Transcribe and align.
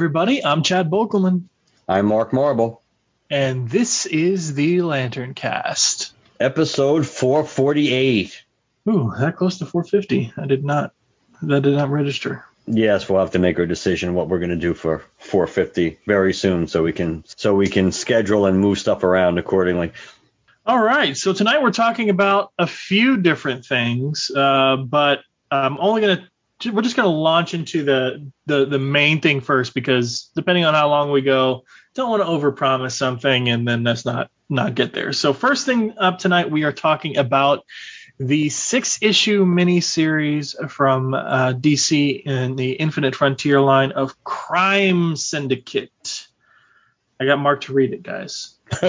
everybody. 0.00 0.42
I'm 0.42 0.62
Chad 0.62 0.90
Bokelman, 0.90 1.42
I'm 1.86 2.06
Mark 2.06 2.32
Marble. 2.32 2.80
and 3.28 3.68
this 3.68 4.06
is 4.06 4.54
the 4.54 4.80
Lantern 4.80 5.34
Cast. 5.34 6.14
Episode 6.40 7.06
448. 7.06 8.42
Ooh, 8.88 9.12
that 9.18 9.36
close 9.36 9.58
to 9.58 9.66
450. 9.66 10.32
I 10.38 10.46
did 10.46 10.64
not. 10.64 10.94
That 11.42 11.64
did 11.64 11.76
not 11.76 11.90
register. 11.90 12.46
Yes, 12.66 13.10
we'll 13.10 13.20
have 13.20 13.32
to 13.32 13.38
make 13.38 13.58
our 13.58 13.66
decision 13.66 14.14
what 14.14 14.28
we're 14.28 14.38
going 14.38 14.48
to 14.48 14.56
do 14.56 14.72
for 14.72 15.04
450 15.18 15.98
very 16.06 16.32
soon 16.32 16.66
so 16.66 16.82
we 16.82 16.94
can 16.94 17.22
so 17.26 17.54
we 17.54 17.68
can 17.68 17.92
schedule 17.92 18.46
and 18.46 18.58
move 18.58 18.78
stuff 18.78 19.04
around 19.04 19.36
accordingly. 19.36 19.92
All 20.64 20.80
right. 20.82 21.14
So 21.14 21.34
tonight 21.34 21.60
we're 21.60 21.72
talking 21.72 22.08
about 22.08 22.52
a 22.58 22.66
few 22.66 23.18
different 23.18 23.66
things, 23.66 24.30
uh, 24.34 24.76
but 24.78 25.20
I'm 25.50 25.76
only 25.78 26.00
gonna. 26.00 26.29
We're 26.64 26.82
just 26.82 26.96
gonna 26.96 27.08
launch 27.08 27.54
into 27.54 27.84
the, 27.84 28.30
the 28.46 28.66
the 28.66 28.78
main 28.78 29.20
thing 29.20 29.40
first 29.40 29.74
because 29.74 30.30
depending 30.34 30.64
on 30.64 30.74
how 30.74 30.88
long 30.88 31.10
we 31.10 31.22
go, 31.22 31.64
don't 31.94 32.10
want 32.10 32.22
to 32.22 32.28
overpromise 32.28 32.92
something 32.92 33.48
and 33.48 33.66
then 33.66 33.82
that's 33.82 34.04
not 34.04 34.30
not 34.48 34.74
get 34.74 34.92
there. 34.92 35.12
So 35.12 35.32
first 35.32 35.64
thing 35.64 35.94
up 35.98 36.18
tonight, 36.18 36.50
we 36.50 36.64
are 36.64 36.72
talking 36.72 37.16
about 37.16 37.64
the 38.18 38.50
six 38.50 38.98
issue 39.00 39.46
miniseries 39.46 40.70
from 40.70 41.14
uh, 41.14 41.54
DC 41.54 42.22
in 42.22 42.56
the 42.56 42.72
Infinite 42.72 43.14
Frontier 43.14 43.62
line 43.62 43.92
of 43.92 44.22
Crime 44.24 45.16
Syndicate. 45.16 46.26
I 47.18 47.24
got 47.24 47.38
Mark 47.38 47.62
to 47.62 47.72
read 47.72 47.94
it, 47.94 48.02
guys. 48.02 48.58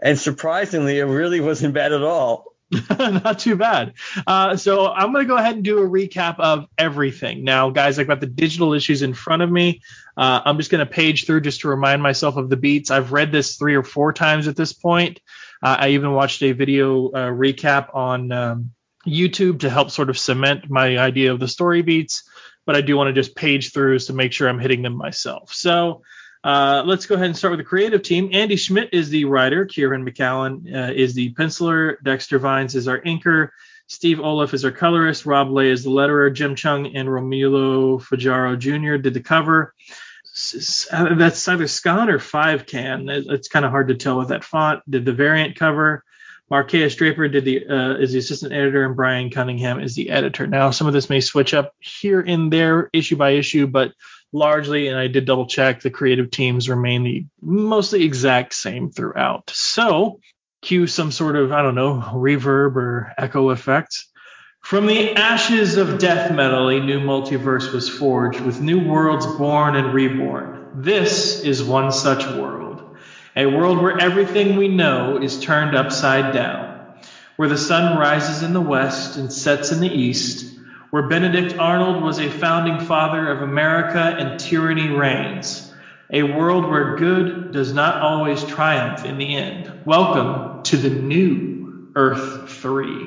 and 0.00 0.18
surprisingly, 0.18 0.98
it 0.98 1.04
really 1.04 1.40
wasn't 1.40 1.74
bad 1.74 1.92
at 1.92 2.02
all. 2.02 2.47
Not 2.98 3.38
too 3.38 3.56
bad. 3.56 3.94
Uh, 4.26 4.56
so 4.56 4.88
I'm 4.88 5.12
going 5.12 5.24
to 5.24 5.28
go 5.28 5.38
ahead 5.38 5.54
and 5.54 5.64
do 5.64 5.78
a 5.78 5.88
recap 5.88 6.38
of 6.38 6.66
everything. 6.76 7.42
Now, 7.42 7.70
guys, 7.70 7.98
I've 7.98 8.06
got 8.06 8.20
the 8.20 8.26
digital 8.26 8.74
issues 8.74 9.00
in 9.00 9.14
front 9.14 9.42
of 9.42 9.50
me. 9.50 9.80
Uh, 10.16 10.42
I'm 10.44 10.58
just 10.58 10.70
going 10.70 10.86
to 10.86 10.92
page 10.92 11.24
through 11.24 11.42
just 11.42 11.60
to 11.60 11.68
remind 11.68 12.02
myself 12.02 12.36
of 12.36 12.50
the 12.50 12.56
beats. 12.56 12.90
I've 12.90 13.12
read 13.12 13.32
this 13.32 13.56
three 13.56 13.74
or 13.74 13.82
four 13.82 14.12
times 14.12 14.48
at 14.48 14.56
this 14.56 14.74
point. 14.74 15.20
Uh, 15.62 15.76
I 15.80 15.88
even 15.90 16.12
watched 16.12 16.42
a 16.42 16.52
video 16.52 17.08
uh, 17.08 17.30
recap 17.30 17.94
on 17.94 18.32
um, 18.32 18.72
YouTube 19.06 19.60
to 19.60 19.70
help 19.70 19.90
sort 19.90 20.10
of 20.10 20.18
cement 20.18 20.68
my 20.68 20.98
idea 20.98 21.32
of 21.32 21.40
the 21.40 21.48
story 21.48 21.80
beats. 21.80 22.28
But 22.66 22.76
I 22.76 22.82
do 22.82 22.98
want 22.98 23.08
to 23.08 23.14
just 23.14 23.34
page 23.34 23.72
through 23.72 23.98
to 24.00 24.12
make 24.12 24.32
sure 24.32 24.46
I'm 24.46 24.58
hitting 24.58 24.82
them 24.82 24.94
myself. 24.94 25.54
So 25.54 26.02
uh, 26.48 26.82
let's 26.86 27.04
go 27.04 27.14
ahead 27.14 27.26
and 27.26 27.36
start 27.36 27.50
with 27.50 27.60
the 27.60 27.64
creative 27.64 28.02
team. 28.02 28.30
Andy 28.32 28.56
Schmidt 28.56 28.88
is 28.94 29.10
the 29.10 29.26
writer. 29.26 29.66
Kieran 29.66 30.02
McCallan 30.02 30.74
uh, 30.74 30.94
is 30.94 31.12
the 31.12 31.34
penciler. 31.34 31.96
Dexter 32.02 32.38
Vines 32.38 32.74
is 32.74 32.88
our 32.88 32.98
inker. 33.02 33.50
Steve 33.86 34.16
Oliff 34.16 34.54
is 34.54 34.64
our 34.64 34.70
colorist. 34.70 35.26
Rob 35.26 35.50
Lay 35.50 35.68
is 35.68 35.84
the 35.84 35.90
letterer. 35.90 36.32
Jim 36.32 36.54
Cheung 36.54 36.92
and 36.94 37.06
Romulo 37.06 38.00
Fajardo 38.00 38.56
Jr. 38.56 38.96
did 38.96 39.12
the 39.12 39.20
cover. 39.20 39.74
Uh, 40.90 41.14
That's 41.16 41.46
either 41.48 41.68
Scott 41.68 42.08
or 42.08 42.18
Five 42.18 42.64
Can. 42.64 43.10
It's 43.10 43.48
kind 43.48 43.66
of 43.66 43.70
hard 43.70 43.88
to 43.88 43.94
tell 43.94 44.16
with 44.16 44.28
that 44.28 44.42
font. 44.42 44.80
Did 44.88 45.04
the 45.04 45.12
variant 45.12 45.54
cover. 45.56 46.02
Marquis 46.50 46.88
Draper 46.88 47.28
did 47.28 47.44
the 47.44 47.66
uh, 47.68 47.96
is 47.96 48.12
the 48.12 48.20
assistant 48.20 48.54
editor, 48.54 48.86
and 48.86 48.96
Brian 48.96 49.28
Cunningham 49.28 49.80
is 49.80 49.94
the 49.94 50.08
editor. 50.08 50.46
Now, 50.46 50.70
some 50.70 50.86
of 50.86 50.94
this 50.94 51.10
may 51.10 51.20
switch 51.20 51.52
up 51.52 51.74
here 51.78 52.20
and 52.20 52.50
there, 52.50 52.88
issue 52.94 53.16
by 53.16 53.32
issue, 53.32 53.66
but 53.66 53.92
largely, 54.32 54.88
and 54.88 54.98
I 54.98 55.06
did 55.06 55.24
double 55.24 55.46
check, 55.46 55.80
the 55.80 55.90
creative 55.90 56.30
teams 56.30 56.68
remain 56.68 57.02
the 57.02 57.26
mostly 57.40 58.04
exact 58.04 58.54
same 58.54 58.90
throughout. 58.90 59.50
So, 59.50 60.20
cue 60.62 60.86
some 60.86 61.12
sort 61.12 61.36
of, 61.36 61.52
I 61.52 61.62
don't 61.62 61.74
know, 61.74 61.94
reverb 62.14 62.76
or 62.76 63.12
echo 63.16 63.50
effect. 63.50 64.04
From 64.60 64.86
the 64.86 65.14
ashes 65.14 65.76
of 65.76 65.98
death 65.98 66.32
metal, 66.32 66.68
a 66.68 66.80
new 66.80 67.00
multiverse 67.00 67.72
was 67.72 67.88
forged, 67.88 68.40
with 68.40 68.60
new 68.60 68.86
worlds 68.86 69.26
born 69.26 69.76
and 69.76 69.94
reborn. 69.94 70.68
This 70.74 71.40
is 71.42 71.62
one 71.62 71.92
such 71.92 72.26
world. 72.26 72.96
A 73.36 73.46
world 73.46 73.80
where 73.80 73.98
everything 73.98 74.56
we 74.56 74.68
know 74.68 75.16
is 75.16 75.40
turned 75.40 75.76
upside 75.76 76.34
down, 76.34 76.98
where 77.36 77.48
the 77.48 77.56
sun 77.56 77.98
rises 77.98 78.42
in 78.42 78.52
the 78.52 78.60
west 78.60 79.16
and 79.16 79.32
sets 79.32 79.70
in 79.70 79.80
the 79.80 79.88
east, 79.88 80.57
where 80.90 81.06
Benedict 81.06 81.58
Arnold 81.58 82.02
was 82.02 82.18
a 82.18 82.30
founding 82.30 82.80
father 82.80 83.30
of 83.30 83.42
America 83.42 83.98
and 83.98 84.40
tyranny 84.40 84.88
reigns, 84.88 85.70
a 86.10 86.22
world 86.22 86.66
where 86.66 86.96
good 86.96 87.52
does 87.52 87.74
not 87.74 88.00
always 88.00 88.42
triumph 88.44 89.04
in 89.04 89.18
the 89.18 89.36
end. 89.36 89.70
Welcome 89.84 90.62
to 90.62 90.78
the 90.78 90.88
new 90.88 91.92
Earth 91.94 92.50
3. 92.50 93.06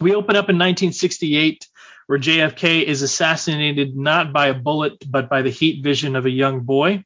We 0.00 0.14
open 0.14 0.34
up 0.34 0.48
in 0.48 0.56
1968, 0.56 1.68
where 2.06 2.18
JFK 2.18 2.84
is 2.84 3.02
assassinated 3.02 3.94
not 3.94 4.32
by 4.32 4.46
a 4.46 4.54
bullet, 4.54 5.04
but 5.06 5.28
by 5.28 5.42
the 5.42 5.50
heat 5.50 5.84
vision 5.84 6.16
of 6.16 6.24
a 6.24 6.30
young 6.30 6.60
boy. 6.60 7.04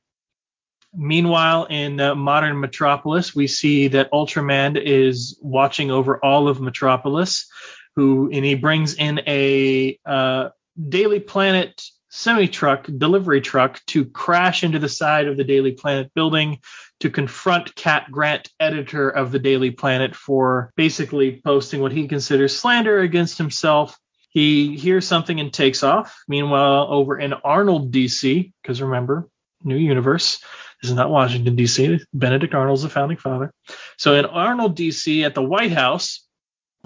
Meanwhile, 0.94 1.64
in 1.64 1.98
uh, 1.98 2.14
modern 2.14 2.60
Metropolis, 2.60 3.34
we 3.34 3.48
see 3.48 3.88
that 3.88 4.12
Ultraman 4.12 4.80
is 4.80 5.36
watching 5.42 5.90
over 5.90 6.24
all 6.24 6.46
of 6.46 6.60
Metropolis, 6.60 7.48
who 7.96 8.30
and 8.32 8.44
he 8.44 8.54
brings 8.54 8.94
in 8.94 9.20
a 9.26 9.98
uh, 10.04 10.50
Daily 10.88 11.20
Planet 11.20 11.82
semi 12.10 12.46
truck 12.46 12.86
delivery 12.98 13.40
truck 13.40 13.80
to 13.86 14.04
crash 14.04 14.62
into 14.62 14.78
the 14.78 14.88
side 14.88 15.26
of 15.26 15.36
the 15.36 15.44
Daily 15.44 15.72
Planet 15.72 16.12
building 16.14 16.60
to 17.00 17.10
confront 17.10 17.74
Cat 17.74 18.06
Grant, 18.10 18.50
editor 18.60 19.10
of 19.10 19.32
the 19.32 19.38
Daily 19.38 19.72
Planet, 19.72 20.14
for 20.14 20.72
basically 20.76 21.40
posting 21.44 21.80
what 21.80 21.92
he 21.92 22.06
considers 22.06 22.56
slander 22.56 23.00
against 23.00 23.36
himself. 23.36 23.98
He 24.30 24.76
hears 24.76 25.06
something 25.06 25.38
and 25.38 25.52
takes 25.52 25.82
off. 25.82 26.22
Meanwhile, 26.28 26.86
over 26.90 27.18
in 27.18 27.32
Arnold, 27.32 27.92
DC, 27.92 28.52
because 28.62 28.80
remember, 28.80 29.28
new 29.62 29.76
universe. 29.76 30.40
This 30.82 30.90
is 30.90 30.96
not 30.96 31.10
Washington, 31.10 31.56
D.C. 31.56 32.00
Benedict 32.12 32.54
Arnold's 32.54 32.82
the 32.82 32.88
founding 32.88 33.16
father. 33.16 33.52
So 33.96 34.14
in 34.14 34.26
Arnold, 34.26 34.76
D.C., 34.76 35.24
at 35.24 35.34
the 35.34 35.42
White 35.42 35.72
House, 35.72 36.23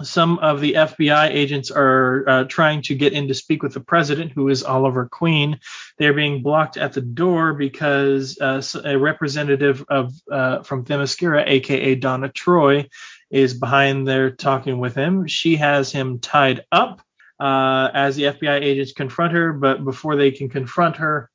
some 0.01 0.39
of 0.39 0.61
the 0.61 0.73
FBI 0.73 1.29
agents 1.29 1.71
are 1.71 2.27
uh, 2.27 2.43
trying 2.45 2.81
to 2.83 2.95
get 2.95 3.13
in 3.13 3.27
to 3.27 3.33
speak 3.33 3.63
with 3.63 3.73
the 3.73 3.79
president, 3.79 4.31
who 4.31 4.47
is 4.49 4.63
Oliver 4.63 5.07
Queen. 5.07 5.59
They're 5.97 6.13
being 6.13 6.41
blocked 6.41 6.77
at 6.77 6.93
the 6.93 7.01
door 7.01 7.53
because 7.53 8.39
uh, 8.39 8.61
a 8.85 8.97
representative 8.97 9.83
of 9.89 10.13
uh, 10.31 10.63
from 10.63 10.85
Themyscira, 10.85 11.43
aka 11.45 11.95
Donna 11.95 12.29
Troy, 12.29 12.87
is 13.29 13.53
behind 13.53 14.07
there 14.07 14.31
talking 14.31 14.79
with 14.79 14.95
him. 14.95 15.27
She 15.27 15.57
has 15.57 15.91
him 15.91 16.19
tied 16.19 16.65
up 16.71 17.01
uh, 17.39 17.89
as 17.93 18.15
the 18.15 18.23
FBI 18.23 18.61
agents 18.61 18.93
confront 18.93 19.33
her, 19.33 19.53
but 19.53 19.83
before 19.83 20.15
they 20.15 20.31
can 20.31 20.49
confront 20.49 20.97
her, 20.97 21.29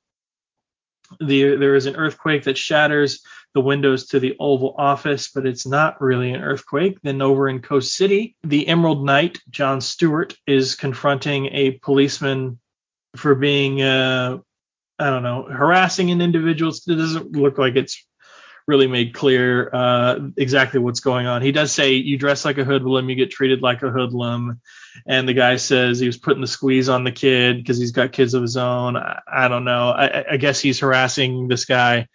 the, 1.20 1.56
there 1.56 1.74
is 1.74 1.86
an 1.86 1.96
earthquake 1.96 2.44
that 2.44 2.58
shatters 2.58 3.22
the 3.54 3.60
windows 3.60 4.06
to 4.08 4.20
the 4.20 4.36
Oval 4.38 4.74
Office, 4.76 5.30
but 5.32 5.46
it's 5.46 5.66
not 5.66 6.00
really 6.00 6.32
an 6.32 6.42
earthquake. 6.42 6.98
Then 7.02 7.22
over 7.22 7.48
in 7.48 7.62
Coast 7.62 7.96
City, 7.96 8.36
the 8.42 8.66
Emerald 8.66 9.04
Knight, 9.04 9.38
John 9.48 9.80
Stewart, 9.80 10.36
is 10.46 10.74
confronting 10.74 11.46
a 11.46 11.72
policeman 11.72 12.58
for 13.16 13.36
being, 13.36 13.80
uh, 13.80 14.38
I 14.98 15.10
don't 15.10 15.22
know, 15.22 15.44
harassing 15.44 16.10
an 16.10 16.20
individual. 16.20 16.72
It 16.72 16.94
doesn't 16.96 17.32
look 17.32 17.56
like 17.56 17.76
it's 17.76 18.04
really 18.66 18.86
made 18.86 19.14
clear 19.14 19.70
uh, 19.72 20.18
exactly 20.36 20.80
what's 20.80 21.00
going 21.00 21.26
on. 21.26 21.42
He 21.42 21.52
does 21.52 21.70
say, 21.70 21.94
"You 21.94 22.16
dress 22.16 22.44
like 22.44 22.58
a 22.58 22.64
hoodlum, 22.64 23.08
you 23.08 23.14
get 23.14 23.30
treated 23.30 23.62
like 23.62 23.82
a 23.82 23.90
hoodlum." 23.90 24.60
And 25.06 25.28
the 25.28 25.34
guy 25.34 25.56
says 25.56 25.98
he 25.98 26.06
was 26.06 26.16
putting 26.16 26.40
the 26.40 26.46
squeeze 26.46 26.88
on 26.88 27.04
the 27.04 27.12
kid 27.12 27.58
because 27.58 27.78
he's 27.78 27.92
got 27.92 28.12
kids 28.12 28.34
of 28.34 28.42
his 28.42 28.56
own. 28.56 28.96
I, 28.96 29.20
I 29.26 29.48
don't 29.48 29.64
know. 29.64 29.90
I, 29.90 30.32
I 30.32 30.36
guess 30.38 30.60
he's 30.60 30.80
harassing 30.80 31.48
this 31.48 31.66
guy. 31.66 32.08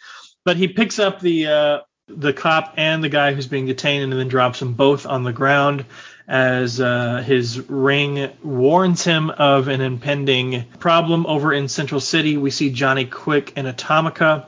But 0.45 0.57
he 0.57 0.67
picks 0.67 0.99
up 0.99 1.19
the 1.19 1.47
uh, 1.47 1.79
the 2.07 2.33
cop 2.33 2.73
and 2.77 3.03
the 3.03 3.09
guy 3.09 3.33
who's 3.33 3.47
being 3.47 3.67
detained 3.67 4.11
and 4.11 4.19
then 4.19 4.27
drops 4.27 4.59
them 4.59 4.73
both 4.73 5.05
on 5.05 5.23
the 5.23 5.33
ground 5.33 5.85
as 6.27 6.79
uh, 6.79 7.23
his 7.25 7.59
ring 7.69 8.31
warns 8.43 9.03
him 9.03 9.31
of 9.31 9.67
an 9.67 9.81
impending 9.81 10.65
problem 10.79 11.25
over 11.25 11.51
in 11.53 11.67
Central 11.67 11.99
City. 11.99 12.37
We 12.37 12.51
see 12.51 12.71
Johnny 12.71 13.05
Quick 13.05 13.53
and 13.55 13.67
Atomica 13.67 14.45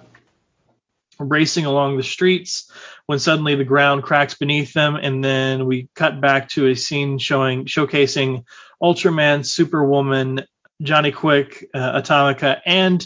racing 1.19 1.65
along 1.65 1.97
the 1.97 2.03
streets 2.03 2.71
when 3.05 3.19
suddenly 3.19 3.55
the 3.55 3.63
ground 3.63 4.03
cracks 4.03 4.35
beneath 4.35 4.73
them 4.73 4.95
and 4.95 5.23
then 5.23 5.65
we 5.65 5.87
cut 5.95 6.19
back 6.19 6.49
to 6.49 6.67
a 6.67 6.75
scene 6.75 7.17
showing 7.19 7.65
showcasing 7.65 8.43
Ultraman, 8.81 9.45
Superwoman, 9.45 10.45
Johnny 10.81 11.11
Quick, 11.11 11.67
uh, 11.73 12.01
Atomica, 12.01 12.61
and 12.65 13.05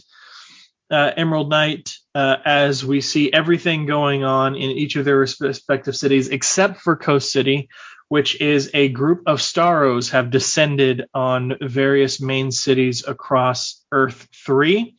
uh, 0.90 1.12
Emerald 1.18 1.50
Knight 1.50 1.95
uh, 2.16 2.38
as 2.46 2.84
we 2.86 3.02
see 3.02 3.32
everything 3.32 3.86
going 3.86 4.24
on 4.24 4.56
in 4.56 4.72
each 4.72 4.96
of 4.96 5.04
their 5.04 5.18
respective 5.18 5.96
cities, 5.96 6.30
except 6.30 6.80
for 6.80 6.96
Coast 6.96 7.30
City, 7.30 7.68
which 8.08 8.40
is 8.40 8.72
a 8.74 8.88
group 8.88 9.24
of 9.28 9.40
Starros 9.40 10.12
have 10.12 10.32
descended 10.32 11.06
on 11.14 11.58
various 11.62 12.22
main 12.22 12.52
cities 12.52 13.06
across 13.06 13.84
Earth 13.92 14.30
3. 14.46 14.96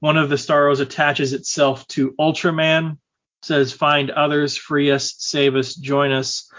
One 0.00 0.16
of 0.16 0.28
the 0.28 0.36
Starros 0.36 0.80
attaches 0.80 1.32
itself 1.32 1.86
to 1.88 2.14
Ultraman, 2.18 2.98
says, 3.42 3.72
Find 3.72 4.10
others, 4.10 4.56
free 4.56 4.90
us, 4.90 5.14
save 5.18 5.54
us, 5.54 5.76
join 5.76 6.10
us. 6.10 6.50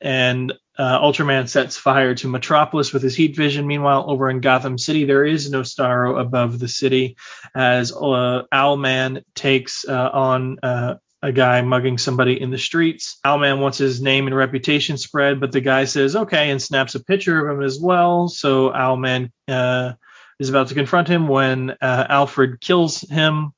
And 0.00 0.52
uh, 0.80 0.98
Ultraman 1.02 1.46
sets 1.46 1.76
fire 1.76 2.14
to 2.14 2.28
Metropolis 2.28 2.90
with 2.90 3.02
his 3.02 3.14
heat 3.14 3.36
vision. 3.36 3.66
Meanwhile, 3.66 4.06
over 4.08 4.30
in 4.30 4.40
Gotham 4.40 4.78
City, 4.78 5.04
there 5.04 5.26
is 5.26 5.50
no 5.50 5.60
Starro 5.60 6.18
above 6.18 6.58
the 6.58 6.68
city 6.68 7.18
as 7.54 7.92
uh, 7.92 8.44
Owlman 8.50 9.22
takes 9.34 9.84
uh, 9.86 10.08
on 10.10 10.58
uh, 10.62 10.94
a 11.20 11.32
guy 11.32 11.60
mugging 11.60 11.98
somebody 11.98 12.40
in 12.40 12.50
the 12.50 12.56
streets. 12.56 13.18
Owlman 13.26 13.60
wants 13.60 13.76
his 13.76 14.00
name 14.00 14.26
and 14.26 14.34
reputation 14.34 14.96
spread, 14.96 15.38
but 15.38 15.52
the 15.52 15.60
guy 15.60 15.84
says 15.84 16.16
okay 16.16 16.48
and 16.50 16.62
snaps 16.62 16.94
a 16.94 17.04
picture 17.04 17.46
of 17.46 17.58
him 17.58 17.62
as 17.62 17.78
well. 17.78 18.28
So 18.28 18.70
Owlman 18.70 19.32
uh, 19.48 19.92
is 20.38 20.48
about 20.48 20.68
to 20.68 20.74
confront 20.74 21.08
him 21.08 21.28
when 21.28 21.72
uh, 21.82 22.06
Alfred 22.08 22.58
kills 22.58 23.02
him 23.02 23.52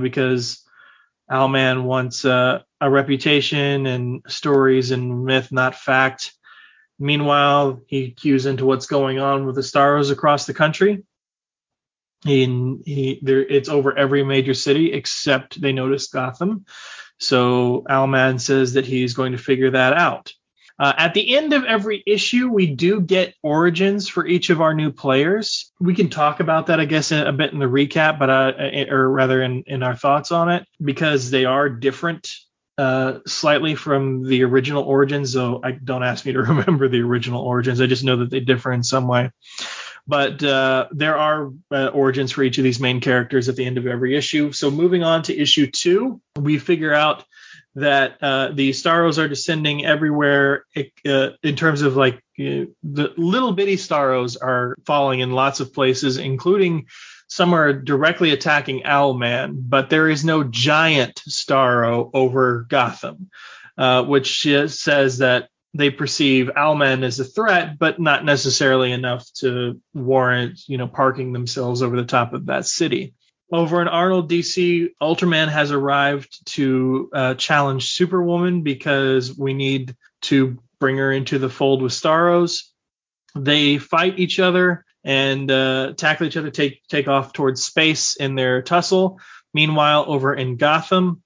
because 0.00 0.66
Owlman 1.30 1.84
wants 1.84 2.24
a 2.24 2.64
reputation 2.82 3.86
and 3.86 4.22
stories 4.26 4.90
and 4.90 5.24
myth, 5.24 5.52
not 5.52 5.76
fact. 5.76 6.32
Meanwhile, 6.98 7.80
he 7.86 8.12
cues 8.12 8.46
into 8.46 8.66
what's 8.66 8.86
going 8.86 9.18
on 9.18 9.46
with 9.46 9.56
the 9.56 9.62
Starros 9.62 10.12
across 10.12 10.46
the 10.46 10.54
country. 10.54 11.04
He, 12.24 12.44
he, 12.84 13.18
there, 13.22 13.40
it's 13.40 13.68
over 13.68 13.96
every 13.96 14.24
major 14.24 14.54
city 14.54 14.92
except 14.92 15.60
they 15.60 15.72
noticed 15.72 16.12
Gotham. 16.12 16.64
So 17.18 17.84
Owlman 17.88 18.40
says 18.40 18.74
that 18.74 18.86
he's 18.86 19.14
going 19.14 19.32
to 19.32 19.38
figure 19.38 19.72
that 19.72 19.92
out. 19.92 20.32
Uh, 20.76 20.92
at 20.96 21.14
the 21.14 21.36
end 21.36 21.52
of 21.52 21.64
every 21.64 22.02
issue, 22.04 22.48
we 22.48 22.74
do 22.74 23.00
get 23.00 23.34
origins 23.42 24.08
for 24.08 24.26
each 24.26 24.50
of 24.50 24.60
our 24.60 24.74
new 24.74 24.90
players. 24.90 25.70
We 25.80 25.94
can 25.94 26.10
talk 26.10 26.40
about 26.40 26.66
that, 26.66 26.80
I 26.80 26.84
guess, 26.84 27.12
a, 27.12 27.26
a 27.26 27.32
bit 27.32 27.52
in 27.52 27.60
the 27.60 27.66
recap, 27.66 28.18
but 28.18 28.30
uh, 28.30 28.52
or 28.90 29.08
rather 29.08 29.40
in, 29.40 29.62
in 29.66 29.84
our 29.84 29.94
thoughts 29.94 30.32
on 30.32 30.50
it, 30.50 30.66
because 30.82 31.30
they 31.30 31.44
are 31.44 31.68
different 31.68 32.28
uh, 32.78 33.20
slightly 33.26 33.74
from 33.74 34.24
the 34.24 34.44
original 34.44 34.82
origins. 34.82 35.32
So 35.32 35.60
I 35.62 35.72
don't 35.72 36.02
ask 36.02 36.24
me 36.26 36.32
to 36.32 36.42
remember 36.42 36.88
the 36.88 37.00
original 37.00 37.42
origins. 37.42 37.80
I 37.80 37.86
just 37.86 38.04
know 38.04 38.18
that 38.18 38.30
they 38.30 38.40
differ 38.40 38.72
in 38.72 38.82
some 38.82 39.08
way. 39.08 39.30
But 40.06 40.42
uh, 40.42 40.88
there 40.90 41.16
are 41.16 41.50
uh, 41.70 41.86
origins 41.88 42.32
for 42.32 42.42
each 42.42 42.58
of 42.58 42.64
these 42.64 42.78
main 42.78 43.00
characters 43.00 43.48
at 43.48 43.56
the 43.56 43.64
end 43.64 43.78
of 43.78 43.86
every 43.86 44.14
issue. 44.14 44.52
So 44.52 44.70
moving 44.70 45.02
on 45.02 45.22
to 45.24 45.38
issue 45.38 45.70
two, 45.70 46.20
we 46.38 46.58
figure 46.58 46.92
out 46.92 47.24
that 47.76 48.22
uh, 48.22 48.50
the 48.52 48.70
Starros 48.70 49.18
are 49.18 49.28
descending 49.28 49.84
everywhere 49.84 50.64
uh, 50.76 51.30
in 51.42 51.56
terms 51.56 51.82
of 51.82 51.96
like 51.96 52.22
the 52.36 52.68
little 53.16 53.52
bitty 53.52 53.76
Starros 53.76 54.36
are 54.40 54.76
falling 54.84 55.20
in 55.20 55.32
lots 55.32 55.60
of 55.60 55.72
places, 55.72 56.18
including 56.18 56.86
some 57.26 57.54
are 57.54 57.72
directly 57.72 58.30
attacking 58.30 58.82
Owlman, 58.82 59.56
but 59.68 59.90
there 59.90 60.08
is 60.08 60.24
no 60.24 60.44
giant 60.44 61.20
Starro 61.28 62.10
over 62.12 62.66
Gotham, 62.68 63.30
uh, 63.78 64.04
which 64.04 64.42
says 64.66 65.18
that 65.18 65.48
they 65.74 65.90
perceive 65.90 66.50
Owlman 66.56 67.02
as 67.02 67.18
a 67.18 67.24
threat, 67.24 67.78
but 67.78 68.00
not 68.00 68.24
necessarily 68.24 68.92
enough 68.92 69.28
to 69.40 69.80
warrant, 69.92 70.60
you 70.68 70.78
know, 70.78 70.86
parking 70.86 71.32
themselves 71.32 71.82
over 71.82 71.96
the 71.96 72.06
top 72.06 72.32
of 72.32 72.46
that 72.46 72.66
city. 72.66 73.14
Over 73.52 73.82
in 73.82 73.88
Arnold 73.88 74.30
DC, 74.30 74.90
Ultraman 75.02 75.48
has 75.48 75.72
arrived 75.72 76.46
to 76.52 77.10
uh, 77.12 77.34
challenge 77.34 77.92
Superwoman 77.92 78.62
because 78.62 79.36
we 79.36 79.52
need 79.52 79.94
to 80.22 80.58
bring 80.78 80.96
her 80.96 81.12
into 81.12 81.38
the 81.38 81.50
fold 81.50 81.82
with 81.82 81.92
Starros. 81.92 82.62
They 83.36 83.78
fight 83.78 84.18
each 84.18 84.38
other 84.38 84.84
and 85.04 85.50
uh, 85.50 85.92
tackle 85.96 86.26
each 86.26 86.36
other, 86.36 86.50
take 86.50 86.82
take 86.88 87.08
off 87.08 87.32
towards 87.32 87.62
space 87.62 88.16
in 88.16 88.34
their 88.34 88.62
tussle. 88.62 89.20
Meanwhile, 89.52 90.06
over 90.08 90.34
in 90.34 90.56
Gotham, 90.56 91.22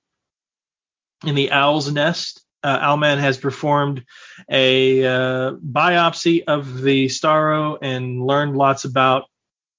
in 1.25 1.35
the 1.35 1.53
Owl's 1.53 1.91
Nest, 1.91 2.45
uh, 2.63 2.79
Owlman 2.81 3.19
has 3.19 3.39
performed 3.39 4.05
a 4.51 5.05
uh, 5.05 5.53
biopsy 5.53 6.45
of 6.47 6.81
the 6.81 7.07
Starro 7.07 7.79
and 7.81 8.25
learned 8.25 8.57
lots 8.57 8.85
about 8.85 9.25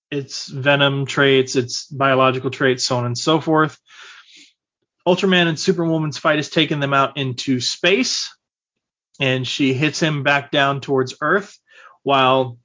its 0.09 0.47
venom 0.47 1.05
traits, 1.05 1.55
its 1.55 1.85
biological 1.85 2.49
traits, 2.49 2.85
so 2.85 2.97
on 2.97 3.05
and 3.05 3.17
so 3.17 3.39
forth. 3.39 3.77
Ultraman 5.07 5.47
and 5.47 5.59
Superwoman's 5.59 6.17
fight 6.17 6.37
has 6.37 6.49
taken 6.49 6.79
them 6.79 6.93
out 6.93 7.17
into 7.17 7.59
space, 7.59 8.35
and 9.19 9.47
she 9.47 9.73
hits 9.73 9.99
him 9.99 10.23
back 10.23 10.51
down 10.51 10.81
towards 10.81 11.15
Earth, 11.21 11.57
while 12.03 12.57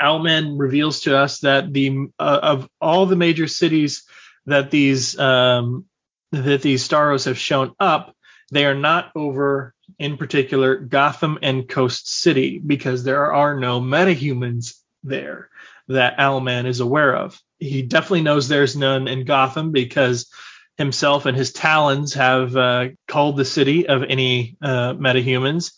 Owlman 0.00 0.58
reveals 0.58 1.00
to 1.00 1.16
us 1.16 1.40
that 1.40 1.72
the 1.72 2.08
uh, 2.18 2.40
of 2.42 2.68
all 2.80 3.06
the 3.06 3.16
major 3.16 3.46
cities 3.46 4.04
that 4.46 4.70
these 4.70 5.18
um, 5.18 5.86
that 6.32 6.62
these 6.62 6.86
Starros 6.86 7.26
have 7.26 7.38
shown 7.38 7.74
up, 7.78 8.14
they 8.50 8.66
are 8.66 8.74
not 8.74 9.12
over 9.14 9.74
in 9.98 10.16
particular 10.16 10.76
Gotham 10.76 11.38
and 11.42 11.68
Coast 11.68 12.08
City 12.08 12.58
because 12.58 13.04
there 13.04 13.32
are 13.32 13.58
no 13.58 13.80
metahumans 13.80 14.74
there 15.02 15.50
that 15.88 16.18
Owlman 16.18 16.66
is 16.66 16.80
aware 16.80 17.14
of. 17.14 17.40
He 17.58 17.82
definitely 17.82 18.22
knows 18.22 18.48
there's 18.48 18.76
none 18.76 19.06
in 19.06 19.24
Gotham 19.24 19.70
because 19.70 20.30
himself 20.76 21.26
and 21.26 21.36
his 21.36 21.52
talons 21.52 22.14
have 22.14 22.56
uh, 22.56 22.88
called 23.06 23.36
the 23.36 23.44
city 23.44 23.86
of 23.86 24.02
any 24.02 24.56
uh, 24.62 24.94
metahumans. 24.94 25.72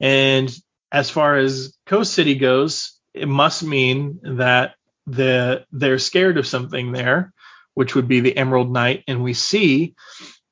And 0.00 0.54
as 0.92 1.08
far 1.10 1.36
as 1.36 1.76
Coast 1.86 2.12
City 2.12 2.34
goes, 2.34 2.93
it 3.14 3.28
must 3.28 3.62
mean 3.62 4.20
that 4.22 4.74
the 5.06 5.64
they're 5.72 5.98
scared 5.98 6.36
of 6.36 6.46
something 6.46 6.92
there, 6.92 7.32
which 7.74 7.94
would 7.94 8.08
be 8.08 8.20
the 8.20 8.36
Emerald 8.36 8.72
Knight, 8.72 9.04
and 9.06 9.22
we 9.22 9.34
see 9.34 9.94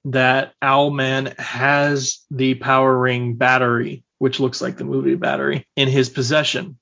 that 0.05 0.55
Owlman 0.63 1.39
has 1.39 2.25
the 2.31 2.55
Power 2.55 2.97
Ring 2.97 3.35
battery, 3.35 4.05
which 4.19 4.41
looks 4.41 4.61
like 4.61 4.77
the 4.77 4.85
movie 4.85 5.15
battery, 5.15 5.67
in 5.77 5.89
his 5.89 6.09
possession. 6.09 6.79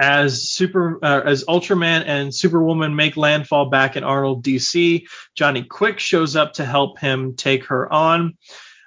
As 0.00 0.48
super 0.48 0.98
uh, 1.04 1.22
as 1.24 1.44
Ultraman 1.44 2.04
and 2.06 2.34
Superwoman 2.34 2.96
make 2.96 3.16
landfall 3.16 3.70
back 3.70 3.96
in 3.96 4.02
Arnold 4.02 4.44
DC, 4.44 5.04
Johnny 5.36 5.62
Quick 5.62 6.00
shows 6.00 6.34
up 6.34 6.54
to 6.54 6.64
help 6.64 6.98
him 6.98 7.36
take 7.36 7.66
her 7.66 7.92
on 7.92 8.36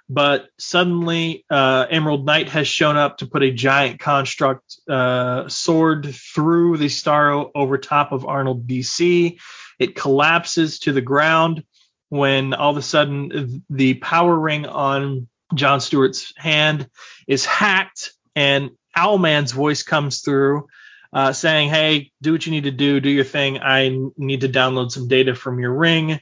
but 0.09 0.47
suddenly 0.57 1.45
uh, 1.49 1.85
Emerald 1.89 2.25
Knight 2.25 2.49
has 2.49 2.67
shown 2.67 2.95
up 2.95 3.17
to 3.17 3.27
put 3.27 3.43
a 3.43 3.51
giant 3.51 3.99
construct 3.99 4.77
uh, 4.89 5.49
sword 5.49 6.13
through 6.15 6.77
the 6.77 6.85
Starro 6.85 7.51
over 7.53 7.77
top 7.77 8.11
of 8.13 8.25
Arnold 8.25 8.67
DC. 8.67 9.37
It 9.79 9.95
collapses 9.95 10.79
to 10.79 10.93
the 10.93 11.01
ground 11.01 11.63
when 12.09 12.53
all 12.53 12.71
of 12.71 12.77
a 12.77 12.81
sudden 12.81 13.63
the 13.69 13.95
power 13.95 14.37
ring 14.37 14.65
on 14.65 15.27
John 15.53 15.81
Stewart's 15.81 16.33
hand 16.37 16.89
is 17.27 17.45
hacked 17.45 18.13
and 18.35 18.71
Owlman's 18.95 19.51
voice 19.51 19.83
comes 19.83 20.21
through. 20.21 20.67
Uh, 21.13 21.31
saying, 21.31 21.69
"Hey, 21.69 22.11
do 22.21 22.33
what 22.33 22.45
you 22.45 22.51
need 22.51 22.65
to 22.65 22.71
do. 22.71 22.99
Do 22.99 23.09
your 23.09 23.23
thing. 23.23 23.59
I 23.59 23.97
need 24.17 24.41
to 24.41 24.49
download 24.49 24.91
some 24.91 25.07
data 25.07 25.35
from 25.35 25.57
your 25.57 25.73
ring." 25.73 26.19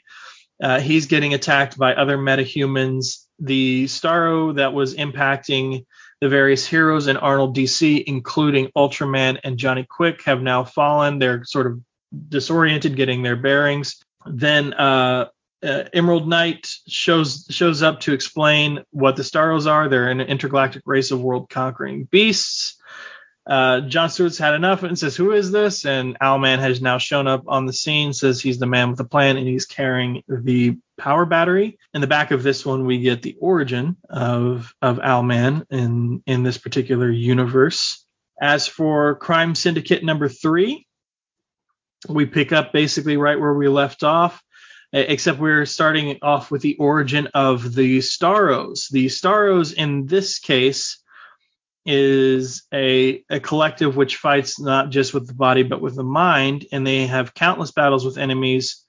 Uh, 0.61 0.79
he's 0.79 1.07
getting 1.07 1.33
attacked 1.33 1.75
by 1.75 1.95
other 1.95 2.17
metahumans 2.17 3.24
the 3.39 3.85
Starro 3.85 4.55
that 4.55 4.73
was 4.73 4.95
impacting 4.95 5.85
the 6.21 6.29
various 6.29 6.65
heroes 6.65 7.07
in 7.07 7.17
Arnold 7.17 7.55
DC, 7.55 8.03
including 8.05 8.69
Ultraman 8.75 9.39
and 9.43 9.57
Johnny 9.57 9.85
Quick, 9.87 10.23
have 10.23 10.41
now 10.41 10.63
fallen. 10.63 11.19
They're 11.19 11.43
sort 11.43 11.67
of 11.67 11.81
disoriented, 12.29 12.95
getting 12.95 13.23
their 13.23 13.35
bearings. 13.35 14.01
Then 14.25 14.73
uh, 14.73 15.27
uh, 15.63 15.83
Emerald 15.93 16.27
Knight 16.27 16.67
shows 16.87 17.47
shows 17.49 17.81
up 17.81 18.01
to 18.01 18.13
explain 18.13 18.83
what 18.91 19.15
the 19.15 19.23
Starros 19.23 19.69
are. 19.69 19.89
They're 19.89 20.09
an 20.09 20.21
intergalactic 20.21 20.83
race 20.85 21.11
of 21.11 21.21
world 21.21 21.49
conquering 21.49 22.05
beasts. 22.05 22.74
Uh, 23.47 23.81
John 23.81 24.09
Stewart's 24.09 24.39
had 24.39 24.55
enough 24.55 24.83
and 24.83 24.97
says, 24.97 25.15
"Who 25.15 25.31
is 25.31 25.51
this?" 25.51 25.85
And 25.85 26.17
Owlman 26.19 26.59
has 26.59 26.81
now 26.81 26.97
shown 26.97 27.27
up 27.27 27.43
on 27.47 27.65
the 27.65 27.73
scene, 27.73 28.11
says 28.11 28.41
he's 28.41 28.57
the 28.57 28.65
man 28.65 28.89
with 28.89 28.97
the 28.97 29.05
plan, 29.05 29.37
and 29.37 29.47
he's 29.47 29.65
carrying 29.65 30.23
the 30.27 30.77
power 30.97 31.25
battery. 31.25 31.77
In 31.93 32.01
the 32.01 32.07
back 32.07 32.31
of 32.31 32.41
this 32.41 32.65
one, 32.65 32.85
we 32.85 32.99
get 32.99 33.21
the 33.21 33.35
origin 33.39 33.97
of 34.09 34.73
of 34.81 34.97
Owlman 34.97 35.65
in 35.69 36.23
in 36.25 36.43
this 36.43 36.57
particular 36.57 37.09
universe. 37.09 38.03
As 38.41 38.67
for 38.67 39.15
Crime 39.15 39.53
Syndicate 39.53 40.03
number 40.03 40.27
three, 40.27 40.87
we 42.09 42.25
pick 42.25 42.51
up 42.51 42.73
basically 42.73 43.15
right 43.15 43.39
where 43.39 43.53
we 43.53 43.67
left 43.67 44.03
off 44.03 44.41
except 44.91 45.39
we're 45.39 45.65
starting 45.65 46.17
off 46.21 46.49
with 46.49 46.61
the 46.61 46.77
origin 46.77 47.27
of 47.33 47.75
the 47.75 47.99
Starros. 47.99 48.89
The 48.89 49.07
Starros 49.07 49.73
in 49.73 50.05
this 50.05 50.39
case 50.39 50.99
is 51.85 52.63
a, 52.73 53.23
a 53.29 53.39
collective 53.39 53.95
which 53.95 54.17
fights 54.17 54.59
not 54.59 54.89
just 54.89 55.13
with 55.13 55.27
the 55.27 55.33
body 55.33 55.63
but 55.63 55.81
with 55.81 55.95
the 55.95 56.03
mind, 56.03 56.65
and 56.71 56.85
they 56.85 57.07
have 57.07 57.33
countless 57.33 57.71
battles 57.71 58.03
with 58.03 58.17
enemies 58.17 58.83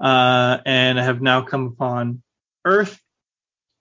uh, 0.00 0.58
and 0.66 0.98
have 0.98 1.22
now 1.22 1.42
come 1.42 1.66
upon 1.66 2.22
Earth. 2.64 3.00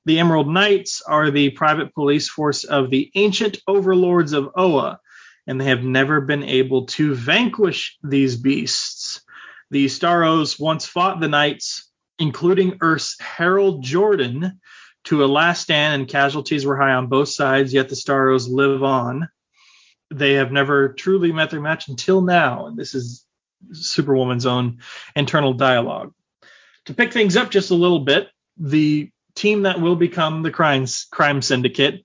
The 0.06 0.20
Emerald 0.20 0.48
Knights 0.48 1.01
are 1.08 1.30
the 1.30 1.51
private 1.51 1.94
police 1.94 2.27
force 2.27 2.63
of 2.63 2.89
the 2.89 3.12
ancient 3.15 3.58
overlords 3.68 4.34
of 4.34 4.50
Oa, 4.56 5.00
and 5.48 5.60
they 5.60 5.65
have 5.65 5.84
never 5.84 6.22
been 6.22 6.44
able 6.44 6.86
to 6.88 7.13
vanquish 7.13 7.98
these 8.03 8.36
beasts. 8.36 9.22
The 9.70 9.86
Starros 9.86 10.60
once 10.60 10.86
fought 10.86 11.20
the 11.20 11.27
Knights, 11.27 11.89
including 12.20 12.77
Earth's 12.82 13.15
Harold 13.20 13.84
Jordan, 13.84 14.60
to 15.05 15.24
a 15.24 15.25
last 15.25 15.62
stand, 15.62 15.96
and 15.96 16.10
casualties 16.10 16.65
were 16.65 16.77
high 16.77 16.93
on 16.93 17.08
both 17.08 17.29
sides, 17.29 17.74
yet 17.74 17.89
the 17.89 17.96
Starros 17.96 18.50
live 18.50 18.84
on. 18.84 19.29
They 20.13 20.34
have 20.34 20.51
never 20.51 20.89
truly 20.89 21.31
met 21.31 21.50
their 21.50 21.62
match 21.62 21.88
until 21.88 22.22
now, 22.22 22.67
and 22.67 22.77
this 22.77 22.93
is 22.93 23.25
Superwoman's 23.72 24.46
own 24.46 24.79
internal 25.15 25.53
dialogue. 25.53 26.13
To 26.86 26.93
pick 26.93 27.13
things 27.13 27.38
up 27.38 27.51
just 27.51 27.72
a 27.72 27.75
little 27.75 28.00
bit, 28.00 28.29
the 28.58 29.10
team 29.36 29.63
that 29.63 29.79
will 29.79 29.96
become 29.96 30.43
the 30.43 30.51
crime, 30.51 30.86
crime 31.12 31.41
syndicate 31.41 32.03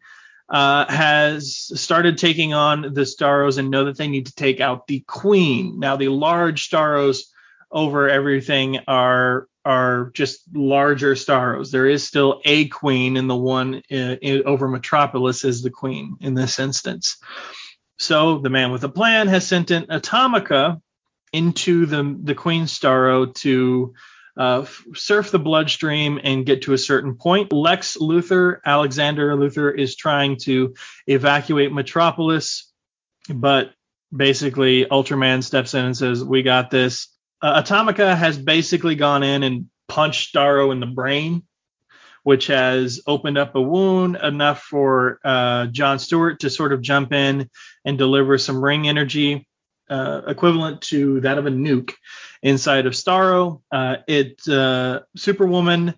uh, 0.48 0.90
has 0.90 1.70
started 1.80 2.18
taking 2.18 2.54
on 2.54 2.82
the 2.82 3.02
Starros 3.02 3.58
and 3.58 3.70
know 3.70 3.86
that 3.86 3.98
they 3.98 4.08
need 4.08 4.26
to 4.26 4.34
take 4.34 4.60
out 4.60 4.86
the 4.86 5.00
Queen. 5.00 5.80
Now, 5.80 5.96
the 5.96 6.08
large 6.08 6.70
Starros 6.70 7.22
over 7.70 8.08
everything 8.08 8.78
are 8.86 9.48
are 9.66 10.12
just 10.14 10.42
larger 10.54 11.16
Starros. 11.16 11.73
There 11.73 11.88
is 11.88 12.06
still 12.06 12.40
a 12.44 12.68
queen, 12.68 13.16
and 13.16 13.28
the 13.28 13.37
one 13.37 13.82
in, 13.90 14.18
in, 14.23 14.42
over 14.46 14.68
Metropolis 14.68 15.44
is 15.44 15.62
the 15.62 15.70
queen 15.70 16.16
in 16.20 16.35
this 16.35 16.61
instance. 16.61 17.16
So 17.99 18.38
the 18.38 18.49
man 18.49 18.70
with 18.70 18.85
a 18.85 18.88
plan 18.88 19.26
has 19.26 19.44
sent 19.44 19.73
an 19.73 19.87
Atomica 19.90 20.80
into 21.32 21.87
the 21.87 22.16
the 22.23 22.35
Queen 22.37 22.66
Starro 22.66 23.35
to 23.37 23.94
uh, 24.37 24.66
surf 24.94 25.32
the 25.32 25.40
bloodstream 25.40 26.20
and 26.23 26.46
get 26.46 26.62
to 26.62 26.73
a 26.73 26.78
certain 26.78 27.16
point. 27.16 27.52
Lex 27.52 27.96
Luthor, 27.96 28.58
Alexander 28.64 29.35
Luthor, 29.35 29.76
is 29.76 29.96
trying 29.96 30.37
to 30.42 30.75
evacuate 31.08 31.73
Metropolis, 31.73 32.73
but 33.28 33.73
basically 34.14 34.85
Ultraman 34.85 35.42
steps 35.42 35.75
in 35.75 35.87
and 35.87 35.96
says, 35.96 36.23
"We 36.23 36.42
got 36.42 36.70
this." 36.70 37.08
Uh, 37.43 37.62
Atomica 37.62 38.16
has 38.16 38.38
basically 38.38 38.95
gone 38.95 39.23
in 39.23 39.43
and 39.43 39.66
punched 39.88 40.35
Starro 40.35 40.73
in 40.73 40.81
the 40.81 40.87
brain, 40.87 41.43
which 42.23 42.49
has 42.49 43.00
opened 43.07 43.38
up 43.38 43.55
a 43.55 43.61
wound 43.61 44.16
enough 44.16 44.62
for 44.62 45.21
uh, 45.25 45.66
John 45.66 45.99
Stewart 45.99 46.40
to 46.40 46.50
sort 46.50 46.73
of 46.73 46.81
jump 46.81 47.12
in 47.12 47.49
and 47.85 47.99
deliver 47.99 48.38
some 48.38 48.62
ring 48.62 48.88
energy 48.88 49.47
uh, 49.88 50.23
equivalent 50.26 50.81
to 50.83 51.21
that 51.21 51.38
of 51.38 51.47
a 51.47 51.50
nuke 51.50 51.93
inside 52.43 52.87
of 52.87 52.95
Starro. 52.95 53.62
Uh, 53.71 53.97
it 54.09 54.47
uh, 54.49 55.00
Superwoman 55.16 55.95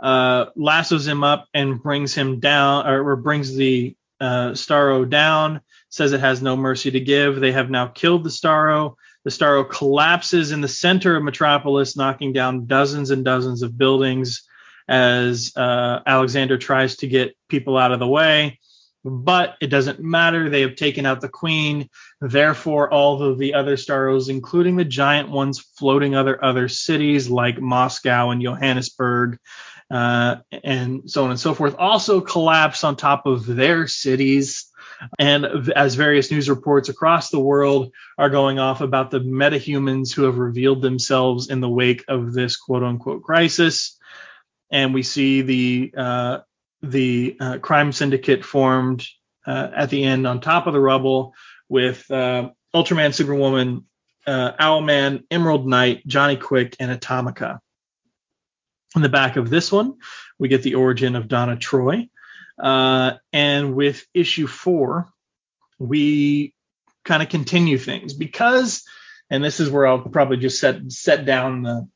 uh, 0.00 0.46
lassos 0.56 1.06
him 1.06 1.22
up 1.22 1.46
and 1.54 1.82
brings 1.82 2.14
him 2.14 2.40
down, 2.40 2.86
or, 2.86 3.10
or 3.10 3.16
brings 3.16 3.54
the 3.54 3.96
Starro 4.20 5.08
down. 5.08 5.60
Says 5.90 6.12
it 6.12 6.20
has 6.20 6.42
no 6.42 6.56
mercy 6.56 6.90
to 6.90 7.00
give. 7.00 7.40
They 7.40 7.52
have 7.52 7.70
now 7.70 7.86
killed 7.86 8.24
the 8.24 8.30
Starro. 8.30 8.96
The 9.24 9.30
Starro 9.30 9.68
collapses 9.68 10.52
in 10.52 10.60
the 10.60 10.68
center 10.68 11.16
of 11.16 11.22
Metropolis, 11.22 11.96
knocking 11.96 12.32
down 12.32 12.66
dozens 12.66 13.10
and 13.10 13.24
dozens 13.24 13.62
of 13.62 13.76
buildings 13.76 14.44
as 14.88 15.52
uh, 15.56 16.00
Alexander 16.06 16.56
tries 16.56 16.96
to 16.96 17.06
get 17.06 17.36
people 17.48 17.76
out 17.76 17.92
of 17.92 17.98
the 17.98 18.08
way. 18.08 18.58
But 19.04 19.56
it 19.60 19.68
doesn't 19.68 20.00
matter. 20.00 20.50
They 20.50 20.62
have 20.62 20.74
taken 20.74 21.06
out 21.06 21.20
the 21.20 21.28
queen. 21.28 21.88
Therefore, 22.20 22.92
all 22.92 23.22
of 23.22 23.38
the 23.38 23.54
other 23.54 23.76
Starros, 23.76 24.28
including 24.28 24.76
the 24.76 24.84
giant 24.84 25.30
ones 25.30 25.60
floating 25.60 26.14
other 26.14 26.42
other 26.44 26.68
cities 26.68 27.30
like 27.30 27.60
Moscow 27.60 28.30
and 28.30 28.42
Johannesburg, 28.42 29.38
uh, 29.90 30.36
and 30.64 31.08
so 31.08 31.24
on 31.24 31.30
and 31.30 31.40
so 31.40 31.54
forth, 31.54 31.76
also 31.78 32.20
collapse 32.20 32.82
on 32.82 32.96
top 32.96 33.24
of 33.26 33.46
their 33.46 33.86
cities. 33.86 34.67
And 35.18 35.70
as 35.76 35.94
various 35.94 36.30
news 36.30 36.48
reports 36.48 36.88
across 36.88 37.30
the 37.30 37.38
world 37.38 37.92
are 38.16 38.30
going 38.30 38.58
off 38.58 38.80
about 38.80 39.10
the 39.10 39.20
metahumans 39.20 40.12
who 40.12 40.24
have 40.24 40.38
revealed 40.38 40.82
themselves 40.82 41.50
in 41.50 41.60
the 41.60 41.68
wake 41.68 42.04
of 42.08 42.32
this 42.32 42.56
quote 42.56 42.82
unquote 42.82 43.22
crisis. 43.22 43.96
And 44.70 44.92
we 44.92 45.02
see 45.02 45.42
the 45.42 45.94
uh, 45.96 46.38
the 46.82 47.36
uh, 47.40 47.58
crime 47.58 47.92
syndicate 47.92 48.44
formed 48.44 49.06
uh, 49.46 49.70
at 49.74 49.90
the 49.90 50.04
end 50.04 50.26
on 50.26 50.40
top 50.40 50.66
of 50.66 50.72
the 50.72 50.80
rubble 50.80 51.34
with 51.68 52.08
uh, 52.10 52.50
Ultraman, 52.74 53.14
Superwoman, 53.14 53.84
uh, 54.26 54.52
Owlman, 54.60 55.24
Emerald 55.30 55.66
Knight, 55.66 56.06
Johnny 56.06 56.36
Quick, 56.36 56.76
and 56.78 56.90
Atomica. 56.90 57.60
In 58.94 59.02
the 59.02 59.08
back 59.08 59.36
of 59.36 59.50
this 59.50 59.70
one, 59.72 59.94
we 60.38 60.48
get 60.48 60.62
the 60.62 60.74
origin 60.74 61.16
of 61.16 61.28
Donna 61.28 61.56
Troy. 61.56 62.08
Uh, 62.58 63.12
and 63.32 63.74
with 63.74 64.04
issue 64.14 64.46
four, 64.46 65.08
we 65.78 66.54
kind 67.04 67.22
of 67.22 67.28
continue 67.28 67.78
things 67.78 68.14
because, 68.14 68.84
and 69.30 69.42
this 69.42 69.60
is 69.60 69.70
where 69.70 69.86
I'll 69.86 70.00
probably 70.00 70.38
just 70.38 70.60
set 70.60 70.90
set 70.90 71.24
down 71.24 71.62
the 71.62 71.88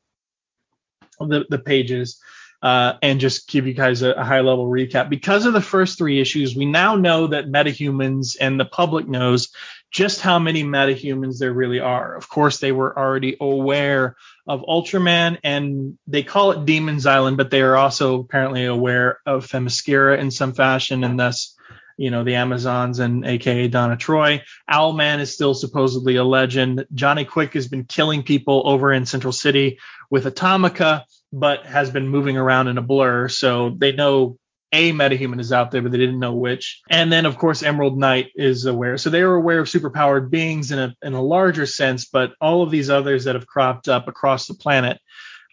the, 1.19 1.45
the 1.49 1.59
pages 1.59 2.19
uh, 2.63 2.93
and 3.01 3.19
just 3.19 3.49
give 3.49 3.67
you 3.67 3.73
guys 3.73 4.01
a, 4.01 4.11
a, 4.13 4.23
high 4.23 4.39
level 4.39 4.65
recap. 4.65 5.09
Because 5.09 5.45
of 5.45 5.53
the 5.53 5.61
first 5.61 5.97
three 5.97 6.21
issues, 6.21 6.55
we 6.55 6.65
now 6.65 6.95
know 6.95 7.27
that 7.27 7.51
metahumans 7.51 8.37
and 8.39 8.57
the 8.57 8.65
public 8.65 9.07
knows 9.07 9.49
just 9.91 10.21
how 10.21 10.39
many 10.39 10.63
metahumans 10.63 11.39
there 11.39 11.51
really 11.51 11.81
are. 11.81 12.15
Of 12.15 12.29
course, 12.29 12.59
they 12.59 12.71
were 12.71 12.97
already 12.97 13.35
aware 13.39 14.15
of 14.45 14.61
Ultraman, 14.61 15.39
and 15.43 15.97
they 16.07 16.23
call 16.23 16.51
it 16.51 16.65
Demon's 16.65 17.05
Island, 17.05 17.37
but 17.37 17.49
they 17.49 17.61
are 17.61 17.77
also 17.77 18.19
apparently 18.19 18.65
aware 18.65 19.19
of 19.25 19.47
Themyscira 19.47 20.19
in 20.19 20.31
some 20.31 20.53
fashion, 20.53 21.03
and 21.03 21.19
thus, 21.19 21.55
you 21.97 22.11
know, 22.11 22.23
the 22.23 22.35
Amazons 22.35 22.99
and 22.99 23.25
AKA 23.25 23.69
Donna 23.69 23.95
Troy. 23.95 24.41
Owlman 24.69 25.19
is 25.19 25.33
still 25.33 25.53
supposedly 25.53 26.17
a 26.17 26.23
legend. 26.23 26.85
Johnny 26.93 27.23
Quick 27.23 27.53
has 27.53 27.67
been 27.67 27.85
killing 27.85 28.23
people 28.23 28.63
over 28.65 28.91
in 28.91 29.05
Central 29.05 29.33
City 29.33 29.79
with 30.09 30.25
Atomica, 30.25 31.05
but 31.31 31.65
has 31.65 31.89
been 31.89 32.09
moving 32.09 32.37
around 32.37 32.67
in 32.67 32.77
a 32.77 32.81
blur, 32.81 33.29
so 33.29 33.73
they 33.77 33.93
know 33.93 34.37
a 34.73 34.91
metahuman 34.91 35.39
is 35.39 35.53
out 35.53 35.71
there, 35.71 35.81
but 35.81 35.91
they 35.91 35.99
didn't 35.99 36.19
know 36.19 36.33
which. 36.33 36.81
And 36.89 37.11
then, 37.11 37.25
of 37.25 37.37
course, 37.37 37.63
Emerald 37.63 37.97
Knight 37.97 38.31
is 38.35 38.65
aware. 38.65 38.97
So 38.97 39.09
they 39.09 39.21
are 39.21 39.35
aware 39.35 39.59
of 39.59 39.67
superpowered 39.67 40.29
beings 40.29 40.71
in 40.71 40.79
a 40.79 40.95
in 41.01 41.13
a 41.13 41.21
larger 41.21 41.65
sense, 41.65 42.05
but 42.05 42.33
all 42.41 42.63
of 42.63 42.71
these 42.71 42.89
others 42.89 43.23
that 43.23 43.35
have 43.35 43.47
cropped 43.47 43.87
up 43.87 44.07
across 44.07 44.47
the 44.47 44.55
planet, 44.55 44.99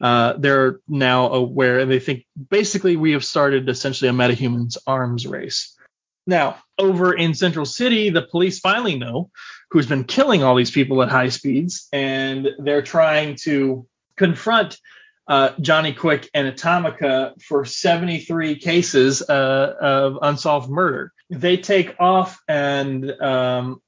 uh, 0.01 0.35
they're 0.39 0.81
now 0.89 1.33
aware, 1.33 1.79
and 1.79 1.91
they 1.91 2.01
think 2.01 2.25
basically 2.49 2.97
we 2.97 3.13
have 3.13 3.25
started 3.25 3.69
essentially 3.69 4.09
a 4.09 4.13
metahuman's 4.13 4.79
arms 4.87 5.27
race. 5.27 5.77
Now, 6.27 6.57
over 6.79 7.13
in 7.13 7.35
Central 7.35 7.67
City, 7.67 8.09
the 8.09 8.23
police 8.23 8.59
finally 8.59 8.97
know 8.99 9.31
who's 9.71 9.87
been 9.87 10.05
killing 10.05 10.43
all 10.43 10.55
these 10.55 10.71
people 10.71 11.03
at 11.03 11.11
high 11.11 11.29
speeds, 11.29 11.89
and 11.93 12.49
they're 12.59 12.83
trying 12.83 13.37
to 13.43 13.87
confront 14.17 14.79
uh, 15.31 15.53
Johnny 15.61 15.93
Quick 15.93 16.29
and 16.35 16.49
Atomica 16.49 17.41
for 17.41 17.65
73 17.65 18.59
cases 18.59 19.23
uh, 19.23 19.75
of 19.81 20.19
unsolved 20.21 20.69
murder. 20.69 21.13
They 21.31 21.57
take 21.57 21.95
off, 22.01 22.41
and 22.49 23.09
um, 23.23 23.81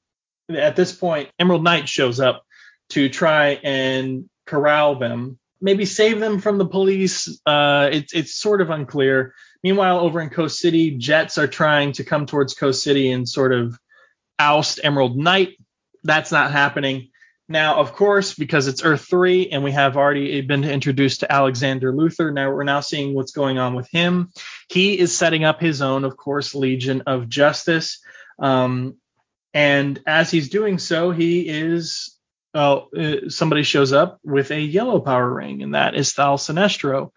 at 0.49 0.77
this 0.77 0.93
point, 0.93 1.31
Emerald 1.41 1.65
Knight 1.65 1.89
shows 1.89 2.21
up 2.21 2.45
to 2.91 3.09
try 3.09 3.59
and 3.65 4.31
corral 4.47 5.01
them, 5.01 5.37
maybe 5.61 5.85
save 5.85 6.21
them 6.21 6.39
from 6.39 6.59
the 6.59 6.67
police. 6.67 7.41
Uh, 7.45 7.89
it's 7.91 8.15
it's 8.15 8.35
sort 8.37 8.61
of 8.61 8.71
unclear. 8.71 9.35
Meanwhile, 9.65 9.99
over 9.99 10.21
in 10.21 10.31
Coast 10.31 10.61
City, 10.61 10.97
jets 10.97 11.39
are 11.39 11.49
trying 11.49 11.91
to 11.95 12.05
come 12.05 12.27
towards 12.27 12.55
Coast 12.55 12.85
City 12.85 13.11
and 13.11 13.29
sort 13.29 13.53
of 13.53 13.77
oust 14.39 14.79
Emerald 14.85 15.17
Knight. 15.17 15.57
That's 16.05 16.31
not 16.31 16.53
happening. 16.53 17.09
Now, 17.49 17.81
of 17.81 17.93
course, 17.93 18.35
because 18.35 18.67
it's 18.69 18.85
Earth 18.85 19.07
3 19.09 19.51
and 19.51 19.63
we 19.63 19.73
have 19.73 19.97
already 19.97 20.41
been 20.43 20.65
introduced 20.65 21.21
to 21.21 21.33
Alexander 21.33 21.93
Luthor, 21.93 22.33
now 22.33 22.51
we're 22.51 22.65
now 22.65 22.81
seeing 22.81 23.15
what's 23.15 23.33
going 23.33 23.59
on 23.59 23.75
with 23.75 23.89
him. 23.91 24.31
He 24.69 24.99
is 24.99 25.17
setting 25.17 25.45
up 25.45 25.61
his 25.61 25.83
own, 25.83 26.05
of 26.05 26.17
course, 26.17 26.55
Legion 26.55 27.03
of 27.07 27.29
Justice. 27.29 27.99
Um, 28.39 28.97
And 29.55 30.01
as 30.07 30.31
he's 30.31 30.49
doing 30.49 30.79
so, 30.79 31.11
he 31.11 31.47
is 31.47 32.17
uh, 32.55 32.81
somebody 33.29 33.63
shows 33.65 33.93
up 33.93 34.19
with 34.25 34.51
a 34.51 34.61
yellow 34.61 35.01
power 35.01 35.29
ring, 35.29 35.63
and 35.63 35.75
that 35.75 35.95
is 35.95 36.13
Thal 36.13 36.39
Sinestro. 36.39 37.11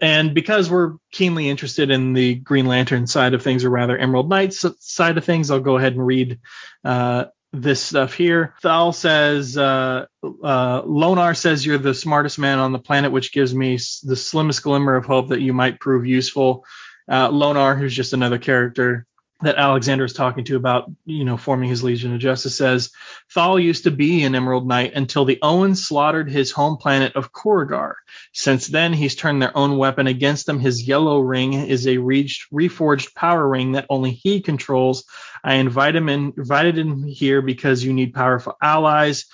And 0.00 0.34
because 0.34 0.70
we're 0.70 0.94
keenly 1.12 1.48
interested 1.48 1.90
in 1.90 2.12
the 2.12 2.36
Green 2.36 2.66
Lantern 2.66 3.06
side 3.06 3.34
of 3.34 3.42
things, 3.42 3.64
or 3.64 3.70
rather 3.70 3.98
Emerald 3.98 4.28
Knights 4.28 4.64
side 4.78 5.18
of 5.18 5.24
things, 5.24 5.50
I'll 5.50 5.60
go 5.60 5.76
ahead 5.76 5.94
and 5.94 6.06
read 6.06 6.38
uh, 6.84 7.24
this 7.52 7.82
stuff 7.82 8.14
here. 8.14 8.54
Thal 8.62 8.92
says, 8.92 9.56
uh, 9.56 10.06
uh, 10.22 10.82
Lonar 10.82 11.36
says 11.36 11.66
you're 11.66 11.78
the 11.78 11.94
smartest 11.94 12.38
man 12.38 12.58
on 12.58 12.72
the 12.72 12.78
planet, 12.78 13.12
which 13.12 13.32
gives 13.32 13.54
me 13.54 13.74
the 14.02 14.16
slimmest 14.16 14.62
glimmer 14.62 14.94
of 14.94 15.04
hope 15.04 15.28
that 15.28 15.40
you 15.40 15.52
might 15.52 15.80
prove 15.80 16.06
useful. 16.06 16.64
Uh, 17.08 17.28
Lonar, 17.28 17.76
who's 17.76 17.94
just 17.94 18.12
another 18.12 18.38
character 18.38 19.06
that 19.42 19.56
Alexander 19.56 20.04
is 20.04 20.12
talking 20.12 20.44
to 20.44 20.56
about, 20.56 20.90
you 21.06 21.24
know, 21.24 21.36
forming 21.36 21.70
his 21.70 21.82
Legion 21.82 22.14
of 22.14 22.20
Justice 22.20 22.56
says, 22.56 22.90
Thal 23.32 23.58
used 23.58 23.84
to 23.84 23.90
be 23.90 24.22
an 24.24 24.34
Emerald 24.34 24.66
Knight 24.66 24.92
until 24.94 25.24
the 25.24 25.38
Oans 25.42 25.78
slaughtered 25.78 26.30
his 26.30 26.50
home 26.50 26.76
planet 26.76 27.16
of 27.16 27.32
Korugar. 27.32 27.94
Since 28.32 28.66
then, 28.66 28.92
he's 28.92 29.14
turned 29.14 29.40
their 29.40 29.56
own 29.56 29.78
weapon 29.78 30.06
against 30.06 30.46
them. 30.46 30.60
His 30.60 30.86
yellow 30.86 31.20
ring 31.20 31.54
is 31.54 31.86
a 31.86 31.96
reached, 31.96 32.52
reforged 32.52 33.14
power 33.14 33.48
ring 33.48 33.72
that 33.72 33.86
only 33.88 34.10
he 34.10 34.42
controls. 34.42 35.04
I 35.42 35.54
invite 35.54 35.96
him 35.96 36.08
in, 36.08 36.34
invited 36.36 36.76
him 36.76 37.04
here 37.04 37.42
because 37.42 37.82
you 37.82 37.92
need 37.92 38.14
powerful 38.14 38.56
allies. 38.62 39.26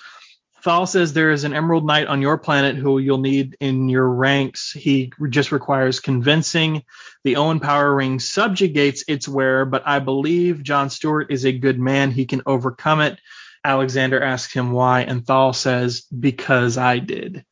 Thal 0.63 0.85
says 0.85 1.13
there 1.13 1.31
is 1.31 1.43
an 1.43 1.53
Emerald 1.53 1.85
Knight 1.85 2.07
on 2.07 2.21
your 2.21 2.37
planet 2.37 2.75
who 2.75 2.99
you'll 2.99 3.19
need 3.19 3.55
in 3.59 3.89
your 3.89 4.09
ranks. 4.09 4.71
He 4.71 5.11
just 5.29 5.51
requires 5.51 5.99
convincing. 5.99 6.83
The 7.23 7.37
Oan 7.37 7.59
Power 7.59 7.95
Ring 7.95 8.19
subjugates 8.19 9.03
its 9.07 9.27
wearer, 9.27 9.65
but 9.65 9.83
I 9.85 9.99
believe 9.99 10.63
John 10.63 10.89
Stewart 10.89 11.31
is 11.31 11.45
a 11.45 11.57
good 11.57 11.79
man. 11.79 12.11
He 12.11 12.25
can 12.25 12.41
overcome 12.45 13.01
it. 13.01 13.19
Alexander 13.63 14.21
asks 14.21 14.53
him 14.53 14.71
why, 14.71 15.01
and 15.01 15.25
Thal 15.25 15.53
says, 15.53 16.01
Because 16.17 16.77
I 16.77 16.99
did. 16.99 17.45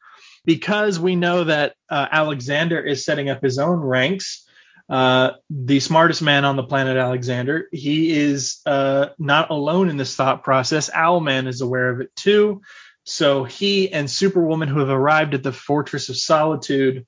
Because 0.45 0.99
we 0.99 1.15
know 1.15 1.43
that 1.43 1.75
uh, 1.89 2.07
Alexander 2.11 2.79
is 2.79 3.05
setting 3.05 3.29
up 3.29 3.41
his 3.41 3.59
own 3.59 3.79
ranks. 3.79 4.44
Uh, 4.87 5.31
the 5.49 5.79
smartest 5.79 6.21
man 6.21 6.45
on 6.45 6.55
the 6.55 6.63
planet, 6.63 6.97
Alexander, 6.97 7.67
he 7.71 8.11
is 8.11 8.61
uh, 8.65 9.07
not 9.17 9.49
alone 9.49 9.89
in 9.89 9.97
this 9.97 10.15
thought 10.15 10.43
process. 10.43 10.89
Owlman 10.91 11.47
is 11.47 11.61
aware 11.61 11.89
of 11.89 12.01
it 12.01 12.15
too. 12.15 12.61
So 13.03 13.43
he 13.43 13.91
and 13.91 14.09
Superwoman, 14.09 14.67
who 14.67 14.79
have 14.79 14.89
arrived 14.89 15.33
at 15.33 15.43
the 15.43 15.51
Fortress 15.51 16.09
of 16.09 16.17
Solitude 16.17 17.05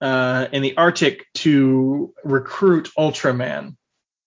uh, 0.00 0.48
in 0.52 0.62
the 0.62 0.76
Arctic 0.76 1.26
to 1.34 2.12
recruit 2.24 2.90
Ultraman 2.98 3.76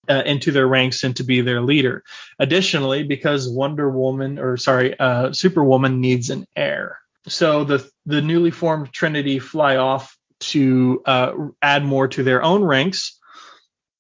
uh, 0.09 0.23
into 0.25 0.51
their 0.51 0.67
ranks 0.67 1.03
and 1.03 1.15
to 1.17 1.23
be 1.23 1.41
their 1.41 1.61
leader. 1.61 2.03
Additionally, 2.39 3.03
because 3.03 3.47
Wonder 3.49 3.89
Woman, 3.89 4.39
or 4.39 4.57
sorry, 4.57 4.99
uh, 4.99 5.33
Superwoman 5.33 6.01
needs 6.01 6.29
an 6.29 6.47
heir. 6.55 6.99
So 7.27 7.63
the 7.63 7.87
the 8.05 8.21
newly 8.21 8.51
formed 8.51 8.91
Trinity 8.91 9.37
fly 9.39 9.75
off 9.75 10.16
to 10.39 11.01
uh, 11.05 11.33
add 11.61 11.83
more 11.83 12.07
to 12.09 12.23
their 12.23 12.43
own 12.43 12.63
ranks. 12.63 13.19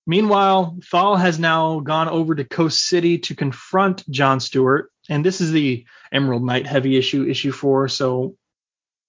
Meanwhile, 0.05 0.77
Thal 0.85 1.17
has 1.17 1.37
now 1.37 1.81
gone 1.81 2.07
over 2.07 2.33
to 2.33 2.45
Coast 2.45 2.87
City 2.87 3.17
to 3.19 3.35
confront 3.35 4.09
John 4.09 4.39
Stewart 4.39 4.89
and 5.09 5.25
this 5.25 5.41
is 5.41 5.51
the 5.51 5.85
Emerald 6.11 6.43
Knight 6.43 6.67
heavy 6.67 6.97
issue, 6.97 7.25
issue 7.27 7.51
four. 7.51 7.87
So 7.87 8.35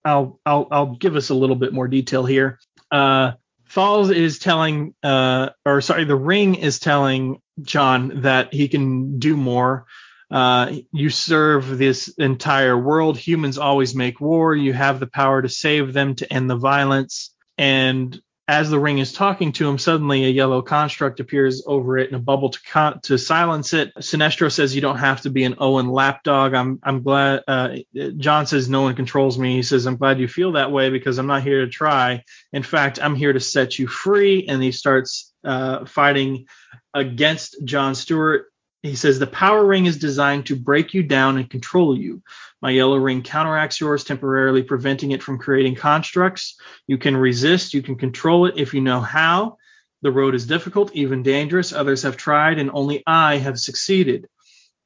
I'll 0.04 0.40
I'll 0.46 0.68
I'll 0.70 0.96
give 0.96 1.16
us 1.16 1.30
a 1.30 1.34
little 1.34 1.56
bit 1.56 1.72
more 1.72 1.88
detail 1.88 2.24
here. 2.24 2.58
Uh, 2.90 3.32
Falls 3.64 4.08
is 4.10 4.38
telling, 4.38 4.94
uh, 5.02 5.50
or 5.66 5.82
sorry, 5.82 6.04
the 6.04 6.16
Ring 6.16 6.54
is 6.54 6.78
telling 6.78 7.42
John 7.60 8.22
that 8.22 8.54
he 8.54 8.68
can 8.68 9.18
do 9.18 9.36
more. 9.36 9.84
Uh, 10.30 10.72
you 10.92 11.10
serve 11.10 11.78
this 11.78 12.08
entire 12.18 12.76
world. 12.76 13.16
Humans 13.16 13.58
always 13.58 13.94
make 13.94 14.20
war. 14.20 14.54
You 14.54 14.72
have 14.72 15.00
the 15.00 15.06
power 15.06 15.40
to 15.40 15.48
save 15.48 15.92
them, 15.92 16.14
to 16.16 16.32
end 16.32 16.50
the 16.50 16.56
violence. 16.56 17.34
And 17.56 18.20
as 18.48 18.70
the 18.70 18.80
ring 18.80 18.98
is 18.98 19.12
talking 19.12 19.52
to 19.52 19.68
him, 19.68 19.76
suddenly 19.76 20.24
a 20.24 20.30
yellow 20.30 20.62
construct 20.62 21.20
appears 21.20 21.62
over 21.66 21.98
it 21.98 22.08
in 22.08 22.14
a 22.14 22.18
bubble 22.18 22.48
to 22.48 22.58
con- 22.62 23.00
to 23.02 23.18
silence 23.18 23.74
it. 23.74 23.94
Sinestro 23.96 24.50
says 24.50 24.74
you 24.74 24.80
don't 24.80 24.96
have 24.96 25.20
to 25.20 25.30
be 25.30 25.44
an 25.44 25.56
Oan 25.58 25.88
lapdog. 25.88 26.54
I'm 26.54 26.80
I'm 26.82 27.02
glad. 27.02 27.42
Uh, 27.46 27.76
John 28.16 28.46
says 28.46 28.68
no 28.68 28.82
one 28.82 28.96
controls 28.96 29.38
me. 29.38 29.56
He 29.56 29.62
says 29.62 29.86
I'm 29.86 29.98
glad 29.98 30.18
you 30.18 30.28
feel 30.28 30.52
that 30.52 30.72
way 30.72 30.88
because 30.88 31.18
I'm 31.18 31.26
not 31.26 31.42
here 31.42 31.66
to 31.66 31.70
try. 31.70 32.24
In 32.52 32.62
fact, 32.62 32.98
I'm 33.02 33.14
here 33.14 33.34
to 33.34 33.40
set 33.40 33.78
you 33.78 33.86
free. 33.86 34.46
And 34.48 34.62
he 34.62 34.72
starts 34.72 35.34
uh, 35.44 35.84
fighting 35.84 36.46
against 36.94 37.56
John 37.64 37.94
Stewart. 37.94 38.46
He 38.82 38.94
says 38.94 39.18
the 39.18 39.26
power 39.26 39.64
ring 39.64 39.86
is 39.86 39.98
designed 39.98 40.46
to 40.46 40.56
break 40.56 40.94
you 40.94 41.02
down 41.02 41.36
and 41.36 41.50
control 41.50 41.98
you. 41.98 42.22
My 42.62 42.70
yellow 42.70 42.96
ring 42.96 43.22
counteracts 43.22 43.80
yours, 43.80 44.04
temporarily 44.04 44.62
preventing 44.62 45.10
it 45.10 45.22
from 45.22 45.38
creating 45.38 45.74
constructs. 45.74 46.56
You 46.86 46.96
can 46.96 47.16
resist, 47.16 47.74
you 47.74 47.82
can 47.82 47.96
control 47.96 48.46
it 48.46 48.54
if 48.56 48.74
you 48.74 48.80
know 48.80 49.00
how. 49.00 49.56
The 50.02 50.12
road 50.12 50.36
is 50.36 50.46
difficult, 50.46 50.92
even 50.94 51.24
dangerous. 51.24 51.72
Others 51.72 52.02
have 52.02 52.16
tried, 52.16 52.60
and 52.60 52.70
only 52.72 53.02
I 53.04 53.38
have 53.38 53.58
succeeded. 53.58 54.28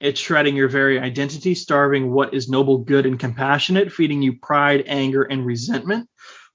It's 0.00 0.18
shredding 0.18 0.56
your 0.56 0.68
very 0.68 0.98
identity, 0.98 1.54
starving 1.54 2.10
what 2.10 2.32
is 2.32 2.48
noble, 2.48 2.78
good, 2.78 3.04
and 3.04 3.20
compassionate, 3.20 3.92
feeding 3.92 4.22
you 4.22 4.32
pride, 4.38 4.84
anger, 4.86 5.22
and 5.22 5.44
resentment. 5.44 6.08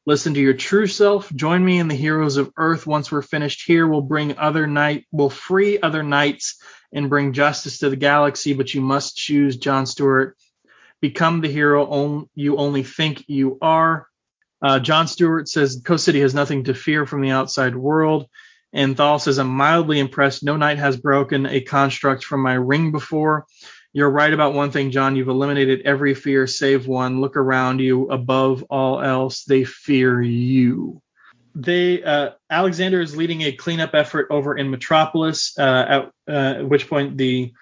Listen 0.07 0.33
to 0.35 0.39
your 0.39 0.53
true 0.53 0.87
self. 0.87 1.29
Join 1.33 1.65
me 1.65 1.79
in 1.79 1.89
the 1.89 1.93
heroes 1.93 2.37
of 2.37 2.49
Earth. 2.55 2.87
Once 2.87 3.11
we're 3.11 3.21
finished 3.21 3.63
here, 3.67 3.85
we'll 3.85 3.99
bring 3.99 4.37
other 4.37 4.65
night, 4.65 5.05
we'll 5.11 5.29
free 5.29 5.81
other 5.81 6.01
knights 6.01 6.61
and 6.93 7.09
bring 7.09 7.33
justice 7.33 7.79
to 7.79 7.89
the 7.89 7.97
galaxy. 7.97 8.53
But 8.53 8.73
you 8.73 8.79
must 8.79 9.17
choose 9.17 9.57
John 9.57 9.85
Stewart 9.85 10.37
become 11.01 11.41
the 11.41 11.51
hero 11.51 12.25
you 12.35 12.55
only 12.55 12.83
think 12.83 13.25
you 13.27 13.57
are. 13.61 14.07
Uh, 14.61 14.79
John 14.79 15.07
Stewart 15.07 15.49
says 15.49 15.81
Coast 15.83 16.05
City 16.05 16.21
has 16.21 16.33
nothing 16.33 16.63
to 16.63 16.73
fear 16.73 17.05
from 17.05 17.21
the 17.21 17.31
outside 17.31 17.75
world. 17.75 18.27
And 18.71 18.95
Thal 18.95 19.19
says, 19.19 19.37
I'm 19.39 19.49
mildly 19.49 19.99
impressed. 19.99 20.41
No 20.41 20.55
knight 20.55 20.77
has 20.77 20.95
broken 20.95 21.45
a 21.45 21.59
construct 21.59 22.23
from 22.23 22.41
my 22.41 22.53
ring 22.53 22.93
before. 22.93 23.45
You're 23.97 24.11
right 24.11 24.31
about 24.31 24.53
one 24.53 24.69
thing, 24.69 24.91
John. 24.91 25.15
You've 25.15 25.27
eliminated 25.27 25.81
every 25.83 26.13
fear 26.13 26.45
save 26.45 26.85
one. 26.85 27.19
Look 27.19 27.35
around 27.35 27.79
you. 27.79 28.11
Above 28.11 28.61
all 28.69 29.01
else, 29.01 29.43
they 29.43 29.63
fear 29.63 30.21
you. 30.21 31.01
They 31.55 32.03
uh, 32.03 32.33
Alexander 32.47 33.01
is 33.01 33.17
leading 33.17 33.41
a 33.41 33.53
cleanup 33.53 33.95
effort 33.95 34.27
over 34.29 34.55
in 34.55 34.69
Metropolis. 34.69 35.57
Uh, 35.57 35.85
at, 35.89 36.31
uh, 36.31 36.59
at, 36.59 36.69
which 36.69 36.87
point 36.87 37.17
the 37.17 37.53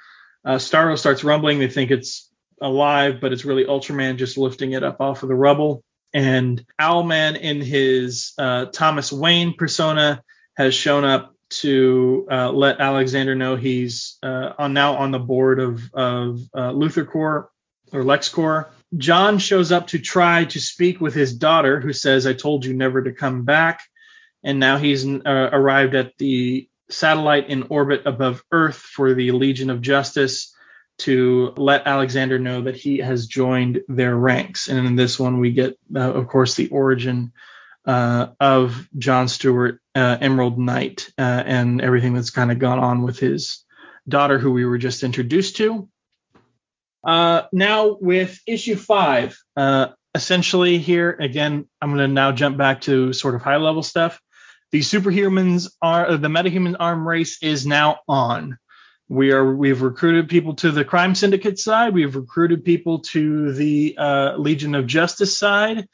uh, 0.44 0.56
Starro 0.56 1.00
starts 1.00 1.24
rumbling. 1.24 1.60
They 1.60 1.70
think 1.70 1.90
it's 1.90 2.30
alive, 2.62 3.22
but 3.22 3.32
it's 3.32 3.46
really 3.46 3.64
Ultraman 3.64 4.18
just 4.18 4.38
lifting 4.38 4.74
it 4.74 4.84
up 4.84 5.00
off 5.00 5.24
of 5.24 5.30
the 5.30 5.36
rubble. 5.36 5.86
And 6.14 6.66
Owlman, 6.78 7.40
in 7.40 7.62
his 7.62 8.34
uh, 8.38 8.66
Thomas 8.66 9.10
Wayne 9.10 9.54
persona, 9.54 10.22
has 10.58 10.76
shown 10.76 11.06
up 11.06 11.34
to 11.62 12.28
uh, 12.32 12.52
let 12.52 12.80
Alexander 12.80 13.36
know 13.36 13.56
he's 13.56 14.18
uh, 14.24 14.54
on 14.58 14.74
now 14.74 14.96
on 14.96 15.12
the 15.12 15.20
board 15.20 15.60
of, 15.60 15.82
of 15.94 16.40
uh, 16.54 16.72
LuthorCorp 16.72 17.48
or 17.94 18.04
LexCorp. 18.04 18.70
John 18.98 19.38
shows 19.38 19.72
up 19.72 19.88
to 19.88 20.00
try 20.00 20.46
to 20.46 20.60
speak 20.60 21.02
with 21.02 21.14
his 21.14 21.36
daughter, 21.36 21.80
who 21.80 21.94
says, 21.94 22.26
"I 22.26 22.34
told 22.34 22.66
you 22.66 22.74
never 22.74 23.04
to 23.04 23.12
come 23.12 23.44
back." 23.44 23.82
And 24.44 24.60
now 24.60 24.78
he's 24.78 25.06
uh, 25.06 25.20
arrived 25.26 25.96
at 25.96 26.14
the 26.18 26.70
satellite 26.90 27.50
in 27.50 27.64
orbit 27.70 28.04
above 28.06 28.44
Earth 28.52 28.78
for 28.78 29.14
the 29.14 29.32
Legion 29.32 29.70
of 29.70 29.82
Justice 29.82 30.54
to 31.00 31.54
let 31.58 31.88
Alexander 31.88 32.40
know 32.40 32.62
that 32.62 32.76
he 32.76 33.00
has 33.00 33.28
joined 33.28 33.82
their 33.88 34.16
ranks. 34.16 34.70
And 34.70 34.88
in 34.88 34.96
this 34.96 35.20
one, 35.20 35.40
we 35.40 35.52
get, 35.52 35.78
uh, 35.94 36.00
of 36.14 36.28
course, 36.28 36.56
the 36.56 36.70
origin 36.70 37.34
uh, 37.86 38.28
of 38.40 38.88
John 38.98 39.28
Stewart, 39.28 39.80
uh, 39.94 40.18
Emerald 40.20 40.58
Knight, 40.58 41.10
uh, 41.18 41.22
and 41.46 41.82
everything 41.82 42.14
that's 42.14 42.30
kind 42.32 42.52
of 42.52 42.60
gone 42.60 42.80
on 42.80 43.04
with 43.04 43.20
his 43.20 43.64
daughter, 44.08 44.40
who 44.40 44.52
we 44.52 44.66
were 44.66 44.78
just 44.78 45.04
introduced 45.04 45.58
to. 45.58 45.90
Uh, 47.06 47.44
now, 47.52 47.98
with 48.00 48.40
issue 48.48 48.76
five, 48.76 49.38
uh, 49.56 49.88
essentially 50.16 50.80
here, 50.80 51.12
again, 51.12 51.68
I'm 51.82 51.90
going 51.90 52.08
to 52.10 52.14
now 52.14 52.32
jump 52.32 52.58
back 52.58 52.82
to 52.82 53.14
sort 53.14 53.36
of 53.36 53.42
high 53.42 53.58
level 53.58 53.84
stuff. 53.84 54.20
The 54.72 54.80
superhumans 54.80 55.72
are, 55.82 56.18
the 56.18 56.28
metahuman 56.28 56.76
arm 56.80 57.08
race 57.08 57.42
is 57.44 57.66
now 57.66 58.00
on. 58.08 58.58
We 59.08 59.32
are 59.32 59.56
we've 59.56 59.84
recruited 59.84 60.30
people 60.30 60.56
to 60.56 60.72
the 60.72 60.84
crime 60.84 61.14
syndicate 61.14 61.60
side. 61.60 61.94
We've 61.94 62.16
recruited 62.16 62.66
people 62.66 63.00
to 63.00 63.54
the 63.54 63.96
uh, 64.00 64.38
Legion 64.38 64.74
of 64.74 64.88
Justice 64.88 65.38
side, 65.38 65.88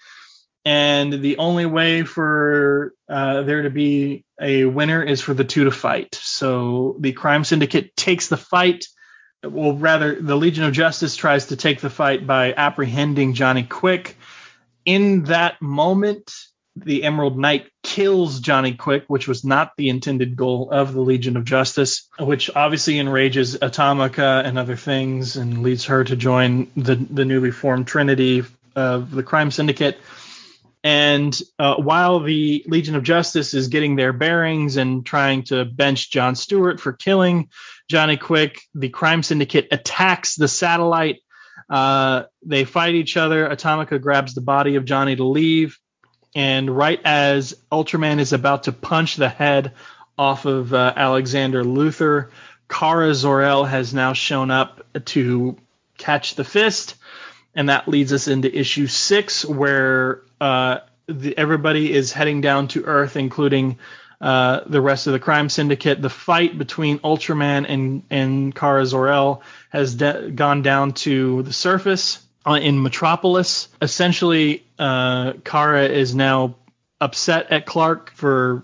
and 0.63 1.12
the 1.12 1.38
only 1.38 1.65
way 1.65 2.04
for 2.04 2.93
uh, 3.10 3.41
there 3.43 3.63
to 3.63 3.69
be 3.69 4.26
a 4.39 4.65
winner 4.65 5.02
is 5.02 5.21
for 5.21 5.34
the 5.34 5.43
two 5.43 5.65
to 5.65 5.71
fight. 5.71 6.15
So 6.15 6.95
the 7.00 7.13
crime 7.13 7.43
syndicate 7.43 7.95
takes 7.95 8.28
the 8.28 8.38
fight. 8.38 8.86
Well, 9.43 9.76
rather, 9.76 10.21
the 10.21 10.36
Legion 10.36 10.63
of 10.65 10.74
Justice 10.74 11.15
tries 11.15 11.47
to 11.47 11.56
take 11.56 11.82
the 11.82 11.89
fight 11.89 12.28
by 12.28 12.54
apprehending 12.54 13.34
Johnny 13.34 13.63
Quick. 13.63 14.17
In 14.86 15.24
that 15.26 15.62
moment, 15.62 16.32
the 16.76 17.04
Emerald 17.04 17.38
Knight 17.38 17.67
kills 17.84 18.39
Johnny 18.39 18.76
Quick, 18.76 19.06
which 19.08 19.28
was 19.28 19.43
not 19.43 19.71
the 19.78 19.89
intended 19.89 20.36
goal 20.36 20.69
of 20.71 20.93
the 20.93 21.02
Legion 21.02 21.38
of 21.38 21.43
Justice, 21.43 22.08
which 22.19 22.50
obviously 22.56 23.00
enrages 23.00 23.56
Atomica 23.56 24.43
and 24.45 24.58
other 24.58 24.76
things 24.76 25.36
and 25.36 25.63
leads 25.63 25.86
her 25.86 26.04
to 26.04 26.15
join 26.15 26.69
the, 26.78 26.95
the 26.95 27.26
newly 27.26 27.52
formed 27.52 27.88
Trinity 27.88 28.43
of 28.76 29.12
the 29.12 29.24
Crime 29.24 29.52
Syndicate. 29.52 30.00
And 30.83 31.39
uh, 31.59 31.75
while 31.75 32.19
the 32.21 32.63
Legion 32.67 32.95
of 32.95 33.03
Justice 33.03 33.53
is 33.53 33.67
getting 33.67 33.95
their 33.95 34.13
bearings 34.13 34.77
and 34.77 35.05
trying 35.05 35.43
to 35.43 35.63
bench 35.65 36.09
John 36.11 36.35
Stewart 36.35 36.79
for 36.79 36.93
killing 36.93 37.49
Johnny 37.87 38.17
Quick, 38.17 38.59
the 38.73 38.89
Crime 38.89 39.21
Syndicate 39.21 39.67
attacks 39.71 40.35
the 40.35 40.47
satellite. 40.47 41.19
Uh, 41.69 42.23
they 42.43 42.63
fight 42.63 42.95
each 42.95 43.15
other. 43.15 43.47
Atomica 43.47 44.01
grabs 44.01 44.33
the 44.33 44.41
body 44.41 44.75
of 44.75 44.85
Johnny 44.85 45.15
to 45.15 45.23
leave. 45.23 45.77
And 46.33 46.69
right 46.75 46.99
as 47.03 47.53
Ultraman 47.71 48.19
is 48.19 48.33
about 48.33 48.63
to 48.63 48.71
punch 48.71 49.17
the 49.17 49.29
head 49.29 49.73
off 50.17 50.45
of 50.45 50.73
uh, 50.73 50.93
Alexander 50.95 51.63
Luthor, 51.63 52.29
Kara 52.69 53.13
Zor-El 53.13 53.65
has 53.65 53.93
now 53.93 54.13
shown 54.13 54.49
up 54.49 54.81
to 55.05 55.57
catch 55.97 56.35
the 56.35 56.43
fist. 56.43 56.95
And 57.53 57.69
that 57.69 57.87
leads 57.87 58.13
us 58.13 58.27
into 58.27 58.53
issue 58.53 58.87
six, 58.87 59.43
where 59.43 60.21
uh, 60.39 60.79
the, 61.07 61.37
everybody 61.37 61.91
is 61.91 62.13
heading 62.13 62.41
down 62.41 62.69
to 62.69 62.85
Earth, 62.85 63.17
including 63.17 63.77
uh, 64.21 64.61
the 64.67 64.79
rest 64.79 65.07
of 65.07 65.13
the 65.13 65.19
crime 65.19 65.49
syndicate. 65.49 66.01
The 66.01 66.09
fight 66.09 66.57
between 66.57 66.99
Ultraman 66.99 67.65
and, 67.67 68.03
and 68.09 68.55
Kara 68.55 68.85
Zor-El 68.85 69.41
has 69.69 69.95
de- 69.95 70.31
gone 70.31 70.61
down 70.61 70.93
to 70.93 71.43
the 71.43 71.53
surface 71.53 72.19
uh, 72.45 72.53
in 72.53 72.81
Metropolis. 72.81 73.67
Essentially, 73.81 74.63
uh, 74.79 75.33
Kara 75.43 75.85
is 75.85 76.15
now 76.15 76.55
upset 77.01 77.51
at 77.51 77.65
Clark 77.65 78.11
for 78.13 78.63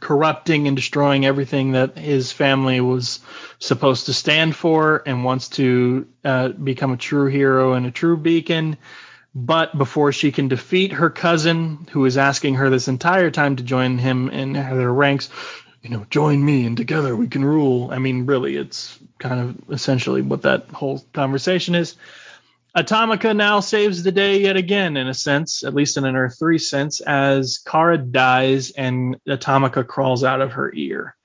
corrupting 0.00 0.66
and 0.66 0.76
destroying 0.76 1.24
everything 1.24 1.72
that 1.72 1.96
his 1.96 2.32
family 2.32 2.80
was 2.80 3.20
supposed 3.58 4.06
to 4.06 4.12
stand 4.12 4.56
for 4.56 5.02
and 5.06 5.24
wants 5.24 5.50
to 5.50 6.06
uh, 6.24 6.48
become 6.48 6.92
a 6.92 6.96
true 6.96 7.26
hero 7.26 7.74
and 7.74 7.86
a 7.86 7.90
true 7.90 8.16
beacon. 8.16 8.76
But 9.34 9.76
before 9.76 10.10
she 10.12 10.32
can 10.32 10.48
defeat 10.48 10.92
her 10.92 11.10
cousin, 11.10 11.86
who 11.92 12.04
is 12.06 12.16
asking 12.16 12.56
her 12.56 12.70
this 12.70 12.88
entire 12.88 13.30
time 13.30 13.56
to 13.56 13.62
join 13.62 13.98
him 13.98 14.30
in 14.30 14.54
their 14.54 14.92
ranks, 14.92 15.30
you 15.82 15.90
know, 15.90 16.06
join 16.10 16.44
me 16.44 16.66
and 16.66 16.76
together 16.76 17.14
we 17.14 17.28
can 17.28 17.44
rule. 17.44 17.90
I 17.92 17.98
mean, 17.98 18.26
really, 18.26 18.56
it's 18.56 18.98
kind 19.18 19.40
of 19.40 19.70
essentially 19.74 20.22
what 20.22 20.42
that 20.42 20.68
whole 20.70 21.04
conversation 21.12 21.74
is. 21.74 21.94
Atomica 22.78 23.34
now 23.34 23.58
saves 23.58 24.04
the 24.04 24.12
day 24.12 24.40
yet 24.40 24.56
again, 24.56 24.96
in 24.96 25.08
a 25.08 25.14
sense, 25.14 25.64
at 25.64 25.74
least 25.74 25.96
in 25.96 26.04
an 26.04 26.14
Earth 26.14 26.38
3 26.38 26.58
sense, 26.58 27.00
as 27.00 27.58
Kara 27.58 27.98
dies 27.98 28.70
and 28.70 29.16
Atomica 29.26 29.82
crawls 29.82 30.22
out 30.22 30.40
of 30.40 30.52
her 30.52 30.72
ear. 30.72 31.16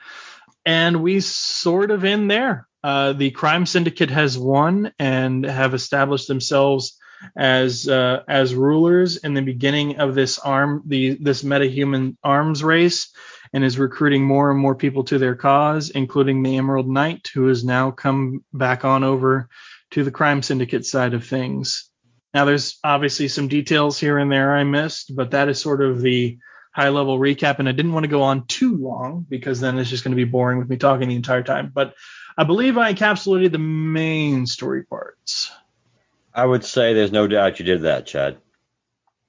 And 0.66 1.04
we 1.04 1.20
sort 1.20 1.92
of 1.92 2.06
end 2.06 2.32
there. 2.32 2.68
Uh, 2.84 3.14
the 3.14 3.30
crime 3.30 3.68
syndicate 3.68 4.10
has 4.10 4.36
won 4.36 4.94
and 4.98 5.46
have 5.46 5.76
established 5.76 6.28
themselves 6.28 6.98
as 7.38 7.88
uh, 7.88 8.24
as 8.28 8.56
rulers 8.56 9.18
in 9.18 9.36
the 9.36 9.42
beginning 9.42 9.98
of 10.00 10.16
this 10.16 10.40
arm 10.40 10.84
the 10.86 11.18
this 11.22 11.42
metahuman 11.44 12.18
arms 12.22 12.62
race 12.62 13.14
and 13.54 13.64
is 13.64 13.80
recruiting 13.80 14.26
more 14.26 14.52
and 14.52 14.60
more 14.60 14.76
people 14.76 15.06
to 15.06 15.18
their 15.18 15.34
cause 15.34 15.90
including 15.90 16.44
the 16.44 16.58
emerald 16.58 16.90
knight 16.90 17.30
who 17.34 17.48
has 17.48 17.64
now 17.64 17.92
come 17.92 18.44
back 18.52 18.84
on 18.84 19.06
over 19.06 19.48
to 19.94 20.04
the 20.04 20.12
crime 20.12 20.42
syndicate 20.42 20.86
side 20.86 21.14
of 21.14 21.26
things. 21.26 21.90
Now, 22.34 22.46
there's 22.46 22.80
obviously 22.84 23.28
some 23.28 23.48
details 23.48 24.00
here 24.00 24.18
and 24.18 24.32
there 24.32 24.56
I 24.56 24.64
missed, 24.64 25.16
but 25.16 25.32
that 25.32 25.50
is 25.50 25.62
sort 25.62 25.84
of 25.84 26.02
the 26.02 26.40
high 26.72 26.90
level 26.90 27.20
recap. 27.20 27.60
And 27.60 27.70
I 27.70 27.74
didn't 27.74 27.94
want 27.94 28.06
to 28.06 28.10
go 28.10 28.24
on 28.24 28.48
too 28.48 28.76
long 28.76 29.24
because 29.30 29.60
then 29.60 29.78
it's 29.78 29.92
just 29.92 30.04
going 30.04 30.14
to 30.14 30.26
be 30.26 30.30
boring 30.30 30.58
with 30.58 30.68
me 30.68 30.78
talking 30.78 31.10
the 31.10 31.16
entire 31.16 31.44
time. 31.44 31.72
But 31.72 31.94
I 32.36 32.44
believe 32.44 32.76
I 32.76 32.94
encapsulated 32.94 33.52
the 33.52 33.60
main 33.60 34.48
story 34.48 34.84
parts. 34.84 35.52
I 36.34 36.44
would 36.44 36.66
say 36.66 36.94
there's 36.94 37.12
no 37.12 37.28
doubt 37.28 37.60
you 37.60 37.66
did 37.66 37.84
that, 37.84 38.08
Chad. 38.08 38.38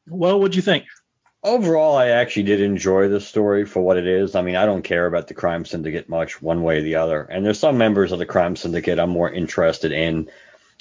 Well, 0.08 0.40
what'd 0.40 0.56
you 0.56 0.62
think? 0.62 0.86
Overall, 1.42 1.94
I 1.94 2.08
actually 2.08 2.44
did 2.44 2.62
enjoy 2.62 3.08
the 3.08 3.20
story 3.20 3.66
for 3.66 3.82
what 3.82 3.98
it 3.98 4.06
is. 4.06 4.34
I 4.34 4.40
mean, 4.40 4.56
I 4.56 4.64
don't 4.64 4.80
care 4.80 5.04
about 5.04 5.28
the 5.28 5.34
crime 5.34 5.66
syndicate 5.66 6.08
much 6.08 6.40
one 6.40 6.62
way 6.62 6.78
or 6.78 6.82
the 6.82 6.94
other. 6.94 7.20
And 7.20 7.44
there's 7.44 7.58
some 7.58 7.76
members 7.76 8.12
of 8.12 8.18
the 8.18 8.24
crime 8.24 8.56
syndicate 8.56 8.98
I'm 8.98 9.10
more 9.10 9.30
interested 9.30 9.92
in 9.92 10.30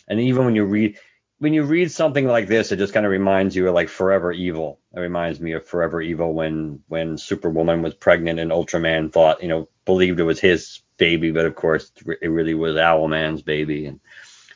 and 0.08 0.20
even 0.20 0.46
when 0.46 0.56
you 0.56 0.66
read 0.66 0.98
when 1.40 1.54
you 1.54 1.64
read 1.64 1.92
something 1.92 2.26
like 2.26 2.48
this, 2.48 2.72
it 2.72 2.78
just 2.78 2.94
kind 2.94 3.06
of 3.06 3.12
reminds 3.12 3.54
you 3.54 3.68
of 3.68 3.74
like 3.74 3.90
Forever 3.90 4.32
Evil. 4.32 4.80
It 4.96 5.02
reminds 5.02 5.42
me 5.42 5.52
of 5.52 5.66
Forever 5.66 6.02
Evil 6.02 6.34
when 6.34 6.82
when 6.88 7.18
Superwoman 7.18 7.82
was 7.82 7.94
pregnant 7.94 8.40
and 8.40 8.52
Ultraman 8.52 9.12
thought, 9.12 9.42
you 9.42 9.50
know, 9.50 9.68
believed 9.86 10.20
it 10.20 10.24
was 10.24 10.40
his 10.40 10.82
baby, 10.98 11.32
but 11.32 11.46
of 11.46 11.56
course 11.56 11.92
it 12.22 12.30
really 12.30 12.54
was 12.54 12.76
Owlman's 12.78 13.42
baby 13.42 13.88
and 13.88 14.00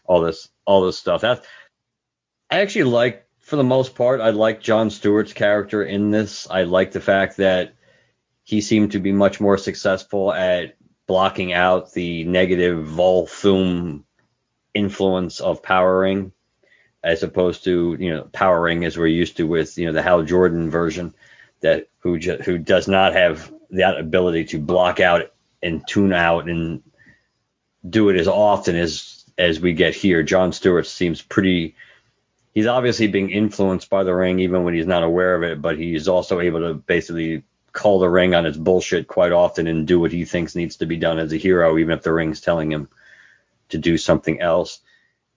all 0.05 0.21
this 0.21 0.49
all 0.65 0.85
this 0.85 0.97
stuff. 0.97 1.21
That 1.21 1.43
I 2.49 2.61
actually 2.61 2.85
like 2.85 3.27
for 3.39 3.55
the 3.55 3.63
most 3.63 3.95
part, 3.95 4.21
I 4.21 4.29
like 4.29 4.61
John 4.61 4.89
Stewart's 4.89 5.33
character 5.33 5.83
in 5.83 6.11
this. 6.11 6.49
I 6.49 6.63
like 6.63 6.91
the 6.91 7.01
fact 7.01 7.37
that 7.37 7.73
he 8.43 8.61
seemed 8.61 8.93
to 8.93 8.99
be 8.99 9.11
much 9.11 9.41
more 9.41 9.57
successful 9.57 10.33
at 10.33 10.77
blocking 11.05 11.53
out 11.53 11.91
the 11.91 12.23
negative 12.23 12.85
Volthoom 12.87 14.03
influence 14.77 15.39
of 15.39 15.63
power 15.63 15.99
ring 15.99 16.31
as 17.03 17.23
opposed 17.23 17.63
to 17.63 17.95
you 17.99 18.13
know 18.13 18.23
power 18.31 18.61
ring 18.61 18.85
as 18.85 18.97
we're 18.97 19.07
used 19.07 19.37
to 19.37 19.47
with 19.47 19.77
you 19.77 19.85
know 19.85 19.93
the 19.93 20.01
Hal 20.01 20.23
Jordan 20.23 20.69
version 20.69 21.13
that 21.61 21.87
who 21.99 22.17
who 22.17 22.57
does 22.57 22.87
not 22.87 23.13
have 23.13 23.51
that 23.71 23.99
ability 23.99 24.45
to 24.45 24.59
block 24.59 24.99
out 24.99 25.31
and 25.61 25.87
tune 25.87 26.13
out 26.13 26.47
and 26.49 26.83
do 27.87 28.09
it 28.09 28.17
as 28.17 28.27
often 28.27 28.75
as 28.75 29.25
as 29.37 29.59
we 29.59 29.73
get 29.73 29.95
here. 29.95 30.23
John 30.23 30.51
Stewart 30.51 30.87
seems 30.87 31.21
pretty 31.21 31.75
he's 32.53 32.67
obviously 32.67 33.07
being 33.07 33.29
influenced 33.29 33.89
by 33.89 34.03
the 34.03 34.13
ring 34.13 34.39
even 34.39 34.63
when 34.63 34.73
he's 34.73 34.87
not 34.87 35.03
aware 35.03 35.35
of 35.35 35.43
it, 35.43 35.61
but 35.61 35.77
he's 35.77 36.07
also 36.07 36.39
able 36.39 36.59
to 36.61 36.73
basically 36.73 37.43
call 37.71 37.99
the 37.99 38.09
ring 38.09 38.33
on 38.33 38.45
its 38.45 38.57
bullshit 38.57 39.07
quite 39.07 39.31
often 39.31 39.67
and 39.67 39.87
do 39.87 39.99
what 39.99 40.11
he 40.11 40.25
thinks 40.25 40.55
needs 40.55 40.77
to 40.77 40.87
be 40.87 40.97
done 40.97 41.19
as 41.19 41.31
a 41.31 41.37
hero, 41.37 41.77
even 41.77 41.95
if 41.95 42.01
the 42.03 42.11
ring's 42.11 42.41
telling 42.41 42.71
him 42.71 42.89
to 43.69 43.77
do 43.77 43.97
something 43.97 44.41
else. 44.41 44.79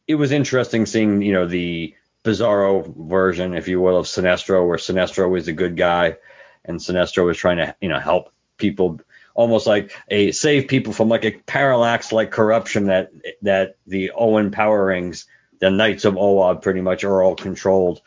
It 0.06 0.16
was 0.16 0.32
interesting 0.32 0.86
seeing, 0.86 1.22
you 1.22 1.32
know, 1.32 1.46
the 1.46 1.94
Bizarro 2.24 2.94
version, 2.96 3.54
if 3.54 3.68
you 3.68 3.80
will, 3.80 3.96
of 3.96 4.06
Sinestro, 4.06 4.66
where 4.66 4.76
Sinestro 4.76 5.30
was 5.30 5.48
a 5.48 5.52
good 5.52 5.76
guy 5.76 6.16
and 6.64 6.78
Sinestro 6.78 7.24
was 7.24 7.38
trying 7.38 7.58
to, 7.58 7.74
you 7.80 7.88
know, 7.88 7.98
help 7.98 8.32
people 8.56 9.00
almost 9.34 9.66
like 9.66 9.96
a 10.08 10.32
save 10.32 10.68
people 10.68 10.92
from 10.92 11.08
like 11.08 11.24
a 11.24 11.32
parallax 11.32 12.12
like 12.12 12.30
corruption 12.30 12.86
that 12.86 13.10
that 13.42 13.76
the 13.86 14.10
Oan 14.10 14.50
power 14.50 14.86
rings, 14.86 15.26
the 15.60 15.70
Knights 15.70 16.04
of 16.04 16.14
Owab 16.14 16.62
pretty 16.62 16.80
much 16.80 17.04
are 17.04 17.22
all 17.22 17.34
controlled 17.34 18.02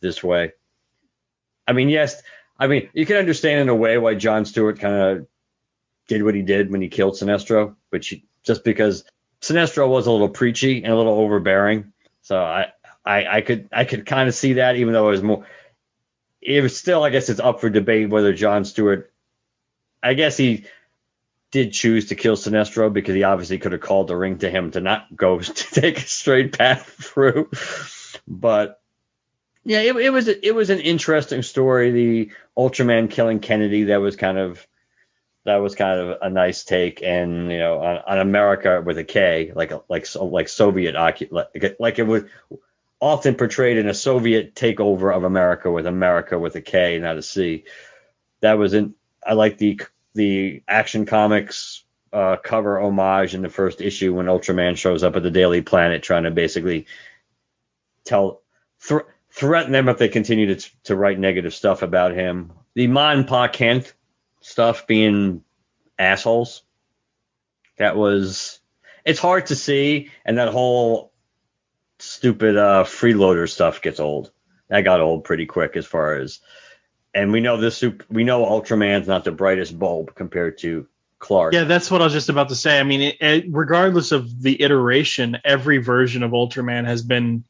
this 0.00 0.22
way. 0.22 0.52
I 1.66 1.72
mean, 1.72 1.88
yes, 1.88 2.22
I 2.58 2.68
mean 2.68 2.88
you 2.92 3.06
can 3.06 3.16
understand 3.16 3.62
in 3.62 3.68
a 3.68 3.74
way 3.74 3.98
why 3.98 4.14
John 4.14 4.44
Stewart 4.44 4.78
kind 4.78 4.94
of 4.94 5.26
did 6.08 6.22
what 6.22 6.36
he 6.36 6.42
did 6.42 6.70
when 6.70 6.82
he 6.82 6.88
killed 6.88 7.14
Sinestro, 7.14 7.74
which 7.90 8.14
just 8.44 8.62
because 8.62 9.04
Sinestro 9.46 9.88
was 9.88 10.06
a 10.06 10.12
little 10.12 10.28
preachy 10.28 10.82
and 10.82 10.92
a 10.92 10.96
little 10.96 11.14
overbearing. 11.14 11.92
So 12.22 12.40
I, 12.40 12.72
I, 13.04 13.36
I 13.36 13.40
could 13.40 13.68
I 13.72 13.84
could 13.84 14.06
kind 14.06 14.28
of 14.28 14.34
see 14.34 14.54
that, 14.54 14.76
even 14.76 14.92
though 14.92 15.08
it 15.08 15.12
was 15.12 15.22
more. 15.22 15.46
It 16.42 16.62
was 16.62 16.76
still, 16.76 17.02
I 17.02 17.10
guess, 17.10 17.28
it's 17.28 17.40
up 17.40 17.60
for 17.60 17.70
debate 17.70 18.08
whether 18.08 18.32
John 18.32 18.64
Stewart. 18.64 19.12
I 20.02 20.14
guess 20.14 20.36
he 20.36 20.64
did 21.50 21.72
choose 21.72 22.06
to 22.06 22.14
kill 22.14 22.36
Sinestro 22.36 22.92
because 22.92 23.14
he 23.14 23.22
obviously 23.22 23.58
could 23.58 23.72
have 23.72 23.80
called 23.80 24.08
the 24.08 24.16
ring 24.16 24.38
to 24.38 24.50
him 24.50 24.70
to 24.72 24.80
not 24.80 25.14
go 25.14 25.38
to 25.40 25.52
take 25.52 25.98
a 25.98 26.08
straight 26.08 26.56
path 26.56 26.86
through. 26.86 27.50
But 28.26 28.80
yeah, 29.64 29.80
it, 29.80 29.96
it 29.96 30.10
was 30.10 30.28
it 30.28 30.54
was 30.54 30.70
an 30.70 30.80
interesting 30.80 31.42
story. 31.42 31.90
The 31.92 32.30
Ultraman 32.56 33.10
killing 33.10 33.40
Kennedy 33.40 33.84
that 33.84 34.00
was 34.00 34.16
kind 34.16 34.38
of 34.38 34.66
that 35.46 35.56
was 35.56 35.76
kind 35.76 36.00
of 36.00 36.18
a 36.22 36.28
nice 36.28 36.64
take, 36.64 37.02
and 37.02 37.50
you 37.50 37.58
know, 37.58 37.78
on, 37.78 37.98
on 38.06 38.18
America 38.18 38.82
with 38.84 38.98
a 38.98 39.04
K, 39.04 39.52
like 39.54 39.72
like 39.88 40.06
like 40.14 40.48
Soviet 40.48 40.94
like, 40.94 41.30
like 41.78 41.98
it 41.98 42.06
was 42.06 42.24
often 42.98 43.36
portrayed 43.36 43.78
in 43.78 43.88
a 43.88 43.94
Soviet 43.94 44.54
takeover 44.56 45.14
of 45.14 45.22
America 45.22 45.70
with 45.70 45.86
America 45.86 46.38
with 46.38 46.56
a 46.56 46.60
K, 46.60 46.98
not 46.98 47.16
a 47.16 47.22
C. 47.22 47.64
That 48.40 48.54
was 48.54 48.74
in. 48.74 48.94
I 49.24 49.34
like 49.34 49.56
the 49.56 49.80
the 50.14 50.62
Action 50.66 51.06
Comics 51.06 51.84
uh, 52.12 52.36
cover 52.42 52.80
homage 52.80 53.34
in 53.34 53.42
the 53.42 53.48
first 53.48 53.80
issue 53.80 54.14
when 54.14 54.26
Ultraman 54.26 54.76
shows 54.76 55.04
up 55.04 55.14
at 55.14 55.22
the 55.22 55.30
Daily 55.30 55.62
Planet, 55.62 56.02
trying 56.02 56.24
to 56.24 56.32
basically 56.32 56.86
tell 58.04 58.42
th- 58.86 59.02
threaten 59.30 59.70
them 59.70 59.88
if 59.88 59.98
they 59.98 60.08
continue 60.08 60.56
to 60.56 60.70
to 60.84 60.96
write 60.96 61.20
negative 61.20 61.54
stuff 61.54 61.82
about 61.82 62.14
him. 62.14 62.50
The 62.74 62.88
Man 62.88 63.24
Pa 63.24 63.46
Kent 63.46 63.94
stuff 64.46 64.86
being 64.86 65.42
assholes. 65.98 66.62
That 67.78 67.96
was 67.96 68.60
it's 69.04 69.18
hard 69.18 69.46
to 69.46 69.56
see, 69.56 70.10
and 70.24 70.38
that 70.38 70.48
whole 70.48 71.12
stupid 71.98 72.56
uh, 72.56 72.84
freeloader 72.84 73.50
stuff 73.50 73.82
gets 73.82 73.98
old. 73.98 74.30
That 74.68 74.82
got 74.82 75.00
old 75.00 75.24
pretty 75.24 75.46
quick 75.46 75.76
as 75.76 75.84
far 75.84 76.14
as 76.14 76.40
and 77.12 77.32
we 77.32 77.40
know 77.40 77.56
this 77.56 77.82
we 78.08 78.24
know 78.24 78.44
Ultraman's 78.44 79.08
not 79.08 79.24
the 79.24 79.32
brightest 79.32 79.76
bulb 79.76 80.14
compared 80.14 80.58
to 80.58 80.86
Clark. 81.18 81.52
Yeah, 81.52 81.64
that's 81.64 81.90
what 81.90 82.00
I 82.00 82.04
was 82.04 82.12
just 82.12 82.28
about 82.28 82.50
to 82.50 82.54
say. 82.54 82.78
I 82.78 82.82
mean, 82.82 83.00
it, 83.00 83.16
it, 83.20 83.44
regardless 83.48 84.12
of 84.12 84.42
the 84.42 84.62
iteration, 84.62 85.38
every 85.44 85.78
version 85.78 86.22
of 86.22 86.30
Ultraman 86.32 86.84
has 86.86 87.02
been 87.02 87.44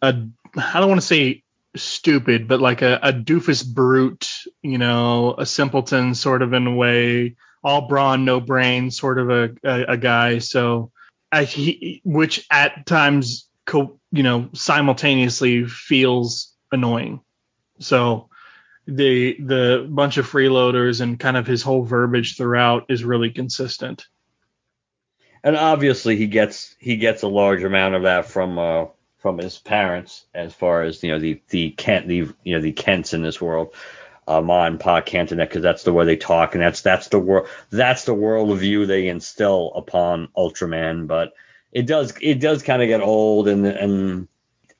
a 0.00 0.14
I 0.56 0.80
don't 0.80 0.88
want 0.88 1.00
to 1.00 1.06
say 1.06 1.42
stupid, 1.78 2.48
but 2.48 2.60
like 2.60 2.82
a, 2.82 2.98
a 3.02 3.12
doofus 3.12 3.66
brute, 3.66 4.28
you 4.62 4.78
know, 4.78 5.34
a 5.38 5.46
simpleton 5.46 6.14
sort 6.14 6.42
of 6.42 6.52
in 6.52 6.66
a 6.66 6.74
way, 6.74 7.36
all 7.62 7.88
brawn, 7.88 8.24
no 8.24 8.40
brain, 8.40 8.90
sort 8.90 9.18
of 9.18 9.30
a, 9.30 9.50
a, 9.64 9.92
a 9.92 9.96
guy. 9.96 10.38
So, 10.38 10.92
I, 11.30 11.44
he, 11.44 12.00
which 12.04 12.46
at 12.50 12.86
times, 12.86 13.48
co, 13.66 13.98
you 14.10 14.22
know, 14.22 14.48
simultaneously 14.54 15.64
feels 15.66 16.54
annoying. 16.72 17.20
So, 17.80 18.28
the 18.86 19.36
the 19.40 19.86
bunch 19.88 20.16
of 20.16 20.30
freeloaders 20.30 21.02
and 21.02 21.20
kind 21.20 21.36
of 21.36 21.46
his 21.46 21.62
whole 21.62 21.84
verbiage 21.84 22.36
throughout 22.36 22.86
is 22.88 23.04
really 23.04 23.30
consistent. 23.30 24.06
And 25.44 25.56
obviously, 25.56 26.16
he 26.16 26.26
gets 26.26 26.74
he 26.78 26.96
gets 26.96 27.22
a 27.22 27.28
large 27.28 27.62
amount 27.62 27.94
of 27.94 28.02
that 28.02 28.26
from 28.26 28.58
uh, 28.58 28.86
from 29.18 29.38
his 29.38 29.58
parents, 29.58 30.24
as 30.34 30.54
far 30.54 30.82
as 30.82 31.02
you 31.02 31.10
know 31.10 31.18
the 31.18 31.40
the 31.50 31.70
Kent 31.70 32.08
the 32.08 32.28
you 32.44 32.54
know 32.54 32.60
the 32.60 32.72
Kents 32.72 33.14
in 33.14 33.22
this 33.22 33.40
world, 33.40 33.74
uh, 34.26 34.40
Ma 34.40 34.66
and 34.66 34.80
Pa 34.80 35.00
Cantonet, 35.00 35.48
because 35.48 35.62
that's 35.62 35.82
the 35.82 35.92
way 35.92 36.04
they 36.04 36.16
talk, 36.16 36.54
and 36.54 36.62
that's 36.62 36.82
that's 36.82 37.08
the 37.08 37.18
world 37.18 37.48
that's 37.70 38.04
the 38.04 38.14
world 38.14 38.56
view 38.58 38.86
they 38.86 39.08
instill 39.08 39.72
upon 39.74 40.28
Ultraman. 40.36 41.06
But 41.06 41.34
it 41.72 41.86
does 41.86 42.14
it 42.20 42.40
does 42.40 42.62
kind 42.62 42.82
of 42.82 42.88
get 42.88 43.00
old, 43.00 43.48
and 43.48 43.66
and 43.66 44.28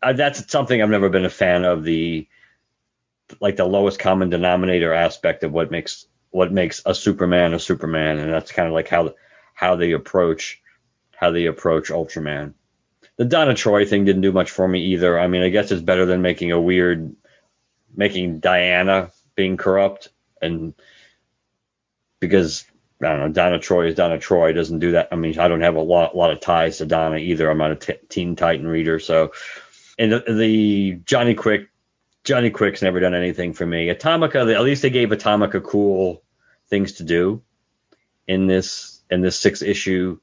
uh, 0.03 0.13
that's 0.13 0.51
something 0.51 0.81
I've 0.81 0.91
never 0.91 1.09
been 1.09 1.25
a 1.25 1.31
fan 1.31 1.65
of 1.65 1.85
the 1.85 2.27
like 3.41 3.57
the 3.57 3.65
lowest 3.65 3.99
common 3.99 4.31
denominator 4.31 4.93
aspect 4.93 5.43
of 5.45 5.53
what 5.53 5.71
makes 5.71 6.07
what 6.31 6.53
makes 6.53 6.83
a 6.87 6.95
Superman 6.95 7.55
a 7.55 7.59
Superman, 7.59 8.19
and 8.19 8.33
that's 8.33 8.53
kind 8.53 8.69
of 8.69 8.75
like 8.75 8.89
how 8.89 9.15
how 9.55 9.77
they 9.77 9.93
approach 9.93 10.63
how 11.17 11.33
they 11.33 11.47
approach 11.47 11.89
Ultraman. 11.89 12.55
The 13.19 13.25
Donna 13.25 13.55
Troy 13.55 13.85
thing 13.85 14.05
didn't 14.05 14.23
do 14.23 14.33
much 14.33 14.51
for 14.51 14.67
me 14.67 14.87
either. 14.87 15.19
I 15.19 15.27
mean, 15.27 15.43
I 15.43 15.51
guess 15.51 15.71
it's 15.71 15.83
better 15.83 16.07
than 16.07 16.23
making 16.23 16.53
a 16.53 16.61
weird 16.61 17.15
making 17.95 18.41
Diana 18.41 19.11
being 19.35 19.57
corrupt 19.57 20.09
and 20.41 20.75
because 22.21 22.65
I 23.03 23.09
don't 23.09 23.21
know, 23.21 23.29
Donna 23.29 23.59
Troy 23.59 23.87
is 23.87 23.95
Donna 23.95 24.19
Troy 24.19 24.53
doesn't 24.53 24.81
do 24.81 24.93
that. 24.93 25.09
I 25.13 25.17
mean, 25.17 25.39
I 25.39 25.49
don't 25.49 25.61
have 25.61 25.77
a 25.77 25.81
lot, 25.81 26.17
lot 26.17 26.33
of 26.33 26.41
ties 26.41 26.79
to 26.79 26.87
Donna 26.87 27.17
either. 27.17 27.49
I'm 27.49 27.59
not 27.59 27.71
a 27.71 27.77
t- 27.77 27.95
Teen 28.09 28.35
Titan 28.35 28.67
reader, 28.67 28.99
so 28.99 29.33
and 29.99 30.13
the, 30.13 30.25
the 30.29 31.01
Johnny 31.05 31.35
Quick 31.35 31.69
Johnny 32.25 32.51
Quick's 32.51 32.83
never 32.83 33.01
done 33.01 33.15
anything 33.15 33.53
for 33.53 33.65
me. 33.67 33.89
Atomica, 33.89 34.55
at 34.55 34.63
least 34.63 34.83
they 34.83 34.91
gave 34.91 35.11
Atomica 35.11 35.63
cool 35.63 36.23
things 36.69 36.93
to 36.95 37.05
do 37.05 37.43
in 38.27 38.47
this 38.47 39.01
in 39.11 39.21
this 39.21 39.39
six 39.39 39.63
issue 39.63 40.19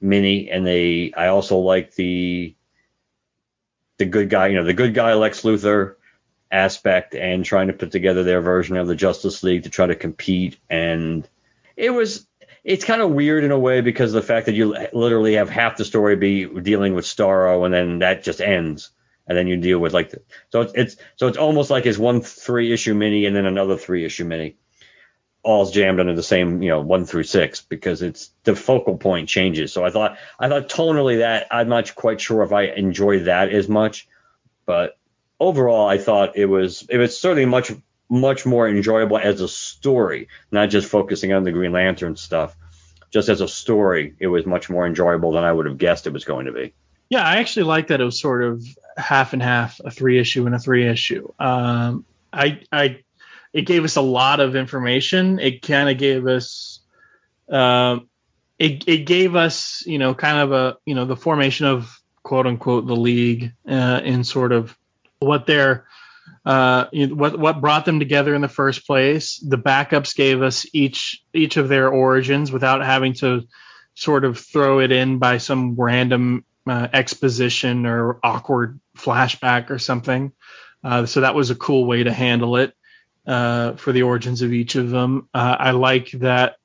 mini, 0.00 0.50
and 0.50 0.66
they 0.66 1.12
I 1.16 1.28
also 1.28 1.58
like 1.58 1.94
the 1.94 2.54
the 3.98 4.06
good 4.06 4.30
guy, 4.30 4.48
you 4.48 4.56
know, 4.56 4.64
the 4.64 4.72
good 4.72 4.94
guy 4.94 5.14
Lex 5.14 5.42
Luthor 5.42 5.96
aspect 6.50 7.14
and 7.14 7.44
trying 7.44 7.68
to 7.68 7.72
put 7.72 7.92
together 7.92 8.24
their 8.24 8.40
version 8.40 8.76
of 8.76 8.88
the 8.88 8.96
Justice 8.96 9.42
League 9.42 9.64
to 9.64 9.70
try 9.70 9.86
to 9.86 9.94
compete. 9.94 10.58
And 10.68 11.28
it 11.76 11.90
was 11.90 12.26
it's 12.64 12.84
kind 12.84 13.00
of 13.00 13.10
weird 13.10 13.44
in 13.44 13.52
a 13.52 13.58
way 13.58 13.80
because 13.80 14.14
of 14.14 14.22
the 14.22 14.26
fact 14.26 14.46
that 14.46 14.54
you 14.54 14.76
literally 14.92 15.34
have 15.34 15.48
half 15.48 15.76
the 15.76 15.84
story 15.84 16.16
be 16.16 16.46
dealing 16.46 16.94
with 16.94 17.04
Starro 17.04 17.64
and 17.64 17.72
then 17.72 18.00
that 18.00 18.22
just 18.22 18.40
ends 18.40 18.90
and 19.26 19.38
then 19.38 19.46
you 19.46 19.56
deal 19.56 19.78
with 19.78 19.94
like 19.94 20.10
the, 20.10 20.20
so 20.50 20.62
it's, 20.62 20.72
it's 20.74 20.96
so 21.16 21.28
it's 21.28 21.38
almost 21.38 21.70
like 21.70 21.84
his 21.84 21.98
one 21.98 22.20
three 22.20 22.72
issue 22.72 22.94
mini 22.94 23.26
and 23.26 23.34
then 23.34 23.46
another 23.46 23.76
three 23.76 24.04
issue 24.04 24.24
mini 24.24 24.56
all's 25.42 25.72
jammed 25.72 26.00
under 26.00 26.14
the 26.14 26.22
same 26.22 26.62
you 26.62 26.68
know 26.68 26.80
one 26.80 27.06
through 27.06 27.22
six 27.22 27.62
because 27.62 28.02
it's 28.02 28.30
the 28.44 28.54
focal 28.54 28.96
point 28.98 29.28
changes. 29.28 29.72
So 29.72 29.84
i 29.84 29.90
thought 29.90 30.18
i 30.38 30.48
thought 30.48 30.68
tonally 30.68 31.18
that 31.18 31.46
i'm 31.50 31.68
not 31.68 31.94
quite 31.94 32.20
sure 32.20 32.42
if 32.42 32.52
i 32.52 32.64
enjoy 32.64 33.20
that 33.20 33.50
as 33.50 33.68
much 33.68 34.06
but 34.66 34.98
overall 35.38 35.88
i 35.88 35.98
thought 35.98 36.36
it 36.36 36.46
was 36.46 36.86
it 36.90 36.98
was 36.98 37.18
certainly 37.18 37.46
much 37.46 37.72
much 38.08 38.44
more 38.44 38.68
enjoyable 38.68 39.16
as 39.16 39.40
a 39.40 39.48
story 39.48 40.28
not 40.50 40.68
just 40.68 40.88
focusing 40.88 41.32
on 41.32 41.44
the 41.44 41.52
green 41.52 41.72
lantern 41.72 42.16
stuff. 42.16 42.56
Just 43.10 43.28
as 43.28 43.40
a 43.40 43.48
story 43.48 44.14
it 44.20 44.28
was 44.28 44.46
much 44.46 44.70
more 44.70 44.86
enjoyable 44.86 45.32
than 45.32 45.42
i 45.42 45.52
would 45.52 45.66
have 45.66 45.78
guessed 45.78 46.06
it 46.06 46.12
was 46.12 46.24
going 46.24 46.46
to 46.46 46.52
be. 46.52 46.72
Yeah, 47.08 47.24
I 47.24 47.38
actually 47.38 47.64
like 47.64 47.88
that 47.88 48.00
it 48.00 48.04
was 48.04 48.20
sort 48.20 48.44
of 48.44 48.64
half 48.96 49.32
and 49.32 49.42
half, 49.42 49.80
a 49.84 49.90
three 49.90 50.20
issue 50.20 50.46
and 50.46 50.54
a 50.54 50.60
three 50.60 50.86
issue. 50.86 51.32
Um, 51.40 52.04
I, 52.32 52.60
I, 52.70 53.02
it 53.52 53.62
gave 53.62 53.84
us 53.84 53.96
a 53.96 54.00
lot 54.00 54.40
of 54.40 54.56
information. 54.56 55.38
It 55.38 55.62
kind 55.62 55.88
of 55.88 55.98
gave 55.98 56.26
us, 56.26 56.80
uh, 57.50 57.98
it, 58.58 58.86
it 58.86 59.06
gave 59.06 59.34
us, 59.34 59.82
you 59.86 59.98
know, 59.98 60.14
kind 60.14 60.38
of 60.38 60.52
a, 60.52 60.76
you 60.84 60.94
know, 60.94 61.04
the 61.04 61.16
formation 61.16 61.66
of 61.66 62.00
quote 62.22 62.46
unquote 62.46 62.86
the 62.86 62.96
league 62.96 63.52
uh, 63.68 64.00
in 64.04 64.24
sort 64.24 64.52
of 64.52 64.76
what 65.18 65.46
their, 65.46 65.86
uh, 66.44 66.86
what 66.92 67.38
what 67.38 67.60
brought 67.60 67.84
them 67.84 67.98
together 67.98 68.34
in 68.34 68.40
the 68.40 68.48
first 68.48 68.86
place. 68.86 69.38
The 69.38 69.58
backups 69.58 70.14
gave 70.14 70.42
us 70.42 70.64
each 70.72 71.22
each 71.34 71.56
of 71.56 71.68
their 71.68 71.88
origins 71.88 72.50
without 72.50 72.82
having 72.84 73.14
to 73.14 73.42
sort 73.94 74.24
of 74.24 74.38
throw 74.38 74.80
it 74.80 74.92
in 74.92 75.18
by 75.18 75.38
some 75.38 75.74
random 75.74 76.44
uh, 76.66 76.88
exposition 76.92 77.84
or 77.84 78.20
awkward 78.22 78.80
flashback 78.96 79.70
or 79.70 79.78
something. 79.78 80.32
Uh, 80.82 81.04
so 81.04 81.20
that 81.20 81.34
was 81.34 81.50
a 81.50 81.56
cool 81.56 81.84
way 81.84 82.04
to 82.04 82.12
handle 82.12 82.56
it 82.56 82.74
uh, 83.30 83.76
for 83.76 83.92
the 83.92 84.02
origins 84.02 84.42
of 84.42 84.52
each 84.52 84.74
of 84.74 84.90
them. 84.90 85.28
Uh, 85.32 85.56
I 85.56 85.70
like 85.70 86.10
that. 86.14 86.56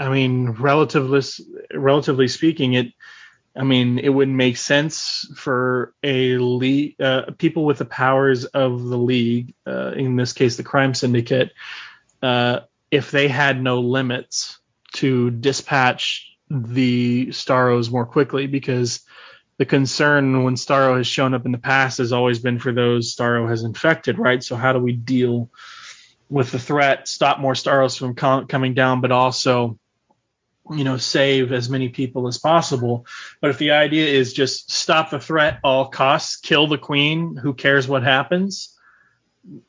I 0.00 0.08
mean, 0.08 0.50
relatively 0.50 1.22
relatively 1.72 2.26
speaking, 2.26 2.74
it. 2.74 2.92
I 3.56 3.62
mean, 3.62 3.98
it 3.98 4.08
would 4.08 4.28
make 4.28 4.56
sense 4.56 5.30
for 5.36 5.94
a 6.02 6.38
league, 6.38 7.00
uh, 7.00 7.22
people 7.38 7.64
with 7.64 7.78
the 7.78 7.84
powers 7.84 8.44
of 8.44 8.84
the 8.84 8.98
league, 8.98 9.54
uh, 9.66 9.92
in 9.92 10.16
this 10.16 10.32
case, 10.32 10.56
the 10.56 10.62
crime 10.62 10.94
syndicate, 10.94 11.52
if 12.22 13.10
they 13.10 13.28
had 13.28 13.62
no 13.62 13.80
limits 13.80 14.58
to 14.94 15.30
dispatch 15.30 16.36
the 16.50 17.28
Starros 17.28 17.92
more 17.92 18.06
quickly 18.06 18.46
because 18.46 19.00
the 19.58 19.66
concern 19.66 20.44
when 20.44 20.54
Starro 20.54 20.96
has 20.96 21.06
shown 21.06 21.34
up 21.34 21.46
in 21.46 21.52
the 21.52 21.58
past 21.58 21.98
has 21.98 22.12
always 22.12 22.38
been 22.38 22.58
for 22.58 22.72
those 22.72 23.14
Starro 23.14 23.48
has 23.48 23.62
infected, 23.62 24.18
right? 24.18 24.42
So 24.42 24.56
how 24.56 24.72
do 24.72 24.78
we 24.78 24.92
deal 24.92 25.50
with 26.28 26.50
the 26.50 26.58
threat, 26.58 27.08
stop 27.08 27.40
more 27.40 27.54
Starros 27.54 27.98
from 27.98 28.14
com- 28.14 28.46
coming 28.46 28.74
down, 28.74 29.00
but 29.00 29.12
also, 29.12 29.78
you 30.70 30.84
know, 30.84 30.96
save 30.96 31.52
as 31.52 31.70
many 31.70 31.88
people 31.88 32.28
as 32.28 32.38
possible? 32.38 33.06
But 33.40 33.50
if 33.50 33.58
the 33.58 33.72
idea 33.72 34.06
is 34.06 34.32
just 34.32 34.70
stop 34.70 35.10
the 35.10 35.20
threat 35.20 35.60
all 35.64 35.88
costs, 35.88 36.36
kill 36.36 36.66
the 36.66 36.78
queen, 36.78 37.36
who 37.36 37.54
cares 37.54 37.88
what 37.88 38.02
happens? 38.02 38.74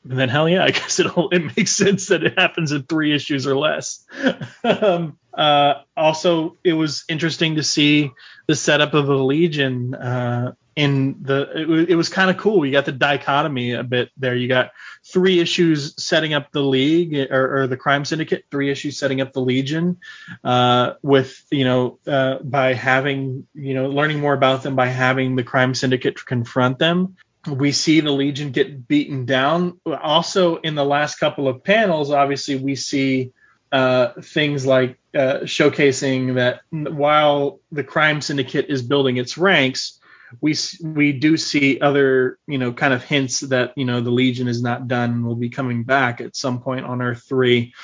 Then 0.04 0.28
hell 0.28 0.48
yeah, 0.48 0.64
I 0.64 0.70
guess 0.72 1.00
it 1.00 1.06
it 1.32 1.56
makes 1.56 1.72
sense 1.72 2.08
that 2.08 2.24
it 2.24 2.38
happens 2.38 2.72
in 2.72 2.82
three 2.82 3.14
issues 3.14 3.46
or 3.46 3.56
less. 3.56 4.04
um, 4.64 5.18
uh, 5.32 5.74
also, 5.96 6.56
it 6.64 6.74
was 6.74 7.04
interesting 7.08 7.56
to 7.56 7.62
see 7.62 8.10
the 8.46 8.56
setup 8.56 8.94
of 8.94 9.06
the 9.06 9.14
Legion 9.14 9.94
uh, 9.94 10.52
in 10.80 11.16
the. 11.22 11.48
It, 11.54 11.90
it 11.90 11.94
was 11.94 12.08
kind 12.08 12.30
of 12.30 12.38
cool. 12.38 12.64
You 12.64 12.72
got 12.72 12.86
the 12.86 12.92
dichotomy 12.92 13.72
a 13.72 13.84
bit 13.84 14.10
there. 14.16 14.34
You 14.34 14.48
got 14.48 14.72
three 15.04 15.40
issues 15.40 16.02
setting 16.02 16.32
up 16.32 16.50
the 16.52 16.62
League 16.62 17.14
or, 17.30 17.62
or 17.62 17.66
the 17.66 17.76
Crime 17.76 18.04
Syndicate, 18.04 18.44
three 18.50 18.70
issues 18.70 18.98
setting 18.98 19.20
up 19.20 19.32
the 19.32 19.40
Legion, 19.40 19.98
uh, 20.42 20.94
with 21.02 21.44
you 21.50 21.64
know 21.64 21.98
uh, 22.06 22.38
by 22.38 22.74
having 22.74 23.46
you 23.54 23.74
know 23.74 23.88
learning 23.88 24.20
more 24.20 24.34
about 24.34 24.62
them 24.62 24.76
by 24.76 24.86
having 24.86 25.36
the 25.36 25.44
Crime 25.44 25.74
Syndicate 25.74 26.24
confront 26.24 26.78
them 26.78 27.16
we 27.48 27.72
see 27.72 28.00
the 28.00 28.10
Legion 28.10 28.50
get 28.50 28.86
beaten 28.86 29.24
down. 29.24 29.80
Also, 29.86 30.56
in 30.56 30.74
the 30.74 30.84
last 30.84 31.16
couple 31.16 31.48
of 31.48 31.64
panels, 31.64 32.10
obviously, 32.10 32.56
we 32.56 32.74
see 32.74 33.32
uh, 33.72 34.08
things 34.20 34.66
like 34.66 34.98
uh, 35.14 35.40
showcasing 35.44 36.34
that 36.34 36.60
while 36.70 37.60
the 37.72 37.84
crime 37.84 38.20
syndicate 38.20 38.66
is 38.68 38.82
building 38.82 39.16
its 39.16 39.38
ranks, 39.38 39.99
we 40.40 40.54
we 40.82 41.12
do 41.12 41.36
see 41.36 41.80
other 41.80 42.38
you 42.46 42.58
know 42.58 42.72
kind 42.72 42.94
of 42.94 43.02
hints 43.02 43.40
that 43.40 43.72
you 43.76 43.84
know 43.84 44.00
the 44.00 44.10
Legion 44.10 44.48
is 44.48 44.62
not 44.62 44.88
done 44.88 45.10
and 45.10 45.24
will 45.24 45.36
be 45.36 45.50
coming 45.50 45.82
back 45.82 46.20
at 46.20 46.36
some 46.36 46.60
point 46.60 46.86
on 46.86 47.02
Earth 47.02 47.24
three. 47.28 47.74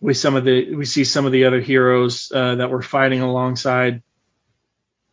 We 0.00 0.14
some 0.14 0.36
of 0.36 0.44
the 0.44 0.74
we 0.74 0.84
see 0.84 1.04
some 1.04 1.26
of 1.26 1.32
the 1.32 1.44
other 1.44 1.60
heroes 1.60 2.30
uh, 2.34 2.56
that 2.56 2.70
were 2.70 2.82
fighting 2.82 3.20
alongside 3.20 4.02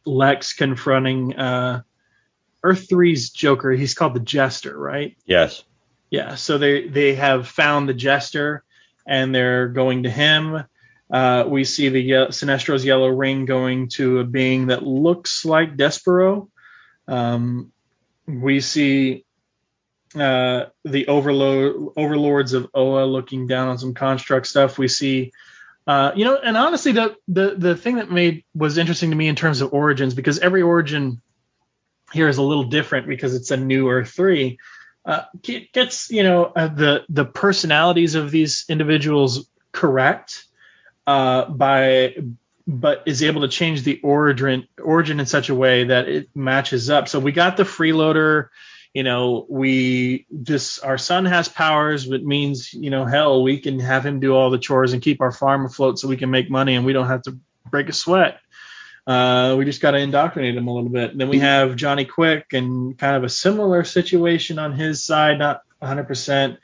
Lex 0.05 0.53
confronting 0.53 1.35
uh, 1.35 1.81
Earth 2.63 2.87
3's 2.89 3.29
Joker. 3.29 3.71
He's 3.71 3.93
called 3.93 4.15
the 4.15 4.19
Jester, 4.19 4.77
right? 4.77 5.15
Yes. 5.25 5.63
Yeah. 6.09 6.35
So 6.35 6.57
they 6.57 6.87
they 6.87 7.15
have 7.15 7.47
found 7.47 7.89
the 7.89 7.93
Jester 7.93 8.63
and 9.07 9.33
they're 9.33 9.67
going 9.67 10.03
to 10.03 10.09
him. 10.09 10.63
Uh, 11.11 11.45
we 11.47 11.63
see 11.63 11.89
the 11.89 12.15
uh, 12.15 12.27
Sinestro's 12.27 12.83
yellow 12.83 13.07
ring 13.07 13.45
going 13.45 13.89
to 13.89 14.19
a 14.19 14.23
being 14.23 14.67
that 14.67 14.83
looks 14.83 15.45
like 15.45 15.77
Despero. 15.77 16.47
Um, 17.07 17.71
we 18.27 18.59
see 18.59 19.25
uh, 20.15 20.65
the 20.83 21.07
overload 21.07 21.93
overlords 21.97 22.53
of 22.53 22.69
Oa 22.73 23.05
looking 23.05 23.47
down 23.47 23.67
on 23.67 23.77
some 23.77 23.93
construct 23.93 24.47
stuff. 24.47 24.77
We 24.77 24.87
see, 24.87 25.31
uh, 25.87 26.11
you 26.15 26.25
know, 26.25 26.37
and 26.37 26.57
honestly, 26.57 26.93
the 26.93 27.15
the 27.27 27.55
the 27.57 27.75
thing 27.75 27.95
that 27.95 28.11
made 28.11 28.43
was 28.53 28.77
interesting 28.77 29.09
to 29.09 29.15
me 29.15 29.27
in 29.27 29.35
terms 29.35 29.61
of 29.61 29.73
origins 29.73 30.13
because 30.13 30.39
every 30.39 30.61
origin 30.61 31.21
here 32.13 32.27
is 32.27 32.37
a 32.37 32.41
little 32.41 32.63
different 32.63 33.07
because 33.07 33.35
it's 33.35 33.51
a 33.51 33.57
new 33.57 33.89
Earth 33.89 34.11
three. 34.11 34.57
Uh, 35.05 35.23
gets 35.43 36.09
you 36.09 36.23
know 36.23 36.45
uh, 36.45 36.67
the 36.67 37.05
the 37.09 37.25
personalities 37.25 38.15
of 38.15 38.31
these 38.31 38.65
individuals 38.69 39.47
correct 39.71 40.45
uh, 41.05 41.45
by 41.45 42.15
but 42.67 43.03
is 43.05 43.23
able 43.23 43.41
to 43.41 43.47
change 43.47 43.83
the 43.83 43.99
origin 44.01 44.67
origin 44.81 45.19
in 45.19 45.25
such 45.25 45.49
a 45.49 45.55
way 45.55 45.85
that 45.85 46.07
it 46.07 46.29
matches 46.35 46.89
up. 46.89 47.07
So 47.07 47.19
we 47.19 47.31
got 47.31 47.57
the 47.57 47.63
freeloader 47.63 48.49
you 48.95 49.03
know, 49.03 49.45
we 49.49 50.25
just 50.43 50.81
our 50.85 50.97
son 50.97 51.25
has 51.25 51.49
powers, 51.49 52.05
but 52.05 52.23
means 52.23 52.73
you 52.73 52.89
know, 52.89 53.03
hell, 53.03 53.43
we 53.43 53.59
can 53.59 53.77
have 53.81 54.05
him 54.05 54.21
do 54.21 54.33
all 54.33 54.49
the 54.49 54.57
chores 54.57 54.93
and 54.93 55.01
keep 55.01 55.19
our 55.19 55.33
farm 55.33 55.65
afloat 55.65 55.99
so 55.99 56.07
we 56.07 56.15
can 56.15 56.31
make 56.31 56.49
money 56.49 56.75
and 56.75 56.85
we 56.85 56.93
don't 56.93 57.07
have 57.07 57.23
to 57.23 57.37
break 57.69 57.89
a 57.89 57.93
sweat. 57.93 58.39
Uh, 59.05 59.55
we 59.57 59.65
just 59.65 59.81
got 59.81 59.91
to 59.91 59.97
indoctrinate 59.97 60.55
him 60.55 60.69
a 60.69 60.73
little 60.73 60.89
bit. 60.89 61.11
And 61.11 61.19
then 61.19 61.27
we 61.27 61.39
have 61.39 61.75
Johnny 61.75 62.05
Quick 62.05 62.53
and 62.53 62.97
kind 62.97 63.17
of 63.17 63.25
a 63.25 63.29
similar 63.29 63.83
situation 63.83 64.59
on 64.59 64.71
his 64.71 65.03
side, 65.03 65.39
not 65.39 65.61
100%. 65.81 66.57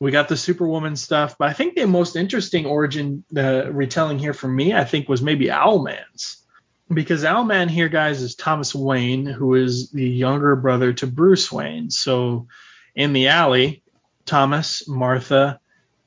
We 0.00 0.10
got 0.10 0.28
the 0.28 0.36
Superwoman 0.36 0.96
stuff, 0.96 1.36
but 1.38 1.48
I 1.48 1.52
think 1.52 1.74
the 1.74 1.86
most 1.86 2.16
interesting 2.16 2.66
origin 2.66 3.24
uh, 3.36 3.70
retelling 3.72 4.18
here 4.18 4.34
for 4.34 4.48
me, 4.48 4.74
I 4.74 4.84
think, 4.84 5.08
was 5.08 5.22
maybe 5.22 5.46
Owlman's 5.46 6.44
because 6.92 7.24
Owlman 7.24 7.70
here, 7.70 7.88
guys, 7.88 8.20
is 8.20 8.34
Thomas 8.34 8.74
Wayne, 8.74 9.24
who 9.26 9.54
is 9.54 9.90
the 9.90 10.08
younger 10.08 10.56
brother 10.56 10.92
to 10.94 11.06
Bruce 11.06 11.50
Wayne. 11.50 11.90
So 11.90 12.48
in 12.94 13.12
the 13.12 13.28
alley, 13.28 13.82
Thomas, 14.26 14.86
Martha, 14.86 15.60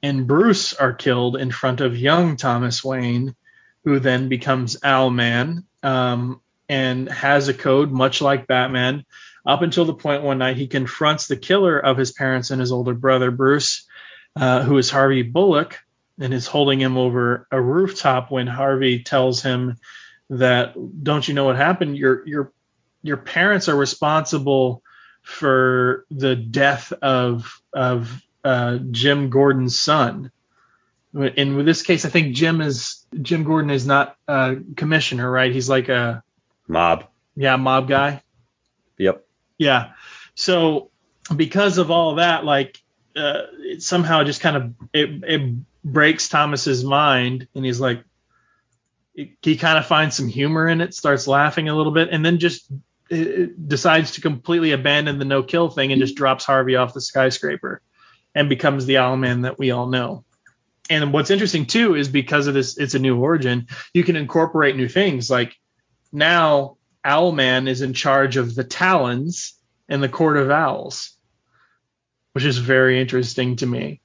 and 0.04 0.28
Bruce 0.28 0.74
are 0.74 0.94
killed 0.94 1.38
in 1.38 1.52
front 1.52 1.82
of 1.82 1.98
young 1.98 2.38
Thomas 2.38 2.84
Wayne, 2.84 3.36
who 3.84 4.00
then 4.00 4.30
becomes 4.30 4.78
Owlman 4.82 5.64
um, 5.82 6.42
and 6.70 7.10
has 7.10 7.48
a 7.48 7.54
code 7.54 7.92
much 7.92 8.22
like 8.22 8.48
Batman. 8.48 9.06
Up 9.48 9.62
until 9.62 9.86
the 9.86 9.94
point 9.94 10.24
one 10.24 10.40
night 10.40 10.58
he 10.58 10.68
confronts 10.68 11.28
the 11.28 11.38
killer 11.38 11.80
of 11.80 11.98
his 11.98 12.12
parents 12.12 12.52
and 12.52 12.60
his 12.60 12.74
older 12.74 12.94
brother 12.94 13.32
Bruce, 13.32 13.88
uh, 14.36 14.62
who 14.62 14.78
is 14.78 14.90
Harvey 14.90 15.22
Bullock, 15.24 15.80
and 16.20 16.34
is 16.34 16.48
holding 16.48 16.82
him 16.82 16.98
over 16.98 17.48
a 17.50 17.62
rooftop 17.62 18.30
when 18.30 18.48
Harvey 18.48 19.04
tells 19.04 19.42
him 19.42 19.78
that 20.30 20.76
don't 21.02 21.26
you 21.26 21.34
know 21.34 21.46
what 21.46 21.56
happened? 21.56 21.98
Your 21.98 22.28
your 22.28 22.52
your 23.04 23.18
parents 23.18 23.70
are 23.70 23.76
responsible 23.76 24.84
for 25.22 26.06
the 26.12 26.36
death 26.36 26.92
of 27.02 27.62
of 27.72 28.22
uh, 28.44 28.80
Jim 28.92 29.30
Gordon's 29.30 29.80
son. 29.80 30.32
In 31.14 31.66
this 31.66 31.84
case, 31.84 32.06
I 32.06 32.10
think 32.10 32.36
Jim 32.36 32.62
is 32.62 33.06
Jim 33.22 33.44
Gordon 33.44 33.72
is 33.72 33.86
not 33.86 34.18
a 34.28 34.58
commissioner, 34.76 35.30
right? 35.30 35.54
He's 35.54 35.70
like 35.70 35.90
a 35.90 36.24
mob. 36.68 37.06
Yeah, 37.36 37.56
mob 37.56 37.88
guy. 37.88 38.24
Yep. 38.98 39.27
Yeah. 39.58 39.92
So 40.36 40.92
because 41.36 41.78
of 41.78 41.92
all 41.92 42.16
that, 42.16 42.46
like 42.46 42.82
uh, 43.16 43.44
it 43.60 43.82
somehow 43.82 44.24
just 44.24 44.42
kind 44.42 44.58
of 44.58 44.74
it, 44.94 45.24
it 45.24 45.56
breaks 45.84 46.30
Thomas's 46.30 46.84
mind, 46.84 47.48
and 47.56 47.66
he's 47.66 47.80
like, 47.80 48.04
he 49.42 49.58
kind 49.58 49.78
of 49.78 49.86
finds 49.88 50.16
some 50.16 50.28
humor 50.28 50.68
in 50.68 50.80
it, 50.82 50.94
starts 50.94 51.28
laughing 51.28 51.70
a 51.70 51.76
little 51.76 51.92
bit, 51.92 52.10
and 52.12 52.24
then 52.24 52.38
just 52.38 52.72
decides 53.10 54.12
to 54.12 54.22
completely 54.22 54.74
abandon 54.74 55.18
the 55.18 55.26
no 55.26 55.42
kill 55.42 55.70
thing 55.70 55.92
and 55.92 56.02
just 56.02 56.16
drops 56.16 56.44
Harvey 56.44 56.76
off 56.76 56.94
the 56.94 57.02
skyscraper 57.02 57.82
and 58.36 58.50
becomes 58.50 58.86
the 58.86 58.96
Owlman 58.96 59.44
that 59.44 59.58
we 59.58 59.72
all 59.72 59.88
know. 59.88 60.24
And 60.90 61.14
what's 61.14 61.32
interesting 61.32 61.66
too 61.66 61.96
is 61.96 62.10
because 62.10 62.48
of 62.48 62.54
this, 62.54 62.78
it's 62.78 62.96
a 62.96 63.00
new 63.00 63.18
origin, 63.18 63.68
you 63.94 64.04
can 64.04 64.16
incorporate 64.16 64.76
new 64.76 64.88
things. 64.88 65.30
Like 65.30 65.56
now, 66.12 66.78
Owlman 67.06 67.68
is 67.68 67.82
in 67.82 67.94
charge 67.94 68.38
of 68.38 68.56
the 68.56 68.64
Talons 68.64 69.54
and 69.90 70.02
the 70.04 70.10
Court 70.10 70.38
of 70.38 70.52
Owls, 70.52 71.16
which 72.34 72.44
is 72.44 72.58
very 72.58 73.00
interesting 73.00 73.56
to 73.58 73.66
me. 73.66 74.02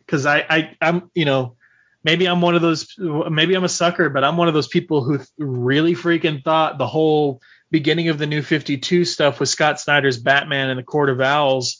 Because 0.00 0.26
I, 0.26 0.44
I, 0.48 0.76
I'm, 0.80 1.10
you 1.14 1.24
know, 1.24 1.56
maybe 2.04 2.26
I'm 2.26 2.40
one 2.40 2.54
of 2.54 2.62
those 2.62 2.94
maybe 2.98 3.54
I'm 3.54 3.64
a 3.64 3.68
sucker, 3.68 4.10
but 4.10 4.22
I'm 4.22 4.36
one 4.36 4.48
of 4.48 4.54
those 4.54 4.68
people 4.68 5.02
who 5.02 5.20
really 5.38 5.94
freaking 5.94 6.44
thought 6.44 6.78
the 6.78 6.86
whole 6.86 7.40
beginning 7.70 8.08
of 8.08 8.18
the 8.18 8.26
new 8.26 8.42
52 8.42 9.04
stuff 9.04 9.40
with 9.40 9.48
Scott 9.48 9.80
Snyder's 9.80 10.18
Batman 10.18 10.70
and 10.70 10.78
the 10.78 10.84
Court 10.84 11.10
of 11.10 11.20
Owls 11.20 11.78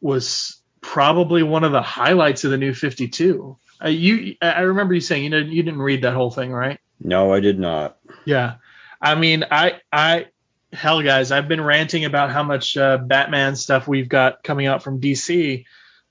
was 0.00 0.62
probably 0.80 1.42
one 1.42 1.64
of 1.64 1.72
the 1.72 1.82
highlights 1.82 2.44
of 2.44 2.52
the 2.52 2.56
new 2.56 2.72
52. 2.72 3.58
Uh, 3.84 3.88
you 3.88 4.36
I 4.40 4.60
remember 4.60 4.94
you 4.94 5.00
saying 5.00 5.24
you 5.24 5.30
know 5.30 5.38
you 5.38 5.62
didn't 5.62 5.82
read 5.82 6.02
that 6.02 6.14
whole 6.14 6.30
thing, 6.30 6.52
right? 6.52 6.78
No, 7.00 7.34
I 7.34 7.40
did 7.40 7.58
not. 7.58 7.98
Yeah. 8.24 8.54
I 9.00 9.14
mean, 9.14 9.44
I 9.50 9.80
I 9.92 10.26
hell 10.72 11.02
guys, 11.02 11.32
I've 11.32 11.48
been 11.48 11.60
ranting 11.60 12.04
about 12.04 12.30
how 12.30 12.42
much 12.42 12.76
uh, 12.76 12.98
Batman 12.98 13.56
stuff 13.56 13.88
we've 13.88 14.08
got 14.08 14.42
coming 14.42 14.66
out 14.66 14.82
from 14.82 15.00
DC, 15.00 15.64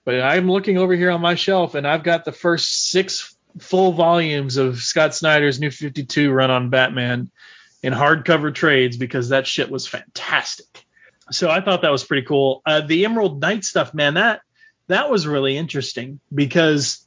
but 0.04 0.21
I'm 0.21 0.50
looking 0.50 0.78
over 0.78 0.93
here 0.95 1.12
on 1.12 1.21
my 1.21 1.36
shelf 1.36 1.76
and 1.76 1.88
I've 1.88 2.04
got 2.04 2.26
the 2.26 2.32
first 2.32 2.89
6 2.89 3.36
full 3.60 3.91
volumes 3.91 4.58
of 4.58 4.80
Scott 4.80 5.15
Snyder's 5.15 5.60
New 5.60 5.71
52 5.71 6.32
run 6.32 6.52
on 6.52 6.69
Batman 6.69 7.30
in 7.84 7.93
hardcover 7.93 8.54
trades 8.54 8.98
because 8.98 9.30
that 9.30 9.48
shit 9.48 9.69
was 9.69 9.88
fantastic. 9.88 10.86
So 11.32 11.50
I 11.50 11.62
thought 11.62 11.82
that 11.82 11.91
was 11.91 12.04
pretty 12.04 12.26
cool. 12.26 12.62
Uh, 12.65 12.82
the 12.82 13.06
Emerald 13.06 13.41
Knight 13.41 13.63
stuff, 13.63 13.93
man, 13.93 14.15
that 14.15 14.41
that 14.88 15.10
was 15.10 15.26
really 15.26 15.58
interesting 15.58 16.19
because 16.34 17.06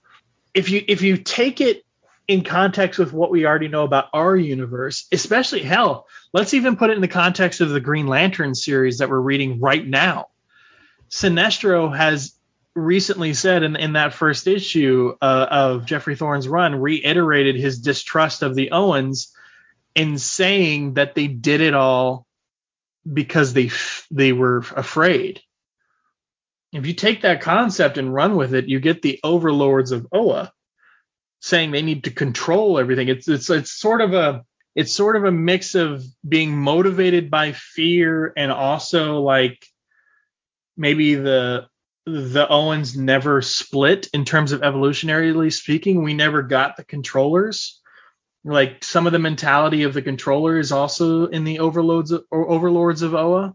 if 0.55 0.71
you 0.71 0.83
if 0.89 1.03
you 1.03 1.17
take 1.17 1.61
it 1.61 1.85
in 2.29 2.45
context 2.45 2.99
with 2.99 3.13
what 3.15 3.31
we 3.31 3.47
already 3.47 3.69
know 3.69 3.85
about 3.85 4.11
our 4.13 4.37
universe, 4.37 5.07
especially 5.11 5.63
hell, 5.63 6.07
let's 6.35 6.53
even 6.53 6.77
put 6.77 6.91
it 6.91 6.97
in 6.97 7.01
the 7.01 7.09
context 7.09 7.63
of 7.63 7.71
the 7.71 7.81
Green 7.81 8.07
Lantern 8.07 8.55
series 8.55 8.99
that 8.99 9.09
we're 9.09 9.19
reading 9.19 9.61
right 9.61 9.85
now. 9.85 10.29
Sinestro 11.11 11.97
has 11.97 12.35
recently 12.75 13.33
said 13.33 13.63
in, 13.63 13.77
in 13.77 13.95
that 13.95 14.13
first 14.13 14.47
issue 14.47 15.15
uh, 15.23 15.47
of 15.51 15.87
Geoffrey 15.87 16.17
Thorne's 16.17 16.47
run, 16.47 16.75
reiterated 16.75 17.57
his 17.57 17.81
distrust 17.81 18.43
of 18.43 18.55
the 18.55 18.71
Oans 18.73 19.29
in 19.95 20.19
saying 20.19 20.95
that 20.95 21.15
they 21.15 21.29
did 21.29 21.63
it 21.63 21.75
all 21.75 22.27
because 23.11 23.55
they 23.55 23.71
they 24.11 24.35
were 24.35 24.59
afraid. 24.77 25.41
If 26.75 26.85
you 26.85 26.93
take 26.93 27.23
that 27.23 27.41
concept 27.41 27.97
and 27.97 28.13
run 28.13 28.37
with 28.37 28.53
it, 28.53 28.69
you 28.69 28.81
get 28.81 29.01
the 29.01 29.19
overlords 29.25 29.93
of 29.93 30.07
Oa 30.13 30.53
saying 31.41 31.71
they 31.71 31.83
need 31.83 32.05
to 32.05 32.11
control 32.11 32.79
everything. 32.79 33.09
It's 33.09 33.29
it's 33.29 33.51
it's 33.51 33.73
sort 33.73 34.01
of 34.01 34.15
a 34.15 34.45
it's 34.75 34.93
sort 34.93 35.17
of 35.17 35.25
a 35.25 35.33
mix 35.33 35.75
of 35.75 36.05
being 36.27 36.57
motivated 36.57 37.31
by 37.31 37.53
fear 37.53 38.33
and 38.37 38.53
also 38.53 39.21
like 39.21 39.65
maybe 40.77 41.15
the 41.15 41.67
the 42.07 42.47
Oans 42.47 42.97
never 42.97 43.43
split 43.43 44.09
in 44.15 44.25
terms 44.25 44.53
of 44.53 44.63
evolutionarily 44.63 45.53
speaking. 45.53 46.03
We 46.03 46.15
never 46.15 46.43
got 46.43 46.77
the 46.77 46.85
controllers. 46.85 47.81
Like 48.45 48.83
some 48.83 49.07
of 49.07 49.13
the 49.13 49.19
mentality 49.19 49.83
of 49.83 49.93
the 49.95 50.03
controller 50.03 50.59
is 50.59 50.73
also 50.73 51.27
in 51.27 51.45
the 51.45 51.59
overloads 51.59 52.13
of, 52.13 52.25
or 52.31 52.49
overlords 52.49 53.03
of 53.03 53.15
Oa. 53.15 53.55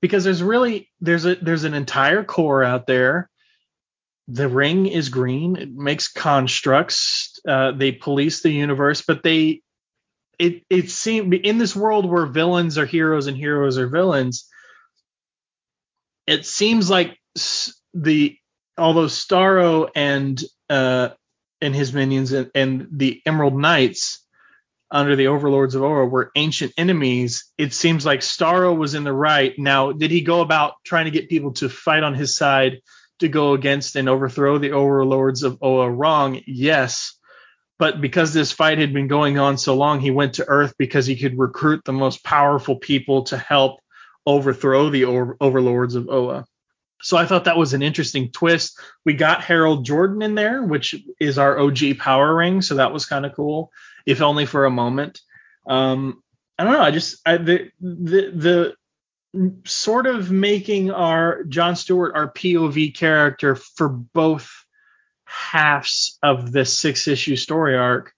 Because 0.00 0.24
there's 0.24 0.42
really 0.42 0.90
there's 1.00 1.26
a 1.26 1.34
there's 1.34 1.64
an 1.64 1.74
entire 1.74 2.24
corps 2.24 2.64
out 2.64 2.86
there. 2.86 3.29
The 4.32 4.48
ring 4.48 4.86
is 4.86 5.08
green. 5.08 5.56
It 5.56 5.72
makes 5.72 6.08
constructs. 6.08 7.38
Uh, 7.46 7.72
they 7.72 7.92
police 7.92 8.42
the 8.42 8.50
universe, 8.50 9.02
but 9.06 9.22
they 9.22 9.62
it 10.38 10.62
it 10.70 10.90
seems 10.90 11.34
in 11.42 11.58
this 11.58 11.76
world 11.76 12.08
where 12.08 12.26
villains 12.26 12.78
are 12.78 12.86
heroes 12.86 13.26
and 13.26 13.36
heroes 13.36 13.76
are 13.76 13.88
villains 13.88 14.48
it 16.30 16.46
seems 16.46 16.88
like 16.88 17.18
the 17.92 18.36
although 18.78 19.06
Starro 19.06 19.88
and 19.96 20.40
uh, 20.68 21.10
and 21.60 21.74
his 21.74 21.92
minions 21.92 22.32
and, 22.32 22.50
and, 22.54 22.86
the 22.92 23.20
Emerald 23.26 23.58
Knights 23.58 24.24
under 24.92 25.16
the 25.16 25.26
Overlords 25.26 25.74
of 25.74 25.82
Oa 25.82 26.06
were 26.06 26.30
ancient 26.36 26.72
enemies, 26.78 27.50
it 27.58 27.74
seems 27.74 28.06
like 28.06 28.20
Starro 28.20 28.76
was 28.76 28.94
in 28.94 29.02
the 29.02 29.12
right. 29.12 29.52
Now, 29.58 29.90
did 29.90 30.12
he 30.12 30.20
go 30.20 30.40
about 30.40 30.74
trying 30.84 31.06
to 31.06 31.10
get 31.10 31.28
people 31.28 31.52
to 31.54 31.68
fight 31.68 32.04
on 32.04 32.14
his 32.14 32.36
side 32.36 32.80
to 33.20 33.28
go 33.28 33.54
against 33.54 33.96
and 33.96 34.08
overthrow 34.08 34.58
the 34.58 34.72
Overlords 34.72 35.42
of 35.42 35.58
Oa 35.62 35.90
wrong? 35.90 36.40
Yes. 36.46 37.14
But 37.78 38.00
because 38.00 38.34
this 38.34 38.52
fight 38.52 38.78
had 38.78 38.92
been 38.92 39.08
going 39.08 39.38
on 39.38 39.56
so 39.56 39.74
long, 39.74 40.00
he 40.00 40.10
went 40.10 40.34
to 40.34 40.46
Earth 40.46 40.74
because 40.78 41.06
he 41.06 41.16
could 41.16 41.38
recruit 41.38 41.82
the 41.84 41.92
most 41.92 42.22
powerful 42.22 42.76
people 42.76 43.22
to 43.24 43.38
help 43.38 43.80
overthrow 44.26 44.90
the 44.90 45.06
over- 45.06 45.36
overlords 45.40 45.94
of 45.94 46.08
Oa. 46.08 46.44
So 47.02 47.16
I 47.16 47.24
thought 47.24 47.44
that 47.44 47.56
was 47.56 47.72
an 47.72 47.82
interesting 47.82 48.30
twist. 48.30 48.78
We 49.04 49.14
got 49.14 49.42
Harold 49.42 49.86
Jordan 49.86 50.20
in 50.20 50.34
there, 50.34 50.62
which 50.62 50.94
is 51.18 51.38
our 51.38 51.58
OG 51.58 51.98
power 51.98 52.34
ring, 52.34 52.60
so 52.60 52.74
that 52.74 52.92
was 52.92 53.06
kind 53.06 53.24
of 53.24 53.34
cool, 53.34 53.72
if 54.04 54.20
only 54.20 54.44
for 54.44 54.66
a 54.66 54.70
moment. 54.70 55.20
Um, 55.66 56.22
I 56.58 56.64
don't 56.64 56.74
know. 56.74 56.82
I 56.82 56.90
just 56.90 57.26
I, 57.26 57.38
the 57.38 57.70
the 57.80 58.32
the 58.34 58.74
sort 59.64 60.06
of 60.06 60.30
making 60.30 60.90
our 60.90 61.44
John 61.44 61.76
Stewart 61.76 62.14
our 62.14 62.32
POV 62.32 62.96
character 62.96 63.54
for 63.54 63.88
both 63.88 64.50
halves 65.24 66.18
of 66.22 66.50
this 66.50 66.76
six 66.76 67.06
issue 67.06 67.36
story 67.36 67.76
arc 67.76 68.12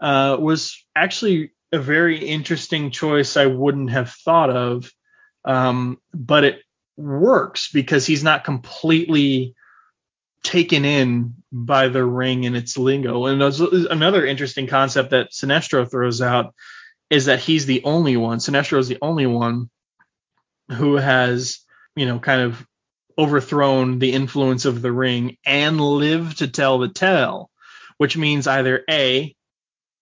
uh, 0.00 0.36
was 0.38 0.84
actually 0.94 1.52
a 1.72 1.78
very 1.78 2.18
interesting 2.18 2.90
choice 2.90 3.36
I 3.36 3.46
wouldn't 3.46 3.90
have 3.90 4.10
thought 4.10 4.50
of. 4.50 4.90
Um, 5.44 5.98
but 6.12 6.44
it 6.44 6.60
works 6.96 7.70
because 7.72 8.06
he's 8.06 8.22
not 8.22 8.44
completely 8.44 9.54
taken 10.42 10.84
in 10.84 11.34
by 11.50 11.88
the 11.88 12.04
ring 12.04 12.46
and 12.46 12.56
its 12.56 12.78
lingo. 12.78 13.26
And 13.26 13.42
another 13.42 14.24
interesting 14.24 14.68
concept 14.68 15.10
that 15.10 15.32
Sinestro 15.32 15.90
throws 15.90 16.20
out 16.22 16.54
is 17.10 17.26
that 17.26 17.40
he's 17.40 17.66
the 17.66 17.82
only 17.84 18.16
one. 18.16 18.38
Sinestro 18.38 18.78
is 18.78 18.88
the 18.88 18.98
only 19.02 19.26
one 19.26 19.70
who 20.70 20.96
has, 20.96 21.60
you 21.96 22.06
know, 22.06 22.18
kind 22.18 22.42
of 22.42 22.66
overthrown 23.18 23.98
the 23.98 24.12
influence 24.12 24.64
of 24.64 24.82
the 24.82 24.92
ring 24.92 25.36
and 25.44 25.80
lived 25.80 26.38
to 26.38 26.48
tell 26.48 26.78
the 26.78 26.88
tale, 26.88 27.50
which 27.98 28.16
means 28.16 28.46
either 28.46 28.82
A, 28.90 29.34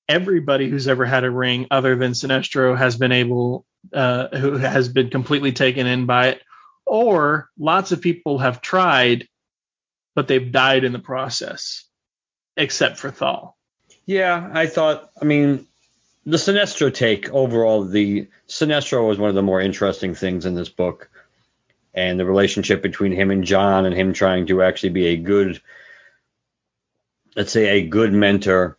everybody 0.08 0.68
who's 0.68 0.88
ever 0.88 1.04
had 1.04 1.24
a 1.24 1.30
ring 1.30 1.66
other 1.70 1.96
than 1.96 2.12
Sinestro 2.12 2.76
has 2.76 2.96
been 2.96 3.12
able, 3.12 3.66
uh, 3.92 4.28
who 4.36 4.56
has 4.56 4.88
been 4.88 5.10
completely 5.10 5.52
taken 5.52 5.86
in 5.86 6.06
by 6.06 6.28
it, 6.28 6.42
or 6.86 7.48
lots 7.58 7.92
of 7.92 8.00
people 8.00 8.38
have 8.38 8.60
tried, 8.60 9.28
but 10.14 10.28
they've 10.28 10.52
died 10.52 10.84
in 10.84 10.92
the 10.92 10.98
process, 10.98 11.84
except 12.56 12.98
for 12.98 13.10
Thaal. 13.10 13.56
Yeah, 14.06 14.50
I 14.52 14.66
thought, 14.66 15.10
I 15.20 15.24
mean, 15.24 15.66
the 16.24 16.36
Sinestro 16.36 16.92
take 16.92 17.30
overall, 17.30 17.84
the 17.84 18.28
Sinestro 18.48 19.06
was 19.06 19.18
one 19.18 19.28
of 19.28 19.34
the 19.34 19.42
more 19.42 19.60
interesting 19.60 20.14
things 20.14 20.46
in 20.46 20.54
this 20.54 20.68
book. 20.68 21.10
And 21.94 22.18
the 22.18 22.24
relationship 22.24 22.82
between 22.82 23.12
him 23.12 23.30
and 23.30 23.44
John 23.44 23.84
and 23.84 23.94
him 23.94 24.12
trying 24.12 24.46
to 24.46 24.62
actually 24.62 24.90
be 24.90 25.08
a 25.08 25.16
good, 25.16 25.60
let's 27.36 27.52
say, 27.52 27.80
a 27.80 27.86
good 27.86 28.12
mentor 28.12 28.78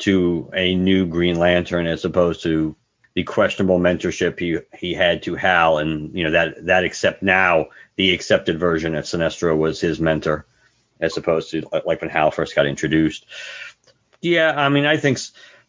to 0.00 0.50
a 0.54 0.74
new 0.74 1.06
Green 1.06 1.38
Lantern 1.38 1.86
as 1.86 2.04
opposed 2.04 2.42
to 2.42 2.76
the 3.14 3.24
questionable 3.24 3.78
mentorship 3.78 4.38
he 4.38 4.58
he 4.76 4.94
had 4.94 5.22
to 5.24 5.34
Hal, 5.34 5.78
and 5.78 6.16
you 6.16 6.24
know 6.24 6.30
that 6.30 6.66
that 6.66 6.84
except 6.84 7.22
now 7.22 7.66
the 7.96 8.14
accepted 8.14 8.58
version 8.58 8.94
of 8.94 9.04
Sinestro 9.04 9.56
was 9.56 9.80
his 9.80 10.00
mentor, 10.00 10.46
as 11.00 11.16
opposed 11.16 11.50
to 11.50 11.62
like 11.84 12.00
when 12.00 12.10
Hal 12.10 12.30
first 12.30 12.54
got 12.54 12.66
introduced. 12.66 13.26
Yeah, 14.20 14.54
I 14.56 14.68
mean 14.70 14.86
I 14.86 14.96
think 14.96 15.18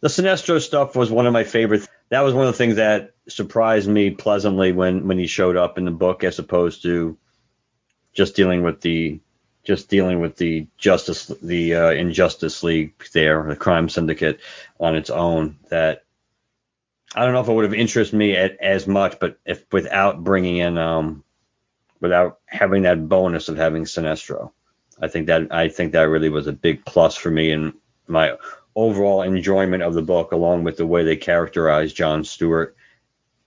the 0.03 0.09
Sinestro 0.09 0.61
stuff 0.61 0.97
was 0.97 1.09
one 1.09 1.27
of 1.27 1.31
my 1.31 1.45
favorites. 1.45 1.87
That 2.09 2.25
was 2.25 2.33
one 2.33 2.45
of 2.45 2.51
the 2.51 2.57
things 2.57 2.75
that 2.75 3.11
surprised 3.29 3.87
me 3.87 4.11
pleasantly 4.11 4.73
when 4.73 5.07
when 5.07 5.17
he 5.17 5.27
showed 5.27 5.55
up 5.55 5.77
in 5.77 5.85
the 5.85 5.91
book, 5.91 6.25
as 6.25 6.39
opposed 6.39 6.81
to 6.83 7.17
just 8.11 8.35
dealing 8.35 8.63
with 8.63 8.81
the 8.81 9.21
just 9.63 9.87
dealing 9.87 10.19
with 10.19 10.35
the 10.35 10.67
justice 10.77 11.27
the 11.41 11.75
uh, 11.75 11.91
injustice 11.91 12.63
league 12.63 12.93
there 13.13 13.47
the 13.47 13.55
crime 13.55 13.87
syndicate 13.87 14.41
on 14.77 14.97
its 14.97 15.09
own 15.09 15.57
that 15.69 16.03
i 17.15 17.23
don't 17.23 17.33
know 17.33 17.39
if 17.39 17.47
it 17.47 17.53
would 17.53 17.63
have 17.63 17.73
interested 17.73 18.17
me 18.17 18.35
at, 18.35 18.57
as 18.59 18.85
much 18.85 19.17
but 19.21 19.39
if 19.45 19.63
without 19.71 20.21
bringing 20.21 20.57
in 20.57 20.77
um 20.77 21.23
without 22.01 22.39
having 22.45 22.81
that 22.83 23.07
bonus 23.07 23.47
of 23.47 23.55
having 23.55 23.85
sinestro 23.85 24.51
i 25.01 25.07
think 25.07 25.27
that 25.27 25.49
i 25.49 25.69
think 25.69 25.93
that 25.93 26.09
really 26.09 26.29
was 26.29 26.47
a 26.47 26.51
big 26.51 26.83
plus 26.85 27.15
for 27.15 27.31
me 27.31 27.51
and 27.51 27.73
my 28.05 28.35
overall 28.75 29.21
enjoyment 29.21 29.83
of 29.83 29.93
the 29.93 30.01
book 30.01 30.31
along 30.31 30.63
with 30.63 30.77
the 30.77 30.85
way 30.85 31.03
they 31.03 31.15
characterize 31.15 31.93
john 31.93 32.23
stewart 32.23 32.75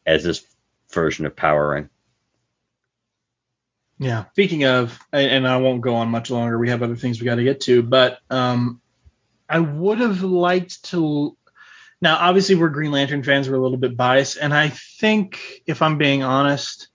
as 0.07 0.23
this 0.25 0.45
version 0.93 1.27
of 1.27 1.35
power 1.35 1.71
ring 1.71 1.89
yeah. 3.99 4.25
Speaking 4.33 4.65
of, 4.65 4.99
and 5.13 5.49
I 5.49 5.57
won't 5.57 5.81
go 5.81 5.95
on 5.97 6.09
much 6.09 6.31
longer. 6.31 6.59
We 6.59 6.69
have 6.69 6.83
other 6.83 6.97
things 6.97 7.21
we 7.21 7.25
got 7.25 7.37
to 7.37 7.45
get 7.45 7.63
to, 7.63 7.83
but 7.83 8.19
um, 8.29 8.81
I 9.49 9.59
would 9.59 10.01
have 10.01 10.23
liked 10.23 10.85
to. 10.91 11.37
Now, 12.01 12.17
obviously, 12.17 12.57
we're 12.57 12.69
Green 12.69 12.93
Lantern 12.93 13.23
fans. 13.23 13.49
We're 13.49 13.57
a 13.57 13.61
little 13.61 13.79
bit 13.79 13.97
biased, 13.97 14.37
and 14.37 14.53
I 14.53 14.69
think, 14.69 15.63
if 15.67 15.81
I'm 15.81 15.97
being 15.97 16.23
honest, 16.23 16.89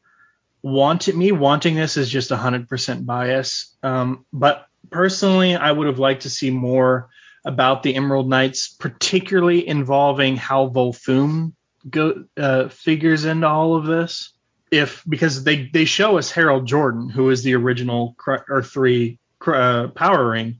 wanted 0.62 1.16
me 1.16 1.32
wanting 1.32 1.74
this 1.76 1.98
is 1.98 2.08
just 2.08 2.30
100% 2.30 3.06
bias. 3.06 3.76
Um, 3.82 4.26
but 4.32 4.68
personally, 4.92 5.56
I 5.56 5.72
would 5.72 5.88
have 5.88 5.98
liked 5.98 6.24
to 6.24 6.30
see 6.30 6.52
more 6.52 7.10
about 7.44 7.84
the 7.84 7.96
Emerald 7.96 8.30
Knights, 8.30 8.70
particularly 8.70 9.68
involving 9.68 10.38
how 10.38 10.70
Volthoom 10.70 11.54
go 11.89 12.26
uh, 12.38 12.70
figures 12.70 13.26
into 13.26 13.48
all 13.48 13.76
of 13.76 13.86
this 13.86 14.34
if 14.72 15.04
because 15.08 15.44
they 15.44 15.68
they 15.68 15.86
show 15.86 16.18
us 16.18 16.32
Harold 16.32 16.66
Jordan, 16.66 17.10
who 17.10 17.30
is 17.30 17.44
the 17.44 17.56
original 17.56 18.16
Earth 18.28 18.72
three 18.72 19.20
uh, 19.46 19.88
Power 19.89 20.30
Ring 20.30 20.60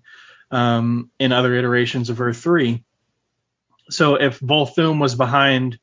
um, 0.52 1.10
in 1.18 1.32
other 1.32 1.56
iterations 1.56 2.10
of 2.10 2.20
Earth 2.20 2.38
three. 2.38 2.84
So 3.90 4.16
if 4.16 4.40
Volthoom 4.40 5.00
was 5.00 5.16
behind, 5.16 5.80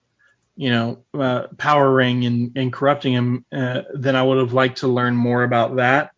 you 0.57 0.71
know, 0.71 1.05
uh, 1.15 1.47
Power 1.57 1.93
Ring 1.93 2.25
and, 2.25 2.53
and 2.57 2.73
corrupting 2.73 3.13
him, 3.13 3.45
uh, 3.53 3.83
then 3.95 4.17
I 4.17 4.23
would 4.23 4.39
have 4.39 4.53
liked 4.53 4.79
to 4.79 4.89
learn 4.89 5.17
more 5.17 5.43
about 5.43 5.77
that 5.77 6.13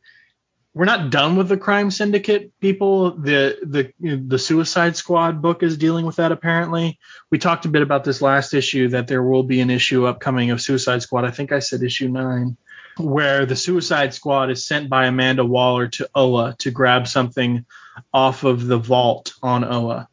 we're 0.73 0.85
not 0.85 1.11
done 1.11 1.37
with 1.37 1.49
the 1.49 1.57
crime 1.57 1.91
syndicate 1.91 2.53
people. 2.61 3.13
The 3.13 3.59
the 3.63 3.93
the 4.01 4.39
suicide 4.39 4.97
squad 4.97 5.43
book 5.43 5.63
is 5.63 5.77
dealing 5.77 6.07
with 6.07 6.17
that 6.17 6.33
apparently. 6.33 6.99
We 7.31 7.39
talked 7.39 7.65
a 7.65 7.69
bit 7.69 7.83
about 7.83 8.05
this 8.05 8.23
last 8.23 8.55
issue 8.55 8.89
that 8.89 9.09
there 9.09 9.23
will 9.23 9.43
be 9.43 9.61
an 9.61 9.71
issue 9.71 10.07
upcoming 10.07 10.51
of 10.51 10.61
suicide 10.61 11.03
squad. 11.03 11.25
I 11.25 11.33
think 11.33 11.53
i 11.53 11.59
said 11.59 11.83
issue 11.83 12.09
9 12.09 12.57
where 12.99 13.47
the 13.47 13.57
suicide 13.57 14.13
squad 14.13 14.51
is 14.51 14.67
sent 14.67 14.91
by 14.91 15.07
amanda 15.07 15.45
waller 15.45 15.89
to 15.89 16.09
oa 16.15 16.55
to 16.59 16.71
grab 16.71 17.07
something 17.07 17.65
off 18.13 18.45
of 18.45 18.67
the 18.67 18.77
vault 18.77 19.33
on 19.43 19.65
oa 19.65 20.09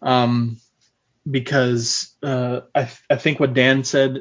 um, 0.00 0.58
because 1.30 2.14
uh, 2.22 2.62
I, 2.74 2.90
I 3.08 3.16
think 3.16 3.38
what 3.38 3.54
dan 3.54 3.84
said 3.84 4.20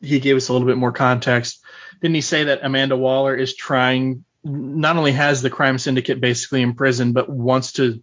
he 0.00 0.20
gave 0.20 0.36
us 0.36 0.48
a 0.48 0.52
little 0.52 0.66
bit 0.66 0.78
more 0.78 0.92
context. 0.92 1.62
Didn't 2.00 2.14
he 2.14 2.22
say 2.22 2.44
that 2.44 2.60
amanda 2.62 2.96
waller 2.96 3.36
is 3.36 3.54
trying 3.54 4.24
not 4.42 4.96
only 4.96 5.12
has 5.12 5.42
the 5.42 5.50
crime 5.50 5.78
syndicate 5.78 6.20
basically 6.20 6.62
in 6.62 6.74
prison, 6.74 7.12
but 7.12 7.28
wants 7.28 7.72
to 7.72 8.02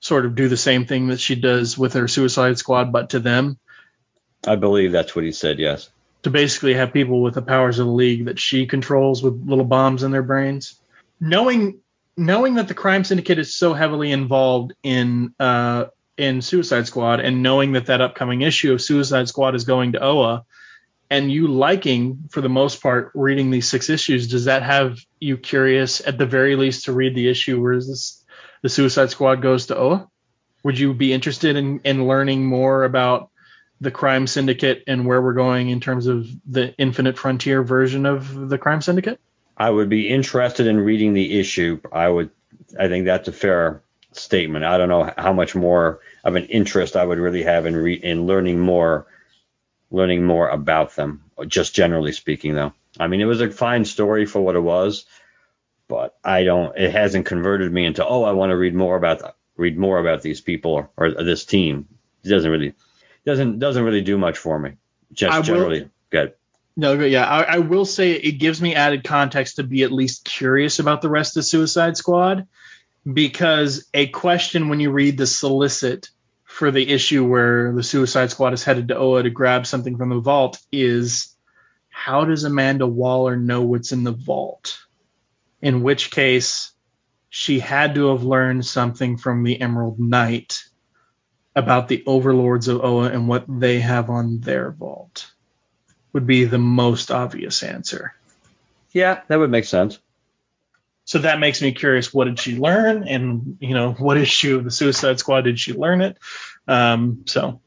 sort 0.00 0.26
of 0.26 0.34
do 0.34 0.48
the 0.48 0.56
same 0.56 0.86
thing 0.86 1.08
that 1.08 1.20
she 1.20 1.34
does 1.34 1.78
with 1.78 1.94
her 1.94 2.08
Suicide 2.08 2.58
Squad, 2.58 2.92
but 2.92 3.10
to 3.10 3.20
them. 3.20 3.58
I 4.46 4.56
believe 4.56 4.92
that's 4.92 5.16
what 5.16 5.24
he 5.24 5.32
said. 5.32 5.58
Yes. 5.58 5.88
To 6.24 6.30
basically 6.30 6.74
have 6.74 6.92
people 6.92 7.22
with 7.22 7.34
the 7.34 7.42
powers 7.42 7.78
of 7.78 7.86
the 7.86 7.92
league 7.92 8.26
that 8.26 8.38
she 8.38 8.66
controls 8.66 9.22
with 9.22 9.46
little 9.46 9.64
bombs 9.64 10.02
in 10.02 10.10
their 10.10 10.22
brains. 10.22 10.78
Knowing 11.20 11.80
knowing 12.16 12.54
that 12.54 12.68
the 12.68 12.74
crime 12.74 13.04
syndicate 13.04 13.38
is 13.38 13.54
so 13.54 13.74
heavily 13.74 14.12
involved 14.12 14.72
in 14.82 15.34
uh, 15.38 15.86
in 16.16 16.42
Suicide 16.42 16.86
Squad, 16.86 17.20
and 17.20 17.42
knowing 17.42 17.72
that 17.72 17.86
that 17.86 18.00
upcoming 18.00 18.42
issue 18.42 18.72
of 18.72 18.80
Suicide 18.80 19.28
Squad 19.28 19.54
is 19.54 19.64
going 19.64 19.92
to 19.92 20.02
Oa, 20.02 20.44
and 21.10 21.30
you 21.30 21.48
liking 21.48 22.28
for 22.30 22.40
the 22.40 22.48
most 22.48 22.82
part 22.82 23.10
reading 23.14 23.50
these 23.50 23.68
six 23.68 23.90
issues 23.90 24.28
does 24.28 24.44
that 24.46 24.62
have 24.62 24.98
you 25.24 25.36
curious 25.36 26.00
at 26.06 26.18
the 26.18 26.26
very 26.26 26.56
least 26.56 26.84
to 26.84 26.92
read 26.92 27.14
the 27.14 27.28
issue 27.28 27.60
where 27.60 27.76
this 27.76 28.22
the 28.62 28.68
suicide 28.68 29.10
squad 29.10 29.42
goes 29.42 29.66
to 29.66 29.76
oa? 29.76 30.08
Would 30.62 30.78
you 30.78 30.94
be 30.94 31.12
interested 31.12 31.56
in 31.56 31.80
in 31.84 32.06
learning 32.06 32.46
more 32.46 32.84
about 32.84 33.30
the 33.80 33.90
crime 33.90 34.26
syndicate 34.26 34.84
and 34.86 35.06
where 35.06 35.20
we're 35.20 35.34
going 35.34 35.68
in 35.68 35.80
terms 35.80 36.06
of 36.06 36.26
the 36.46 36.74
infinite 36.76 37.18
frontier 37.18 37.62
version 37.62 38.06
of 38.06 38.48
the 38.48 38.58
crime 38.58 38.80
syndicate? 38.80 39.20
I 39.56 39.70
would 39.70 39.88
be 39.88 40.08
interested 40.08 40.66
in 40.66 40.78
reading 40.80 41.12
the 41.14 41.38
issue. 41.38 41.80
I 41.92 42.08
would 42.08 42.30
i 42.78 42.88
think 42.88 43.04
that's 43.06 43.28
a 43.28 43.32
fair 43.32 43.82
statement. 44.12 44.64
I 44.64 44.78
don't 44.78 44.88
know 44.88 45.12
how 45.18 45.32
much 45.32 45.54
more 45.54 46.00
of 46.22 46.36
an 46.36 46.46
interest 46.46 46.96
i 46.96 47.04
would 47.04 47.18
really 47.18 47.42
have 47.42 47.66
in 47.66 47.76
re- 47.76 47.94
in 47.94 48.26
learning 48.26 48.60
more 48.60 49.06
learning 49.94 50.24
more 50.24 50.48
about 50.48 50.96
them, 50.96 51.22
just 51.46 51.74
generally 51.74 52.12
speaking, 52.12 52.54
though. 52.54 52.72
I 52.98 53.06
mean, 53.06 53.20
it 53.20 53.26
was 53.26 53.40
a 53.40 53.50
fine 53.50 53.84
story 53.84 54.26
for 54.26 54.40
what 54.40 54.56
it 54.56 54.60
was, 54.60 55.06
but 55.94 56.16
I 56.24 56.42
don't. 56.42 56.76
It 56.76 56.90
hasn't 56.90 57.26
converted 57.26 57.72
me 57.72 57.84
into 57.84 58.04
oh, 58.04 58.24
I 58.24 58.32
want 58.32 58.50
to 58.50 58.56
read 58.56 58.74
more 58.74 58.96
about 58.96 59.36
read 59.56 59.78
more 59.78 60.00
about 60.00 60.22
these 60.22 60.40
people 60.40 60.72
or, 60.72 60.90
or 60.96 61.22
this 61.22 61.44
team. 61.44 61.86
It 62.24 62.28
doesn't 62.28 62.50
really 62.50 62.74
doesn't 63.24 63.60
doesn't 63.60 63.84
really 63.84 64.00
do 64.00 64.18
much 64.18 64.38
for 64.38 64.58
me. 64.58 64.72
Just 65.12 65.32
I 65.32 65.40
generally 65.42 65.82
will, 65.82 65.90
good. 66.10 66.34
No, 66.76 66.94
yeah, 67.04 67.24
I, 67.24 67.42
I 67.42 67.58
will 67.58 67.84
say 67.84 68.12
it 68.12 68.40
gives 68.40 68.60
me 68.60 68.74
added 68.74 69.04
context 69.04 69.56
to 69.56 69.62
be 69.62 69.84
at 69.84 69.92
least 69.92 70.24
curious 70.24 70.80
about 70.80 71.00
the 71.00 71.08
rest 71.08 71.36
of 71.36 71.44
Suicide 71.44 71.96
Squad 71.96 72.48
because 73.10 73.86
a 73.94 74.08
question 74.08 74.68
when 74.68 74.80
you 74.80 74.90
read 74.90 75.16
the 75.16 75.28
solicit 75.28 76.10
for 76.42 76.72
the 76.72 76.88
issue 76.90 77.24
where 77.24 77.72
the 77.72 77.84
Suicide 77.84 78.32
Squad 78.32 78.52
is 78.52 78.64
headed 78.64 78.88
to 78.88 78.96
Oa 78.96 79.22
to 79.22 79.30
grab 79.30 79.64
something 79.64 79.96
from 79.96 80.08
the 80.08 80.18
vault 80.18 80.58
is 80.72 81.36
how 81.90 82.24
does 82.24 82.42
Amanda 82.42 82.88
Waller 82.88 83.36
know 83.36 83.62
what's 83.62 83.92
in 83.92 84.02
the 84.02 84.12
vault? 84.12 84.83
In 85.64 85.82
which 85.82 86.10
case, 86.10 86.72
she 87.30 87.58
had 87.58 87.94
to 87.94 88.08
have 88.08 88.22
learned 88.22 88.66
something 88.66 89.16
from 89.16 89.42
the 89.42 89.58
Emerald 89.58 89.98
Knight 89.98 90.62
about 91.56 91.88
the 91.88 92.04
overlords 92.06 92.68
of 92.68 92.84
Oa 92.84 93.08
and 93.08 93.28
what 93.28 93.46
they 93.48 93.80
have 93.80 94.10
on 94.10 94.40
their 94.40 94.72
vault. 94.72 95.32
Would 96.12 96.26
be 96.26 96.44
the 96.44 96.58
most 96.58 97.10
obvious 97.10 97.62
answer. 97.62 98.14
Yeah, 98.92 99.22
that 99.28 99.38
would 99.38 99.50
make 99.50 99.64
sense. 99.64 99.98
So 101.06 101.20
that 101.20 101.40
makes 101.40 101.62
me 101.62 101.72
curious. 101.72 102.12
What 102.12 102.26
did 102.26 102.38
she 102.38 102.58
learn? 102.58 103.08
And 103.08 103.56
you 103.58 103.72
know, 103.72 103.92
what 103.92 104.18
issue 104.18 104.58
of 104.58 104.64
the 104.64 104.70
Suicide 104.70 105.18
Squad 105.18 105.42
did 105.42 105.58
she 105.58 105.72
learn 105.72 106.02
it? 106.02 106.18
Um, 106.68 107.24
so, 107.24 107.62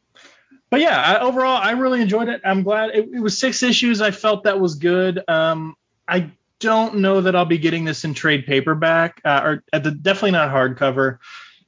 but 0.70 0.82
yeah, 0.82 1.02
I, 1.02 1.20
overall, 1.20 1.60
I 1.60 1.72
really 1.72 2.02
enjoyed 2.02 2.30
it. 2.30 2.42
I'm 2.46 2.62
glad 2.62 2.92
it, 2.92 3.10
it, 3.12 3.20
was 3.20 3.40
six 3.40 3.64
issues. 3.64 4.02
I 4.02 4.12
felt 4.12 4.44
that 4.44 4.60
was 4.60 4.76
good. 4.76 5.24
Um, 5.28 5.76
I 6.08 6.32
don't 6.60 6.98
know 6.98 7.22
that 7.22 7.36
I'll 7.36 7.46
be 7.46 7.58
getting 7.58 7.86
this 7.86 8.04
in 8.04 8.14
trade 8.14 8.46
paperback 8.46 9.22
uh, 9.24 9.42
or 9.44 9.64
at 9.72 9.84
the 9.84 9.92
definitely 9.92 10.32
not 10.32 10.50
hardcover. 10.50 11.20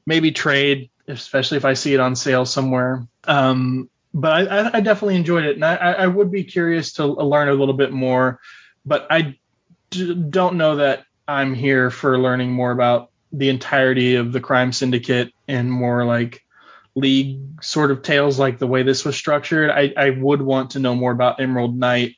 Maybe 0.05 0.31
trade, 0.31 0.89
especially 1.07 1.57
if 1.57 1.65
I 1.65 1.73
see 1.73 1.93
it 1.93 1.99
on 1.99 2.15
sale 2.15 2.45
somewhere. 2.45 3.07
Um, 3.25 3.89
but 4.13 4.51
I, 4.51 4.77
I, 4.77 4.79
definitely 4.79 5.17
enjoyed 5.17 5.45
it, 5.45 5.55
and 5.55 5.63
I, 5.63 5.75
I 5.75 6.07
would 6.07 6.31
be 6.31 6.43
curious 6.43 6.93
to 6.93 7.05
learn 7.05 7.47
a 7.47 7.53
little 7.53 7.75
bit 7.75 7.91
more. 7.91 8.39
But 8.83 9.05
I 9.11 9.35
d- 9.91 10.15
don't 10.15 10.55
know 10.55 10.77
that 10.77 11.03
I'm 11.27 11.53
here 11.53 11.91
for 11.91 12.17
learning 12.17 12.51
more 12.51 12.71
about 12.71 13.11
the 13.31 13.49
entirety 13.49 14.15
of 14.15 14.33
the 14.33 14.39
crime 14.39 14.73
syndicate 14.73 15.31
and 15.47 15.71
more 15.71 16.05
like 16.05 16.43
league 16.95 17.63
sort 17.63 17.91
of 17.91 18.01
tales 18.01 18.39
like 18.39 18.57
the 18.57 18.65
way 18.65 18.81
this 18.81 19.05
was 19.05 19.15
structured. 19.15 19.69
I, 19.69 19.93
I 19.95 20.09
would 20.09 20.41
want 20.41 20.71
to 20.71 20.79
know 20.79 20.95
more 20.95 21.11
about 21.11 21.39
Emerald 21.39 21.77
Knight 21.77 22.15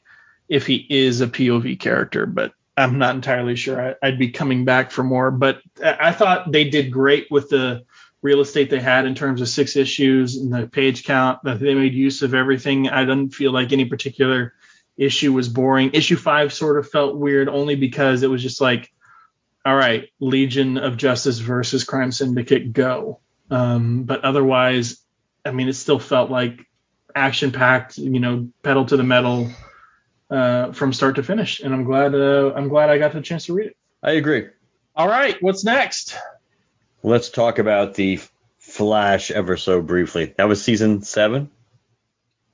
if 0.47 0.65
he 0.65 0.85
is 0.89 1.19
a 1.19 1.27
POV 1.27 1.77
character, 1.79 2.25
but 2.25 2.53
I'm 2.77 2.97
not 2.97 3.15
entirely 3.15 3.55
sure. 3.55 3.95
I, 4.01 4.09
would 4.09 4.19
be 4.19 4.31
coming 4.31 4.65
back 4.65 4.91
for 4.91 5.03
more. 5.03 5.29
But 5.31 5.61
I 5.83 6.11
thought 6.11 6.51
they 6.51 6.69
did 6.69 6.91
great 6.91 7.27
with 7.29 7.49
the 7.49 7.85
real 8.21 8.41
estate 8.41 8.69
they 8.69 8.79
had 8.79 9.05
in 9.05 9.15
terms 9.15 9.41
of 9.41 9.49
six 9.49 9.75
issues 9.75 10.37
and 10.37 10.53
the 10.53 10.67
page 10.67 11.03
count 11.03 11.39
that 11.43 11.59
they 11.59 11.73
made 11.73 11.93
use 11.93 12.21
of 12.21 12.33
everything. 12.33 12.87
I 12.87 13.01
didn't 13.01 13.33
feel 13.33 13.51
like 13.51 13.73
any 13.73 13.85
particular 13.85 14.53
issue 14.97 15.33
was 15.33 15.49
boring. 15.49 15.91
Issue 15.93 16.15
five 16.15 16.53
sort 16.53 16.77
of 16.77 16.89
felt 16.89 17.17
weird 17.17 17.49
only 17.49 17.75
because 17.75 18.23
it 18.23 18.29
was 18.29 18.41
just 18.41 18.61
like 18.61 18.91
all 19.65 19.75
right, 19.75 20.09
Legion 20.19 20.77
of 20.77 20.97
Justice 20.97 21.39
versus 21.39 21.83
Crime 21.83 22.11
Syndicate, 22.11 22.73
go. 22.73 23.19
Um, 23.49 24.03
but 24.03 24.23
otherwise, 24.23 25.01
I 25.45 25.51
mean, 25.51 25.67
it 25.67 25.73
still 25.73 25.99
felt 25.99 26.31
like 26.31 26.67
action 27.13 27.51
packed, 27.51 27.97
you 27.97 28.19
know, 28.19 28.49
pedal 28.63 28.85
to 28.85 28.97
the 28.97 29.03
metal 29.03 29.49
uh, 30.31 30.71
from 30.71 30.93
start 30.93 31.15
to 31.17 31.23
finish. 31.23 31.59
And 31.59 31.73
I'm 31.73 31.83
glad, 31.83 32.15
uh, 32.15 32.53
I'm 32.55 32.69
glad 32.69 32.89
I 32.89 32.97
got 32.97 33.13
the 33.13 33.21
chance 33.21 33.45
to 33.45 33.53
read 33.53 33.67
it. 33.67 33.77
I 34.01 34.13
agree. 34.13 34.47
All 34.95 35.07
right, 35.07 35.37
what's 35.41 35.63
next? 35.63 36.17
Let's 37.03 37.29
talk 37.29 37.59
about 37.59 37.93
the 37.93 38.19
Flash 38.57 39.31
ever 39.31 39.57
so 39.57 39.81
briefly. 39.81 40.33
That 40.37 40.47
was 40.47 40.63
season 40.63 41.01
seven. 41.01 41.49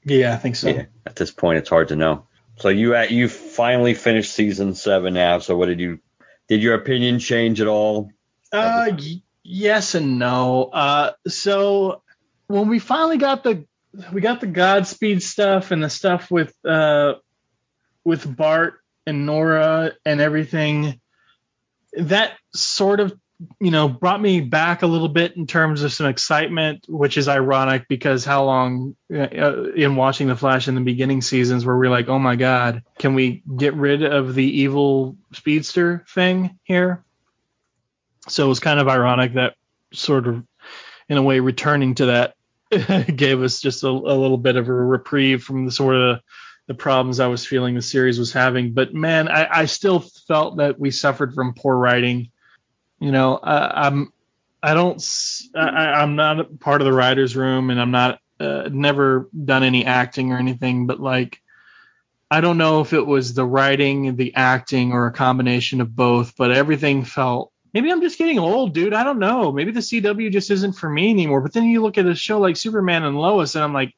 Yeah, 0.03 0.33
I 0.33 0.37
think 0.37 0.55
so. 0.55 0.69
Yeah, 0.69 0.85
at 1.05 1.15
this 1.15 1.31
point, 1.31 1.59
it's 1.59 1.69
hard 1.69 1.89
to 1.89 1.95
know. 1.95 2.25
So 2.57 2.69
you 2.69 2.95
at 2.95 3.11
you 3.11 3.27
finally 3.27 3.93
finished 3.93 4.33
season 4.33 4.73
seven 4.73 5.13
now. 5.13 5.39
So 5.39 5.55
what 5.55 5.67
did 5.67 5.79
you 5.79 5.99
did 6.47 6.63
your 6.63 6.75
opinion 6.75 7.19
change 7.19 7.61
at 7.61 7.67
all? 7.67 8.11
Uh, 8.51 8.91
y- 8.97 9.21
yes 9.43 9.95
and 9.95 10.17
no. 10.17 10.65
Uh, 10.65 11.11
so 11.27 12.01
when 12.47 12.67
we 12.67 12.79
finally 12.79 13.17
got 13.17 13.43
the 13.43 13.65
we 14.11 14.21
got 14.21 14.41
the 14.41 14.47
Godspeed 14.47 15.21
stuff 15.21 15.71
and 15.71 15.83
the 15.83 15.89
stuff 15.89 16.31
with 16.31 16.53
uh 16.65 17.15
with 18.07 18.37
Bart 18.37 18.79
and 19.05 19.25
Nora 19.25 19.91
and 20.05 20.21
everything, 20.21 21.01
that 21.97 22.37
sort 22.53 23.01
of 23.01 23.13
you 23.59 23.69
know 23.69 23.89
brought 23.89 24.21
me 24.21 24.39
back 24.39 24.81
a 24.81 24.87
little 24.87 25.09
bit 25.09 25.35
in 25.35 25.45
terms 25.45 25.83
of 25.83 25.91
some 25.91 26.07
excitement, 26.07 26.85
which 26.87 27.17
is 27.17 27.27
ironic 27.27 27.85
because 27.89 28.23
how 28.23 28.45
long 28.45 28.95
uh, 29.13 29.71
in 29.73 29.97
watching 29.97 30.27
the 30.27 30.37
Flash 30.37 30.69
in 30.69 30.75
the 30.75 30.81
beginning 30.81 31.21
seasons 31.21 31.65
where 31.65 31.75
we're 31.75 31.89
like, 31.89 32.07
oh 32.07 32.17
my 32.17 32.37
god, 32.37 32.81
can 32.97 33.13
we 33.13 33.43
get 33.57 33.73
rid 33.73 34.01
of 34.03 34.35
the 34.35 34.61
evil 34.61 35.17
speedster 35.33 36.05
thing 36.07 36.57
here? 36.63 37.03
So 38.29 38.45
it 38.45 38.49
was 38.49 38.61
kind 38.61 38.79
of 38.79 38.87
ironic 38.87 39.33
that 39.33 39.55
sort 39.91 40.27
of 40.27 40.45
in 41.09 41.17
a 41.17 41.21
way 41.21 41.41
returning 41.41 41.93
to 41.95 42.05
that 42.05 42.35
gave 43.17 43.43
us 43.43 43.59
just 43.59 43.83
a, 43.83 43.89
a, 43.89 44.15
little 44.15 44.37
bit 44.37 44.55
of 44.55 44.69
a 44.69 44.73
reprieve 44.73 45.43
from 45.43 45.65
the 45.65 45.71
sort 45.71 45.95
of 45.95 46.21
the 46.67 46.73
problems 46.73 47.19
I 47.19 47.27
was 47.27 47.45
feeling 47.45 47.75
the 47.75 47.81
series 47.81 48.19
was 48.19 48.31
having. 48.31 48.73
But 48.73 48.93
man, 48.93 49.27
I, 49.27 49.47
I 49.61 49.65
still 49.65 49.99
felt 49.99 50.57
that 50.57 50.79
we 50.79 50.91
suffered 50.91 51.33
from 51.33 51.53
poor 51.53 51.75
writing 51.75 52.29
you 52.99 53.11
know, 53.11 53.37
I, 53.37 53.87
I'm 53.87 54.11
I 54.61 54.73
don't 54.73 55.03
I, 55.55 56.01
am 56.01 56.15
not 56.15 56.59
part 56.59 56.81
of 56.81 56.85
the 56.85 56.93
writers' 56.93 57.35
room, 57.35 57.69
and 57.69 57.79
I'm 57.79 57.91
not 57.91 58.19
uh, 58.39 58.69
never 58.71 59.29
done 59.45 59.63
any 59.63 59.85
acting 59.85 60.31
or 60.31 60.37
anything, 60.37 60.87
but 60.87 60.99
like. 60.99 61.41
I 62.29 62.41
don't 62.41 62.57
know 62.57 62.81
if 62.81 62.91
it 62.91 63.07
was 63.07 63.33
the 63.33 63.45
writing, 63.45 64.17
the 64.17 64.35
acting, 64.35 64.91
or 64.91 65.07
a 65.07 65.13
combination 65.13 65.79
of 65.79 65.95
both, 65.95 66.35
but 66.35 66.51
everything 66.51 67.05
felt 67.05 67.53
maybe 67.73 67.89
I'm 67.89 68.01
just 68.01 68.17
getting 68.17 68.37
old, 68.37 68.73
dude. 68.73 68.93
I 68.93 69.05
don't 69.05 69.19
know. 69.19 69.53
Maybe 69.53 69.71
the 69.71 69.79
CW 69.79 70.29
just 70.29 70.51
isn't 70.51 70.73
for 70.73 70.89
me 70.89 71.09
anymore. 71.09 71.39
But 71.39 71.53
then 71.53 71.63
you 71.63 71.81
look 71.81 71.97
at 71.97 72.05
a 72.05 72.15
show 72.15 72.37
like 72.41 72.57
Superman 72.57 73.03
and 73.03 73.17
Lois, 73.17 73.55
and 73.55 73.63
I'm 73.63 73.71
like, 73.71 73.95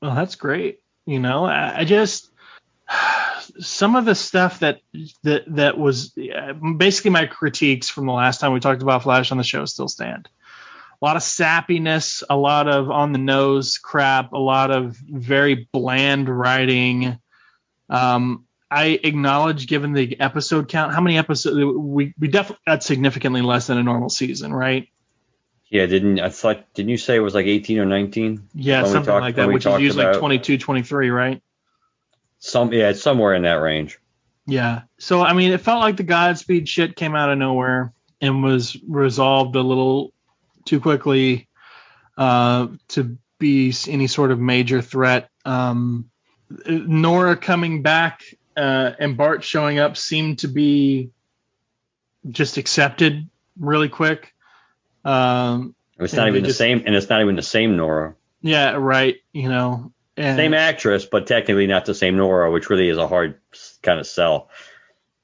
well, 0.00 0.14
that's 0.14 0.34
great. 0.34 0.80
You 1.08 1.20
know, 1.20 1.46
I, 1.46 1.78
I 1.78 1.84
just 1.84 2.30
some 3.60 3.96
of 3.96 4.04
the 4.04 4.14
stuff 4.14 4.60
that 4.60 4.82
that 5.22 5.44
that 5.56 5.78
was 5.78 6.14
basically 6.76 7.12
my 7.12 7.24
critiques 7.24 7.88
from 7.88 8.04
the 8.04 8.12
last 8.12 8.40
time 8.40 8.52
we 8.52 8.60
talked 8.60 8.82
about 8.82 9.04
Flash 9.04 9.32
on 9.32 9.38
the 9.38 9.42
show 9.42 9.64
still 9.64 9.88
stand. 9.88 10.28
A 11.00 11.04
lot 11.04 11.16
of 11.16 11.22
sappiness, 11.22 12.22
a 12.28 12.36
lot 12.36 12.68
of 12.68 12.90
on 12.90 13.12
the 13.12 13.18
nose 13.18 13.78
crap, 13.78 14.34
a 14.34 14.38
lot 14.38 14.70
of 14.70 14.98
very 14.98 15.66
bland 15.72 16.28
writing. 16.28 17.18
Um, 17.88 18.44
I 18.70 19.00
acknowledge, 19.02 19.66
given 19.66 19.94
the 19.94 20.20
episode 20.20 20.68
count, 20.68 20.92
how 20.92 21.00
many 21.00 21.16
episodes 21.16 21.56
we 21.56 22.12
we 22.18 22.28
definitely 22.28 22.60
that's 22.66 22.84
significantly 22.84 23.40
less 23.40 23.68
than 23.68 23.78
a 23.78 23.82
normal 23.82 24.10
season, 24.10 24.52
right? 24.52 24.90
Yeah, 25.70 25.86
didn't 25.86 26.20
I 26.20 26.30
thought 26.30 26.72
didn't 26.74 26.90
you 26.90 26.96
say 26.96 27.16
it 27.16 27.20
was 27.20 27.34
like 27.34 27.46
18 27.46 27.78
or 27.78 27.84
19? 27.84 28.48
Yeah, 28.54 28.84
something 28.84 29.04
talked, 29.04 29.20
like 29.20 29.34
that, 29.36 29.48
which 29.48 29.66
is 29.66 29.80
usually 29.80 30.04
about, 30.04 30.18
22, 30.18 30.58
23, 30.58 31.10
right? 31.10 31.42
Some 32.38 32.72
yeah, 32.72 32.90
it's 32.90 33.02
somewhere 33.02 33.34
in 33.34 33.42
that 33.42 33.54
range. 33.54 33.98
Yeah. 34.46 34.82
So 34.98 35.20
I 35.20 35.34
mean, 35.34 35.52
it 35.52 35.60
felt 35.60 35.80
like 35.80 35.96
the 35.96 36.04
Godspeed 36.04 36.68
shit 36.68 36.96
came 36.96 37.14
out 37.14 37.30
of 37.30 37.38
nowhere 37.38 37.92
and 38.20 38.42
was 38.42 38.76
resolved 38.88 39.56
a 39.56 39.62
little 39.62 40.12
too 40.64 40.80
quickly 40.80 41.48
uh, 42.16 42.68
to 42.88 43.18
be 43.38 43.74
any 43.86 44.06
sort 44.06 44.30
of 44.30 44.40
major 44.40 44.80
threat. 44.80 45.28
Um, 45.44 46.10
Nora 46.66 47.36
coming 47.36 47.82
back 47.82 48.22
uh, 48.56 48.92
and 48.98 49.16
Bart 49.16 49.44
showing 49.44 49.78
up 49.78 49.96
seemed 49.96 50.40
to 50.40 50.48
be 50.48 51.10
just 52.30 52.56
accepted 52.56 53.28
really 53.58 53.88
quick. 53.88 54.34
Um, 55.04 55.74
it's 55.98 56.14
not 56.14 56.28
even 56.28 56.42
the 56.42 56.52
same, 56.52 56.82
and 56.86 56.94
it's 56.94 57.08
not 57.08 57.20
even 57.20 57.36
the 57.36 57.42
same 57.42 57.76
Nora. 57.76 58.14
Yeah, 58.40 58.72
right. 58.72 59.16
You 59.32 59.48
know, 59.48 59.92
same 60.16 60.54
actress, 60.54 61.04
but 61.04 61.26
technically 61.26 61.66
not 61.66 61.86
the 61.86 61.94
same 61.94 62.16
Nora, 62.16 62.50
which 62.50 62.70
really 62.70 62.88
is 62.88 62.98
a 62.98 63.08
hard 63.08 63.40
kind 63.82 64.00
of 64.00 64.06
sell. 64.06 64.48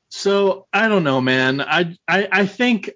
So 0.08 0.66
I 0.72 0.88
don't 0.88 1.04
know, 1.04 1.20
man. 1.20 1.60
I 1.60 1.96
I, 2.06 2.28
I 2.30 2.46
think 2.46 2.90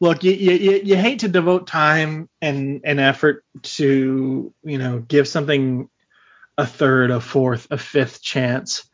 look, 0.00 0.24
you, 0.24 0.32
you 0.32 0.80
you 0.84 0.96
hate 0.96 1.20
to 1.20 1.28
devote 1.28 1.66
time 1.66 2.28
and 2.40 2.80
and 2.84 3.00
effort 3.00 3.44
to 3.62 4.52
you 4.62 4.78
know 4.78 4.98
give 5.00 5.28
something 5.28 5.88
a 6.58 6.66
third, 6.66 7.10
a 7.10 7.20
fourth, 7.20 7.68
a 7.70 7.78
fifth 7.78 8.22
chance. 8.22 8.84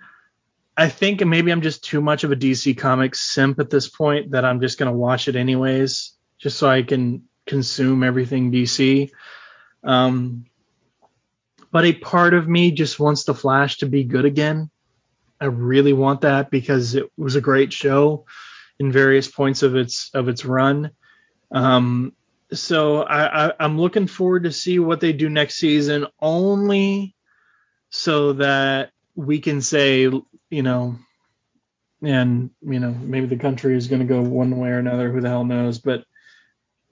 I 0.76 0.88
think 0.88 1.24
maybe 1.24 1.50
I'm 1.50 1.62
just 1.62 1.84
too 1.84 2.00
much 2.00 2.24
of 2.24 2.32
a 2.32 2.36
DC 2.36 2.76
Comics 2.78 3.20
simp 3.20 3.58
at 3.58 3.70
this 3.70 3.88
point 3.88 4.32
that 4.32 4.44
I'm 4.44 4.60
just 4.60 4.78
gonna 4.78 4.92
watch 4.92 5.28
it 5.28 5.36
anyways, 5.36 6.12
just 6.42 6.58
so 6.58 6.68
I 6.68 6.82
can 6.82 7.22
consume 7.46 8.02
everything 8.02 8.50
DC. 8.50 9.10
Um, 9.84 10.44
but 11.70 11.84
a 11.84 11.92
part 11.92 12.34
of 12.34 12.48
me 12.48 12.72
just 12.72 13.00
wants 13.00 13.24
the 13.24 13.34
Flash 13.34 13.78
to 13.78 13.86
be 13.86 14.04
good 14.04 14.24
again. 14.24 14.68
I 15.40 15.46
really 15.46 15.92
want 15.92 16.22
that 16.22 16.50
because 16.50 16.94
it 16.94 17.10
was 17.16 17.36
a 17.36 17.40
great 17.40 17.72
show 17.72 18.26
in 18.78 18.92
various 18.92 19.28
points 19.28 19.62
of 19.62 19.76
its 19.76 20.10
of 20.14 20.28
its 20.28 20.44
run. 20.44 20.90
Um, 21.50 22.12
so 22.52 23.02
I, 23.02 23.46
I, 23.46 23.52
I'm 23.58 23.78
looking 23.78 24.06
forward 24.06 24.44
to 24.44 24.52
see 24.52 24.78
what 24.78 25.00
they 25.00 25.12
do 25.12 25.28
next 25.28 25.56
season, 25.56 26.06
only 26.20 27.14
so 27.90 28.34
that 28.34 28.90
we 29.14 29.40
can 29.40 29.62
say, 29.62 30.02
you 30.02 30.62
know, 30.62 30.96
and 32.02 32.50
you 32.60 32.80
know 32.80 32.90
maybe 32.90 33.26
the 33.26 33.36
country 33.36 33.76
is 33.76 33.86
going 33.86 34.00
to 34.00 34.06
go 34.06 34.20
one 34.20 34.56
way 34.58 34.70
or 34.70 34.78
another. 34.78 35.10
Who 35.10 35.20
the 35.20 35.28
hell 35.28 35.44
knows? 35.44 35.78
But 35.78 36.04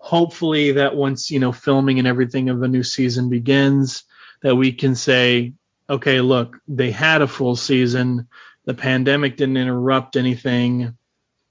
hopefully 0.00 0.72
that 0.72 0.96
once 0.96 1.30
you 1.30 1.38
know 1.38 1.52
filming 1.52 1.98
and 1.98 2.08
everything 2.08 2.48
of 2.48 2.58
the 2.58 2.68
new 2.68 2.82
season 2.82 3.28
begins 3.28 4.04
that 4.42 4.56
we 4.56 4.72
can 4.72 4.94
say, 4.94 5.52
okay, 5.88 6.20
look, 6.22 6.58
they 6.66 6.90
had 6.90 7.20
a 7.20 7.28
full 7.28 7.54
season. 7.54 8.26
The 8.64 8.74
pandemic 8.74 9.36
didn't 9.36 9.58
interrupt 9.58 10.16
anything. 10.16 10.96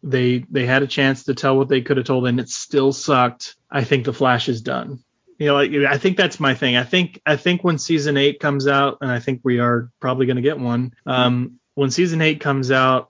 They 0.01 0.45
they 0.49 0.65
had 0.65 0.81
a 0.81 0.87
chance 0.87 1.25
to 1.25 1.35
tell 1.35 1.57
what 1.57 1.69
they 1.69 1.81
could 1.81 1.97
have 1.97 2.05
told, 2.05 2.25
and 2.27 2.39
it 2.39 2.49
still 2.49 2.91
sucked. 2.91 3.55
I 3.69 3.83
think 3.83 4.05
the 4.05 4.13
Flash 4.13 4.49
is 4.49 4.61
done. 4.61 5.03
You 5.37 5.47
know, 5.47 5.87
I 5.87 5.97
think 5.97 6.17
that's 6.17 6.39
my 6.39 6.53
thing. 6.53 6.75
I 6.75 6.83
think 6.83 7.21
I 7.25 7.35
think 7.35 7.63
when 7.63 7.77
season 7.77 8.17
eight 8.17 8.39
comes 8.39 8.67
out, 8.67 8.97
and 9.01 9.11
I 9.11 9.19
think 9.19 9.41
we 9.43 9.59
are 9.59 9.89
probably 9.99 10.25
going 10.25 10.37
to 10.37 10.41
get 10.41 10.59
one. 10.59 10.93
Um, 11.05 11.59
when 11.75 11.91
season 11.91 12.21
eight 12.21 12.41
comes 12.41 12.71
out, 12.71 13.09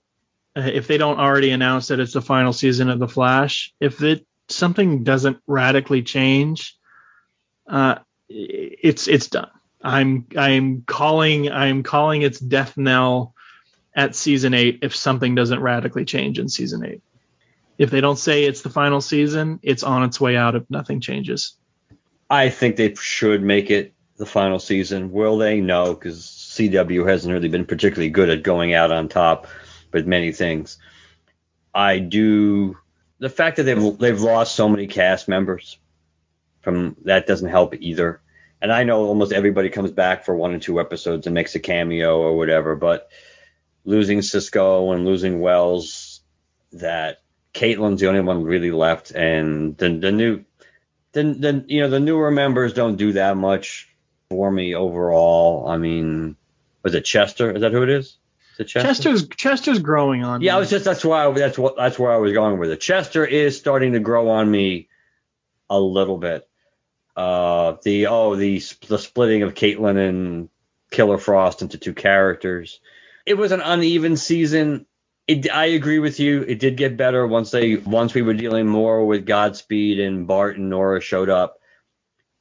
if 0.54 0.86
they 0.86 0.98
don't 0.98 1.18
already 1.18 1.50
announce 1.50 1.88
that 1.88 2.00
it's 2.00 2.12
the 2.12 2.22
final 2.22 2.52
season 2.52 2.90
of 2.90 2.98
the 2.98 3.08
Flash, 3.08 3.72
if 3.80 4.02
it 4.02 4.26
something 4.50 5.04
doesn't 5.04 5.38
radically 5.46 6.02
change, 6.02 6.76
uh, 7.68 7.96
it's 8.28 9.08
it's 9.08 9.28
done. 9.28 9.50
I'm 9.82 10.26
I'm 10.36 10.82
calling 10.86 11.50
I'm 11.50 11.82
calling 11.82 12.22
its 12.22 12.38
death 12.38 12.76
knell 12.76 13.34
at 13.94 14.14
season 14.14 14.54
eight 14.54 14.80
if 14.82 14.94
something 14.94 15.34
doesn't 15.34 15.60
radically 15.60 16.04
change 16.04 16.38
in 16.38 16.48
season 16.48 16.84
eight. 16.84 17.02
If 17.78 17.90
they 17.90 18.00
don't 18.00 18.18
say 18.18 18.44
it's 18.44 18.62
the 18.62 18.70
final 18.70 19.00
season, 19.00 19.58
it's 19.62 19.82
on 19.82 20.02
its 20.04 20.20
way 20.20 20.36
out 20.36 20.54
if 20.54 20.64
nothing 20.68 21.00
changes. 21.00 21.54
I 22.28 22.50
think 22.50 22.76
they 22.76 22.94
should 22.94 23.42
make 23.42 23.70
it 23.70 23.94
the 24.18 24.26
final 24.26 24.58
season. 24.58 25.10
Will 25.10 25.38
they? 25.38 25.60
No, 25.60 25.94
because 25.94 26.20
CW 26.20 27.08
hasn't 27.08 27.32
really 27.32 27.48
been 27.48 27.64
particularly 27.64 28.10
good 28.10 28.28
at 28.28 28.42
going 28.42 28.74
out 28.74 28.92
on 28.92 29.08
top 29.08 29.46
with 29.92 30.06
many 30.06 30.30
things. 30.30 30.78
I 31.74 31.98
do. 31.98 32.76
The 33.20 33.30
fact 33.30 33.58
that 33.58 33.64
they've 33.64 33.98
they've 33.98 34.20
lost 34.20 34.56
so 34.56 34.68
many 34.68 34.86
cast 34.86 35.28
members 35.28 35.78
from 36.62 36.96
that 37.04 37.26
doesn't 37.26 37.48
help 37.48 37.74
either. 37.78 38.20
And 38.60 38.72
I 38.72 38.82
know 38.84 39.04
almost 39.04 39.32
everybody 39.32 39.70
comes 39.70 39.90
back 39.90 40.24
for 40.24 40.34
one 40.34 40.54
or 40.54 40.58
two 40.58 40.80
episodes 40.80 41.26
and 41.26 41.34
makes 41.34 41.54
a 41.54 41.60
cameo 41.60 42.18
or 42.18 42.36
whatever, 42.36 42.76
but 42.76 43.08
losing 43.84 44.20
Cisco 44.20 44.92
and 44.92 45.04
losing 45.04 45.40
Wells, 45.40 46.20
that 46.72 47.22
Caitlin's 47.54 48.00
the 48.00 48.08
only 48.08 48.20
one 48.20 48.44
really 48.44 48.70
left, 48.70 49.10
and 49.10 49.76
the 49.76 49.88
the 49.90 50.12
new, 50.12 50.44
then 51.12 51.40
then 51.40 51.64
you 51.68 51.80
know 51.80 51.88
the 51.88 52.00
newer 52.00 52.30
members 52.30 52.72
don't 52.72 52.96
do 52.96 53.12
that 53.12 53.36
much 53.36 53.88
for 54.28 54.50
me 54.50 54.74
overall. 54.74 55.68
I 55.68 55.76
mean, 55.76 56.36
was 56.82 56.94
it 56.94 57.04
Chester? 57.04 57.50
Is 57.50 57.62
that 57.62 57.72
who 57.72 57.82
it 57.82 57.90
is? 57.90 58.16
It 58.60 58.68
Chester? 58.68 58.88
Chester's 58.88 59.28
Chester's 59.28 59.78
growing 59.78 60.22
on. 60.22 60.40
Me. 60.40 60.46
Yeah, 60.46 60.52
me. 60.52 60.56
I 60.56 60.58
was 60.60 60.70
just 60.70 60.84
that's 60.84 61.04
why 61.04 61.26
I, 61.26 61.30
that's 61.32 61.58
what 61.58 61.76
that's 61.76 61.98
where 61.98 62.12
I 62.12 62.18
was 62.18 62.32
going 62.32 62.58
with 62.58 62.70
it. 62.70 62.80
Chester 62.80 63.24
is 63.24 63.58
starting 63.58 63.94
to 63.94 64.00
grow 64.00 64.28
on 64.28 64.50
me 64.50 64.88
a 65.68 65.80
little 65.80 66.18
bit. 66.18 66.46
Uh, 67.16 67.76
the 67.82 68.06
oh 68.06 68.36
the 68.36 68.62
the 68.88 68.98
splitting 68.98 69.42
of 69.42 69.54
Caitlin 69.54 69.96
and 69.96 70.48
Killer 70.90 71.18
Frost 71.18 71.62
into 71.62 71.78
two 71.78 71.94
characters. 71.94 72.80
It 73.26 73.34
was 73.34 73.52
an 73.52 73.60
uneven 73.60 74.16
season. 74.16 74.86
It, 75.26 75.50
I 75.50 75.66
agree 75.66 76.00
with 76.00 76.18
you. 76.18 76.42
It 76.42 76.58
did 76.58 76.76
get 76.76 76.96
better 76.96 77.26
once 77.26 77.50
they 77.50 77.76
once 77.76 78.14
we 78.14 78.22
were 78.22 78.34
dealing 78.34 78.66
more 78.66 79.06
with 79.06 79.26
Godspeed 79.26 80.00
and 80.00 80.26
Bart 80.26 80.56
and 80.56 80.70
Nora 80.70 81.00
showed 81.00 81.30
up, 81.30 81.60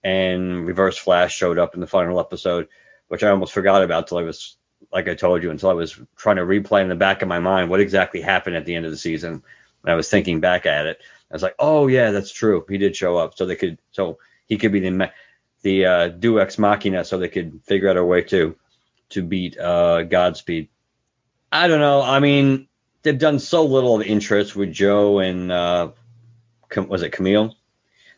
and 0.03 0.65
Reverse 0.65 0.97
Flash 0.97 1.35
showed 1.35 1.59
up 1.59 1.75
in 1.75 1.81
the 1.81 1.87
final 1.87 2.19
episode, 2.19 2.67
which 3.07 3.23
I 3.23 3.29
almost 3.29 3.53
forgot 3.53 3.83
about 3.83 4.07
till 4.07 4.17
I 4.17 4.23
was 4.23 4.57
like 4.91 5.07
I 5.07 5.15
told 5.15 5.43
you 5.43 5.51
until 5.51 5.69
I 5.69 5.73
was 5.73 5.99
trying 6.15 6.37
to 6.37 6.43
replay 6.43 6.81
in 6.81 6.89
the 6.89 6.95
back 6.95 7.21
of 7.21 7.27
my 7.27 7.39
mind 7.39 7.69
what 7.69 7.79
exactly 7.79 8.21
happened 8.21 8.55
at 8.55 8.65
the 8.65 8.75
end 8.75 8.85
of 8.85 8.91
the 8.91 8.97
season. 8.97 9.43
And 9.83 9.91
I 9.91 9.95
was 9.95 10.09
thinking 10.09 10.39
back 10.39 10.65
at 10.65 10.85
it. 10.87 10.99
I 11.31 11.35
was 11.35 11.43
like, 11.43 11.55
oh 11.59 11.87
yeah, 11.87 12.11
that's 12.11 12.31
true. 12.31 12.65
He 12.67 12.77
did 12.77 12.95
show 12.95 13.17
up, 13.17 13.37
so 13.37 13.45
they 13.45 13.55
could 13.55 13.77
so 13.91 14.17
he 14.47 14.57
could 14.57 14.71
be 14.71 14.79
the 14.79 15.11
the 15.61 15.85
uh, 15.85 16.07
Deus 16.07 16.41
Ex 16.41 16.57
Machina, 16.57 17.03
so 17.03 17.17
they 17.17 17.27
could 17.27 17.61
figure 17.65 17.89
out 17.89 17.97
a 17.97 18.03
way 18.03 18.23
to 18.23 18.55
to 19.09 19.23
beat 19.23 19.57
uh, 19.57 20.03
Godspeed. 20.03 20.69
I 21.51 21.67
don't 21.67 21.79
know. 21.79 22.01
I 22.01 22.19
mean, 22.19 22.67
they've 23.03 23.17
done 23.17 23.39
so 23.39 23.65
little 23.65 23.99
of 23.99 24.07
interest 24.07 24.55
with 24.55 24.71
Joe 24.71 25.19
and 25.19 25.51
uh, 25.51 25.91
was 26.75 27.01
it 27.01 27.11
Camille? 27.11 27.55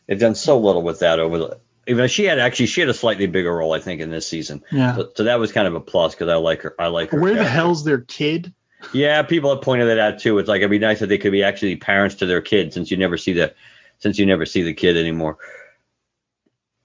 They've 0.06 0.18
done 0.18 0.34
so 0.34 0.58
little 0.58 0.82
with 0.82 1.00
that 1.00 1.18
over 1.20 1.38
the. 1.38 1.60
Even 1.86 1.98
though 1.98 2.08
she 2.08 2.24
had 2.24 2.38
actually 2.38 2.66
she 2.66 2.80
had 2.80 2.88
a 2.88 2.94
slightly 2.94 3.26
bigger 3.26 3.54
role 3.54 3.72
I 3.72 3.80
think 3.80 4.00
in 4.00 4.10
this 4.10 4.26
season. 4.26 4.62
Yeah. 4.70 4.96
So, 4.96 5.10
so 5.16 5.24
that 5.24 5.38
was 5.38 5.52
kind 5.52 5.66
of 5.66 5.74
a 5.74 5.80
plus 5.80 6.14
because 6.14 6.28
I 6.28 6.36
like 6.36 6.62
her. 6.62 6.74
I 6.78 6.86
like 6.86 7.10
her. 7.10 7.20
Where 7.20 7.34
the 7.34 7.44
hell's 7.44 7.84
their 7.84 8.00
kid? 8.00 8.52
Yeah, 8.92 9.22
people 9.22 9.50
have 9.50 9.62
pointed 9.62 9.88
that 9.88 9.98
out 9.98 10.18
too. 10.18 10.38
It's 10.38 10.48
like 10.48 10.58
it'd 10.58 10.70
be 10.70 10.78
nice 10.78 11.02
if 11.02 11.08
they 11.08 11.18
could 11.18 11.32
be 11.32 11.42
actually 11.42 11.76
parents 11.76 12.16
to 12.16 12.26
their 12.26 12.40
kid 12.40 12.72
since 12.72 12.90
you 12.90 12.96
never 12.96 13.16
see 13.16 13.32
the 13.32 13.54
since 13.98 14.18
you 14.18 14.26
never 14.26 14.46
see 14.46 14.62
the 14.62 14.74
kid 14.74 14.96
anymore. 14.96 15.38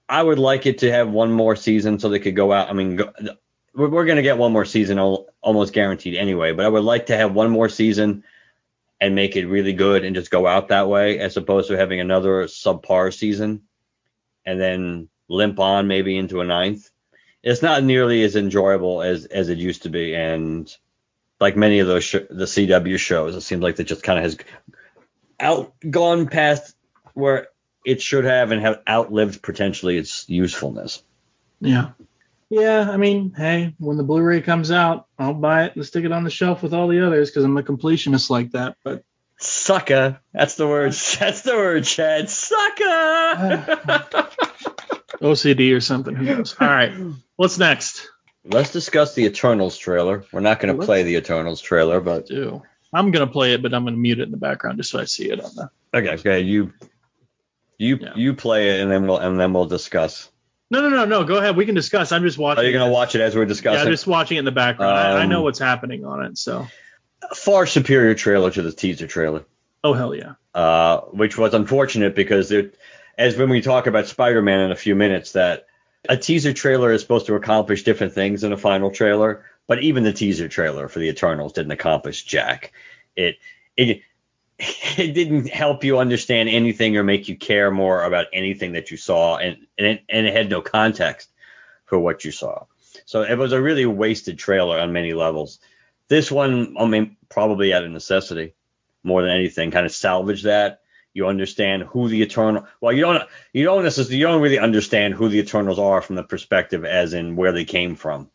I 0.08 0.22
would 0.22 0.38
like 0.38 0.66
it 0.66 0.78
to 0.78 0.90
have 0.90 1.10
one 1.10 1.32
more 1.32 1.54
season 1.56 1.98
so 1.98 2.08
they 2.08 2.20
could 2.20 2.36
go 2.36 2.52
out. 2.52 2.70
I 2.70 2.72
mean, 2.72 2.96
go, 2.96 3.12
we're, 3.74 3.88
we're 3.88 4.04
going 4.06 4.16
to 4.16 4.22
get 4.22 4.38
one 4.38 4.52
more 4.52 4.64
season 4.64 4.98
al- 4.98 5.26
almost 5.42 5.74
guaranteed 5.74 6.16
anyway, 6.16 6.52
but 6.52 6.64
I 6.64 6.68
would 6.68 6.84
like 6.84 7.06
to 7.06 7.16
have 7.16 7.34
one 7.34 7.50
more 7.50 7.68
season 7.68 8.24
and 9.00 9.14
make 9.14 9.36
it 9.36 9.46
really 9.46 9.74
good 9.74 10.04
and 10.04 10.14
just 10.14 10.30
go 10.30 10.46
out 10.46 10.68
that 10.68 10.88
way 10.88 11.18
as 11.18 11.36
opposed 11.36 11.68
to 11.68 11.76
having 11.76 12.00
another 12.00 12.44
subpar 12.44 13.14
season 13.14 13.62
and 14.48 14.58
then 14.58 15.08
limp 15.28 15.60
on 15.60 15.86
maybe 15.86 16.16
into 16.16 16.40
a 16.40 16.44
ninth. 16.44 16.90
It's 17.42 17.62
not 17.62 17.84
nearly 17.84 18.22
as 18.22 18.34
enjoyable 18.34 19.02
as 19.02 19.26
as 19.26 19.50
it 19.50 19.58
used 19.58 19.82
to 19.82 19.90
be, 19.90 20.14
and 20.14 20.74
like 21.38 21.56
many 21.56 21.80
of 21.80 21.86
those 21.86 22.04
sh- 22.04 22.26
the 22.30 22.46
CW 22.46 22.98
shows, 22.98 23.36
it 23.36 23.42
seems 23.42 23.62
like 23.62 23.78
it 23.78 23.84
just 23.84 24.02
kind 24.02 24.18
of 24.18 24.24
has 24.24 24.38
out 25.38 25.72
gone 25.88 26.26
past 26.26 26.74
where 27.12 27.48
it 27.84 28.00
should 28.00 28.24
have 28.24 28.50
and 28.50 28.62
have 28.62 28.80
outlived 28.88 29.42
potentially 29.42 29.98
its 29.98 30.28
usefulness. 30.28 31.02
Yeah. 31.60 31.90
Yeah, 32.50 32.90
I 32.90 32.96
mean, 32.96 33.34
hey, 33.36 33.74
when 33.78 33.98
the 33.98 34.02
Blu-ray 34.02 34.40
comes 34.40 34.70
out, 34.70 35.06
I'll 35.18 35.34
buy 35.34 35.64
it 35.64 35.76
and 35.76 35.84
stick 35.84 36.06
it 36.06 36.12
on 36.12 36.24
the 36.24 36.30
shelf 36.30 36.62
with 36.62 36.72
all 36.72 36.88
the 36.88 37.06
others 37.06 37.30
because 37.30 37.44
I'm 37.44 37.58
a 37.58 37.62
completionist 37.62 38.30
like 38.30 38.52
that. 38.52 38.76
But 38.82 39.04
Sucker. 39.38 40.20
That's 40.32 40.56
the 40.56 40.66
word. 40.66 40.92
That's 41.18 41.42
the 41.42 41.54
word, 41.54 41.84
Chad. 41.84 42.28
Sucker. 42.28 42.84
OCD 45.20 45.74
or 45.76 45.80
something. 45.80 46.14
Who 46.14 46.24
knows? 46.24 46.54
All 46.60 46.68
right. 46.68 46.92
What's 47.36 47.58
next? 47.58 48.08
Let's 48.44 48.72
discuss 48.72 49.14
the 49.14 49.24
Eternals 49.24 49.76
trailer. 49.76 50.24
We're 50.32 50.40
not 50.40 50.60
going 50.60 50.76
to 50.78 50.84
play 50.84 51.02
the 51.02 51.16
Eternals 51.16 51.60
trailer, 51.60 52.00
but 52.00 52.26
Do 52.26 52.62
I'm 52.92 53.10
gonna 53.10 53.26
play 53.26 53.52
it, 53.52 53.60
but 53.62 53.74
I'm 53.74 53.84
gonna 53.84 53.98
mute 53.98 54.18
it 54.18 54.22
in 54.22 54.30
the 54.30 54.38
background 54.38 54.78
just 54.78 54.90
so 54.90 54.98
I 54.98 55.04
see 55.04 55.30
it 55.30 55.40
on 55.44 55.50
the. 55.54 55.70
okay, 55.92 56.08
okay, 56.14 56.40
you 56.40 56.72
you 57.76 57.98
Yeah. 58.00 58.12
you 58.16 58.32
play 58.32 58.70
it 58.70 58.80
and 58.80 58.90
then 58.90 59.06
we'll 59.06 59.18
and 59.18 59.38
then 59.38 59.52
we'll 59.52 59.66
discuss. 59.66 60.30
No, 60.70 60.80
no, 60.80 60.88
no, 60.88 61.04
no. 61.04 61.24
Go 61.24 61.36
ahead. 61.36 61.54
We 61.54 61.66
can 61.66 61.74
discuss. 61.74 62.12
I'm 62.12 62.22
just 62.22 62.38
watching. 62.38 62.64
Are 62.64 62.66
you 62.66 62.72
going 62.72 62.84
it. 62.86 62.88
to 62.88 62.92
watch 62.94 63.14
it 63.14 63.20
as 63.20 63.34
we're 63.36 63.42
Yeah, 63.42 63.48
discussing? 63.48 63.80
I'm 63.86 63.92
just 63.92 64.06
watching 64.06 64.36
it 64.36 64.40
in 64.40 64.44
the 64.46 64.52
background. 64.52 64.96
I, 64.98 65.22
I 65.22 65.26
know 65.26 65.38
Um, 65.38 65.42
what's 65.44 65.58
happening 65.58 66.04
on 66.06 66.24
it. 66.24 66.38
So. 66.38 66.66
Far 67.34 67.66
superior 67.66 68.14
trailer 68.14 68.50
to 68.50 68.62
the 68.62 68.72
teaser 68.72 69.06
trailer. 69.06 69.44
Oh 69.84 69.92
hell 69.92 70.14
yeah. 70.14 70.34
uh, 70.54 71.02
which 71.12 71.38
was 71.38 71.54
unfortunate 71.54 72.14
because 72.16 72.48
there, 72.48 72.70
as 73.16 73.36
when 73.36 73.48
we 73.48 73.60
talk 73.60 73.86
about 73.86 74.06
Spider-Man 74.06 74.60
in 74.60 74.72
a 74.72 74.76
few 74.76 74.94
minutes, 74.94 75.32
that 75.32 75.66
a 76.08 76.16
teaser 76.16 76.52
trailer 76.52 76.92
is 76.92 77.00
supposed 77.00 77.26
to 77.26 77.34
accomplish 77.34 77.84
different 77.84 78.12
things 78.12 78.40
than 78.42 78.52
a 78.52 78.56
final 78.56 78.90
trailer, 78.90 79.44
but 79.66 79.82
even 79.82 80.02
the 80.02 80.12
teaser 80.12 80.48
trailer 80.48 80.88
for 80.88 80.98
the 80.98 81.08
Eternals 81.08 81.52
didn't 81.52 81.72
accomplish 81.72 82.24
jack. 82.24 82.72
It 83.16 83.36
it 83.76 84.02
it 84.58 85.14
didn't 85.14 85.48
help 85.48 85.84
you 85.84 85.98
understand 85.98 86.48
anything 86.48 86.96
or 86.96 87.04
make 87.04 87.28
you 87.28 87.36
care 87.36 87.70
more 87.70 88.02
about 88.02 88.26
anything 88.32 88.72
that 88.72 88.90
you 88.90 88.96
saw, 88.96 89.36
and 89.36 89.58
and 89.76 89.86
it, 89.86 90.04
and 90.08 90.26
it 90.26 90.34
had 90.34 90.50
no 90.50 90.60
context 90.60 91.28
for 91.86 91.98
what 91.98 92.24
you 92.24 92.32
saw. 92.32 92.64
So 93.06 93.22
it 93.22 93.38
was 93.38 93.52
a 93.52 93.62
really 93.62 93.86
wasted 93.86 94.38
trailer 94.38 94.78
on 94.78 94.92
many 94.92 95.14
levels. 95.14 95.60
This 96.08 96.30
one, 96.30 96.76
I 96.78 96.86
mean, 96.86 97.16
probably 97.28 97.72
out 97.72 97.84
of 97.84 97.90
necessity 97.90 98.54
more 99.02 99.22
than 99.22 99.30
anything, 99.30 99.70
kind 99.70 99.86
of 99.86 99.92
salvage 99.92 100.42
that. 100.44 100.80
You 101.14 101.26
understand 101.26 101.82
who 101.82 102.08
the 102.08 102.22
Eternal. 102.22 102.66
Well, 102.80 102.92
you 102.92 103.00
don't. 103.00 103.28
You 103.52 103.64
don't 103.64 103.82
necessarily. 103.82 104.18
You 104.18 104.26
don't 104.26 104.42
really 104.42 104.58
understand 104.58 105.14
who 105.14 105.28
the 105.28 105.40
Eternals 105.40 105.78
are 105.78 106.00
from 106.00 106.16
the 106.16 106.22
perspective 106.22 106.84
as 106.84 107.12
in 107.12 107.34
where 107.34 107.50
they 107.50 107.64
came 107.64 107.96
from, 107.96 108.30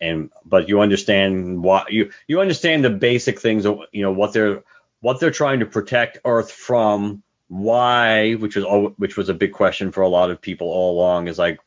and 0.00 0.30
but 0.44 0.68
you 0.68 0.80
understand 0.80 1.62
why 1.62 1.86
you 1.88 2.12
you 2.28 2.40
understand 2.40 2.84
the 2.84 2.90
basic 2.90 3.40
things 3.40 3.64
you 3.64 4.02
know 4.02 4.12
what 4.12 4.32
they're 4.32 4.62
what 5.00 5.18
they're 5.18 5.30
trying 5.32 5.60
to 5.60 5.66
protect 5.66 6.18
Earth 6.24 6.52
from. 6.52 7.22
Why, 7.48 8.34
which 8.34 8.56
was 8.56 8.64
al- 8.64 8.94
which 8.96 9.16
was 9.16 9.28
a 9.28 9.34
big 9.34 9.52
question 9.52 9.90
for 9.90 10.02
a 10.02 10.08
lot 10.08 10.30
of 10.30 10.40
people 10.40 10.68
all 10.68 10.96
along, 10.96 11.28
is 11.28 11.38
like 11.38 11.58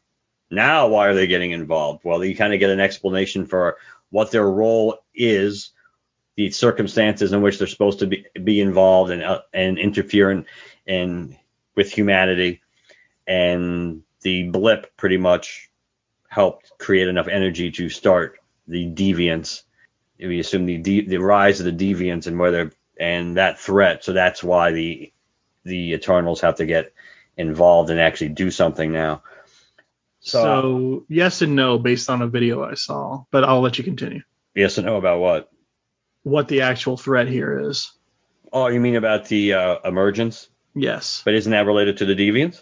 now 0.49 0.88
why 0.88 1.07
are 1.07 1.13
they 1.13 1.27
getting 1.27 1.51
involved? 1.51 2.05
Well, 2.05 2.23
you 2.23 2.35
kind 2.35 2.53
of 2.53 2.59
get 2.59 2.69
an 2.69 2.79
explanation 2.79 3.45
for 3.45 3.77
what 4.10 4.32
their 4.32 4.49
role 4.49 4.99
is 5.14 5.72
the 6.36 6.51
circumstances 6.51 7.34
in 7.34 7.41
which 7.41 7.58
they're 7.58 7.68
supposed 7.68 7.99
to 7.99 8.08
be, 8.08 8.26
be 8.43 8.62
involved 8.62 9.12
and 9.12 9.24
uh, 9.24 9.41
and 9.53 9.78
interfere 9.78 10.32
in, 10.32 10.45
in 10.86 11.36
with 11.76 11.91
humanity, 11.91 12.62
and 13.28 14.03
the 14.22 14.43
blip 14.49 14.95
pretty 14.97 15.18
much 15.18 15.70
helped 16.30 16.72
create 16.78 17.08
enough 17.08 17.28
energy 17.28 17.72
to 17.72 17.89
start 17.89 18.39
the 18.68 18.86
deviants. 18.86 19.64
We 20.20 20.39
assume 20.39 20.66
the 20.66 20.78
de- 20.78 21.08
the 21.08 21.18
rise 21.18 21.60
of 21.60 21.66
the 21.66 21.93
deviants 21.93 22.28
and 22.28 22.39
whether 22.39 22.72
and 22.99 23.38
that 23.38 23.60
threat. 23.60 24.03
So 24.03 24.14
that's 24.14 24.43
why 24.43 24.72
the 24.72 25.12
the 25.64 25.93
Eternals 25.93 26.41
have 26.41 26.55
to 26.55 26.66
get 26.66 26.93
involved 27.36 27.89
and 27.89 27.99
actually 27.99 28.30
do 28.30 28.51
something 28.51 28.91
now. 28.91 29.24
So, 30.20 30.41
So, 30.43 31.05
yes 31.09 31.41
and 31.41 31.55
no 31.55 31.78
based 31.78 32.09
on 32.09 32.22
a 32.22 32.28
video 32.28 32.63
I 32.63 32.74
saw, 32.74 33.24
but 33.32 33.43
I'll 33.43 33.61
let 33.61 33.78
you 33.78 33.84
continue. 33.84 34.22
yes 34.55 34.78
and 34.78 34.88
no 34.88 34.97
about 34.97 35.20
what? 35.20 35.49
What 36.24 36.47
the 36.47 36.61
actual 36.61 36.97
threat 36.97 37.28
here 37.28 37.70
is. 37.70 37.91
Oh, 38.51 38.68
you 38.68 38.80
mean 38.80 38.95
about 38.95 39.28
the 39.28 39.53
uh, 39.53 39.78
emergence? 39.86 40.49
Yes. 40.76 41.22
But 41.24 41.36
isn't 41.36 41.51
that 41.51 41.65
related 41.65 41.97
to 41.97 42.05
the 42.05 42.15
deviants? 42.15 42.61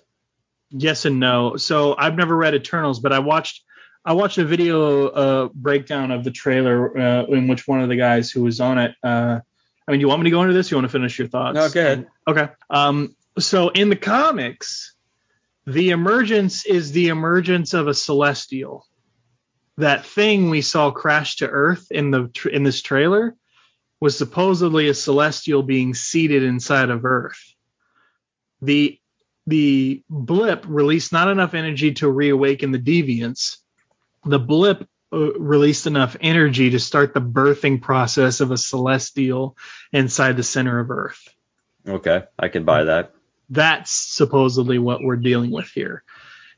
Yes 0.70 1.06
and 1.06 1.20
no. 1.20 1.56
So 1.58 1.95
I've 1.97 2.16
never 2.16 2.36
read 2.36 2.53
Eternals, 2.56 2.99
but 2.99 3.14
I 3.14 3.20
watched 3.20 3.62
I 4.03 4.14
watched 4.14 4.38
a 4.38 4.45
video 4.45 5.08
uh, 5.08 5.49
breakdown 5.53 6.12
of 6.12 6.24
the 6.24 6.32
trailer 6.32 6.95
uh, 6.97 7.26
in 7.26 7.47
which 7.47 7.68
one 7.68 7.82
of 7.82 7.89
the 7.89 7.95
guys 7.95 8.30
who 8.30 8.43
was 8.43 8.60
on 8.60 8.78
it 8.78 8.95
uh, 9.03 9.39
I 9.88 9.91
mean, 9.91 9.99
do 9.99 10.03
you 10.03 10.08
want 10.08 10.22
me 10.24 10.30
to 10.30 10.32
go 10.36 10.41
into 10.41 10.53
this? 10.53 10.72
You 10.72 10.78
want 10.78 10.86
to 10.86 10.91
finish 10.91 11.20
your 11.20 11.28
thoughts? 11.28 11.56
No, 11.56 11.70
go 11.70 11.80
ahead. 11.80 12.08
Okay. 12.28 12.47
Um, 12.72 13.16
so 13.38 13.70
in 13.70 13.89
the 13.89 13.95
comics, 13.95 14.95
the 15.66 15.89
emergence 15.89 16.66
is 16.66 16.91
the 16.91 17.07
emergence 17.07 17.74
of 17.74 17.88
a 17.88 17.93
celestial. 17.93 18.86
That 19.78 20.05
thing 20.05 20.49
we 20.49 20.61
saw 20.61 20.91
crash 20.91 21.38
to 21.38 21.49
Earth 21.49 21.88
in 21.91 22.11
the 22.11 22.30
in 22.51 22.63
this 22.63 22.82
trailer 22.82 23.36
was 23.99 24.18
supposedly 24.18 24.88
a 24.88 24.93
celestial 24.93 25.63
being 25.63 25.93
seated 25.93 26.43
inside 26.43 26.89
of 26.89 27.03
Earth. 27.03 27.41
The 28.61 28.99
the 29.47 30.03
blip 30.09 30.66
released 30.68 31.11
not 31.11 31.30
enough 31.30 31.53
energy 31.53 31.93
to 31.95 32.09
reawaken 32.09 32.72
the 32.72 32.80
deviants. 32.80 33.57
The 34.24 34.39
blip 34.39 34.88
uh, 35.11 35.34
released 35.34 35.88
enough 35.88 36.16
energy 36.22 36.72
to 36.72 36.80
start 36.80 37.13
the 37.13 37.22
birthing 37.22 37.82
process 37.82 38.39
of 38.39 38.51
a 38.51 38.57
celestial 38.57 39.57
inside 39.91 40.38
the 40.38 40.43
center 40.43 40.80
of 40.80 40.89
Earth. 40.91 41.28
Okay, 41.88 42.24
I 42.38 42.47
can 42.49 42.66
buy 42.66 42.86
that. 42.86 43.14
That's 43.50 43.91
supposedly 43.91 44.80
what 44.80 45.02
we're 45.02 45.16
dealing 45.18 45.52
with 45.52 45.68
here. 45.70 46.04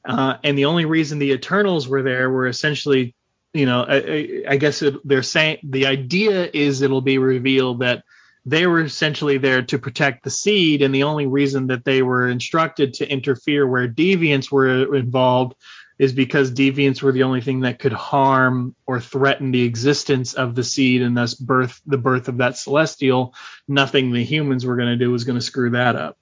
Uh, 0.05 0.37
and 0.43 0.57
the 0.57 0.65
only 0.65 0.85
reason 0.85 1.19
the 1.19 1.31
Eternals 1.31 1.87
were 1.87 2.01
there 2.01 2.29
were 2.29 2.47
essentially, 2.47 3.13
you 3.53 3.65
know, 3.65 3.85
I, 3.87 4.43
I 4.47 4.57
guess 4.57 4.81
it, 4.81 4.95
they're 5.05 5.23
saying 5.23 5.59
the 5.63 5.87
idea 5.87 6.49
is 6.53 6.81
it'll 6.81 7.01
be 7.01 7.17
revealed 7.17 7.81
that 7.81 8.03
they 8.45 8.65
were 8.65 8.79
essentially 8.79 9.37
there 9.37 9.61
to 9.63 9.77
protect 9.77 10.23
the 10.23 10.29
seed, 10.29 10.81
and 10.81 10.95
the 10.95 11.03
only 11.03 11.27
reason 11.27 11.67
that 11.67 11.83
they 11.83 12.01
were 12.01 12.29
instructed 12.29 12.93
to 12.95 13.11
interfere 13.11 13.67
where 13.67 13.89
deviants 13.89 14.49
were 14.49 14.95
involved 14.95 15.55
is 15.99 16.13
because 16.13 16.51
deviants 16.51 17.01
were 17.01 17.11
the 17.11 17.23
only 17.23 17.41
thing 17.41 17.61
that 17.61 17.79
could 17.79 17.91
harm 17.91 18.75
or 18.85 19.01
threaten 19.01 19.51
the 19.51 19.63
existence 19.63 20.33
of 20.33 20.55
the 20.55 20.63
seed 20.63 21.01
and 21.01 21.17
thus 21.17 21.33
birth 21.33 21.81
the 21.85 21.97
birth 21.97 22.27
of 22.27 22.37
that 22.37 22.55
celestial. 22.55 23.33
Nothing 23.67 24.11
the 24.11 24.23
humans 24.23 24.65
were 24.65 24.77
going 24.77 24.89
to 24.89 25.03
do 25.03 25.11
was 25.11 25.25
going 25.25 25.39
to 25.39 25.45
screw 25.45 25.71
that 25.71 25.95
up. 25.95 26.17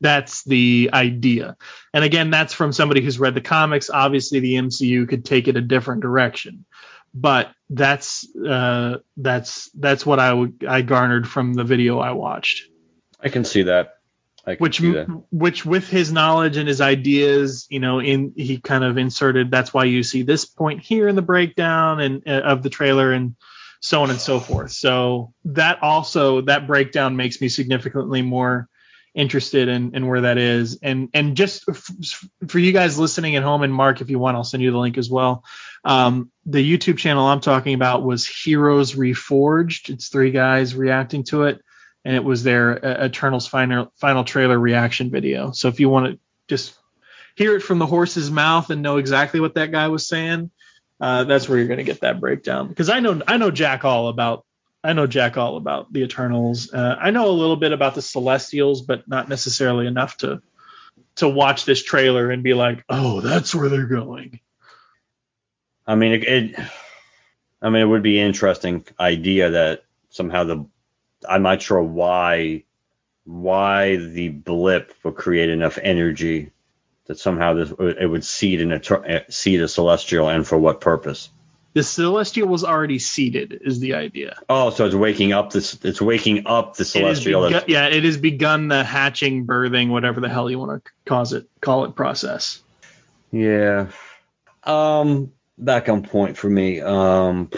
That's 0.00 0.44
the 0.44 0.90
idea. 0.92 1.56
And 1.92 2.04
again, 2.04 2.30
that's 2.30 2.54
from 2.54 2.72
somebody 2.72 3.02
who's 3.02 3.18
read 3.18 3.34
the 3.34 3.40
comics. 3.40 3.90
Obviously, 3.90 4.40
the 4.40 4.54
MCU 4.54 5.08
could 5.08 5.24
take 5.24 5.46
it 5.46 5.56
a 5.56 5.60
different 5.60 6.00
direction, 6.00 6.64
but 7.12 7.50
that's 7.68 8.26
uh, 8.36 8.98
that's 9.16 9.70
that's 9.74 10.06
what 10.06 10.18
I 10.18 10.32
would 10.32 10.64
I 10.66 10.82
garnered 10.82 11.28
from 11.28 11.52
the 11.52 11.64
video 11.64 11.98
I 11.98 12.12
watched. 12.12 12.64
I 13.20 13.28
can 13.28 13.44
see 13.44 13.64
that. 13.64 13.96
I 14.46 14.54
can 14.54 14.62
Which 14.62 14.78
see 14.78 14.92
that. 14.92 15.06
which 15.30 15.66
with 15.66 15.86
his 15.86 16.10
knowledge 16.10 16.56
and 16.56 16.66
his 16.66 16.80
ideas, 16.80 17.66
you 17.68 17.78
know, 17.78 18.00
in 18.00 18.32
he 18.36 18.58
kind 18.58 18.84
of 18.84 18.96
inserted. 18.96 19.50
That's 19.50 19.74
why 19.74 19.84
you 19.84 20.02
see 20.02 20.22
this 20.22 20.46
point 20.46 20.80
here 20.80 21.08
in 21.08 21.14
the 21.14 21.22
breakdown 21.22 22.00
and 22.00 22.22
uh, 22.26 22.40
of 22.40 22.62
the 22.62 22.70
trailer 22.70 23.12
and 23.12 23.36
so 23.80 24.02
on 24.02 24.08
and 24.08 24.18
so 24.18 24.40
forth. 24.40 24.72
So 24.72 25.34
that 25.44 25.82
also 25.82 26.40
that 26.42 26.66
breakdown 26.66 27.16
makes 27.16 27.38
me 27.42 27.50
significantly 27.50 28.22
more 28.22 28.69
interested 29.14 29.68
in, 29.68 29.94
in 29.94 30.06
where 30.06 30.22
that 30.22 30.38
is. 30.38 30.78
And 30.82 31.08
and 31.14 31.36
just 31.36 31.68
f- 31.68 32.24
for 32.48 32.58
you 32.58 32.72
guys 32.72 32.98
listening 32.98 33.36
at 33.36 33.42
home, 33.42 33.62
and 33.62 33.72
Mark, 33.72 34.00
if 34.00 34.10
you 34.10 34.18
want, 34.18 34.36
I'll 34.36 34.44
send 34.44 34.62
you 34.62 34.70
the 34.70 34.78
link 34.78 34.98
as 34.98 35.10
well. 35.10 35.44
Um, 35.84 36.30
the 36.46 36.64
YouTube 36.64 36.98
channel 36.98 37.26
I'm 37.26 37.40
talking 37.40 37.74
about 37.74 38.02
was 38.02 38.26
Heroes 38.26 38.94
Reforged. 38.94 39.90
It's 39.90 40.08
three 40.08 40.30
guys 40.30 40.74
reacting 40.74 41.24
to 41.24 41.44
it, 41.44 41.60
and 42.04 42.14
it 42.14 42.24
was 42.24 42.42
their 42.42 42.84
uh, 42.84 43.06
Eternals 43.06 43.46
final 43.46 43.92
final 43.96 44.24
trailer 44.24 44.58
reaction 44.58 45.10
video. 45.10 45.52
So 45.52 45.68
if 45.68 45.80
you 45.80 45.88
want 45.88 46.06
to 46.12 46.18
just 46.48 46.74
hear 47.34 47.56
it 47.56 47.62
from 47.62 47.78
the 47.78 47.86
horse's 47.86 48.30
mouth 48.30 48.70
and 48.70 48.82
know 48.82 48.98
exactly 48.98 49.40
what 49.40 49.54
that 49.54 49.72
guy 49.72 49.88
was 49.88 50.06
saying, 50.06 50.50
uh, 51.00 51.24
that's 51.24 51.48
where 51.48 51.58
you're 51.58 51.68
going 51.68 51.78
to 51.78 51.84
get 51.84 52.00
that 52.00 52.20
breakdown. 52.20 52.68
Because 52.68 52.90
I 52.90 53.00
know 53.00 53.20
I 53.26 53.38
know 53.38 53.50
Jack 53.50 53.84
all 53.84 54.08
about 54.08 54.44
I 54.82 54.94
know 54.94 55.06
Jack 55.06 55.36
all 55.36 55.56
about 55.56 55.92
the 55.92 56.02
Eternals. 56.02 56.72
Uh, 56.72 56.96
I 56.98 57.10
know 57.10 57.28
a 57.28 57.32
little 57.32 57.56
bit 57.56 57.72
about 57.72 57.94
the 57.94 58.02
Celestials, 58.02 58.82
but 58.82 59.06
not 59.06 59.28
necessarily 59.28 59.86
enough 59.86 60.16
to 60.18 60.40
to 61.16 61.28
watch 61.28 61.64
this 61.64 61.82
trailer 61.82 62.30
and 62.30 62.42
be 62.42 62.54
like, 62.54 62.84
oh, 62.88 63.20
that's 63.20 63.54
where 63.54 63.68
they're 63.68 63.86
going. 63.86 64.40
I 65.86 65.94
mean, 65.94 66.12
it, 66.12 66.24
it. 66.24 66.58
I 67.60 67.68
mean, 67.68 67.82
it 67.82 67.86
would 67.86 68.02
be 68.02 68.18
an 68.18 68.26
interesting 68.26 68.86
idea 68.98 69.50
that 69.50 69.84
somehow 70.08 70.44
the. 70.44 70.66
I'm 71.28 71.42
not 71.42 71.60
sure 71.60 71.82
why, 71.82 72.64
why 73.24 73.96
the 73.96 74.30
blip 74.30 74.94
would 75.04 75.16
create 75.16 75.50
enough 75.50 75.76
energy 75.76 76.52
that 77.04 77.18
somehow 77.18 77.52
this 77.54 77.70
it 77.78 78.08
would 78.08 78.24
seed 78.24 78.62
an 78.62 78.70
Eter- 78.70 79.30
seed 79.30 79.60
a 79.60 79.68
celestial, 79.68 80.28
and 80.30 80.46
for 80.46 80.56
what 80.56 80.80
purpose? 80.80 81.28
The 81.72 81.82
Celestial 81.84 82.48
was 82.48 82.64
already 82.64 82.98
seeded, 82.98 83.60
is 83.64 83.78
the 83.78 83.94
idea. 83.94 84.36
Oh, 84.48 84.70
so 84.70 84.86
it's 84.86 84.94
waking 84.94 85.32
up 85.32 85.50
this. 85.52 85.78
It's 85.84 86.00
waking 86.02 86.46
up 86.46 86.74
the 86.76 86.84
celestial. 86.84 87.42
begun- 87.42 87.52
that's- 87.52 87.68
yeah, 87.70 87.86
it 87.86 88.02
has 88.02 88.16
begun 88.16 88.66
the 88.68 88.82
hatching, 88.82 89.46
birthing, 89.46 89.88
whatever 89.90 90.20
the 90.20 90.28
hell 90.28 90.50
you 90.50 90.58
want 90.58 90.84
to 90.84 90.90
cause 91.06 91.32
it, 91.32 91.46
call 91.60 91.84
it 91.84 91.94
process. 91.94 92.60
Yeah. 93.30 93.86
Um, 94.64 95.32
back 95.58 95.88
on 95.88 96.02
point 96.02 96.36
for 96.36 96.50
me. 96.50 96.80
Um, 96.80 97.50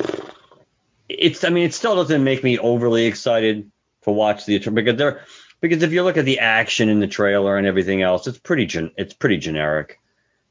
it's. 1.09 1.43
I 1.45 1.49
mean, 1.49 1.65
it 1.65 1.73
still 1.75 1.97
doesn't 1.97 2.23
make 2.23 2.45
me 2.45 2.59
overly 2.59 3.07
excited 3.07 3.71
to 4.03 4.11
watch 4.11 4.45
the 4.45 4.59
because 4.59 4.97
they're 4.97 5.23
because 5.63 5.83
if 5.83 5.93
you 5.93 6.03
look 6.03 6.19
at 6.19 6.27
the 6.27 6.41
action 6.41 6.89
in 6.91 7.01
the 7.01 7.07
trailer 7.07 7.57
and 7.57 7.67
everything 7.67 8.03
else, 8.03 8.27
it's 8.27 8.39
pretty 8.39 8.67
gen, 8.67 8.91
it's 8.99 9.15
pretty 9.15 9.39
generic. 9.39 9.99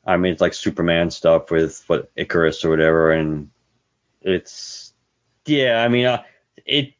I 0.05 0.17
mean, 0.17 0.31
it's 0.31 0.41
like 0.41 0.53
Superman 0.53 1.11
stuff 1.11 1.51
with 1.51 1.83
what 1.87 2.13
Ikaris 2.15 2.65
or 2.65 2.69
whatever, 2.69 3.11
and 3.11 3.49
it's 4.21 4.93
yeah. 5.45 5.83
I 5.83 5.87
mean, 5.87 6.05
uh, 6.05 6.23
it 6.65 6.93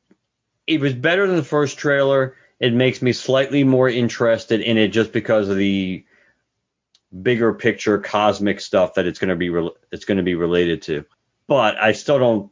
it 0.67 0.79
was 0.81 0.93
better 0.93 1.27
than 1.27 1.35
the 1.35 1.43
first 1.43 1.77
trailer. 1.77 2.35
It 2.59 2.73
makes 2.73 3.01
me 3.01 3.11
slightly 3.13 3.63
more 3.63 3.89
interested 3.89 4.61
in 4.61 4.77
it 4.77 4.89
just 4.89 5.11
because 5.11 5.49
of 5.49 5.57
the 5.57 6.05
bigger 7.21 7.53
picture 7.53 7.97
cosmic 7.97 8.61
stuff 8.61 8.93
that 8.93 9.05
it's 9.05 9.19
going 9.19 9.29
to 9.29 9.35
be 9.35 9.49
re- 9.49 9.71
it's 9.91 10.05
going 10.05 10.17
to 10.17 10.23
be 10.23 10.35
related 10.35 10.83
to. 10.83 11.05
But 11.47 11.77
I 11.77 11.93
still 11.93 12.19
don't 12.19 12.51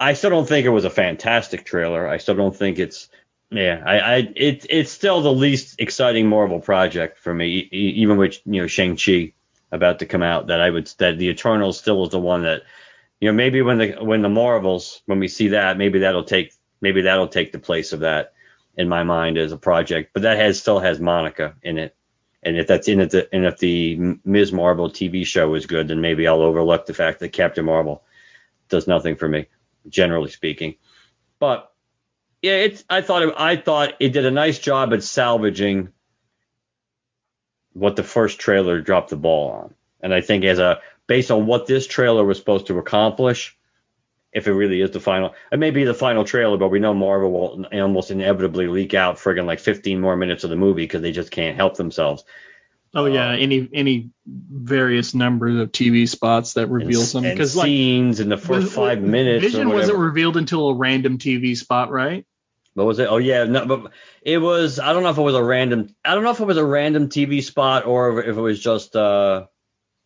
I 0.00 0.12
still 0.12 0.30
don't 0.30 0.46
think 0.46 0.64
it 0.64 0.70
was 0.70 0.84
a 0.84 0.90
fantastic 0.90 1.64
trailer. 1.64 2.06
I 2.06 2.18
still 2.18 2.36
don't 2.36 2.56
think 2.56 2.78
it's 2.78 3.08
yeah, 3.50 3.82
I, 3.84 3.98
I 3.98 4.16
it, 4.36 4.66
it's 4.70 4.92
still 4.92 5.22
the 5.22 5.32
least 5.32 5.80
exciting 5.80 6.28
Marvel 6.28 6.60
project 6.60 7.18
for 7.18 7.34
me, 7.34 7.68
e- 7.72 7.94
even 7.96 8.16
with 8.16 8.38
you 8.44 8.60
know 8.60 8.66
Shang 8.66 8.96
Chi 8.96 9.32
about 9.72 9.98
to 10.00 10.06
come 10.06 10.22
out. 10.22 10.48
That 10.48 10.60
I 10.60 10.70
would 10.70 10.86
that 10.98 11.18
the 11.18 11.28
Eternals 11.28 11.78
still 11.78 12.04
is 12.04 12.10
the 12.10 12.18
one 12.18 12.42
that 12.42 12.62
you 13.20 13.28
know 13.28 13.34
maybe 13.34 13.62
when 13.62 13.78
the 13.78 13.92
when 14.00 14.22
the 14.22 14.28
Marvels 14.28 15.02
when 15.06 15.18
we 15.18 15.28
see 15.28 15.48
that 15.48 15.78
maybe 15.78 16.00
that'll 16.00 16.24
take 16.24 16.52
maybe 16.80 17.02
that'll 17.02 17.28
take 17.28 17.52
the 17.52 17.58
place 17.58 17.92
of 17.92 18.00
that 18.00 18.32
in 18.76 18.88
my 18.88 19.02
mind 19.02 19.38
as 19.38 19.52
a 19.52 19.56
project. 19.56 20.10
But 20.14 20.22
that 20.22 20.38
has 20.38 20.60
still 20.60 20.78
has 20.78 21.00
Monica 21.00 21.54
in 21.62 21.78
it, 21.78 21.96
and 22.42 22.56
if 22.56 22.66
that's 22.66 22.88
in 22.88 23.00
it, 23.00 23.14
and 23.32 23.44
if 23.44 23.58
the 23.58 24.18
Ms. 24.24 24.52
Marvel 24.52 24.88
TV 24.88 25.26
show 25.26 25.54
is 25.54 25.66
good, 25.66 25.88
then 25.88 26.00
maybe 26.00 26.26
I'll 26.26 26.42
overlook 26.42 26.86
the 26.86 26.94
fact 26.94 27.20
that 27.20 27.30
Captain 27.30 27.64
Marvel 27.64 28.04
does 28.68 28.86
nothing 28.86 29.16
for 29.16 29.28
me, 29.28 29.46
generally 29.88 30.30
speaking. 30.30 30.76
But 31.38 31.72
yeah, 32.42 32.56
it's 32.56 32.84
I 32.88 33.02
thought 33.02 33.22
it, 33.22 33.34
I 33.36 33.56
thought 33.56 33.94
it 34.00 34.12
did 34.12 34.24
a 34.24 34.30
nice 34.30 34.58
job 34.58 34.92
at 34.92 35.02
salvaging 35.02 35.92
what 37.78 37.96
the 37.96 38.02
first 38.02 38.38
trailer 38.38 38.80
dropped 38.80 39.10
the 39.10 39.16
ball 39.16 39.50
on. 39.50 39.74
And 40.00 40.14
I 40.14 40.20
think 40.20 40.44
as 40.44 40.58
a 40.58 40.80
based 41.06 41.30
on 41.30 41.46
what 41.46 41.66
this 41.66 41.86
trailer 41.86 42.24
was 42.24 42.38
supposed 42.38 42.66
to 42.66 42.78
accomplish, 42.78 43.56
if 44.32 44.46
it 44.46 44.52
really 44.52 44.80
is 44.80 44.90
the 44.90 45.00
final, 45.00 45.34
it 45.50 45.58
may 45.58 45.70
be 45.70 45.84
the 45.84 45.94
final 45.94 46.24
trailer, 46.24 46.58
but 46.58 46.68
we 46.68 46.80
know 46.80 46.94
Marvel 46.94 47.32
will 47.32 47.66
almost 47.72 48.10
inevitably 48.10 48.66
leak 48.66 48.94
out 48.94 49.16
friggin' 49.16 49.46
like 49.46 49.58
15 49.58 50.00
more 50.00 50.16
minutes 50.16 50.44
of 50.44 50.50
the 50.50 50.56
movie 50.56 50.84
because 50.84 51.02
they 51.02 51.12
just 51.12 51.30
can't 51.30 51.56
help 51.56 51.76
themselves. 51.76 52.24
Oh 52.94 53.04
yeah, 53.04 53.32
um, 53.32 53.38
any 53.38 53.68
any 53.72 54.10
various 54.26 55.14
numbers 55.14 55.60
of 55.60 55.72
TV 55.72 56.08
spots 56.08 56.54
that 56.54 56.68
reveal 56.68 57.00
and, 57.00 57.08
something 57.08 57.30
and 57.30 57.38
because 57.38 57.54
like 57.54 57.66
scenes 57.66 58.18
in 58.18 58.30
the 58.30 58.38
first 58.38 58.72
five 58.72 59.02
minutes. 59.02 59.44
Vision 59.44 59.68
wasn't 59.68 59.98
revealed 59.98 60.38
until 60.38 60.70
a 60.70 60.74
random 60.74 61.18
TV 61.18 61.54
spot, 61.54 61.90
right? 61.90 62.24
What 62.74 62.86
was 62.86 62.98
it? 62.98 63.08
Oh 63.10 63.16
yeah, 63.16 63.44
no, 63.44 63.66
but 63.66 63.92
it 64.22 64.38
was. 64.38 64.78
I 64.78 64.92
don't 64.92 65.02
know 65.02 65.10
if 65.10 65.18
it 65.18 65.22
was 65.22 65.34
a 65.34 65.42
random. 65.42 65.94
I 66.04 66.14
don't 66.14 66.22
know 66.22 66.30
if 66.30 66.40
it 66.40 66.44
was 66.46 66.56
a 66.58 66.64
random 66.64 67.08
TV 67.08 67.42
spot 67.42 67.86
or 67.86 68.22
if 68.22 68.36
it 68.36 68.40
was 68.40 68.60
just 68.60 68.94
uh, 68.94 69.46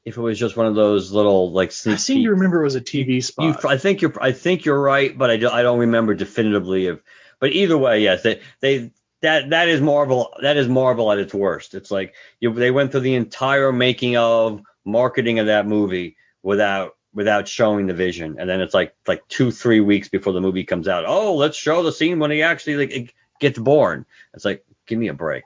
if 0.04 0.16
it 0.16 0.20
was 0.20 0.38
just 0.38 0.56
one 0.56 0.66
of 0.66 0.74
those 0.74 1.12
little 1.12 1.52
like 1.52 1.72
sneak 1.72 1.94
I 1.94 1.98
seem 1.98 2.18
peek- 2.18 2.26
to 2.26 2.30
remember 2.30 2.60
it 2.60 2.64
was 2.64 2.74
a 2.74 2.80
TV 2.80 3.14
You, 3.14 3.22
spot. 3.22 3.64
I 3.64 3.76
think 3.76 4.00
you're. 4.00 4.14
I 4.20 4.32
think 4.32 4.64
you're 4.64 4.80
right, 4.80 5.16
but 5.16 5.30
I, 5.30 5.36
do, 5.36 5.48
I 5.48 5.62
don't 5.62 5.80
remember 5.80 6.14
definitively. 6.14 6.86
If, 6.86 7.00
but 7.40 7.52
either 7.52 7.76
way, 7.76 8.02
yes, 8.02 8.22
they 8.22 8.40
they 8.60 8.90
that 9.20 9.50
that 9.50 9.68
is 9.68 9.80
Marvel. 9.80 10.34
That 10.40 10.56
is 10.56 10.68
Marvel 10.68 11.12
at 11.12 11.18
its 11.18 11.34
worst. 11.34 11.74
It's 11.74 11.90
like 11.90 12.14
you, 12.40 12.52
they 12.54 12.70
went 12.70 12.92
through 12.92 13.00
the 13.00 13.14
entire 13.14 13.72
making 13.72 14.16
of 14.16 14.62
marketing 14.84 15.38
of 15.38 15.46
that 15.46 15.66
movie 15.66 16.16
without 16.42 16.92
without 17.14 17.48
showing 17.48 17.86
the 17.86 17.94
vision, 17.94 18.36
and 18.38 18.48
then 18.48 18.60
it's 18.60 18.74
like 18.74 18.94
like 19.06 19.26
two 19.28 19.50
three 19.50 19.80
weeks 19.80 20.08
before 20.08 20.32
the 20.32 20.40
movie 20.40 20.64
comes 20.64 20.88
out. 20.88 21.04
Oh, 21.06 21.34
let's 21.34 21.56
show 21.56 21.82
the 21.82 21.92
scene 21.92 22.18
when 22.18 22.30
he 22.30 22.42
actually 22.42 22.76
like 22.76 23.14
gets 23.40 23.58
born. 23.58 24.06
It's 24.34 24.44
like 24.44 24.64
give 24.86 24.98
me 24.98 25.08
a 25.08 25.14
break. 25.14 25.44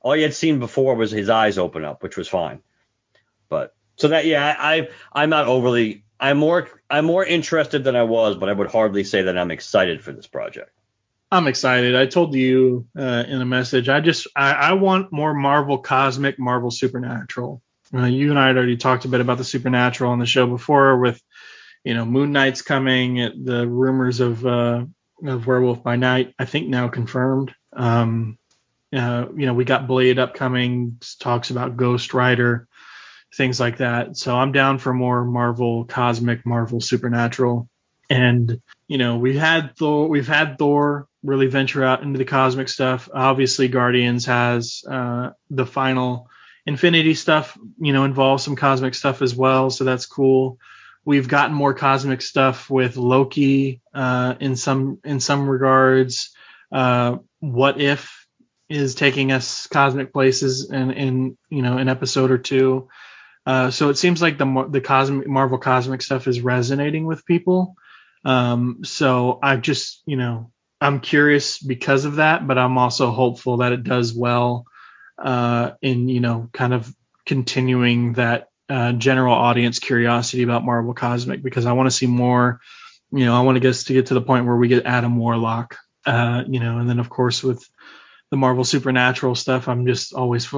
All 0.00 0.16
you 0.16 0.22
had 0.22 0.34
seen 0.34 0.58
before 0.58 0.94
was 0.96 1.10
his 1.10 1.30
eyes 1.30 1.56
open 1.56 1.84
up, 1.84 2.02
which 2.02 2.16
was 2.16 2.28
fine. 2.28 2.60
But 3.48 3.74
so 3.96 4.08
that 4.08 4.26
yeah, 4.26 4.54
I, 4.58 4.88
I'm 5.12 5.30
not 5.30 5.46
overly 5.46 6.04
I'm 6.18 6.38
more 6.38 6.68
I'm 6.88 7.04
more 7.04 7.24
interested 7.24 7.84
than 7.84 7.96
I 7.96 8.04
was, 8.04 8.36
but 8.36 8.48
I 8.48 8.52
would 8.52 8.70
hardly 8.70 9.04
say 9.04 9.22
that 9.22 9.36
I'm 9.36 9.50
excited 9.50 10.02
for 10.02 10.12
this 10.12 10.26
project. 10.26 10.70
I'm 11.30 11.46
excited. 11.46 11.96
I 11.96 12.06
told 12.06 12.34
you 12.34 12.86
uh, 12.96 13.24
in 13.26 13.40
a 13.40 13.44
message. 13.44 13.88
I 13.88 14.00
just 14.00 14.28
I, 14.36 14.52
I, 14.52 14.72
want 14.74 15.12
more 15.12 15.34
Marvel 15.34 15.78
Cosmic, 15.78 16.38
Marvel 16.38 16.70
Supernatural. 16.70 17.60
Uh, 17.92 18.06
you 18.06 18.30
and 18.30 18.38
I 18.38 18.48
had 18.48 18.56
already 18.56 18.76
talked 18.76 19.04
a 19.04 19.08
bit 19.08 19.20
about 19.20 19.38
the 19.38 19.44
Supernatural 19.44 20.12
on 20.12 20.18
the 20.18 20.26
show 20.26 20.46
before, 20.46 20.98
with 20.98 21.20
you 21.84 21.94
know 21.94 22.04
Moon 22.04 22.32
Knight's 22.32 22.62
coming, 22.62 23.16
the 23.44 23.66
rumors 23.66 24.20
of 24.20 24.44
uh, 24.46 24.84
of 25.24 25.46
Werewolf 25.46 25.82
by 25.82 25.96
Night. 25.96 26.34
I 26.38 26.44
think 26.44 26.68
now 26.68 26.88
confirmed. 26.88 27.54
Um, 27.72 28.38
uh, 28.94 29.26
you 29.36 29.46
know 29.46 29.54
we 29.54 29.64
got 29.64 29.86
Blade 29.86 30.18
upcoming. 30.18 30.98
Talks 31.18 31.50
about 31.50 31.76
Ghost 31.76 32.14
Rider, 32.14 32.68
things 33.36 33.60
like 33.60 33.78
that. 33.78 34.16
So 34.16 34.34
I'm 34.34 34.52
down 34.52 34.78
for 34.78 34.94
more 34.94 35.24
Marvel 35.24 35.84
Cosmic, 35.84 36.46
Marvel 36.46 36.80
Supernatural. 36.80 37.68
And 38.10 38.60
you 38.86 38.98
know 38.98 39.18
we've 39.18 39.38
had 39.38 39.76
Thor, 39.76 40.08
we've 40.08 40.28
had 40.28 40.58
Thor 40.58 41.08
really 41.22 41.46
venture 41.46 41.82
out 41.82 42.02
into 42.02 42.18
the 42.18 42.24
cosmic 42.24 42.68
stuff. 42.68 43.08
Obviously, 43.12 43.68
Guardians 43.68 44.26
has 44.26 44.84
uh, 44.88 45.30
the 45.50 45.66
final 45.66 46.28
Infinity 46.66 47.14
stuff. 47.14 47.56
You 47.78 47.92
know, 47.92 48.04
involves 48.04 48.44
some 48.44 48.56
cosmic 48.56 48.94
stuff 48.94 49.22
as 49.22 49.34
well, 49.34 49.70
so 49.70 49.84
that's 49.84 50.06
cool. 50.06 50.58
We've 51.04 51.28
gotten 51.28 51.54
more 51.54 51.74
cosmic 51.74 52.22
stuff 52.22 52.70
with 52.70 52.96
Loki 52.96 53.82
uh, 53.92 54.36
in 54.40 54.56
some 54.56 54.98
in 55.04 55.20
some 55.20 55.48
regards. 55.48 56.34
Uh, 56.72 57.18
what 57.40 57.80
if 57.80 58.26
is 58.68 58.94
taking 58.94 59.30
us 59.30 59.66
cosmic 59.66 60.12
places 60.12 60.70
in 60.70 60.90
in 60.90 61.38
you 61.50 61.62
know 61.62 61.78
an 61.78 61.88
episode 61.88 62.30
or 62.30 62.38
two. 62.38 62.88
Uh, 63.46 63.70
so 63.70 63.90
it 63.90 63.98
seems 63.98 64.22
like 64.22 64.38
the 64.38 64.66
the 64.70 64.80
cosmic 64.80 65.28
Marvel 65.28 65.58
cosmic 65.58 66.02
stuff 66.02 66.26
is 66.26 66.40
resonating 66.40 67.04
with 67.04 67.26
people. 67.26 67.76
Um, 68.24 68.78
so 68.84 69.38
I 69.42 69.56
just, 69.56 70.02
you 70.06 70.16
know, 70.16 70.50
I'm 70.80 71.00
curious 71.00 71.58
because 71.58 72.06
of 72.06 72.16
that, 72.16 72.46
but 72.46 72.56
I'm 72.58 72.78
also 72.78 73.10
hopeful 73.10 73.58
that 73.58 73.72
it 73.72 73.84
does 73.84 74.14
well 74.14 74.64
uh, 75.18 75.72
in, 75.82 76.08
you 76.08 76.20
know, 76.20 76.48
kind 76.52 76.74
of 76.74 76.94
continuing 77.26 78.14
that 78.14 78.48
uh, 78.68 78.92
general 78.92 79.34
audience 79.34 79.78
curiosity 79.78 80.42
about 80.42 80.64
Marvel 80.64 80.94
Cosmic 80.94 81.42
because 81.42 81.66
I 81.66 81.72
want 81.72 81.86
to 81.86 81.96
see 81.96 82.06
more. 82.06 82.60
You 83.12 83.26
know, 83.26 83.36
I 83.36 83.42
want 83.42 83.56
to 83.56 83.60
get 83.60 83.74
to 83.74 83.92
get 83.92 84.06
to 84.06 84.14
the 84.14 84.22
point 84.22 84.46
where 84.46 84.56
we 84.56 84.68
get 84.68 84.86
Adam 84.86 85.16
Warlock. 85.16 85.76
Uh, 86.06 86.44
you 86.46 86.60
know, 86.60 86.78
and 86.78 86.88
then 86.88 86.98
of 86.98 87.08
course 87.08 87.42
with 87.42 87.66
the 88.30 88.36
Marvel 88.36 88.64
Supernatural 88.64 89.34
stuff, 89.34 89.68
I'm 89.68 89.86
just 89.86 90.12
always 90.12 90.52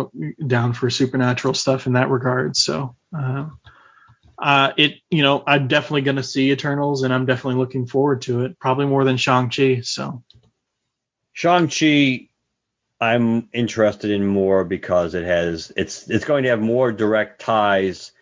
down 0.46 0.72
for 0.72 0.88
supernatural 0.88 1.54
stuff 1.54 1.86
in 1.86 1.92
that 1.92 2.10
regard. 2.10 2.56
So, 2.56 2.96
uh, 3.16 3.46
uh, 4.38 4.72
it 4.76 4.94
you 5.10 5.22
know 5.22 5.42
I'm 5.46 5.68
definitely 5.68 6.02
to 6.12 6.22
see 6.22 6.52
Eternals, 6.52 7.02
and 7.02 7.12
I'm 7.12 7.26
definitely 7.26 7.58
looking 7.58 7.86
forward 7.86 8.22
to 8.22 8.44
it. 8.44 8.58
Probably 8.58 8.86
more 8.86 9.04
than 9.04 9.16
Shang 9.16 9.50
Chi. 9.50 9.80
So 9.82 10.22
Shang 11.32 11.68
Chi, 11.68 12.28
I'm 13.00 13.48
interested 13.52 14.10
in 14.10 14.26
more 14.26 14.64
because 14.64 15.14
it 15.14 15.24
has 15.24 15.72
it's 15.76 16.08
it's 16.08 16.24
going 16.24 16.44
to 16.44 16.50
have 16.50 16.60
more 16.60 16.92
direct 16.92 17.40
ties 17.40 18.12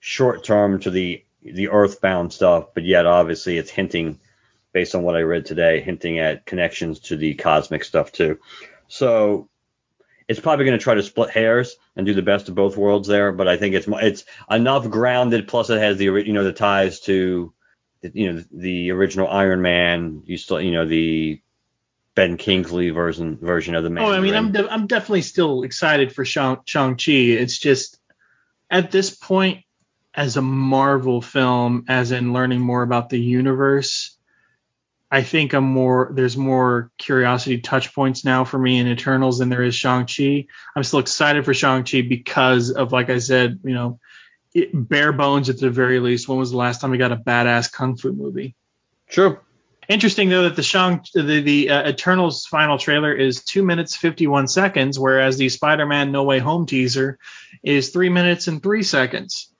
short 0.00 0.44
term 0.44 0.80
to 0.80 0.90
the 0.90 1.24
the 1.42 1.68
Earthbound 1.68 2.32
stuff, 2.32 2.68
but 2.74 2.84
yet 2.84 3.06
obviously 3.06 3.58
it's 3.58 3.70
hinting 3.70 4.18
based 4.72 4.94
on 4.94 5.02
what 5.02 5.14
I 5.14 5.20
read 5.20 5.46
today, 5.46 5.80
hinting 5.80 6.18
at 6.18 6.46
connections 6.46 7.00
to 7.00 7.16
the 7.16 7.34
cosmic 7.34 7.84
stuff 7.84 8.10
too. 8.12 8.38
So 8.88 9.48
it's 10.26 10.40
probably 10.40 10.64
going 10.64 10.78
to 10.78 10.82
try 10.82 10.94
to 10.94 11.02
split 11.02 11.30
hairs 11.30 11.76
and 11.96 12.06
do 12.06 12.14
the 12.14 12.22
best 12.22 12.48
of 12.48 12.54
both 12.54 12.76
worlds 12.76 13.06
there. 13.08 13.30
But 13.32 13.46
I 13.46 13.56
think 13.56 13.74
it's 13.74 13.86
it's 13.88 14.24
enough 14.50 14.88
grounded. 14.90 15.48
Plus, 15.48 15.70
it 15.70 15.78
has 15.78 15.96
the 15.96 16.06
you 16.06 16.32
know 16.32 16.44
the 16.44 16.52
ties 16.52 17.00
to 17.00 17.52
you 18.02 18.32
know 18.32 18.44
the 18.50 18.90
original 18.90 19.28
Iron 19.28 19.62
Man. 19.62 20.22
You 20.24 20.36
still 20.38 20.60
you 20.60 20.72
know 20.72 20.86
the 20.86 21.40
Ben 22.14 22.36
Kingsley 22.36 22.90
version 22.90 23.38
version 23.38 23.74
of 23.74 23.82
the 23.82 23.90
man. 23.90 24.04
Oh, 24.04 24.12
I 24.12 24.20
mean, 24.20 24.34
I'm 24.34 24.52
de- 24.52 24.70
I'm 24.70 24.86
definitely 24.86 25.22
still 25.22 25.62
excited 25.62 26.12
for 26.12 26.24
Shang 26.24 26.58
Shang 26.64 26.96
Chi. 26.96 27.12
It's 27.12 27.58
just 27.58 27.98
at 28.70 28.90
this 28.90 29.10
point, 29.10 29.64
as 30.14 30.36
a 30.36 30.42
Marvel 30.42 31.20
film, 31.20 31.84
as 31.88 32.12
in 32.12 32.32
learning 32.32 32.60
more 32.60 32.82
about 32.82 33.08
the 33.08 33.18
universe, 33.18 34.16
I 35.10 35.22
think 35.22 35.54
I'm 35.54 35.64
more 35.64 36.10
there's 36.12 36.36
more 36.36 36.90
curiosity 36.98 37.58
touch 37.58 37.94
points 37.94 38.24
now 38.24 38.44
for 38.44 38.58
me 38.58 38.78
in 38.78 38.88
Eternals 38.88 39.38
than 39.38 39.48
there 39.48 39.62
is 39.62 39.74
Shang-Chi. 39.74 40.46
I'm 40.74 40.84
still 40.84 41.00
excited 41.00 41.44
for 41.44 41.54
Shang-Chi 41.54 42.02
because 42.02 42.70
of 42.70 42.92
like 42.92 43.10
I 43.10 43.18
said, 43.18 43.60
you 43.64 43.74
know, 43.74 44.00
it, 44.54 44.70
bare 44.72 45.12
bones 45.12 45.50
at 45.50 45.58
the 45.58 45.70
very 45.70 46.00
least. 46.00 46.28
When 46.28 46.38
was 46.38 46.50
the 46.50 46.56
last 46.56 46.80
time 46.80 46.90
we 46.90 46.98
got 46.98 47.12
a 47.12 47.16
badass 47.16 47.72
kung 47.72 47.96
fu 47.96 48.12
movie? 48.12 48.54
True. 49.08 49.38
Interesting 49.88 50.28
though 50.28 50.44
that 50.44 50.56
the 50.56 50.62
Shang 50.62 51.02
the, 51.14 51.40
the 51.40 51.70
uh, 51.70 51.88
Eternals 51.90 52.46
final 52.46 52.78
trailer 52.78 53.12
is 53.12 53.44
two 53.44 53.62
minutes 53.62 53.96
51 53.96 54.48
seconds, 54.48 54.98
whereas 54.98 55.36
the 55.36 55.48
Spider-Man 55.48 56.12
No 56.12 56.24
Way 56.24 56.38
Home 56.38 56.66
teaser 56.66 57.18
is 57.62 57.90
three 57.90 58.08
minutes 58.08 58.48
and 58.48 58.62
three 58.62 58.82
seconds. 58.82 59.50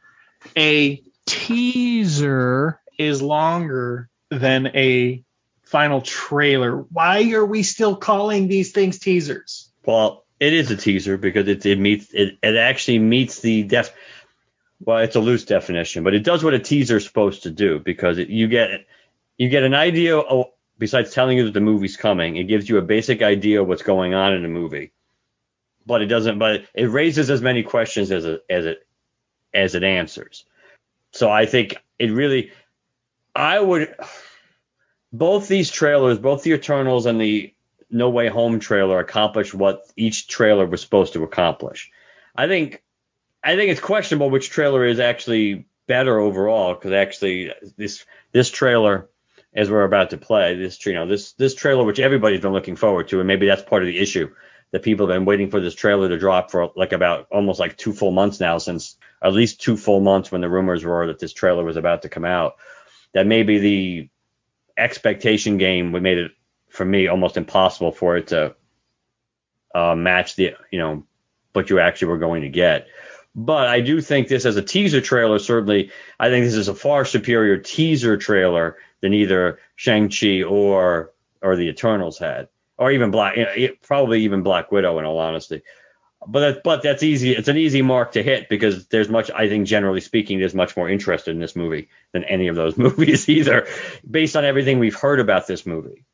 A 0.56 1.02
teaser 1.26 2.80
is 2.98 3.22
longer 3.22 4.08
than 4.30 4.68
a 4.68 5.22
final 5.64 6.00
trailer. 6.00 6.76
Why 6.76 7.32
are 7.32 7.44
we 7.44 7.62
still 7.62 7.96
calling 7.96 8.48
these 8.48 8.72
things 8.72 8.98
teasers? 8.98 9.70
Well, 9.84 10.24
it 10.40 10.52
is 10.52 10.70
a 10.70 10.76
teaser 10.76 11.16
because 11.16 11.48
it, 11.48 11.64
it 11.66 11.78
meets 11.78 12.12
it, 12.12 12.38
it 12.42 12.56
actually 12.56 12.98
meets 12.98 13.40
the 13.40 13.64
def. 13.64 13.92
Well, 14.80 14.98
it's 14.98 15.16
a 15.16 15.20
loose 15.20 15.44
definition, 15.44 16.04
but 16.04 16.14
it 16.14 16.24
does 16.24 16.44
what 16.44 16.54
a 16.54 16.58
teaser 16.58 16.98
is 16.98 17.06
supposed 17.06 17.44
to 17.44 17.50
do 17.50 17.78
because 17.78 18.18
it, 18.18 18.28
you 18.28 18.48
get 18.48 18.86
you 19.38 19.48
get 19.48 19.62
an 19.62 19.74
idea. 19.74 20.16
Of, 20.16 20.46
besides 20.78 21.12
telling 21.12 21.38
you 21.38 21.44
that 21.44 21.54
the 21.54 21.60
movie's 21.60 21.96
coming, 21.96 22.36
it 22.36 22.44
gives 22.44 22.68
you 22.68 22.78
a 22.78 22.82
basic 22.82 23.22
idea 23.22 23.62
of 23.62 23.68
what's 23.68 23.82
going 23.82 24.14
on 24.14 24.32
in 24.32 24.42
the 24.42 24.48
movie. 24.48 24.92
But 25.86 26.02
it 26.02 26.06
doesn't. 26.06 26.38
But 26.38 26.66
it 26.74 26.86
raises 26.86 27.30
as 27.30 27.42
many 27.42 27.62
questions 27.62 28.10
as 28.10 28.24
it 28.24 28.44
as 28.48 28.66
it 28.66 28.86
as 29.52 29.74
it 29.74 29.84
answers. 29.84 30.44
So 31.12 31.30
I 31.30 31.46
think 31.46 31.76
it 31.98 32.10
really. 32.10 32.52
I 33.36 33.58
would 33.58 33.94
both 35.12 35.46
these 35.46 35.70
trailers, 35.70 36.18
both 36.18 36.42
the 36.42 36.52
Eternals 36.52 37.06
and 37.06 37.20
the 37.20 37.54
No 37.88 38.10
Way 38.10 38.28
Home 38.28 38.58
trailer, 38.58 38.98
accomplished 38.98 39.54
what 39.54 39.84
each 39.96 40.26
trailer 40.26 40.66
was 40.66 40.80
supposed 40.80 41.12
to 41.12 41.22
accomplish. 41.22 41.90
I 42.34 42.48
think 42.48 42.82
I 43.42 43.56
think 43.56 43.70
it's 43.70 43.80
questionable 43.80 44.30
which 44.30 44.50
trailer 44.50 44.84
is 44.84 44.98
actually 44.98 45.66
better 45.86 46.18
overall 46.18 46.74
because 46.74 46.92
actually 46.92 47.52
this 47.76 48.04
this 48.32 48.50
trailer 48.50 49.08
as 49.54 49.70
we're 49.70 49.84
about 49.84 50.10
to 50.10 50.16
play 50.16 50.56
this 50.56 50.84
you 50.86 50.92
know 50.92 51.06
this 51.06 51.32
this 51.32 51.54
trailer 51.54 51.84
which 51.84 52.00
everybody's 52.00 52.40
been 52.40 52.52
looking 52.52 52.76
forward 52.76 53.08
to 53.08 53.20
and 53.20 53.28
maybe 53.28 53.46
that's 53.46 53.62
part 53.62 53.82
of 53.82 53.86
the 53.86 53.98
issue 53.98 54.30
that 54.72 54.82
people 54.82 55.06
have 55.06 55.14
been 55.14 55.24
waiting 55.24 55.50
for 55.50 55.60
this 55.60 55.74
trailer 55.74 56.08
to 56.08 56.18
drop 56.18 56.50
for 56.50 56.72
like 56.76 56.92
about 56.92 57.26
almost 57.30 57.60
like 57.60 57.76
two 57.76 57.92
full 57.92 58.10
months 58.10 58.40
now 58.40 58.58
since 58.58 58.96
at 59.22 59.32
least 59.32 59.60
two 59.60 59.76
full 59.76 60.00
months 60.00 60.32
when 60.32 60.40
the 60.40 60.48
rumors 60.48 60.84
were 60.84 61.06
that 61.06 61.18
this 61.18 61.32
trailer 61.32 61.64
was 61.64 61.76
about 61.76 62.02
to 62.02 62.08
come 62.08 62.24
out 62.24 62.54
that 63.12 63.26
maybe 63.26 63.58
the 63.58 64.08
expectation 64.76 65.58
game 65.58 65.92
we 65.92 66.00
made 66.00 66.18
it 66.18 66.32
for 66.68 66.84
me 66.84 67.06
almost 67.06 67.36
impossible 67.36 67.92
for 67.92 68.16
it 68.16 68.28
to 68.28 68.54
uh, 69.74 69.94
match 69.94 70.36
the 70.36 70.54
you 70.70 70.78
know 70.78 71.04
what 71.52 71.70
you 71.70 71.78
actually 71.78 72.08
were 72.08 72.18
going 72.18 72.42
to 72.42 72.48
get. 72.48 72.88
But 73.36 73.66
I 73.66 73.80
do 73.80 74.00
think 74.00 74.28
this 74.28 74.44
as 74.44 74.56
a 74.56 74.62
teaser 74.62 75.00
trailer, 75.00 75.38
certainly, 75.38 75.90
I 76.20 76.28
think 76.28 76.44
this 76.44 76.54
is 76.54 76.68
a 76.68 76.74
far 76.74 77.04
superior 77.04 77.56
teaser 77.58 78.16
trailer 78.16 78.76
than 79.04 79.14
either 79.14 79.58
Shang-Chi 79.76 80.42
or 80.42 81.12
or 81.42 81.56
the 81.56 81.68
Eternals 81.68 82.18
had, 82.18 82.48
or 82.78 82.90
even 82.90 83.10
Black, 83.10 83.36
probably 83.82 84.22
even 84.22 84.42
Black 84.42 84.72
Widow, 84.72 84.98
in 84.98 85.04
all 85.04 85.18
honesty 85.18 85.62
but 86.26 86.40
that, 86.40 86.62
but 86.62 86.82
that's 86.82 87.02
easy. 87.02 87.32
It's 87.32 87.48
an 87.48 87.56
easy 87.56 87.82
mark 87.82 88.12
to 88.12 88.22
hit 88.22 88.48
because 88.48 88.86
there's 88.86 89.08
much. 89.08 89.30
I 89.30 89.48
think 89.48 89.66
generally 89.66 90.00
speaking, 90.00 90.38
there's 90.38 90.54
much 90.54 90.76
more 90.76 90.88
interest 90.88 91.28
in 91.28 91.38
this 91.38 91.54
movie 91.54 91.88
than 92.12 92.24
any 92.24 92.48
of 92.48 92.56
those 92.56 92.76
movies 92.78 93.28
either, 93.28 93.66
based 94.08 94.36
on 94.36 94.44
everything 94.44 94.78
we've 94.78 94.94
heard 94.94 95.20
about 95.20 95.46
this 95.46 95.66
movie 95.66 96.04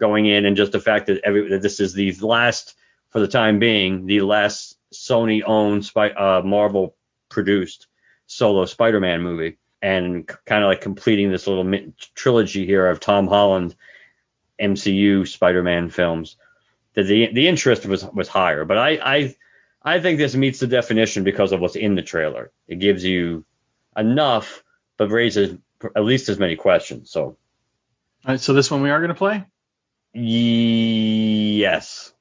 going 0.00 0.26
in 0.26 0.44
and 0.44 0.56
just 0.56 0.72
the 0.72 0.80
fact 0.80 1.06
that 1.06 1.20
every 1.24 1.48
that 1.48 1.62
this 1.62 1.80
is 1.80 1.94
the 1.94 2.12
last, 2.20 2.74
for 3.10 3.20
the 3.20 3.28
time 3.28 3.58
being, 3.58 4.06
the 4.06 4.20
last 4.20 4.76
Sony 4.92 5.42
owned 5.44 5.90
uh, 5.96 6.42
Marvel 6.44 6.94
produced 7.28 7.86
solo 8.26 8.64
Spider-Man 8.64 9.22
movie, 9.22 9.58
and 9.84 10.26
kind 10.46 10.64
of 10.64 10.68
like 10.68 10.80
completing 10.80 11.30
this 11.30 11.46
little 11.46 11.70
trilogy 12.14 12.64
here 12.64 12.86
of 12.86 13.00
Tom 13.00 13.26
Holland 13.26 13.74
MCU 14.58 15.28
Spider-Man 15.28 15.90
films. 15.90 16.36
That 16.94 17.02
the 17.02 17.30
the 17.34 17.48
interest 17.48 17.84
was 17.84 18.02
was 18.02 18.28
higher, 18.28 18.64
but 18.64 18.78
I 18.78 18.90
I 18.92 19.36
I 19.82 20.00
think 20.00 20.16
this 20.16 20.34
meets 20.34 20.60
the 20.60 20.68
definition 20.68 21.22
because 21.22 21.52
of 21.52 21.60
what's 21.60 21.76
in 21.76 21.96
the 21.96 22.02
trailer. 22.02 22.50
It 22.66 22.78
gives 22.78 23.04
you 23.04 23.44
enough, 23.94 24.64
but 24.96 25.10
raises 25.10 25.58
at 25.94 26.04
least 26.04 26.30
as 26.30 26.38
many 26.38 26.56
questions. 26.56 27.10
So, 27.10 27.22
all 27.22 27.36
right. 28.26 28.40
So 28.40 28.54
this 28.54 28.70
one 28.70 28.80
we 28.80 28.90
are 28.90 29.00
going 29.00 29.08
to 29.08 29.14
play. 29.14 29.44
Yes. 30.14 32.13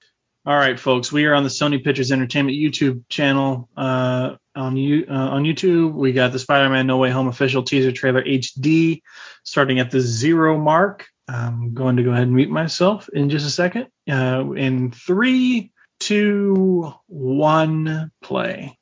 All 0.45 0.57
right, 0.57 0.77
folks. 0.77 1.09
We 1.09 1.23
are 1.23 1.33
on 1.33 1.43
the 1.43 1.49
Sony 1.49 1.81
Pictures 1.81 2.11
Entertainment 2.11 2.57
YouTube 2.57 3.03
channel. 3.07 3.69
Uh, 3.77 4.35
on 4.53 4.75
you 4.75 5.05
uh, 5.09 5.13
on 5.29 5.43
YouTube, 5.43 5.93
we 5.93 6.11
got 6.11 6.33
the 6.33 6.39
Spider-Man 6.39 6.85
No 6.85 6.97
Way 6.97 7.11
Home 7.11 7.29
official 7.29 7.63
teaser 7.63 7.93
trailer 7.93 8.21
HD, 8.21 9.01
starting 9.45 9.79
at 9.79 9.89
the 9.89 10.01
zero 10.01 10.59
mark. 10.59 11.07
I'm 11.29 11.73
going 11.73 11.95
to 11.95 12.03
go 12.03 12.11
ahead 12.11 12.23
and 12.23 12.35
mute 12.35 12.49
myself 12.49 13.07
in 13.13 13.29
just 13.29 13.47
a 13.47 13.49
second. 13.49 13.87
Uh, 14.11 14.51
in 14.51 14.91
three, 14.91 15.71
two, 16.01 16.93
one, 17.07 18.11
play. 18.21 18.77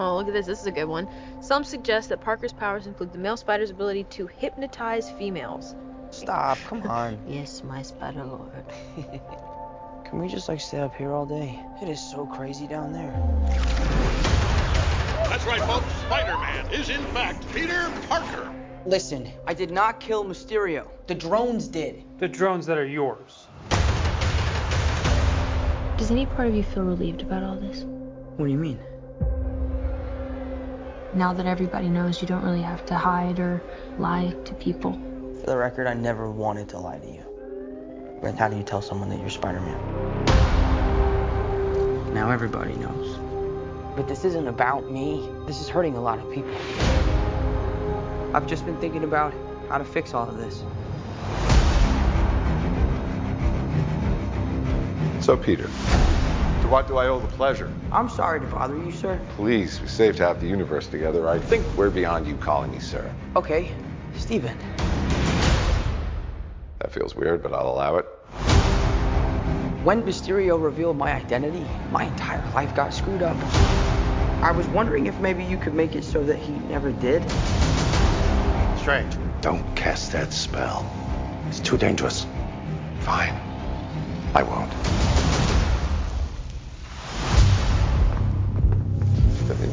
Oh, 0.00 0.14
look 0.16 0.28
at 0.28 0.32
this. 0.32 0.46
This 0.46 0.60
is 0.60 0.66
a 0.66 0.70
good 0.70 0.84
one. 0.84 1.08
Some 1.48 1.64
suggest 1.64 2.10
that 2.10 2.20
Parker's 2.20 2.52
powers 2.52 2.86
include 2.86 3.10
the 3.10 3.18
male 3.18 3.38
spider's 3.38 3.70
ability 3.70 4.04
to 4.10 4.26
hypnotize 4.26 5.10
females. 5.12 5.74
Stop, 6.10 6.58
come 6.66 6.82
on. 6.86 7.18
Yes, 7.26 7.64
my 7.64 7.80
spider 7.80 8.22
lord. 8.22 8.66
Can 10.04 10.18
we 10.18 10.28
just 10.28 10.46
like 10.46 10.60
stay 10.60 10.80
up 10.80 10.94
here 10.94 11.10
all 11.10 11.24
day? 11.24 11.58
It 11.80 11.88
is 11.88 12.02
so 12.02 12.26
crazy 12.26 12.66
down 12.66 12.92
there. 12.92 13.14
That's 15.30 15.46
right, 15.46 15.62
folks. 15.62 15.90
Spider-Man 16.02 16.70
is 16.70 16.90
in 16.90 17.02
fact 17.14 17.46
Peter 17.54 17.90
Parker. 18.10 18.54
Listen, 18.84 19.26
I 19.46 19.54
did 19.54 19.70
not 19.70 20.00
kill 20.00 20.26
Mysterio. 20.26 20.86
The 21.06 21.14
drones 21.14 21.66
did. 21.66 22.04
The 22.18 22.28
drones 22.28 22.66
that 22.66 22.76
are 22.76 22.86
yours. 22.86 23.46
Does 25.96 26.10
any 26.10 26.26
part 26.26 26.48
of 26.48 26.54
you 26.54 26.62
feel 26.62 26.82
relieved 26.82 27.22
about 27.22 27.42
all 27.42 27.56
this? 27.56 27.84
What 28.36 28.44
do 28.44 28.52
you 28.52 28.58
mean? 28.58 28.78
Now 31.18 31.32
that 31.32 31.46
everybody 31.46 31.88
knows 31.88 32.20
you 32.22 32.28
don't 32.28 32.44
really 32.44 32.62
have 32.62 32.86
to 32.86 32.94
hide 32.94 33.40
or 33.40 33.60
lie 33.98 34.36
to 34.44 34.54
people. 34.54 34.92
For 35.40 35.46
the 35.46 35.56
record, 35.56 35.88
I 35.88 35.94
never 35.94 36.30
wanted 36.30 36.68
to 36.68 36.78
lie 36.78 37.00
to 37.00 37.06
you. 37.08 37.24
But 38.22 38.36
how 38.36 38.48
do 38.48 38.56
you 38.56 38.62
tell 38.62 38.80
someone 38.80 39.08
that 39.08 39.18
you're 39.18 39.28
Spider-Man? 39.28 40.24
Now 42.14 42.30
everybody 42.30 42.74
knows. 42.74 43.18
But 43.96 44.06
this 44.06 44.24
isn't 44.24 44.46
about 44.46 44.92
me. 44.92 45.28
This 45.44 45.60
is 45.60 45.68
hurting 45.68 45.96
a 45.96 46.00
lot 46.00 46.20
of 46.20 46.32
people. 46.32 46.54
I've 48.32 48.46
just 48.46 48.64
been 48.64 48.78
thinking 48.78 49.02
about 49.02 49.34
how 49.68 49.78
to 49.78 49.84
fix 49.84 50.14
all 50.14 50.28
of 50.28 50.36
this. 50.36 50.62
So, 55.24 55.36
Peter, 55.36 55.64
to 55.64 56.68
what 56.68 56.86
do 56.86 56.96
I 56.96 57.08
owe 57.08 57.18
the 57.18 57.26
pleasure? 57.26 57.72
I'm 57.90 58.08
sorry 58.10 58.40
to 58.40 58.46
bother 58.46 58.76
you, 58.76 58.92
sir. 58.92 59.18
Please, 59.36 59.80
we 59.80 59.88
saved 59.88 60.18
half 60.18 60.40
the 60.40 60.46
universe 60.46 60.86
together. 60.88 61.28
I 61.28 61.38
think 61.38 61.64
we're 61.74 61.90
beyond 61.90 62.26
you 62.26 62.36
calling 62.36 62.70
me 62.70 62.80
sir. 62.80 63.10
Okay, 63.34 63.72
Stephen. 64.14 64.56
That 66.80 66.92
feels 66.92 67.16
weird, 67.16 67.42
but 67.42 67.52
I'll 67.54 67.68
allow 67.68 67.96
it. 67.96 68.04
When 69.84 70.02
Mysterio 70.02 70.62
revealed 70.62 70.98
my 70.98 71.14
identity, 71.14 71.66
my 71.90 72.04
entire 72.04 72.44
life 72.52 72.74
got 72.74 72.92
screwed 72.92 73.22
up. 73.22 73.36
I 74.42 74.52
was 74.52 74.66
wondering 74.68 75.06
if 75.06 75.18
maybe 75.18 75.42
you 75.42 75.56
could 75.56 75.74
make 75.74 75.96
it 75.96 76.04
so 76.04 76.22
that 76.24 76.36
he 76.36 76.52
never 76.52 76.92
did. 76.92 77.22
Strange. 78.78 79.16
Don't 79.40 79.64
cast 79.74 80.12
that 80.12 80.32
spell. 80.32 80.84
It's 81.48 81.60
too 81.60 81.78
dangerous. 81.78 82.26
Fine. 83.00 83.34
I 84.34 84.42
won't. 84.42 85.07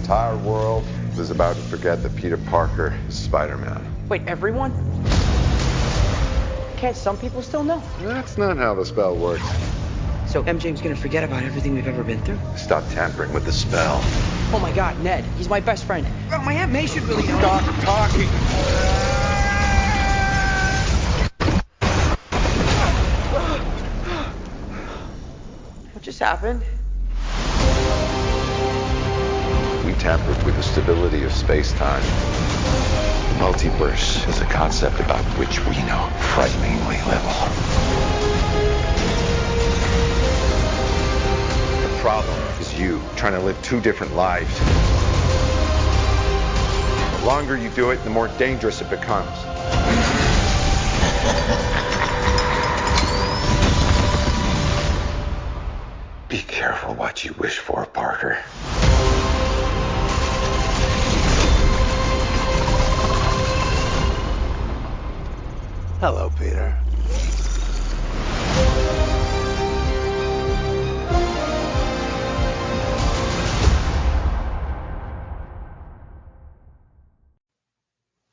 Entire 0.05 0.37
world 0.37 0.85
is 1.17 1.31
about 1.31 1.55
to 1.55 1.61
forget 1.63 2.03
that 2.03 2.15
Peter 2.15 2.37
Parker 2.37 2.95
is 3.07 3.15
Spider-Man. 3.15 3.83
Wait, 4.07 4.21
everyone? 4.27 4.71
Can't 6.77 6.95
some 6.95 7.17
people 7.17 7.41
still 7.41 7.63
know? 7.63 7.81
That's 8.01 8.37
not 8.37 8.55
how 8.55 8.75
the 8.75 8.85
spell 8.85 9.15
works. 9.15 9.41
So 10.27 10.43
MJ's 10.43 10.79
gonna 10.79 10.95
forget 10.95 11.23
about 11.23 11.41
everything 11.41 11.73
we've 11.73 11.87
ever 11.87 12.03
been 12.03 12.21
through? 12.21 12.37
Stop 12.55 12.87
tampering 12.89 13.33
with 13.33 13.45
the 13.45 13.51
spell. 13.51 13.99
Oh 14.53 14.59
my 14.61 14.71
god, 14.73 15.01
Ned, 15.01 15.23
he's 15.37 15.49
my 15.49 15.59
best 15.59 15.85
friend. 15.85 16.05
Oh, 16.31 16.39
my 16.43 16.53
Aunt 16.53 16.71
May 16.71 16.85
should 16.85 17.01
really 17.05 17.27
know. 17.27 17.39
Stop 17.39 17.63
talking. 17.83 18.27
What 25.93 26.03
just 26.03 26.19
happened? 26.19 26.61
Tampered 30.05 30.45
with 30.45 30.55
the 30.55 30.61
stability 30.61 31.23
of 31.23 31.33
space-time. 31.33 32.03
The 32.03 33.39
multiverse 33.41 34.29
is 34.29 34.39
a 34.39 34.45
concept 34.45 34.99
about 34.99 35.23
which 35.39 35.65
we 35.65 35.77
know 35.77 36.07
frighteningly 36.19 36.97
little. 37.07 37.31
The 41.81 41.89
problem 42.01 42.39
is 42.61 42.77
you 42.77 43.01
trying 43.15 43.33
to 43.33 43.39
live 43.39 43.59
two 43.63 43.81
different 43.81 44.15
lives. 44.15 44.53
The 47.19 47.25
longer 47.25 47.57
you 47.57 47.69
do 47.69 47.89
it, 47.89 48.03
the 48.03 48.11
more 48.11 48.27
dangerous 48.37 48.81
it 48.81 48.91
becomes. 48.91 49.25
Be 56.29 56.37
careful 56.37 56.93
what 56.93 57.25
you 57.25 57.33
wish 57.39 57.57
for, 57.57 57.87
Parker. 57.87 58.37
Hello, 66.07 66.29
Peter. 66.29 66.77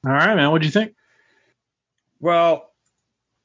All 0.05 0.13
right, 0.13 0.35
man. 0.37 0.51
What'd 0.51 0.67
you 0.67 0.71
think? 0.71 0.95
Well, 2.21 2.71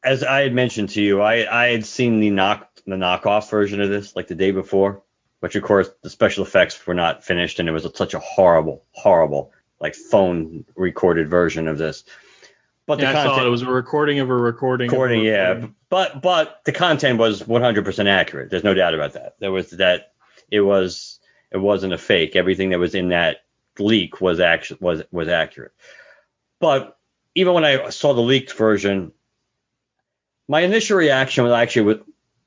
as 0.03 0.25
I 0.25 0.41
had 0.41 0.53
mentioned 0.53 0.89
to 0.89 1.01
you, 1.01 1.21
I, 1.21 1.47
I 1.49 1.67
had 1.67 1.85
seen 1.85 2.19
the 2.19 2.29
knock 2.29 2.69
the 2.85 2.97
knockoff 2.97 3.49
version 3.49 3.79
of 3.79 3.87
this 3.87 4.13
like 4.13 4.27
the 4.27 4.35
day 4.35 4.51
before, 4.51 5.03
which 5.39 5.55
of 5.55 5.63
course 5.63 5.89
the 6.03 6.09
special 6.09 6.43
effects 6.43 6.85
were 6.85 6.93
not 6.93 7.23
finished 7.23 7.61
and 7.61 7.69
it 7.69 7.71
was 7.71 7.85
a, 7.85 7.95
such 7.95 8.13
a 8.13 8.19
horrible, 8.19 8.83
horrible 8.91 9.53
like 9.79 9.95
phone 9.95 10.65
recorded 10.75 11.29
version 11.29 11.69
of 11.69 11.77
this. 11.77 12.03
But 12.87 12.99
yeah, 12.99 13.11
the 13.11 13.19
I 13.19 13.23
saw 13.25 13.41
it. 13.41 13.47
It 13.47 13.49
was 13.49 13.61
a 13.61 13.69
recording 13.69 14.19
of 14.19 14.29
a 14.29 14.35
recording. 14.35 14.87
of 14.87 14.93
a 14.93 14.95
recording, 14.95 15.23
yeah. 15.23 15.67
But 15.89 16.21
but 16.21 16.61
the 16.63 16.71
content 16.71 17.19
was 17.19 17.43
100% 17.43 18.07
accurate. 18.07 18.49
There's 18.49 18.63
no 18.63 18.73
doubt 18.73 18.95
about 18.95 19.13
that. 19.13 19.35
There 19.39 19.51
was 19.51 19.71
that 19.71 20.13
it 20.49 20.61
was 20.61 21.19
it 21.51 21.57
wasn't 21.57 21.93
a 21.93 21.97
fake. 21.97 22.35
Everything 22.35 22.69
that 22.69 22.79
was 22.79 22.95
in 22.95 23.09
that 23.09 23.41
leak 23.77 24.21
was 24.21 24.39
actually 24.39 24.79
was 24.81 25.03
was 25.11 25.27
accurate. 25.27 25.73
But 26.59 26.97
even 27.35 27.53
when 27.53 27.65
I 27.65 27.89
saw 27.89 28.13
the 28.13 28.21
leaked 28.21 28.53
version, 28.53 29.11
my 30.47 30.61
initial 30.61 30.97
reaction 30.97 31.43
was 31.43 31.53
actually 31.53 31.99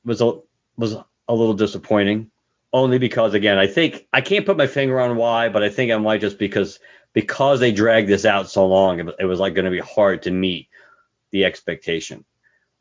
was 0.07 0.23
a 0.23 0.41
was 0.79 0.95
a 1.29 1.35
little 1.35 1.55
disappointing. 1.55 2.31
Only 2.73 2.99
because 2.99 3.35
again, 3.35 3.59
I 3.59 3.67
think 3.67 4.07
I 4.13 4.23
can't 4.23 4.47
put 4.47 4.57
my 4.57 4.69
finger 4.69 5.01
on 5.01 5.17
why, 5.17 5.51
but 5.51 5.63
I 5.63 5.69
think 5.69 5.93
I 5.93 5.99
might 5.99 6.21
just 6.23 6.39
because 6.39 6.79
because 7.13 7.61
they 7.61 7.73
dragged 7.73 8.09
this 8.09 8.25
out 8.25 8.51
so 8.51 8.67
long, 8.67 9.13
it, 9.19 9.25
was 9.25 9.41
like 9.41 9.55
going 9.55 9.65
to 9.65 9.71
be 9.71 9.81
hard 9.81 10.23
to 10.23 10.31
meet 10.31 10.69
the 11.31 11.45
expectation 11.45 12.25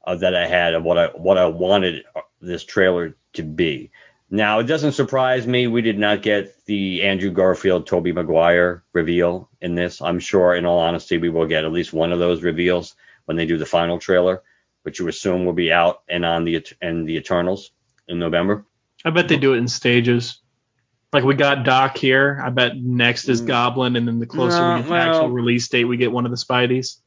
uh, 0.06 0.16
that 0.16 0.36
I 0.36 0.48
had 0.48 0.74
of 0.74 0.84
what 0.84 0.98
I 0.98 1.08
what 1.08 1.38
I 1.38 1.46
wanted 1.46 2.04
this 2.42 2.64
trailer 2.64 3.16
to 3.34 3.44
be. 3.44 3.92
Now 4.32 4.60
it 4.60 4.66
doesn't 4.66 4.92
surprise 4.92 5.48
me 5.48 5.68
we 5.68 5.82
did 5.82 5.98
not 5.98 6.22
get 6.22 6.66
the 6.66 7.04
Andrew 7.04 7.32
Garfield 7.32 7.88
Tobey 7.88 8.12
Maguire 8.12 8.84
reveal 8.94 9.50
in 9.62 9.76
this. 9.76 10.02
I'm 10.02 10.20
sure 10.20 10.56
in 10.56 10.66
all 10.66 10.80
honesty 10.80 11.18
we 11.18 11.30
will 11.30 11.48
get 11.48 11.66
at 11.66 11.72
least 11.72 11.94
one 11.94 12.12
of 12.12 12.20
those 12.20 12.44
reveals 12.44 12.96
when 13.26 13.38
they 13.38 13.46
do 13.46 13.58
the 13.58 13.66
final 13.66 14.00
trailer, 14.00 14.44
which 14.84 15.00
you 15.00 15.08
assume 15.08 15.46
will 15.46 15.54
be 15.54 15.72
out 15.72 16.04
and 16.08 16.24
on 16.26 16.46
the 16.46 16.66
and 16.82 17.08
the 17.08 17.16
Eternals 17.18 17.72
in 18.08 18.20
November. 18.20 18.66
I 19.06 19.12
bet 19.12 19.30
they 19.30 19.38
do 19.38 19.54
it 19.54 19.58
in 19.58 19.68
stages. 19.68 20.40
Like 21.12 21.24
we 21.24 21.34
got 21.34 21.64
Doc 21.64 21.98
here. 21.98 22.40
I 22.44 22.50
bet 22.50 22.78
next 22.78 23.30
is 23.30 23.42
Mm. 23.42 23.48
Goblin, 23.48 23.96
and 23.96 24.08
then 24.08 24.20
the 24.20 24.28
closer 24.28 24.60
No, 24.60 24.70
we 24.70 24.76
get 24.78 24.82
to 24.84 24.88
the 24.88 24.94
well- 24.94 25.10
actual 25.10 25.30
release 25.30 25.68
date, 25.68 25.86
we 25.86 25.98
get 25.98 26.12
one 26.12 26.26
of 26.26 26.32
the 26.32 26.38
Spideys. 26.38 26.98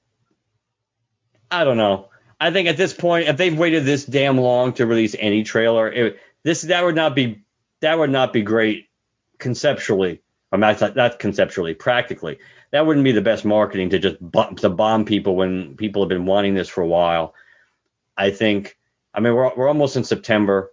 I 1.51 1.65
don't 1.65 1.77
know. 1.77 2.09
I 2.41 2.51
think 2.51 2.67
at 2.69 2.77
this 2.77 2.93
point, 2.93 3.29
if 3.29 3.37
they've 3.37 3.57
waited 3.57 3.85
this 3.85 4.05
damn 4.05 4.39
long 4.39 4.73
to 4.75 4.87
release 4.87 5.15
any 5.19 5.45
trailer, 5.45 5.91
it, 5.91 6.19
this 6.43 6.63
that 6.63 6.85
would 6.85 6.97
not 6.97 7.15
be 7.15 7.43
that 7.81 7.99
would 7.99 8.11
not 8.11 8.33
be 8.33 8.43
great 8.43 8.89
conceptually. 9.39 10.21
I 10.51 10.57
mean, 10.57 10.77
not, 10.81 10.97
not 10.97 11.19
conceptually, 11.19 11.75
practically. 11.75 12.39
That 12.73 12.87
wouldn't 12.87 13.05
be 13.05 13.13
the 13.13 13.21
best 13.23 13.45
marketing 13.45 13.91
to 13.91 13.99
just 13.99 14.19
bu- 14.21 14.55
to 14.57 14.69
bomb 14.71 15.05
people 15.05 15.37
when 15.37 15.77
people 15.77 16.03
have 16.03 16.09
been 16.09 16.27
wanting 16.27 16.55
this 16.55 16.69
for 16.69 16.81
a 16.83 16.87
while. 16.87 17.35
I 18.17 18.31
think. 18.31 18.77
I 19.15 19.21
mean, 19.21 19.35
we're 19.35 19.55
we're 19.55 19.69
almost 19.69 19.97
in 19.97 20.05
September. 20.05 20.73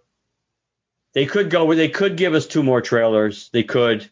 They 1.12 1.26
could 1.26 1.50
go. 1.50 1.72
They 1.74 1.88
could 1.88 2.16
give 2.16 2.34
us 2.34 2.46
two 2.46 2.62
more 2.62 2.80
trailers. 2.80 3.50
They 3.52 3.62
could. 3.62 4.08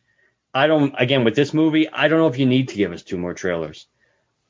I 0.53 0.67
don't. 0.67 0.95
Again, 0.99 1.25
with 1.25 1.37
this 1.37 1.55
movie, 1.55 1.89
I 1.89 2.09
don't 2.09 2.19
know 2.19 2.29
if 2.29 2.39
you 2.39 2.47
need 2.47 2.69
to 2.69 2.77
give 2.77 2.93
us 2.93 3.03
two 3.03 3.19
more 3.19 3.35
trailers. 3.35 3.87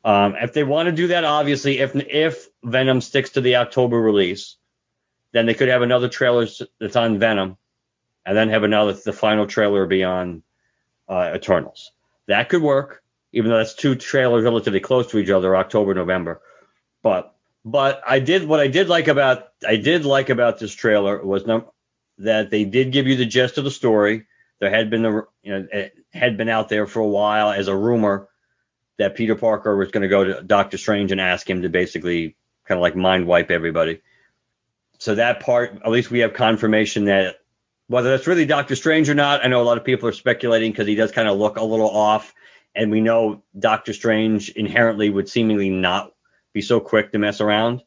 Um, 0.05 0.37
if 0.37 0.53
they 0.53 0.65
want 0.65 0.87
to 0.87 0.93
do 0.93 1.09
that, 1.09 1.25
obviously, 1.25 1.79
if 1.81 1.95
if 1.95 2.49
Venom 2.65 3.01
sticks 3.01 3.31
to 3.31 3.41
the 3.41 3.57
October 3.57 4.01
release, 4.01 4.57
then 5.33 5.47
they 5.47 5.55
could 5.55 5.69
have 5.69 5.83
another 5.83 6.09
trailer 6.09 6.47
that's 6.81 6.97
on 6.97 7.19
Venom, 7.19 7.59
and 8.25 8.37
then 8.37 8.49
have 8.49 8.63
another 8.63 8.95
the 8.95 9.13
final 9.13 9.47
trailer 9.47 9.87
be 9.87 10.05
on 10.05 10.43
uh, 11.09 11.33
Eternals. 11.35 11.93
That 12.27 12.49
could 12.49 12.63
work, 12.63 13.03
even 13.33 13.51
though 13.51 13.59
that's 13.59 13.75
two 13.75 13.95
trailers 13.95 14.45
relatively 14.45 14.81
close 14.81 15.09
to 15.09 15.19
each 15.19 15.31
other, 15.31 15.57
October, 15.57 15.93
November. 15.93 16.41
But 17.03 17.35
but 17.65 18.01
I 18.07 18.21
did 18.21 18.47
what 18.47 18.61
I 18.61 18.69
did 18.69 18.89
like 18.89 19.09
about 19.09 19.49
I 19.67 19.77
did 19.77 20.05
like 20.05 20.31
about 20.31 20.59
this 20.59 20.73
trailer 20.73 21.23
was 21.25 21.47
num- 21.47 21.67
that 22.19 22.51
they 22.51 22.65
did 22.65 22.93
give 22.93 23.07
you 23.07 23.17
the 23.17 23.27
gist 23.27 23.59
of 23.59 23.65
the 23.65 23.71
story. 23.71 24.27
There 24.61 24.71
had 24.71 24.91
been 24.91 25.03
you 25.03 25.53
know 25.53 25.67
it 25.73 25.95
had 26.13 26.37
been 26.37 26.49
out 26.49 26.69
there 26.69 26.87
for 26.87 27.01
a 27.01 27.07
while 27.07 27.51
as 27.51 27.69
a 27.69 27.77
rumor 27.77 28.29
that 28.99 29.15
Peter 29.15 29.37
Parker 29.37 29.77
was 29.77 29.91
going 29.91 30.03
to 30.03 30.09
go 30.09 30.25
to 30.25 30.43
Doctor 30.43 30.77
Strange 30.77 31.13
and 31.13 31.21
ask 31.21 31.49
him 31.49 31.63
to 31.63 31.69
basically 31.69 32.37
kind 32.67 32.79
of 32.79 32.83
like 32.83 32.97
mind 32.97 33.27
wipe 33.27 33.51
everybody. 33.51 34.01
So 34.99 35.15
that 35.15 35.41
part, 35.41 35.81
at 35.85 35.91
least 35.91 36.11
we 36.11 36.21
have 36.21 36.35
confirmation 36.35 37.05
that 37.05 37.37
whether 37.87 38.11
that's 38.11 38.27
really 38.27 38.45
Doctor 38.45 38.75
Strange 38.75 39.09
or 39.09 39.15
not, 39.15 39.45
I 39.45 39.49
know 39.49 39.63
a 39.63 39.65
lot 39.65 39.79
of 39.79 39.85
people 39.85 40.09
are 40.09 40.13
speculating 40.13 40.73
because 40.73 40.89
he 40.89 40.97
does 40.97 41.13
kind 41.13 41.29
of 41.29 41.39
look 41.39 41.57
a 41.57 41.65
little 41.65 41.89
off, 41.89 42.35
and 42.75 42.91
we 42.91 43.01
know 43.01 43.43
Doctor 43.59 43.93
Strange 43.93 44.51
inherently 44.51 45.09
would 45.09 45.29
seemingly 45.29 45.71
not 45.71 46.13
be 46.53 46.61
so 46.61 46.81
quick 46.81 47.13
to 47.13 47.19
mess 47.19 47.41
around 47.41 47.83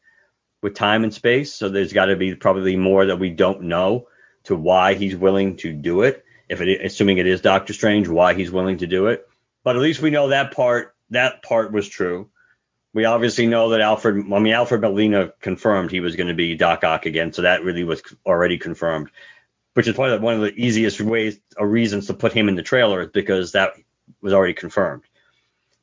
with 0.64 0.74
time 0.74 1.04
and 1.04 1.14
space. 1.14 1.54
So 1.54 1.70
there's 1.70 1.94
got 1.94 2.06
to 2.06 2.16
be 2.16 2.36
probably 2.36 2.78
more 2.78 3.06
that 3.08 3.20
we 3.20 3.30
don't 3.30 3.64
know 3.64 4.08
to 4.46 4.56
why 4.56 4.94
he's 4.94 5.16
willing 5.16 5.58
to 5.58 5.74
do 5.74 6.02
it. 6.02 6.24
If 6.50 6.62
it, 6.62 6.84
assuming 6.84 7.18
it 7.18 7.28
is 7.28 7.42
Doctor 7.42 7.74
Strange, 7.74 8.08
why 8.08 8.34
he's 8.34 8.52
willing 8.52 8.80
to 8.80 8.88
do 8.88 9.08
it. 9.08 9.28
But 9.64 9.76
at 9.76 9.82
least 9.82 10.02
we 10.02 10.10
know 10.10 10.30
that 10.30 10.54
part. 10.54 10.96
That 11.12 11.44
part 11.44 11.72
was 11.72 11.88
true. 11.88 12.30
We 12.94 13.06
obviously 13.06 13.48
know 13.48 13.70
that 13.70 13.82
Alfred, 13.82 14.26
I 14.34 14.40
mean, 14.40 14.54
Alfred 14.54 14.82
Molina 14.82 15.34
confirmed 15.40 15.92
he 15.92 16.02
was 16.02 16.16
going 16.16 16.28
to 16.28 16.34
be 16.34 16.56
Doc 16.56 16.84
Ock 16.84 17.06
again, 17.06 17.32
so 17.32 17.44
that 17.44 17.64
really 17.64 17.84
was 17.84 18.02
already 18.26 18.58
confirmed 18.58 19.12
which 19.74 19.88
is 19.88 19.96
probably 19.96 20.20
one 20.20 20.36
of 20.36 20.42
the 20.42 20.54
easiest 20.56 21.00
ways 21.00 21.40
or 21.58 21.68
reasons 21.68 22.08
to 22.08 22.14
put 22.14 22.34
him 22.34 22.50
in 22.50 22.56
the 22.56 22.64
trailer 22.64 23.02
is 23.02 23.10
because 23.10 23.54
that 23.54 23.74
was 24.22 24.34
already 24.34 24.54
confirmed. 24.54 25.04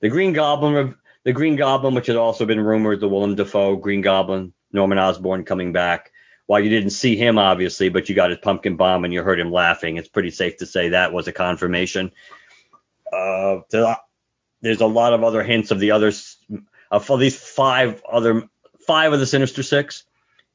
The 0.00 0.08
Green 0.08 0.32
Goblin, 0.32 0.96
the 1.24 1.32
Green 1.32 1.56
Goblin, 1.56 1.94
which 1.94 2.06
had 2.06 2.16
also 2.16 2.44
been 2.44 2.60
rumored, 2.60 3.00
the 3.00 3.08
Willem 3.08 3.34
Dafoe 3.34 3.76
Green 3.76 4.02
Goblin, 4.02 4.52
Norman 4.72 4.98
Osborn 4.98 5.44
coming 5.44 5.72
back. 5.72 6.12
While 6.48 6.60
you 6.60 6.70
didn't 6.70 6.90
see 6.90 7.14
him 7.14 7.36
obviously, 7.36 7.90
but 7.90 8.08
you 8.08 8.14
got 8.14 8.30
his 8.30 8.38
pumpkin 8.38 8.76
bomb 8.76 9.04
and 9.04 9.12
you 9.12 9.22
heard 9.22 9.38
him 9.38 9.52
laughing, 9.52 9.98
it's 9.98 10.08
pretty 10.08 10.30
safe 10.30 10.56
to 10.56 10.66
say 10.66 10.88
that 10.88 11.12
was 11.12 11.28
a 11.28 11.32
confirmation. 11.32 12.10
Uh, 13.12 13.58
there's 14.62 14.80
a 14.80 14.86
lot 14.86 15.12
of 15.12 15.22
other 15.22 15.42
hints 15.42 15.72
of 15.72 15.78
the 15.78 15.90
others 15.90 16.38
of 16.90 17.10
least 17.10 17.38
five 17.38 18.02
other 18.10 18.48
five 18.86 19.12
of 19.12 19.20
the 19.20 19.26
Sinister 19.26 19.62
Six 19.62 20.04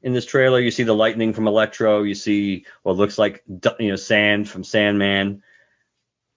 in 0.02 0.12
this 0.12 0.26
trailer. 0.26 0.58
You 0.58 0.72
see 0.72 0.82
the 0.82 0.96
lightning 0.96 1.32
from 1.32 1.46
Electro. 1.46 2.02
You 2.02 2.16
see 2.16 2.66
what 2.82 2.96
looks 2.96 3.16
like 3.16 3.44
you 3.78 3.90
know 3.90 3.96
sand 3.96 4.48
from 4.48 4.64
Sandman. 4.64 5.44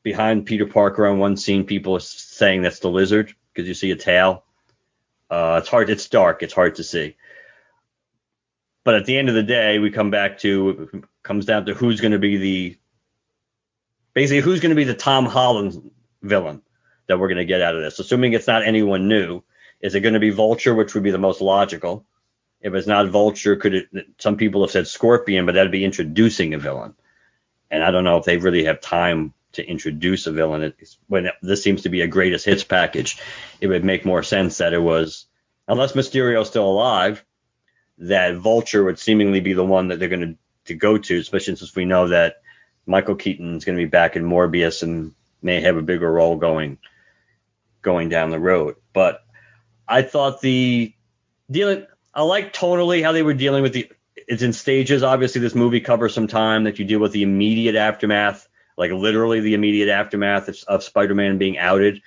Behind 0.03 0.45
Peter 0.45 0.67
Parker 0.67 1.07
on 1.07 1.17
one 1.17 1.35
scene, 1.35 1.65
people 1.65 1.95
are 1.95 1.99
saying 1.99 2.61
that's 2.61 2.77
the 2.77 2.91
lizard 2.91 3.33
because 3.51 3.67
you 3.67 3.73
see 3.73 3.89
a 3.89 3.95
tail. 3.95 4.43
Uh, 5.31 5.61
it's 5.61 5.67
hard. 5.67 5.89
It's 5.89 6.07
dark. 6.09 6.43
It's 6.43 6.53
hard 6.53 6.75
to 6.75 6.83
see. 6.83 7.17
But 8.87 8.95
at 8.95 9.03
the 9.03 9.17
end 9.17 9.27
of 9.27 9.35
the 9.35 9.43
day, 9.43 9.79
we 9.79 9.91
come 9.91 10.11
back 10.11 10.37
to 10.37 11.03
comes 11.21 11.43
down 11.45 11.65
to 11.65 11.73
who's 11.73 11.99
going 11.99 12.13
to 12.13 12.19
be 12.19 12.37
the 12.37 12.77
basically 14.13 14.39
who's 14.39 14.61
going 14.61 14.69
to 14.69 14.77
be 14.77 14.85
the 14.85 14.93
Tom 14.93 15.25
Holland 15.25 15.91
villain 16.21 16.61
that 17.07 17.19
we're 17.19 17.27
going 17.27 17.37
to 17.37 17.43
get 17.43 17.61
out 17.61 17.75
of 17.75 17.81
this. 17.81 17.99
Assuming 17.99 18.31
it's 18.31 18.47
not 18.47 18.65
anyone 18.65 19.09
new, 19.09 19.43
is 19.81 19.93
it 19.93 19.99
going 19.99 20.13
to 20.13 20.21
be 20.21 20.29
Vulture, 20.29 20.73
which 20.73 20.93
would 20.93 21.03
be 21.03 21.11
the 21.11 21.17
most 21.17 21.41
logical? 21.41 22.05
If 22.61 22.73
it's 22.75 22.87
not 22.87 23.09
Vulture, 23.09 23.57
could 23.57 23.73
it? 23.73 23.89
Some 24.19 24.37
people 24.37 24.61
have 24.61 24.71
said 24.71 24.87
Scorpion, 24.87 25.45
but 25.45 25.55
that'd 25.55 25.69
be 25.69 25.83
introducing 25.83 26.53
a 26.53 26.57
villain, 26.57 26.93
and 27.69 27.83
I 27.83 27.91
don't 27.91 28.05
know 28.05 28.15
if 28.15 28.23
they 28.23 28.37
really 28.37 28.63
have 28.63 28.79
time 28.79 29.33
to 29.51 29.67
introduce 29.67 30.27
a 30.27 30.31
villain. 30.31 30.73
It's, 30.79 30.97
when 31.07 31.29
this 31.41 31.61
seems 31.61 31.81
to 31.81 31.89
be 31.89 31.99
a 31.99 32.07
greatest 32.07 32.45
hits 32.45 32.63
package, 32.63 33.17
it 33.59 33.67
would 33.67 33.83
make 33.83 34.05
more 34.05 34.23
sense 34.23 34.59
that 34.59 34.71
it 34.71 34.81
was, 34.81 35.25
unless 35.67 35.91
Mysterio's 35.91 36.47
still 36.47 36.69
alive, 36.69 37.25
that 37.99 38.35
Vulture 38.35 38.83
would 38.83 38.99
seemingly 38.99 39.39
be 39.39 39.53
the 39.53 39.65
one 39.65 39.87
that 39.87 39.99
they're 39.99 40.09
going 40.09 40.21
to 40.21 40.35
to 40.65 40.75
go 40.75 40.97
to, 40.97 41.17
especially 41.17 41.55
since 41.55 41.75
we 41.75 41.85
know 41.85 42.09
that 42.09 42.41
Michael 42.85 43.15
Keaton 43.15 43.55
is 43.55 43.65
going 43.65 43.77
to 43.77 43.83
be 43.83 43.89
back 43.89 44.15
in 44.15 44.23
Morbius 44.23 44.83
and 44.83 45.13
may 45.41 45.61
have 45.61 45.77
a 45.77 45.81
bigger 45.81 46.11
role 46.11 46.35
going 46.37 46.77
going 47.81 48.09
down 48.09 48.31
the 48.31 48.39
road. 48.39 48.75
But 48.93 49.23
I 49.87 50.01
thought 50.01 50.41
the 50.41 50.93
dealing 51.49 51.85
I 52.13 52.23
like 52.23 52.51
totally 52.53 53.01
how 53.01 53.11
they 53.11 53.23
were 53.23 53.33
dealing 53.33 53.63
with 53.63 53.73
the. 53.73 53.91
It's 54.15 54.41
in 54.41 54.51
stages. 54.51 55.03
Obviously, 55.03 55.39
this 55.39 55.55
movie 55.55 55.79
covers 55.79 56.13
some 56.13 56.27
time 56.27 56.65
that 56.65 56.79
you 56.79 56.85
deal 56.85 56.99
with 56.99 57.13
the 57.13 57.23
immediate 57.23 57.75
aftermath, 57.75 58.45
like 58.75 58.91
literally 58.91 59.39
the 59.39 59.53
immediate 59.53 59.87
aftermath 59.87 60.49
of, 60.49 60.57
of 60.67 60.83
Spider-Man 60.83 61.37
being 61.37 61.57
outed, 61.57 62.01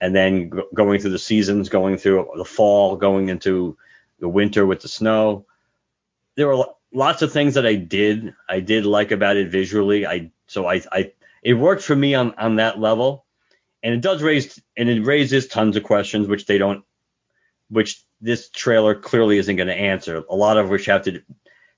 and 0.00 0.14
then 0.14 0.52
going 0.72 1.00
through 1.00 1.10
the 1.10 1.18
seasons, 1.18 1.68
going 1.68 1.96
through 1.96 2.30
the 2.36 2.44
fall, 2.44 2.96
going 2.96 3.30
into 3.30 3.76
the 4.20 4.28
winter 4.28 4.66
with 4.66 4.80
the 4.80 4.88
snow. 4.88 5.46
There 6.36 6.48
were 6.48 6.66
lots 6.92 7.22
of 7.22 7.32
things 7.32 7.54
that 7.54 7.66
I 7.66 7.74
did 7.74 8.34
I 8.48 8.60
did 8.60 8.86
like 8.86 9.10
about 9.10 9.36
it 9.36 9.50
visually. 9.50 10.06
I 10.06 10.30
so 10.46 10.66
I 10.66 10.82
I 10.92 11.12
it 11.42 11.54
worked 11.54 11.82
for 11.82 11.96
me 11.96 12.14
on 12.14 12.34
on 12.34 12.56
that 12.56 12.80
level, 12.80 13.24
and 13.82 13.94
it 13.94 14.00
does 14.00 14.22
raise 14.22 14.60
and 14.76 14.88
it 14.88 15.02
raises 15.04 15.46
tons 15.46 15.76
of 15.76 15.82
questions 15.82 16.28
which 16.28 16.46
they 16.46 16.58
don't 16.58 16.84
which 17.68 18.02
this 18.20 18.48
trailer 18.48 18.94
clearly 18.94 19.38
isn't 19.38 19.56
going 19.56 19.68
to 19.68 19.74
answer. 19.74 20.22
A 20.30 20.36
lot 20.36 20.56
of 20.56 20.68
which 20.68 20.86
have 20.86 21.02
to 21.02 21.22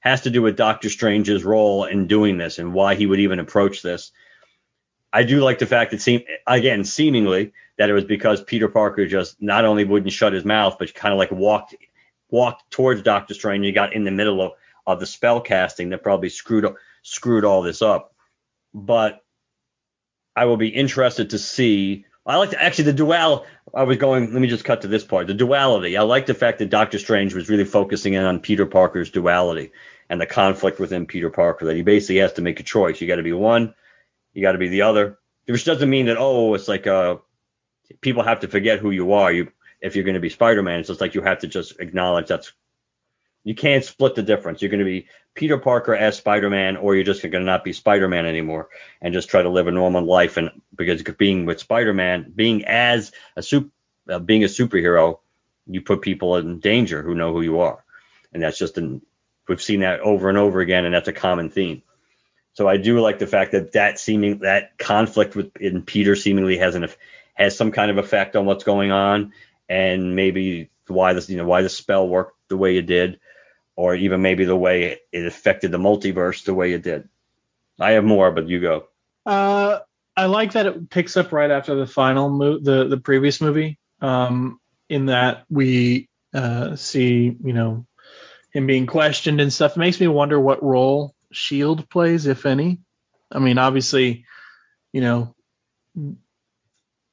has 0.01 0.23
to 0.23 0.31
do 0.31 0.43
with 0.43 0.57
Doctor 0.57 0.89
Strange's 0.89 1.45
role 1.45 1.85
in 1.85 2.07
doing 2.07 2.39
this 2.39 2.59
and 2.59 2.73
why 2.73 2.95
he 2.95 3.07
would 3.07 3.21
even 3.21 3.41
approach 3.41 3.83
this. 3.83 4.13
I 5.13 5.23
do 5.25 5.41
like 5.41 5.59
the 5.59 5.67
fact 5.67 5.91
that 5.91 6.01
seem 6.01 6.23
again 6.47 6.85
seemingly 6.85 7.53
that 7.79 7.91
it 7.91 7.95
was 7.95 8.05
because 8.05 8.43
Peter 8.43 8.69
Parker 8.69 9.07
just 9.07 9.41
not 9.41 9.65
only 9.65 9.85
wouldn't 9.85 10.13
shut 10.13 10.33
his 10.33 10.45
mouth, 10.45 10.77
but 10.79 10.95
kind 10.95 11.13
of 11.13 11.19
like 11.19 11.31
walked 11.31 11.75
walked 12.31 12.71
towards 12.71 13.03
Doctor 13.03 13.35
Strange. 13.35 13.65
He 13.65 13.73
got 13.73 13.93
in 13.93 14.05
the 14.05 14.11
middle 14.11 14.41
of, 14.41 14.53
of 14.87 15.01
the 15.01 15.07
spell 15.07 15.41
casting 15.41 15.91
that 15.91 16.03
probably 16.03 16.29
screwed 16.29 16.67
screwed 17.03 17.45
all 17.45 17.63
this 17.63 17.83
up. 17.83 18.15
But 18.75 19.25
I 20.37 20.45
will 20.45 20.57
be 20.57 20.69
interested 20.69 21.31
to 21.31 21.39
see 21.39 22.05
I 22.29 22.37
like 22.37 22.51
to, 22.51 22.63
actually 22.63 22.85
the 22.85 22.93
dual. 22.93 23.47
I 23.75 23.85
was 23.85 23.97
going. 23.97 24.33
Let 24.33 24.43
me 24.43 24.49
just 24.49 24.65
cut 24.65 24.83
to 24.83 24.89
this 24.89 25.03
part. 25.03 25.27
The 25.27 25.35
duality. 25.35 25.97
I 25.97 26.03
like 26.03 26.27
the 26.27 26.35
fact 26.35 26.59
that 26.59 26.69
Doctor 26.69 26.99
Strange 26.99 27.35
was 27.35 27.49
really 27.49 27.65
focusing 27.65 28.13
in 28.13 28.23
on 28.23 28.41
Peter 28.41 28.67
Parker's 28.67 29.11
duality 29.11 29.73
and 30.11 30.21
the 30.21 30.27
conflict 30.27 30.79
within 30.79 31.07
Peter 31.07 31.31
Parker. 31.31 31.65
That 31.65 31.77
he 31.77 31.83
basically 31.83 32.19
has 32.19 32.35
to 32.35 32.43
make 32.43 32.61
a 32.61 32.63
choice. 32.63 33.01
You 33.01 33.09
got 33.09 33.17
to 33.17 33.23
be 33.23 33.33
one. 33.33 33.75
You 34.35 34.43
got 34.43 34.53
to 34.53 34.59
be 34.59 34.69
the 34.69 34.83
other. 34.83 35.19
Which 35.47 35.65
doesn't 35.65 35.89
mean 35.89 36.07
that 36.07 36.19
oh, 36.19 36.53
it's 36.53 36.69
like 36.69 36.87
uh, 36.87 37.17
people 38.03 38.23
have 38.23 38.41
to 38.41 38.49
forget 38.49 38.79
who 38.79 38.91
you 38.91 39.15
are. 39.15 39.33
You 39.33 39.51
if 39.81 39.95
you're 39.95 40.05
going 40.05 40.15
to 40.15 40.21
be 40.21 40.29
Spider-Man, 40.29 40.81
it's 40.81 41.01
like 41.01 41.15
you 41.15 41.23
have 41.23 41.41
to 41.41 41.47
just 41.47 41.81
acknowledge 41.81 42.29
that's 42.29 42.53
you 43.45 43.55
can't 43.55 43.85
split 43.85 44.15
the 44.15 44.23
difference. 44.23 44.61
You're 44.61 44.71
going 44.71 44.81
to 44.81 44.85
be 44.85 45.07
Peter 45.35 45.57
Parker 45.59 45.95
as 45.95 46.17
Spider-Man, 46.17 46.77
or 46.77 46.95
you're 46.95 47.05
just 47.05 47.23
going 47.23 47.33
to 47.33 47.41
not 47.41 47.65
be 47.65 47.73
Spider-Man 47.73 48.27
anymore 48.27 48.69
and 49.01 49.15
just 49.15 49.31
try 49.31 49.43
to 49.43 49.49
live 49.49 49.69
a 49.69 49.71
normal 49.71 50.05
life. 50.05 50.37
And 50.37 50.51
because 50.75 51.03
being 51.03 51.47
with 51.47 51.61
Spider-Man, 51.61 52.33
being 52.35 52.65
as 52.65 53.13
a 53.37 53.43
super, 53.43 53.71
uh, 54.09 54.19
being 54.19 54.45
a 54.45 54.49
superhero, 54.49 55.21
you 55.67 55.81
put 55.81 56.03
people 56.03 56.37
in 56.37 56.61
danger 56.61 57.03
who 57.03 57.15
know 57.15 57.33
who 57.33 57.43
you 57.43 57.61
are, 57.61 57.85
and 58.33 58.43
that's 58.43 58.59
just 58.59 58.79
an 58.79 59.03
we've 59.49 59.63
seen 59.63 59.81
that 59.81 60.01
over 60.01 60.29
and 60.29 60.39
over 60.39 60.61
again, 60.61 60.85
and 60.85 60.95
that's 60.95 61.09
a 61.09 61.13
common 61.13 61.51
theme. 61.51 61.83
So 62.53 62.69
I 62.69 62.77
do 62.77 63.01
like 63.01 63.19
the 63.19 63.27
fact 63.27 63.53
that 63.53 63.73
that 63.73 63.99
seeming 63.99 64.41
that 64.41 64.77
conflict 64.79 65.37
with 65.37 65.57
in 65.57 65.83
Peter 65.83 66.17
seemingly 66.17 66.59
has 66.59 66.75
an 66.75 66.89
has 67.35 67.57
some 67.57 67.71
kind 67.71 67.91
of 67.91 67.99
effect 67.99 68.35
on 68.35 68.47
what's 68.47 68.65
going 68.65 68.91
on, 68.91 69.33
and 69.69 70.17
maybe 70.17 70.71
why 70.87 71.13
this 71.13 71.29
you 71.29 71.37
know 71.37 71.47
why 71.47 71.63
the 71.63 71.69
spell 71.69 72.09
worked 72.09 72.37
the 72.49 72.57
way 72.57 72.77
it 72.77 72.87
did 72.87 73.21
or 73.77 73.95
even 73.95 74.23
maybe 74.23 74.45
the 74.45 74.57
way 74.57 74.99
it 75.13 75.27
affected 75.27 75.71
the 75.71 75.79
multiverse 75.79 76.45
the 76.45 76.55
way 76.55 76.73
it 76.73 76.83
did. 76.83 77.09
I 77.79 77.93
have 77.93 78.05
more, 78.05 78.33
but 78.33 78.49
you 78.49 78.61
go. 78.61 78.89
Uh, 79.25 79.81
I 80.17 80.27
like 80.27 80.53
that 80.53 80.67
it 80.67 80.91
picks 80.91 81.17
up 81.17 81.31
right 81.33 81.51
after 81.51 81.77
the 81.77 81.87
final 81.87 82.29
mo- 82.29 82.59
the 82.59 82.89
the 82.89 82.97
previous 82.97 83.41
movie. 83.41 83.79
Um, 84.01 84.61
in 84.89 85.07
that 85.07 85.45
we 85.51 86.09
uh, 86.35 86.77
see, 86.77 87.37
you 87.43 87.53
know, 87.53 87.87
him 88.53 88.67
being 88.67 88.87
questioned 88.87 89.41
and 89.41 89.53
stuff. 89.53 89.77
It 89.77 89.81
makes 89.81 90.01
me 90.01 90.09
wonder 90.09 90.41
what 90.41 90.63
role 90.63 91.15
Shield 91.31 91.89
plays, 91.91 92.27
if 92.27 92.47
any. 92.47 92.81
I 93.31 93.39
mean, 93.39 93.59
obviously, 93.59 94.25
you 94.93 95.01
know, 95.03 95.35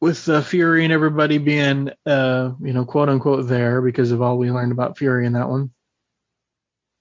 with 0.02 0.28
uh, 0.30 0.42
Fury 0.42 0.84
and 0.84 0.94
everybody 0.94 1.38
being, 1.38 1.92
uh, 2.06 2.52
you 2.62 2.74
know, 2.74 2.86
quote 2.86 3.10
unquote 3.10 3.48
there 3.48 3.82
because 3.82 4.12
of 4.12 4.22
all 4.22 4.38
we 4.38 4.52
learned 4.52 4.72
about 4.72 4.98
Fury 4.98 5.26
in 5.26 5.34
that 5.34 5.50
one 5.50 5.72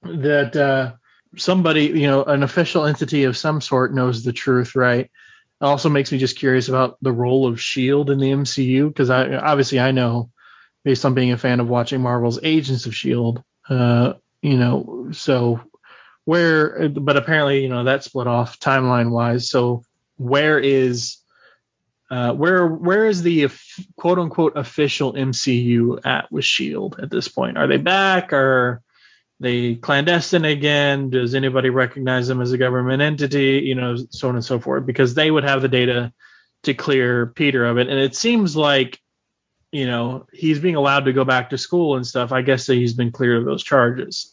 that 0.05 0.57
uh, 0.57 0.93
somebody, 1.37 1.87
you 1.87 2.07
know, 2.07 2.25
an 2.25 2.43
official 2.43 2.85
entity 2.85 3.25
of 3.25 3.37
some 3.37 3.61
sort 3.61 3.95
knows 3.95 4.23
the 4.23 4.33
truth, 4.33 4.75
right? 4.75 5.07
It 5.07 5.65
also 5.65 5.89
makes 5.89 6.13
me 6.13 6.19
just 6.19 6.39
curious 6.39 6.69
about 6.69 6.99
the 7.01 7.13
role 7.13 7.47
of 7.47 7.61
Shield 7.61 8.11
in 8.11 8.19
the 8.19 8.31
MCU 8.31 8.89
because 8.89 9.11
I 9.11 9.35
obviously 9.35 9.81
I 9.81 9.93
know 9.93 10.31
based 10.85 11.05
on 11.05 11.15
being 11.15 11.33
a 11.33 11.39
fan 11.39 11.61
of 11.61 11.69
watching 11.69 12.01
Marvel's 12.01 12.41
Agents 12.43 12.87
of 12.87 12.95
Shield, 12.95 13.43
uh, 13.69 14.15
you 14.43 14.59
know, 14.59 15.09
so 15.13 15.61
where, 16.27 16.89
but 16.91 17.17
apparently, 17.17 17.63
you 17.63 17.69
know, 17.69 17.85
that 17.85 18.05
split 18.05 18.27
off 18.27 18.61
timeline 18.61 19.11
wise. 19.11 19.49
So 19.49 19.85
where 20.17 20.59
is 20.59 21.17
uh, 22.15 22.33
where 22.33 22.69
where 22.69 23.07
is 23.07 23.25
the 23.25 23.49
quote 23.97 24.21
unquote 24.21 24.57
official 24.57 25.15
MCU 25.15 25.99
at 26.07 26.31
with 26.31 26.45
Shield 26.45 27.01
at 27.03 27.11
this 27.11 27.27
point? 27.27 27.59
Are 27.59 27.67
they 27.67 27.77
back? 27.77 28.33
Are 28.33 28.83
they 29.41 29.75
clandestine 29.75 30.45
again? 30.45 31.11
Does 31.11 31.35
anybody 31.35 31.71
recognize 31.71 32.29
them 32.29 32.41
as 32.41 32.53
a 32.53 32.59
government 32.59 33.03
entity? 33.03 33.63
You 33.65 33.75
know, 33.75 33.97
so 34.11 34.29
on 34.29 34.37
and 34.37 34.45
so 34.45 34.61
forth, 34.61 34.87
because 34.87 35.15
they 35.15 35.29
would 35.29 35.43
have 35.43 35.61
the 35.61 35.67
data 35.67 36.13
to 36.63 36.73
clear 36.73 37.27
Peter 37.27 37.65
of 37.65 37.79
it. 37.79 37.89
And 37.89 37.99
it 37.99 38.15
seems 38.15 38.55
like, 38.55 39.01
you 39.73 39.89
know, 39.89 40.29
he's 40.33 40.61
being 40.61 40.77
allowed 40.77 41.07
to 41.07 41.13
go 41.13 41.25
back 41.25 41.51
to 41.51 41.59
school 41.59 41.97
and 41.97 42.07
stuff. 42.07 42.31
I 42.31 42.43
guess 42.43 42.67
that 42.67 42.77
he's 42.77 42.95
been 42.95 43.11
cleared 43.11 43.39
of 43.39 43.45
those 43.45 43.65
charges. 43.65 44.33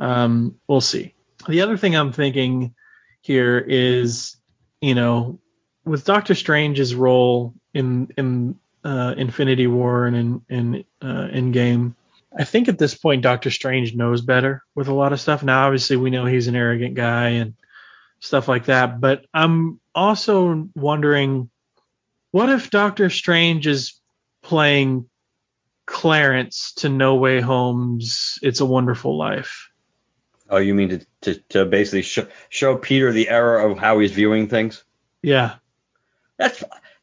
Um, 0.00 0.56
we'll 0.66 0.80
see. 0.80 1.14
The 1.46 1.60
other 1.60 1.76
thing 1.76 1.94
I'm 1.94 2.10
thinking 2.10 2.74
here 3.20 3.58
is, 3.60 4.36
you 4.80 4.96
know, 4.96 5.38
with 5.86 6.04
Doctor 6.04 6.34
Strange's 6.34 6.94
role 6.94 7.54
in 7.72 8.12
in 8.18 8.58
uh, 8.84 9.14
Infinity 9.16 9.66
War 9.68 10.06
and 10.06 10.16
in 10.16 10.42
in 10.48 10.84
uh, 11.00 11.28
Endgame, 11.32 11.94
I 12.36 12.44
think 12.44 12.68
at 12.68 12.78
this 12.78 12.94
point 12.94 13.22
Doctor 13.22 13.50
Strange 13.50 13.94
knows 13.94 14.20
better 14.20 14.62
with 14.74 14.88
a 14.88 14.94
lot 14.94 15.12
of 15.12 15.20
stuff. 15.20 15.42
Now, 15.42 15.64
obviously, 15.64 15.96
we 15.96 16.10
know 16.10 16.26
he's 16.26 16.48
an 16.48 16.56
arrogant 16.56 16.94
guy 16.94 17.28
and 17.30 17.54
stuff 18.20 18.48
like 18.48 18.66
that, 18.66 19.00
but 19.00 19.24
I'm 19.32 19.80
also 19.94 20.68
wondering, 20.74 21.48
what 22.32 22.50
if 22.50 22.70
Doctor 22.70 23.08
Strange 23.08 23.66
is 23.66 23.98
playing 24.42 25.08
Clarence 25.86 26.72
to 26.78 26.88
No 26.88 27.14
Way 27.14 27.40
Home's 27.40 28.38
It's 28.42 28.60
a 28.60 28.66
Wonderful 28.66 29.16
Life? 29.16 29.70
Oh, 30.50 30.58
you 30.58 30.74
mean 30.74 30.88
to 30.88 31.06
to, 31.22 31.34
to 31.50 31.64
basically 31.64 32.02
sh- 32.02 32.30
show 32.48 32.76
Peter 32.76 33.12
the 33.12 33.28
error 33.28 33.60
of 33.60 33.78
how 33.78 33.98
he's 34.00 34.12
viewing 34.12 34.48
things? 34.48 34.84
Yeah, 35.22 35.56
that's 36.38 36.62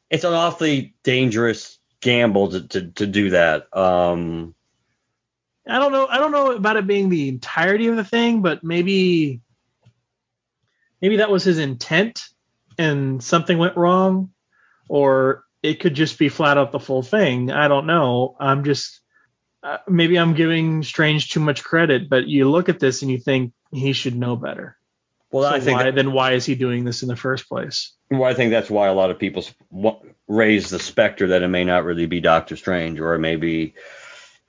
it's 0.10 0.24
an 0.24 0.34
awfully 0.34 0.96
dangerous 1.04 1.80
gamble 2.02 2.50
to 2.50 2.68
to, 2.68 2.88
to 2.92 3.08
do 3.08 3.32
that. 3.32 3.76
Um, 3.76 4.56
I 5.68 5.80
don't 5.80 5.92
know. 5.92 6.08
I 6.08 6.20
don't 6.20 6.32
know 6.32 6.52
about 6.52 6.78
it 6.78 6.88
being 6.88 7.10
the 7.10 7.30
entirety 7.30 7.88
of 7.88 7.96
the 7.96 8.04
thing, 8.04 8.42
but 8.42 8.64
maybe 8.64 9.42
maybe 11.02 11.18
that 11.18 11.32
was 11.32 11.44
his 11.44 11.58
intent 11.58 12.24
and 12.78 13.24
something 13.24 13.58
went 13.58 13.78
wrong, 13.78 14.32
or 14.90 15.44
it 15.62 15.80
could 15.80 15.94
just 15.94 16.20
be 16.20 16.30
flat 16.30 16.58
out 16.58 16.72
the 16.72 16.80
full 16.80 17.02
thing. 17.02 17.52
I 17.52 17.68
don't 17.68 17.88
know. 17.88 18.36
I'm 18.40 18.64
just 18.64 19.00
uh, 19.64 19.78
maybe 19.88 20.20
I'm 20.20 20.34
giving 20.34 20.84
Strange 20.84 21.30
too 21.30 21.40
much 21.40 21.64
credit, 21.64 22.10
but 22.10 22.28
you 22.28 22.50
look 22.50 22.68
at 22.68 22.80
this 22.80 23.02
and 23.02 23.10
you 23.10 23.18
think 23.18 23.54
he 23.72 23.94
should 23.94 24.16
know 24.16 24.36
better. 24.36 24.78
Well, 25.34 25.50
so 25.50 25.56
I 25.56 25.60
think 25.60 25.78
why, 25.78 25.84
that, 25.86 25.96
then 25.96 26.12
why 26.12 26.34
is 26.34 26.46
he 26.46 26.54
doing 26.54 26.84
this 26.84 27.02
in 27.02 27.08
the 27.08 27.16
first 27.16 27.50
place? 27.50 27.92
Well, 28.12 28.24
I 28.24 28.36
think 28.36 28.52
that's 28.52 28.70
why 28.70 28.88
a 28.88 28.94
lot 28.94 29.10
of 29.10 29.18
people 29.18 29.44
raise 30.28 30.70
the 30.70 30.78
specter 30.78 31.30
that 31.30 31.42
it 31.42 31.48
may 31.48 31.64
not 31.64 31.86
really 31.86 32.06
be 32.06 32.22
Doctor 32.22 32.56
Strange, 32.56 33.00
or 33.00 33.16
it 33.16 33.20
may 33.20 33.36
be 33.36 33.74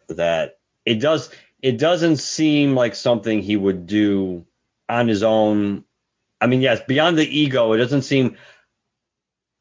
that 0.09 0.59
it 0.85 0.97
does. 1.01 1.31
It 1.63 1.79
doesn't 1.79 2.19
seem 2.19 2.75
like 2.75 2.95
something 2.95 3.41
he 3.41 3.57
would 3.57 3.87
do 3.87 4.45
on 4.87 5.09
his 5.09 5.23
own. 5.23 5.85
I 6.39 6.49
mean, 6.49 6.61
yes, 6.61 6.83
beyond 6.87 7.17
the 7.17 7.27
ego, 7.27 7.73
it 7.73 7.79
doesn't 7.79 8.03
seem. 8.03 8.37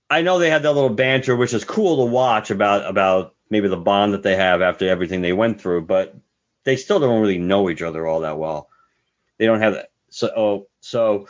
I 0.09 0.23
know 0.23 0.39
they 0.39 0.49
had 0.49 0.63
that 0.63 0.73
little 0.73 0.89
banter, 0.89 1.37
which 1.37 1.53
is 1.53 1.63
cool 1.63 2.05
to 2.05 2.11
watch 2.11 2.51
about 2.51 2.85
about 2.85 3.33
maybe 3.49 3.69
the 3.69 3.77
bond 3.77 4.13
that 4.13 4.23
they 4.23 4.35
have 4.35 4.61
after 4.61 4.89
everything 4.89 5.21
they 5.21 5.31
went 5.31 5.61
through, 5.61 5.83
but 5.83 6.13
they 6.65 6.75
still 6.75 6.99
don't 6.99 7.21
really 7.21 7.37
know 7.37 7.69
each 7.69 7.81
other 7.81 8.05
all 8.05 8.19
that 8.19 8.37
well. 8.37 8.67
They 9.37 9.45
don't 9.45 9.61
have 9.61 9.75
that. 9.75 9.91
So, 10.09 10.29
oh, 10.35 10.67
so 10.83 11.27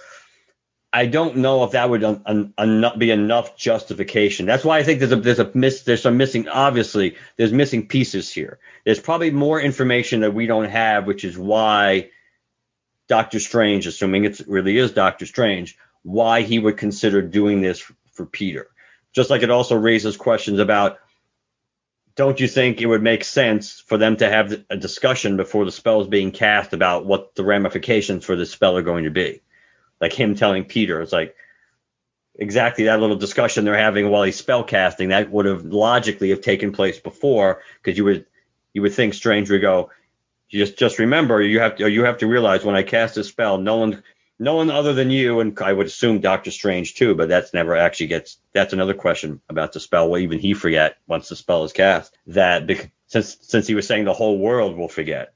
I 0.91 1.05
don't 1.05 1.37
know 1.37 1.63
if 1.63 1.71
that 1.71 1.89
would 1.89 2.03
un, 2.03 2.53
un, 2.57 2.85
be 2.97 3.11
enough 3.11 3.55
justification. 3.55 4.45
That's 4.45 4.63
why 4.63 4.79
I 4.79 4.83
think 4.83 4.99
there's 4.99 5.11
a 5.11 5.15
there's 5.15 5.39
a 5.39 5.51
miss 5.53 5.83
there's 5.83 6.01
some 6.01 6.17
missing 6.17 6.47
obviously 6.47 7.15
there's 7.37 7.53
missing 7.53 7.87
pieces 7.87 8.31
here. 8.31 8.59
There's 8.83 8.99
probably 8.99 9.31
more 9.31 9.61
information 9.61 10.21
that 10.21 10.33
we 10.33 10.47
don't 10.47 10.69
have, 10.69 11.05
which 11.05 11.23
is 11.23 11.37
why 11.37 12.09
Doctor 13.07 13.39
Strange, 13.39 13.85
assuming 13.87 14.25
it 14.25 14.41
really 14.47 14.77
is 14.77 14.91
Doctor 14.91 15.25
Strange, 15.25 15.77
why 16.01 16.41
he 16.41 16.59
would 16.59 16.77
consider 16.77 17.21
doing 17.21 17.61
this 17.61 17.79
for 18.11 18.25
Peter. 18.25 18.67
Just 19.13 19.29
like 19.29 19.43
it 19.43 19.51
also 19.51 19.75
raises 19.75 20.17
questions 20.17 20.59
about 20.59 20.97
don't 22.15 22.39
you 22.39 22.47
think 22.47 22.79
it 22.79 22.85
would 22.85 23.01
make 23.01 23.23
sense 23.23 23.79
for 23.79 23.97
them 23.97 24.17
to 24.17 24.29
have 24.29 24.53
a 24.69 24.77
discussion 24.77 25.35
before 25.35 25.65
the 25.65 25.71
spell 25.71 26.01
is 26.01 26.07
being 26.07 26.31
cast 26.31 26.73
about 26.73 27.05
what 27.05 27.33
the 27.35 27.43
ramifications 27.43 28.23
for 28.23 28.35
the 28.35 28.45
spell 28.45 28.77
are 28.77 28.83
going 28.83 29.05
to 29.05 29.09
be? 29.09 29.41
Like 29.99 30.13
him 30.13 30.35
telling 30.35 30.65
Peter, 30.65 31.01
it's 31.01 31.11
like 31.13 31.35
exactly 32.35 32.85
that 32.85 32.99
little 32.99 33.15
discussion 33.15 33.65
they're 33.65 33.77
having 33.77 34.09
while 34.09 34.23
he's 34.23 34.35
spell 34.35 34.63
casting 34.63 35.09
that 35.09 35.31
would 35.31 35.45
have 35.45 35.65
logically 35.65 36.29
have 36.31 36.41
taken 36.41 36.71
place 36.71 36.99
before 36.99 37.61
because 37.81 37.97
you 37.97 38.03
would 38.03 38.25
you 38.73 38.81
would 38.81 38.93
think 38.93 39.13
Strange 39.13 39.49
would 39.49 39.61
go, 39.61 39.91
just 40.49 40.77
just 40.77 40.99
remember 40.99 41.41
you 41.41 41.59
have 41.59 41.77
to 41.77 41.89
you 41.89 42.03
have 42.03 42.19
to 42.19 42.27
realize 42.27 42.63
when 42.63 42.75
I 42.75 42.83
cast 42.83 43.17
a 43.17 43.23
spell, 43.23 43.57
no 43.57 43.77
one 43.77 44.03
no 44.39 44.55
one 44.55 44.71
other 44.71 44.93
than 44.93 45.11
you, 45.11 45.39
and 45.39 45.57
I 45.59 45.71
would 45.71 45.87
assume 45.87 46.19
Doctor 46.19 46.51
Strange 46.51 46.95
too, 46.95 47.15
but 47.15 47.29
that's 47.29 47.53
never 47.53 47.75
actually 47.75 48.07
gets. 48.07 48.37
That's 48.53 48.73
another 48.73 48.93
question 48.93 49.41
about 49.47 49.73
the 49.73 49.79
spell. 49.79 50.09
Will 50.09 50.19
even 50.19 50.39
he 50.39 50.53
forget 50.53 50.97
once 51.07 51.29
the 51.29 51.35
spell 51.35 51.63
is 51.63 51.73
cast? 51.73 52.17
That 52.27 52.69
since 53.07 53.37
since 53.41 53.67
he 53.67 53.75
was 53.75 53.87
saying 53.87 54.05
the 54.05 54.13
whole 54.13 54.39
world 54.39 54.75
will 54.75 54.87
forget, 54.89 55.33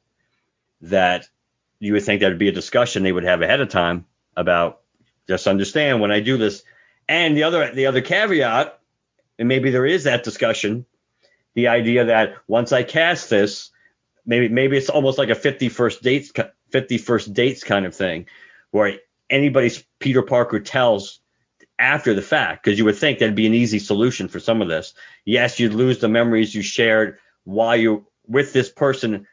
that 0.82 1.28
you 1.80 1.94
would 1.94 2.04
think 2.04 2.22
that 2.22 2.30
would 2.30 2.40
be 2.40 2.50
a 2.50 2.54
discussion 2.54 3.04
they 3.04 3.12
would 3.12 3.24
have 3.24 3.42
ahead 3.42 3.62
of 3.62 3.70
time 3.70 4.06
about 4.36 4.82
just 5.28 5.48
understand 5.48 6.02
when 6.02 6.12
I 6.12 6.20
do 6.20 6.38
this. 6.38 6.64
And 7.08 7.38
the 7.38 7.44
other 7.44 7.74
the 7.74 7.86
other 7.86 8.02
caveat, 8.02 8.80
and 9.38 9.48
maybe 9.48 9.70
there 9.70 9.86
is 9.86 10.06
that 10.06 10.24
discussion, 10.24 10.86
the 11.54 11.68
idea 11.68 12.06
that 12.06 12.36
once 12.48 12.72
I 12.72 12.82
cast 12.82 13.30
this, 13.30 13.70
maybe 14.26 14.50
maybe 14.50 14.76
it's 14.76 14.90
almost 14.90 15.20
like 15.20 15.30
a 15.30 15.36
50 15.36 15.70
First 15.70 16.02
Dates 16.02 16.32
51st 16.74 17.34
dates 17.34 17.64
kind 17.64 17.86
of 17.86 17.96
thing 17.96 18.26
where 18.72 19.00
anybody 19.30 19.72
Peter 20.00 20.22
Parker 20.22 20.60
tells 20.60 21.20
after 21.80 22.14
the 22.14 22.22
fact, 22.22 22.64
because 22.64 22.80
you 22.80 22.86
would 22.86 22.96
think 22.96 23.20
that'd 23.20 23.36
be 23.36 23.48
an 23.48 23.54
easy 23.54 23.80
solution 23.80 24.28
for 24.28 24.40
some 24.40 24.62
of 24.62 24.68
this. 24.68 24.94
Yes, 25.26 25.60
you'd 25.60 25.74
lose 25.74 26.00
the 26.00 26.08
memories 26.08 26.56
you 26.56 26.62
shared 26.62 27.20
while 27.44 27.76
you're 27.76 28.04
with 28.26 28.54
this 28.54 28.70
person 28.70 29.28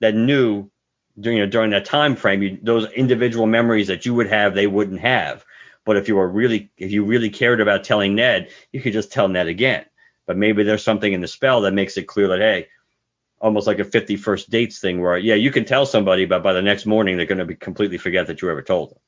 that 0.00 0.14
knew 0.14 0.70
during 1.18 1.38
you 1.38 1.44
know, 1.44 1.50
during 1.50 1.70
that 1.70 1.84
time 1.84 2.16
frame. 2.16 2.42
You, 2.42 2.58
those 2.62 2.90
individual 2.92 3.46
memories 3.46 3.88
that 3.88 4.06
you 4.06 4.14
would 4.14 4.28
have, 4.28 4.54
they 4.54 4.66
wouldn't 4.66 5.00
have. 5.00 5.44
But 5.84 5.96
if 5.96 6.08
you 6.08 6.16
were 6.16 6.28
really 6.28 6.70
if 6.76 6.92
you 6.92 7.04
really 7.04 7.30
cared 7.30 7.60
about 7.60 7.84
telling 7.84 8.14
Ned, 8.14 8.50
you 8.72 8.80
could 8.80 8.92
just 8.92 9.12
tell 9.12 9.28
Ned 9.28 9.48
again. 9.48 9.84
But 10.26 10.36
maybe 10.36 10.62
there's 10.62 10.84
something 10.84 11.12
in 11.12 11.20
the 11.20 11.28
spell 11.28 11.62
that 11.62 11.74
makes 11.74 11.96
it 11.96 12.06
clear 12.06 12.28
that 12.28 12.38
hey, 12.38 12.68
almost 13.40 13.66
like 13.66 13.78
a 13.78 13.84
50 13.84 14.16
First 14.16 14.50
Dates 14.50 14.78
thing 14.78 15.00
where 15.00 15.16
yeah 15.16 15.34
you 15.34 15.50
can 15.50 15.64
tell 15.64 15.86
somebody 15.86 16.26
but 16.26 16.42
by 16.42 16.52
the 16.52 16.62
next 16.62 16.86
morning 16.86 17.16
they're 17.16 17.26
going 17.26 17.38
to 17.38 17.44
be 17.44 17.56
completely 17.56 17.98
forget 17.98 18.26
that 18.26 18.42
you 18.42 18.50
ever 18.50 18.62
told 18.62 18.90
them. 18.90 18.98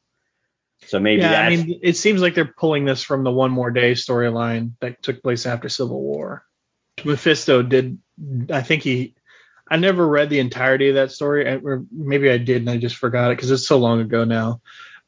So 0.86 0.98
maybe 0.98 1.22
yeah 1.22 1.42
i 1.42 1.50
mean 1.50 1.78
it 1.82 1.96
seems 1.96 2.20
like 2.20 2.34
they're 2.34 2.44
pulling 2.44 2.84
this 2.84 3.02
from 3.02 3.24
the 3.24 3.30
one 3.30 3.50
more 3.50 3.70
day 3.70 3.92
storyline 3.92 4.72
that 4.80 5.02
took 5.02 5.22
place 5.22 5.46
after 5.46 5.68
civil 5.68 6.00
war. 6.00 6.44
Mephisto 7.04 7.62
did 7.62 7.98
i 8.50 8.62
think 8.62 8.82
he 8.82 9.14
i 9.68 9.76
never 9.76 10.06
read 10.06 10.30
the 10.30 10.40
entirety 10.40 10.88
of 10.88 10.96
that 10.96 11.12
story 11.12 11.46
or 11.46 11.84
maybe 11.90 12.30
i 12.30 12.38
did 12.38 12.62
and 12.62 12.70
i 12.70 12.76
just 12.76 12.96
forgot 12.96 13.30
it 13.30 13.36
because 13.36 13.50
it's 13.50 13.66
so 13.66 13.78
long 13.78 14.00
ago 14.00 14.24
now. 14.24 14.60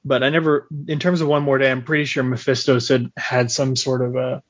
But 0.04 0.22
i 0.22 0.28
never 0.28 0.68
in 0.86 0.98
terms 0.98 1.22
of 1.22 1.28
one 1.28 1.42
more 1.42 1.58
day 1.58 1.70
i'm 1.70 1.82
pretty 1.82 2.04
sure 2.04 2.22
mephisto 2.22 2.78
said 2.78 3.10
had 3.16 3.50
some 3.50 3.74
sort 3.74 4.02
of 4.02 4.16
a 4.16 4.42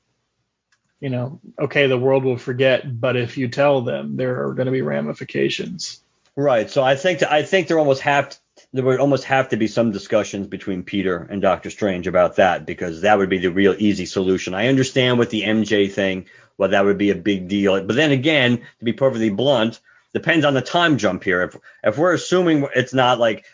you 1.00 1.10
know, 1.10 1.40
okay, 1.58 1.86
the 1.86 1.98
world 1.98 2.24
will 2.24 2.38
forget, 2.38 3.00
but 3.00 3.16
if 3.16 3.36
you 3.36 3.48
tell 3.48 3.82
them, 3.82 4.16
there 4.16 4.46
are 4.46 4.54
going 4.54 4.66
to 4.66 4.72
be 4.72 4.82
ramifications. 4.82 6.02
Right. 6.36 6.68
So 6.70 6.82
I 6.82 6.96
think 6.96 7.22
I 7.22 7.42
think 7.42 7.68
there 7.68 7.78
almost 7.78 8.02
have 8.02 8.30
to, 8.30 8.36
there 8.72 8.84
would 8.84 9.00
almost 9.00 9.24
have 9.24 9.50
to 9.50 9.56
be 9.56 9.68
some 9.68 9.92
discussions 9.92 10.48
between 10.48 10.82
Peter 10.82 11.16
and 11.16 11.40
Doctor 11.40 11.70
Strange 11.70 12.06
about 12.06 12.36
that 12.36 12.66
because 12.66 13.02
that 13.02 13.18
would 13.18 13.28
be 13.28 13.38
the 13.38 13.52
real 13.52 13.74
easy 13.78 14.06
solution. 14.06 14.54
I 14.54 14.66
understand 14.66 15.18
with 15.18 15.30
the 15.30 15.42
MJ 15.42 15.90
thing, 15.92 16.26
well, 16.58 16.70
that 16.70 16.84
would 16.84 16.98
be 16.98 17.10
a 17.10 17.14
big 17.14 17.48
deal. 17.48 17.80
But 17.84 17.96
then 17.96 18.10
again, 18.10 18.58
to 18.78 18.84
be 18.84 18.92
perfectly 18.92 19.30
blunt, 19.30 19.80
depends 20.12 20.44
on 20.44 20.54
the 20.54 20.60
time 20.60 20.98
jump 20.98 21.22
here. 21.22 21.42
If 21.42 21.56
if 21.84 21.98
we're 21.98 22.14
assuming 22.14 22.66
it's 22.74 22.94
not 22.94 23.20
like 23.20 23.44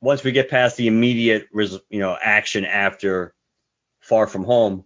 once 0.00 0.22
we 0.22 0.32
get 0.32 0.50
past 0.50 0.76
the 0.76 0.86
immediate, 0.86 1.48
you 1.52 2.00
know, 2.00 2.16
action 2.20 2.64
after 2.64 3.34
Far 4.00 4.26
From 4.26 4.44
Home, 4.44 4.84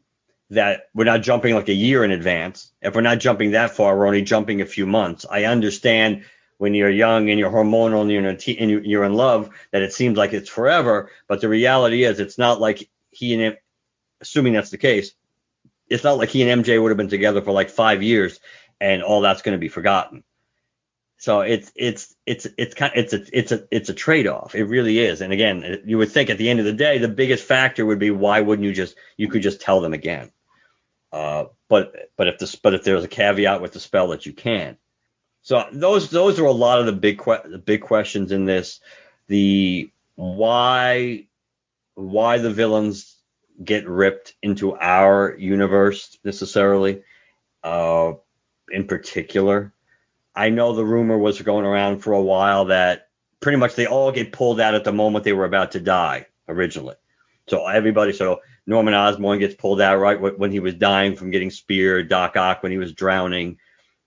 that 0.53 0.89
we're 0.95 1.05
not 1.05 1.23
jumping 1.23 1.55
like 1.55 1.69
a 1.69 1.75
year 1.75 2.05
in 2.05 2.11
advance. 2.11 2.71
If 2.83 2.95
we're 2.95 3.01
not 3.01 3.21
jumping 3.21 3.53
that 3.53 3.71
far, 3.71 3.97
we're 3.97 4.07
only 4.07 4.23
jumping 4.23 4.61
a 4.61 4.67
few 4.67 4.87
months. 4.87 5.25
I 5.29 5.45
understand 5.45 6.25
when 6.59 6.75
you're 6.75 6.91
young 6.91 7.31
and 7.31 7.39
you're 7.39 7.51
hormonal 7.51 8.03
and 8.03 8.11
you're 8.11 8.29
in, 8.29 8.39
and 8.59 8.87
you're 8.87 9.05
in 9.05 9.15
love 9.15 9.51
that 9.71 9.83
it 9.83 9.95
seems 9.95 10.19
like 10.19 10.35
it's 10.35 10.51
forever, 10.51 11.11
but 11.27 11.41
the 11.41 11.49
reality 11.49 12.05
is 12.05 12.21
it's 12.21 12.37
not 12.37 12.61
like 12.61 12.89
he 13.11 13.33
and 13.33 13.43
him, 13.43 13.57
assuming 14.21 14.53
that's 14.53 14.71
the 14.71 14.79
case, 14.79 15.13
it's 15.89 16.05
not 16.05 16.19
like 16.19 16.29
he 16.29 16.49
and 16.49 16.65
MJ 16.65 16.81
would 16.81 16.91
have 16.91 16.99
been 16.99 17.09
together 17.09 17.41
for 17.41 17.53
like 17.53 17.71
five 17.71 18.03
years 18.03 18.39
and 18.79 19.03
all 19.03 19.23
that's 19.23 19.43
going 19.43 19.57
to 19.57 19.61
be 19.61 19.69
forgotten. 19.69 20.23
So 21.17 21.43
it's 21.43 21.71
it's 21.77 22.15
it's 22.27 22.49
it's 22.59 22.75
kind 22.75 22.93
it's 22.97 23.13
a 23.13 23.25
it's 23.33 23.53
a 23.53 23.63
it's 23.71 23.89
a 23.89 23.95
trade 23.95 24.27
off. 24.27 24.57
It 24.57 24.65
really 24.65 24.99
is. 24.99 25.21
And 25.21 25.33
again, 25.33 25.83
you 25.87 25.97
would 25.99 26.11
think 26.11 26.31
at 26.31 26.37
the 26.37 26.51
end 26.51 26.59
of 26.59 26.65
the 26.67 26.73
day, 26.73 26.99
the 26.99 27.07
biggest 27.07 27.45
factor 27.45 27.87
would 27.87 28.01
be 28.01 28.11
why 28.11 28.41
wouldn't 28.41 28.67
you 28.67 28.75
just 28.75 28.97
you 29.17 29.29
could 29.29 29.41
just 29.41 29.61
tell 29.61 29.81
them 29.81 29.95
again. 29.95 30.33
Uh, 31.13 31.47
but 31.69 32.11
but 32.17 32.29
if 32.29 32.39
this 32.39 32.55
but 32.57 32.75
if 32.75 32.85
there's 32.85 33.05
a 33.05 33.09
caveat 33.09 33.61
with 33.61 33.73
the 33.73 33.81
spell 33.81 34.09
that 34.09 34.27
you 34.27 34.33
can't. 34.33 34.79
So 35.43 35.65
those 35.73 36.09
those 36.11 36.39
are 36.39 36.47
a 36.47 36.53
lot 36.53 36.81
of 36.81 36.87
the 36.87 36.93
big 36.93 37.19
que- 37.19 37.43
the 37.45 37.59
big 37.59 37.83
questions 37.83 38.33
in 38.33 38.45
this. 38.45 38.81
The 39.29 39.91
why 40.15 41.27
why 41.95 42.39
the 42.39 42.53
villains 42.53 43.17
get 43.63 43.87
ripped 43.87 44.35
into 44.43 44.77
our 44.77 45.37
universe 45.39 46.19
necessarily, 46.25 47.03
uh, 47.63 48.15
in 48.71 48.87
particular. 48.87 49.73
I 50.35 50.49
know 50.49 50.73
the 50.73 50.85
rumor 50.85 51.19
was 51.19 51.41
going 51.43 51.67
around 51.67 51.99
for 51.99 52.13
a 52.13 52.23
while 52.23 52.67
that 52.67 53.09
pretty 53.41 53.59
much 53.59 53.75
they 53.75 53.87
all 53.87 54.13
get 54.13 54.33
pulled 54.33 54.61
out 54.61 54.75
at 54.75 54.85
the 54.85 54.93
moment 54.93 55.25
they 55.25 55.35
were 55.35 55.45
about 55.45 55.73
to 55.73 55.81
die 55.81 56.27
originally. 56.49 56.95
So 57.49 57.67
everybody, 57.67 58.13
so 58.13 58.41
Norman 58.67 58.95
Osborn 58.95 59.39
gets 59.39 59.55
pulled 59.55 59.81
out 59.81 59.99
right 59.99 60.21
when 60.39 60.53
he 60.53 60.61
was 60.61 60.75
dying 60.75 61.17
from 61.17 61.31
getting 61.31 61.51
speared, 61.51 62.09
Doc 62.09 62.37
Ock 62.37 62.63
when 62.63 62.73
he 62.73 62.79
was 62.79 62.93
drowning, 62.93 63.59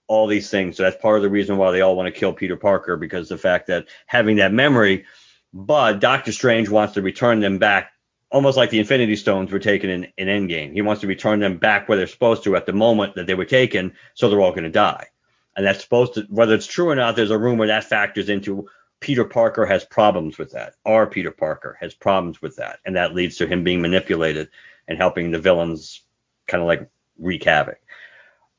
all 0.07 0.27
these 0.27 0.49
things. 0.49 0.77
So 0.77 0.83
that's 0.83 1.01
part 1.01 1.17
of 1.17 1.23
the 1.23 1.29
reason 1.29 1.57
why 1.57 1.71
they 1.71 1.81
all 1.81 1.95
want 1.95 2.13
to 2.13 2.19
kill 2.19 2.33
Peter 2.33 2.55
Parker 2.55 2.95
because 2.95 3.27
the 3.27 3.37
fact 3.37 3.67
that 3.67 3.87
having 4.05 4.37
that 4.37 4.53
memory, 4.53 5.05
but 5.53 5.99
Doctor 5.99 6.31
Strange 6.31 6.69
wants 6.69 6.93
to 6.93 7.01
return 7.01 7.39
them 7.39 7.57
back 7.57 7.91
almost 8.31 8.57
like 8.57 8.69
the 8.69 8.79
Infinity 8.79 9.15
Stones 9.15 9.51
were 9.51 9.59
taken 9.59 9.89
in, 9.89 10.07
in 10.17 10.27
Endgame. 10.27 10.73
He 10.73 10.81
wants 10.81 11.01
to 11.01 11.07
return 11.07 11.39
them 11.39 11.57
back 11.57 11.87
where 11.87 11.97
they're 11.97 12.07
supposed 12.07 12.43
to 12.43 12.55
at 12.55 12.65
the 12.65 12.73
moment 12.73 13.15
that 13.15 13.27
they 13.27 13.35
were 13.35 13.45
taken, 13.45 13.93
so 14.13 14.29
they're 14.29 14.41
all 14.41 14.51
going 14.51 14.63
to 14.63 14.69
die. 14.69 15.07
And 15.55 15.65
that's 15.65 15.81
supposed 15.81 16.15
to, 16.15 16.23
whether 16.29 16.53
it's 16.53 16.67
true 16.67 16.89
or 16.89 16.95
not, 16.95 17.15
there's 17.15 17.31
a 17.31 17.37
rumor 17.37 17.67
that 17.67 17.85
factors 17.85 18.27
into 18.27 18.67
Peter 19.05 19.23
Parker 19.23 19.67
has 19.67 19.85
problems 19.85 20.39
with 20.39 20.53
that. 20.53 20.73
Our 20.83 21.05
Peter 21.05 21.29
Parker 21.29 21.77
has 21.79 21.93
problems 21.93 22.41
with 22.41 22.55
that, 22.55 22.79
and 22.87 22.95
that 22.95 23.13
leads 23.13 23.37
to 23.37 23.45
him 23.45 23.63
being 23.63 23.79
manipulated 23.79 24.49
and 24.87 24.97
helping 24.97 25.29
the 25.29 25.37
villains 25.37 26.01
kind 26.47 26.59
of 26.63 26.65
like 26.67 26.89
wreak 27.19 27.43
havoc. 27.43 27.77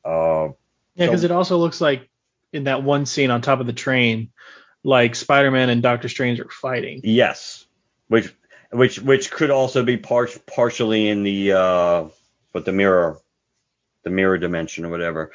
Uh, 0.04 0.50
Yeah, 0.94 1.06
because 1.06 1.22
so- 1.22 1.24
it 1.24 1.30
also 1.32 1.58
looks 1.58 1.80
like 1.80 2.08
in 2.52 2.62
that 2.64 2.84
one 2.84 3.06
scene 3.06 3.32
on 3.32 3.42
top 3.42 3.58
of 3.58 3.66
the 3.66 3.72
train, 3.72 4.30
like 4.84 5.16
Spider-Man 5.16 5.68
and 5.68 5.82
Doctor 5.82 6.08
Strange 6.08 6.38
are 6.38 6.48
fighting. 6.48 7.00
Yes, 7.02 7.66
which 8.06 8.32
which 8.70 9.00
which 9.00 9.32
could 9.32 9.50
also 9.50 9.82
be 9.82 9.96
par- 9.96 10.28
partially 10.46 11.08
in 11.08 11.24
the 11.24 11.54
uh, 11.54 12.04
but 12.52 12.64
the 12.64 12.72
mirror, 12.72 13.18
the 14.04 14.10
mirror 14.10 14.38
dimension 14.38 14.84
or 14.84 14.90
whatever, 14.90 15.32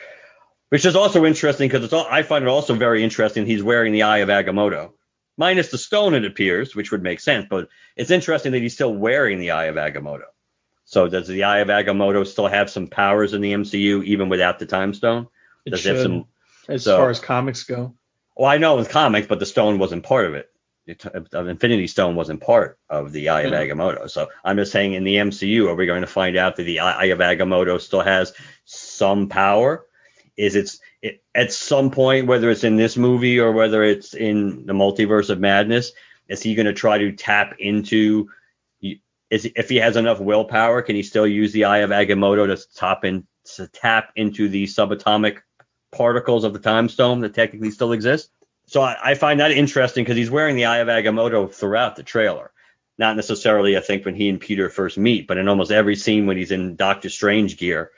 which 0.70 0.86
is 0.86 0.96
also 0.96 1.26
interesting 1.26 1.68
because 1.68 1.84
it's 1.84 1.92
all, 1.92 2.08
I 2.10 2.24
find 2.24 2.46
it 2.46 2.48
also 2.48 2.76
very 2.76 3.04
interesting. 3.04 3.46
He's 3.46 3.62
wearing 3.62 3.92
the 3.92 4.04
Eye 4.04 4.20
of 4.20 4.30
Agamotto, 4.30 4.94
minus 5.42 5.70
the 5.70 5.78
stone 5.80 6.14
it 6.14 6.24
appears, 6.24 6.76
which 6.76 6.92
would 6.92 7.02
make 7.02 7.20
sense, 7.20 7.48
but 7.50 7.68
it's 7.96 8.12
interesting 8.12 8.52
that 8.52 8.62
he's 8.62 8.76
still 8.76 8.94
wearing 8.94 9.40
the 9.40 9.50
Eye 9.52 9.66
of 9.66 9.76
Agamotto. 9.76 10.30
So 10.86 11.08
does 11.08 11.28
the 11.28 11.46
Eye 11.46 11.62
of 11.62 11.68
Agamotto 11.68 12.28
still 12.28 12.46
have 12.46 12.70
some 12.70 12.86
powers 12.86 13.34
in 13.34 13.42
the 13.42 13.52
MCU 13.54 14.04
even 14.04 14.30
without 14.30 14.60
the 14.60 14.68
Time 14.68 14.94
Stone? 14.94 15.28
It 15.66 15.72
Does 15.72 15.84
it 15.84 15.90
have 15.90 15.98
should, 15.98 16.04
some? 16.04 16.26
as 16.70 16.84
so- 16.84 16.98
far 16.98 17.10
as 17.10 17.20
comics 17.20 17.64
go. 17.64 17.96
Well, 18.38 18.50
I 18.50 18.60
know 18.60 18.76
with 18.76 18.90
comics, 18.90 19.26
but 19.28 19.40
the 19.40 19.46
stone 19.48 19.80
wasn't 19.80 20.04
part 20.04 20.28
of 20.28 20.36
it. 20.36 20.48
The 20.86 21.28
uh, 21.34 21.44
the 21.44 21.50
Infinity 21.50 21.88
Stone 21.88 22.16
wasn't 22.16 22.42
part 22.42 22.78
of 22.90 23.12
the 23.12 23.30
Eye 23.30 23.42
of. 23.42 23.52
Agamotto. 23.52 24.10
So 24.10 24.30
I'm 24.44 24.58
just 24.58 24.72
saying, 24.72 24.94
in 24.94 25.04
the 25.04 25.16
MCU, 25.16 25.68
are 25.68 25.76
we 25.76 25.86
going 25.88 26.02
to 26.02 26.08
find 26.08 26.38
out 26.38 26.56
that 26.56 26.64
the 26.64 26.80
Eye 26.80 27.06
of 27.06 27.20
Agamotto 27.20 27.82
still 27.82 28.02
has 28.02 28.34
some 28.66 29.28
power? 29.28 29.86
Is 30.42 30.56
it's 30.56 30.80
it, 31.04 31.22
at 31.36 31.54
some 31.54 31.92
point, 31.92 32.26
whether 32.26 32.50
it's 32.50 32.64
in 32.64 32.76
this 32.76 32.98
movie 32.98 33.40
or 33.40 33.52
whether 33.52 33.84
it's 33.84 34.16
in 34.16 34.66
the 34.66 34.74
Multiverse 34.74 35.30
of 35.30 35.40
Madness, 35.40 35.92
is 36.28 36.42
he 36.42 36.56
going 36.56 36.66
to 36.66 36.74
try 36.74 36.98
to 36.98 37.12
tap 37.12 37.56
into? 37.60 38.30
Is 39.30 39.48
if 39.56 39.70
he 39.70 39.76
has 39.76 39.98
enough 39.98 40.20
willpower, 40.20 40.82
can 40.82 40.96
he 40.96 41.04
still 41.04 41.28
use 41.28 41.54
the 41.54 41.66
Eye 41.66 41.80
of 41.80 41.92
Agamotto 41.92 42.48
to 42.48 42.76
tap 42.76 43.06
in 43.06 43.28
to 43.56 43.68
tap 43.68 44.14
into 44.16 44.50
the 44.50 44.66
subatomic 44.66 45.42
particles 45.92 46.44
of 46.44 46.54
the 46.54 46.60
time 46.60 46.90
stone 46.90 47.20
that 47.20 47.36
technically 47.36 47.70
still 47.70 47.92
exist. 47.92 48.32
So 48.66 48.82
I, 48.82 48.98
I 49.04 49.14
find 49.14 49.40
that 49.42 49.52
interesting 49.52 50.04
because 50.04 50.18
he's 50.18 50.32
wearing 50.32 50.56
the 50.56 50.66
Eye 50.66 50.80
of 50.80 50.88
Agamotto 50.88 51.54
throughout 51.54 51.96
the 51.96 52.04
trailer. 52.04 52.52
Not 52.98 53.16
necessarily, 53.16 53.78
I 53.78 53.82
think, 53.82 54.06
when 54.06 54.16
he 54.16 54.28
and 54.28 54.40
Peter 54.40 54.70
first 54.70 54.98
meet, 54.98 55.28
but 55.28 55.38
in 55.38 55.48
almost 55.48 55.72
every 55.72 55.96
scene 55.96 56.26
when 56.26 56.38
he's 56.38 56.52
in 56.52 56.76
Doctor 56.76 57.10
Strange 57.10 57.58
gear, 57.58 57.92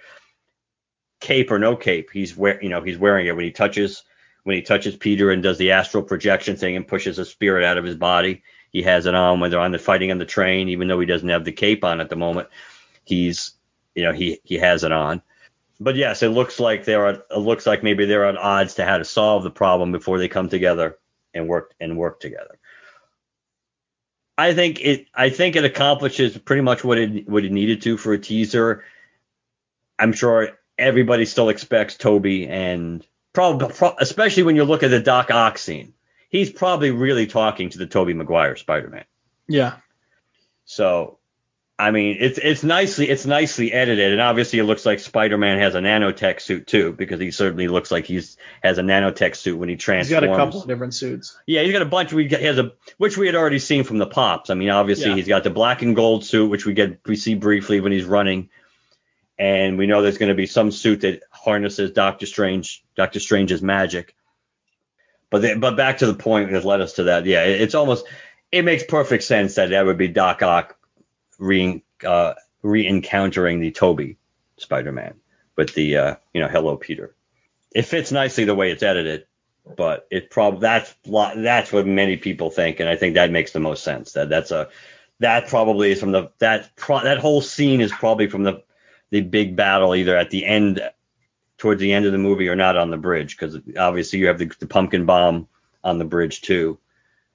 cape 1.23 1.49
or 1.49 1.57
no 1.57 1.75
cape, 1.75 2.09
he's 2.11 2.37
wear, 2.37 2.61
you 2.63 2.69
know, 2.69 2.81
he's 2.81 2.97
wearing 2.97 3.27
it 3.27 3.35
when 3.35 3.45
he 3.45 3.51
touches 3.51 4.03
when 4.43 4.55
he 4.55 4.61
touches 4.61 4.95
Peter 4.95 5.31
and 5.31 5.41
does 5.41 5.57
the 5.57 5.71
astral 5.71 6.03
projection 6.03 6.57
thing 6.57 6.75
and 6.75 6.87
pushes 6.87 7.17
a 7.17 7.25
spirit 7.25 7.63
out 7.63 7.77
of 7.77 7.85
his 7.85 7.95
body. 7.95 8.43
He 8.71 8.83
has 8.83 9.05
it 9.05 9.15
on 9.15 9.39
when 9.39 9.49
they're 9.49 9.59
on 9.59 9.71
the 9.71 9.79
fighting 9.79 10.11
on 10.11 10.17
the 10.17 10.25
train, 10.25 10.67
even 10.69 10.87
though 10.87 10.99
he 10.99 11.05
doesn't 11.05 11.29
have 11.29 11.45
the 11.45 11.51
cape 11.51 11.83
on 11.83 12.01
at 12.01 12.09
the 12.09 12.15
moment. 12.15 12.49
He's, 13.05 13.53
you 13.95 14.03
know, 14.03 14.11
he 14.11 14.39
he 14.43 14.55
has 14.55 14.83
it 14.83 14.91
on 14.91 15.21
but 15.79 15.95
yes, 15.95 16.23
it 16.23 16.29
looks 16.29 16.59
like 16.59 16.85
they're 16.85 17.09
it 17.09 17.37
looks 17.37 17.65
like 17.65 17.83
maybe 17.83 18.05
they're 18.05 18.25
at 18.25 18.37
odds 18.37 18.75
to 18.75 18.85
how 18.85 18.97
to 18.97 19.05
solve 19.05 19.43
the 19.43 19.51
problem 19.51 19.91
before 19.91 20.17
they 20.17 20.27
come 20.27 20.49
together 20.49 20.97
and 21.33 21.47
work 21.47 21.73
and 21.79 21.97
work 21.97 22.19
together. 22.19 22.59
I 24.37 24.53
think 24.53 24.81
it 24.81 25.07
I 25.13 25.29
think 25.29 25.55
it 25.55 25.65
accomplishes 25.65 26.37
pretty 26.37 26.61
much 26.61 26.83
what 26.83 26.97
it 26.97 27.27
what 27.29 27.43
it 27.43 27.51
needed 27.51 27.81
to 27.83 27.97
for 27.97 28.13
a 28.13 28.19
teaser. 28.19 28.83
I'm 29.99 30.13
sure 30.13 30.57
everybody 30.83 31.25
still 31.25 31.49
expects 31.49 31.95
Tobey 31.95 32.47
and 32.47 33.05
probably 33.33 33.69
especially 33.99 34.43
when 34.43 34.55
you 34.55 34.63
look 34.63 34.83
at 34.83 34.89
the 34.91 34.99
Doc 34.99 35.31
Ock 35.31 35.57
scene. 35.57 35.93
He's 36.29 36.51
probably 36.51 36.91
really 36.91 37.27
talking 37.27 37.69
to 37.69 37.77
the 37.77 37.85
Tobey 37.85 38.13
Maguire 38.13 38.55
Spider-Man. 38.55 39.05
Yeah. 39.47 39.75
So, 40.65 41.19
I 41.77 41.91
mean, 41.91 42.17
it's 42.19 42.37
it's 42.37 42.63
nicely 42.63 43.09
it's 43.09 43.25
nicely 43.25 43.73
edited, 43.73 44.11
and 44.13 44.21
obviously 44.21 44.59
it 44.59 44.63
looks 44.63 44.85
like 44.85 44.99
Spider-Man 44.99 45.59
has 45.59 45.75
a 45.75 45.79
nanotech 45.79 46.39
suit 46.41 46.65
too, 46.67 46.93
because 46.93 47.19
he 47.19 47.31
certainly 47.31 47.67
looks 47.67 47.91
like 47.91 48.05
he's 48.05 48.37
has 48.63 48.77
a 48.77 48.81
nanotech 48.81 49.35
suit 49.35 49.57
when 49.57 49.69
he 49.69 49.75
He's 49.75 49.83
transforms. 49.83 50.25
got 50.25 50.33
a 50.33 50.35
couple 50.35 50.61
of 50.61 50.67
different 50.67 50.93
suits. 50.93 51.37
Yeah, 51.45 51.61
he's 51.63 51.73
got 51.73 51.81
a 51.81 51.85
bunch. 51.85 52.13
We 52.13 52.27
he 52.27 52.35
has 52.45 52.57
a 52.57 52.71
which 52.97 53.17
we 53.17 53.25
had 53.25 53.35
already 53.35 53.59
seen 53.59 53.83
from 53.83 53.97
the 53.97 54.07
pops. 54.07 54.49
I 54.49 54.53
mean, 54.53 54.69
obviously 54.69 55.09
Yeah. 55.09 55.15
he's 55.15 55.27
got 55.27 55.43
the 55.43 55.49
black 55.49 55.81
and 55.81 55.95
gold 55.95 56.23
suit, 56.25 56.49
which 56.49 56.65
we 56.65 56.73
get 56.73 56.99
we 57.05 57.15
see 57.15 57.35
briefly 57.35 57.81
when 57.81 57.91
he's 57.91 58.05
running, 58.05 58.49
and 59.37 59.77
we 59.77 59.87
know 59.87 60.01
there's 60.01 60.17
going 60.17 60.29
to 60.29 60.35
be 60.35 60.45
some 60.45 60.71
suit 60.71 61.01
that 61.01 61.23
harnesses 61.31 61.91
Doctor 61.91 62.25
Strange 62.25 62.83
Doctor 62.95 63.19
Strange's 63.19 63.61
magic. 63.61 64.15
But 65.29 65.59
but 65.59 65.75
back 65.75 65.99
to 65.99 66.05
the 66.05 66.13
point 66.13 66.51
that 66.51 66.63
led 66.65 66.81
us 66.81 66.93
to 66.93 67.03
that. 67.03 67.25
Yeah, 67.25 67.43
it- 67.45 67.61
it's 67.61 67.75
almost 67.75 68.05
it 68.51 68.63
makes 68.63 68.83
perfect 68.83 69.23
sense 69.23 69.55
that 69.55 69.71
that 69.71 69.85
would 69.85 69.97
be 69.97 70.07
Doc 70.07 70.41
Ock 70.43 70.77
re 71.39 71.83
uh, 72.05 72.33
re-encountering 72.61 73.59
the 73.59 73.71
Tobey 73.71 74.17
Spider-Man 74.57 75.15
with 75.55 75.73
the 75.73 75.97
uh, 75.97 76.15
you 76.33 76.41
know 76.41 76.47
Hello 76.47 76.77
Peter. 76.77 77.15
It 77.73 77.83
fits 77.83 78.11
nicely 78.11 78.45
the 78.45 78.55
way 78.55 78.71
it's 78.71 78.83
edited 78.83 79.25
but 79.77 80.07
it 80.11 80.29
probably 80.29 80.59
that's 80.59 80.93
that's 81.05 81.71
what 81.71 81.87
many 81.87 82.17
people 82.17 82.49
think, 82.49 82.79
and 82.79 82.89
I 82.89 82.95
think 82.95 83.15
that 83.15 83.31
makes 83.31 83.53
the 83.53 83.59
most 83.59 83.83
sense. 83.83 84.11
That 84.11 84.29
that's 84.29 84.51
a 84.51 84.69
that 85.19 85.47
probably 85.47 85.91
is 85.91 85.99
from 85.99 86.11
the 86.11 86.31
that 86.39 86.75
pro, 86.75 87.01
that 87.03 87.19
whole 87.19 87.41
scene 87.41 87.79
is 87.81 87.91
probably 87.91 88.27
from 88.27 88.43
the 88.43 88.61
the 89.13 89.21
big 89.21 89.55
battle 89.55 89.93
either 89.93 90.17
at 90.17 90.31
the 90.31 90.43
end 90.43 90.81
towards 91.59 91.79
the 91.79 91.93
end 91.93 92.07
of 92.07 92.11
the 92.11 92.17
movie 92.17 92.49
or 92.49 92.55
not 92.55 92.75
on 92.75 92.89
the 92.89 92.97
bridge 92.97 93.37
because 93.37 93.59
obviously 93.77 94.17
you 94.17 94.25
have 94.25 94.39
the, 94.39 94.51
the 94.57 94.65
pumpkin 94.65 95.05
bomb 95.05 95.47
on 95.83 95.99
the 95.99 96.05
bridge 96.05 96.41
too. 96.41 96.79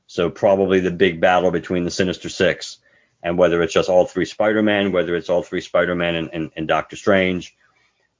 So 0.08 0.28
probably 0.28 0.80
the 0.80 0.90
big 0.90 1.20
battle 1.20 1.52
between 1.52 1.84
the 1.84 1.92
Sinister 1.92 2.28
Six 2.28 2.78
and 3.22 3.38
whether 3.38 3.62
it's 3.62 3.72
just 3.72 3.88
all 3.88 4.06
three 4.06 4.24
Spider-Man, 4.24 4.90
whether 4.90 5.14
it's 5.14 5.30
all 5.30 5.44
three 5.44 5.60
Spider-Man 5.60 6.16
and, 6.16 6.30
and, 6.32 6.50
and 6.56 6.66
Doctor 6.66 6.96
Strange, 6.96 7.56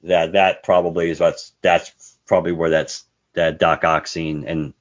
that 0.03 0.31
that 0.31 0.63
probably 0.63 1.09
is 1.09 1.19
what's 1.19 1.51
that's 1.61 2.17
probably 2.27 2.53
where 2.53 2.69
that's 2.69 3.03
that 3.33 3.59
Doc 3.59 3.83
Ock 3.83 4.07
scene 4.07 4.45
and 4.47 4.73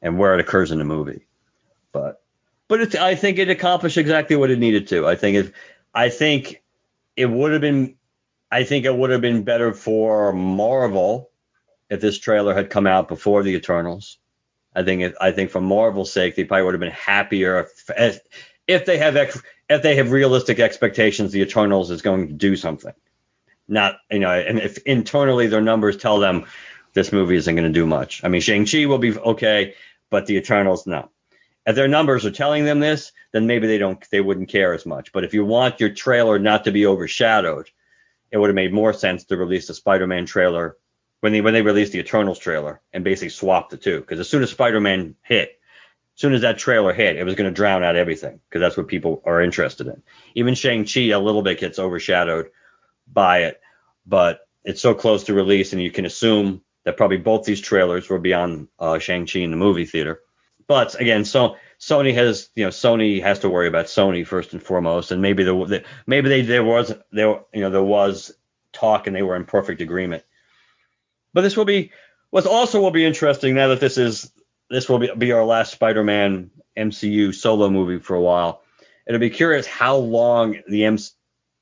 and 0.00 0.18
where 0.18 0.32
it 0.32 0.40
occurs 0.40 0.70
in 0.70 0.78
the 0.78 0.86
movie. 0.86 1.26
But 1.92 2.22
but 2.66 2.80
it's, 2.80 2.94
I 2.94 3.14
think 3.14 3.38
it 3.38 3.50
accomplished 3.50 3.98
exactly 3.98 4.36
what 4.36 4.50
it 4.50 4.58
needed 4.58 4.88
to. 4.88 5.06
I 5.06 5.16
think 5.16 5.36
if 5.36 5.52
I 5.94 6.08
think 6.08 6.62
it 7.14 7.26
would 7.26 7.52
have 7.52 7.60
been 7.60 7.96
I 8.52 8.64
think 8.64 8.84
it 8.84 8.94
would 8.94 9.08
have 9.08 9.22
been 9.22 9.44
better 9.44 9.72
for 9.72 10.30
Marvel 10.34 11.30
if 11.88 12.02
this 12.02 12.18
trailer 12.18 12.54
had 12.54 12.68
come 12.68 12.86
out 12.86 13.08
before 13.08 13.42
the 13.42 13.54
Eternals. 13.54 14.18
I 14.76 14.82
think 14.82 15.00
it, 15.00 15.14
I 15.18 15.32
think 15.32 15.50
for 15.50 15.62
Marvel's 15.62 16.12
sake, 16.12 16.36
they 16.36 16.44
probably 16.44 16.64
would 16.64 16.74
have 16.74 16.80
been 16.80 16.90
happier 16.90 17.60
if, 17.60 17.90
if, 17.96 18.20
if 18.68 18.84
they 18.84 18.98
have 18.98 19.16
ex, 19.16 19.40
if 19.70 19.80
they 19.80 19.96
have 19.96 20.12
realistic 20.12 20.60
expectations, 20.60 21.32
the 21.32 21.40
Eternals 21.40 21.90
is 21.90 22.02
going 22.02 22.28
to 22.28 22.34
do 22.34 22.54
something. 22.54 22.92
Not 23.68 23.96
you 24.10 24.18
know, 24.18 24.30
and 24.30 24.58
if 24.58 24.76
internally 24.78 25.46
their 25.46 25.62
numbers 25.62 25.96
tell 25.96 26.18
them 26.20 26.44
this 26.92 27.10
movie 27.10 27.36
isn't 27.36 27.54
going 27.54 27.66
to 27.66 27.80
do 27.80 27.86
much. 27.86 28.22
I 28.22 28.28
mean, 28.28 28.42
Shang 28.42 28.66
Chi 28.66 28.84
will 28.84 28.98
be 28.98 29.16
okay, 29.16 29.74
but 30.10 30.26
the 30.26 30.36
Eternals 30.36 30.86
no. 30.86 31.08
If 31.64 31.74
their 31.74 31.88
numbers 31.88 32.26
are 32.26 32.30
telling 32.30 32.66
them 32.66 32.80
this, 32.80 33.12
then 33.32 33.46
maybe 33.46 33.66
they 33.66 33.78
don't 33.78 34.04
they 34.10 34.20
wouldn't 34.20 34.50
care 34.50 34.74
as 34.74 34.84
much. 34.84 35.10
But 35.10 35.24
if 35.24 35.32
you 35.32 35.42
want 35.42 35.80
your 35.80 35.90
trailer 35.90 36.38
not 36.38 36.64
to 36.64 36.72
be 36.72 36.84
overshadowed, 36.84 37.70
it 38.32 38.38
would 38.38 38.48
have 38.48 38.56
made 38.56 38.72
more 38.72 38.92
sense 38.92 39.24
to 39.24 39.36
release 39.36 39.68
the 39.68 39.74
Spider-Man 39.74 40.26
trailer 40.26 40.76
when 41.20 41.32
they 41.32 41.40
when 41.40 41.54
they 41.54 41.62
released 41.62 41.92
the 41.92 42.00
Eternals 42.00 42.38
trailer 42.38 42.80
and 42.92 43.04
basically 43.04 43.28
swap 43.28 43.70
the 43.70 43.76
two. 43.76 44.00
Because 44.00 44.18
as 44.18 44.28
soon 44.28 44.42
as 44.42 44.50
Spider-Man 44.50 45.14
hit, 45.22 45.50
as 46.16 46.20
soon 46.20 46.32
as 46.32 46.40
that 46.40 46.58
trailer 46.58 46.92
hit, 46.92 47.16
it 47.16 47.24
was 47.24 47.34
going 47.34 47.48
to 47.48 47.54
drown 47.54 47.84
out 47.84 47.94
everything 47.94 48.40
because 48.48 48.60
that's 48.60 48.76
what 48.76 48.88
people 48.88 49.22
are 49.24 49.40
interested 49.40 49.86
in. 49.86 50.02
Even 50.34 50.54
Shang-Chi 50.54 51.10
a 51.10 51.20
little 51.20 51.42
bit 51.42 51.60
gets 51.60 51.78
overshadowed 51.78 52.50
by 53.06 53.44
it, 53.44 53.60
but 54.06 54.40
it's 54.64 54.80
so 54.80 54.94
close 54.94 55.24
to 55.24 55.34
release, 55.34 55.72
and 55.72 55.82
you 55.82 55.90
can 55.90 56.06
assume 56.06 56.62
that 56.84 56.96
probably 56.96 57.18
both 57.18 57.44
these 57.44 57.60
trailers 57.60 58.08
will 58.08 58.18
be 58.18 58.34
on 58.34 58.68
uh, 58.78 58.98
Shang-Chi 58.98 59.40
in 59.40 59.50
the 59.50 59.56
movie 59.56 59.86
theater. 59.86 60.20
But 60.66 60.98
again, 61.00 61.24
so 61.24 61.56
Sony 61.82 62.14
has, 62.14 62.48
you 62.54 62.62
know, 62.62 62.70
Sony 62.70 63.20
has 63.20 63.40
to 63.40 63.50
worry 63.50 63.66
about 63.66 63.86
Sony 63.86 64.24
first 64.24 64.52
and 64.52 64.62
foremost, 64.62 65.10
and 65.10 65.20
maybe 65.20 65.42
there, 65.42 65.82
maybe 66.06 66.28
they, 66.28 66.42
there 66.42 66.62
was, 66.62 66.94
there, 67.10 67.40
you 67.52 67.60
know, 67.60 67.70
there 67.70 67.82
was 67.82 68.32
talk 68.72 69.08
and 69.08 69.16
they 69.16 69.22
were 69.22 69.34
in 69.34 69.44
perfect 69.44 69.80
agreement. 69.80 70.22
But 71.34 71.40
this 71.40 71.56
will 71.56 71.64
be, 71.64 71.90
what 72.30 72.46
also 72.46 72.80
will 72.80 72.92
be 72.92 73.04
interesting 73.04 73.56
now 73.56 73.66
that 73.68 73.80
this 73.80 73.98
is, 73.98 74.30
this 74.70 74.88
will 74.88 75.00
be, 75.00 75.10
be 75.18 75.32
our 75.32 75.44
last 75.44 75.72
Spider-Man 75.72 76.52
MCU 76.78 77.34
solo 77.34 77.68
movie 77.68 77.98
for 77.98 78.14
a 78.14 78.20
while. 78.20 78.62
It'll 79.04 79.18
be 79.18 79.30
curious 79.30 79.66
how 79.66 79.96
long 79.96 80.60
the 80.68 80.84
M- 80.84 80.98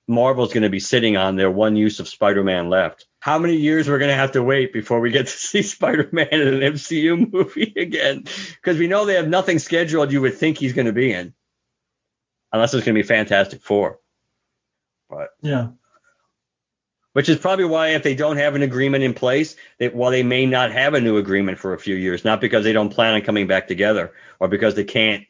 Marvel's 0.06 0.52
going 0.52 0.64
to 0.64 0.68
be 0.68 0.80
sitting 0.80 1.16
on 1.16 1.36
their 1.36 1.50
one 1.50 1.76
use 1.76 1.98
of 1.98 2.08
Spider-Man 2.08 2.68
left. 2.68 3.06
How 3.20 3.38
many 3.38 3.56
years 3.56 3.88
we're 3.88 3.98
going 3.98 4.10
to 4.10 4.16
have 4.16 4.32
to 4.32 4.42
wait 4.42 4.72
before 4.72 5.00
we 5.00 5.10
get 5.10 5.26
to 5.26 5.32
see 5.38 5.62
Spider-Man 5.62 6.28
in 6.32 6.62
an 6.62 6.72
MCU 6.72 7.30
movie 7.32 7.74
again? 7.76 8.24
Because 8.56 8.78
we 8.78 8.88
know 8.88 9.04
they 9.04 9.14
have 9.14 9.28
nothing 9.28 9.58
scheduled 9.58 10.12
you 10.12 10.22
would 10.22 10.34
think 10.34 10.58
he's 10.58 10.72
going 10.72 10.86
to 10.86 10.92
be 10.92 11.12
in, 11.12 11.34
unless 12.52 12.74
it's 12.74 12.84
going 12.84 12.94
to 12.94 13.02
be 13.02 13.06
Fantastic 13.06 13.62
Four. 13.62 14.00
But 15.08 15.30
yeah, 15.42 15.68
which 17.12 17.28
is 17.28 17.38
probably 17.38 17.64
why 17.64 17.88
if 17.88 18.02
they 18.02 18.14
don't 18.14 18.36
have 18.36 18.54
an 18.54 18.62
agreement 18.62 19.04
in 19.04 19.14
place, 19.14 19.56
they, 19.78 19.88
while 19.88 20.10
they 20.10 20.22
may 20.22 20.46
not 20.46 20.70
have 20.72 20.94
a 20.94 21.00
new 21.00 21.16
agreement 21.16 21.58
for 21.58 21.74
a 21.74 21.78
few 21.78 21.96
years, 21.96 22.24
not 22.24 22.40
because 22.40 22.64
they 22.64 22.72
don't 22.72 22.90
plan 22.90 23.14
on 23.14 23.22
coming 23.22 23.46
back 23.46 23.66
together 23.68 24.12
or 24.38 24.48
because 24.48 24.74
they 24.74 24.84
can't 24.84 25.24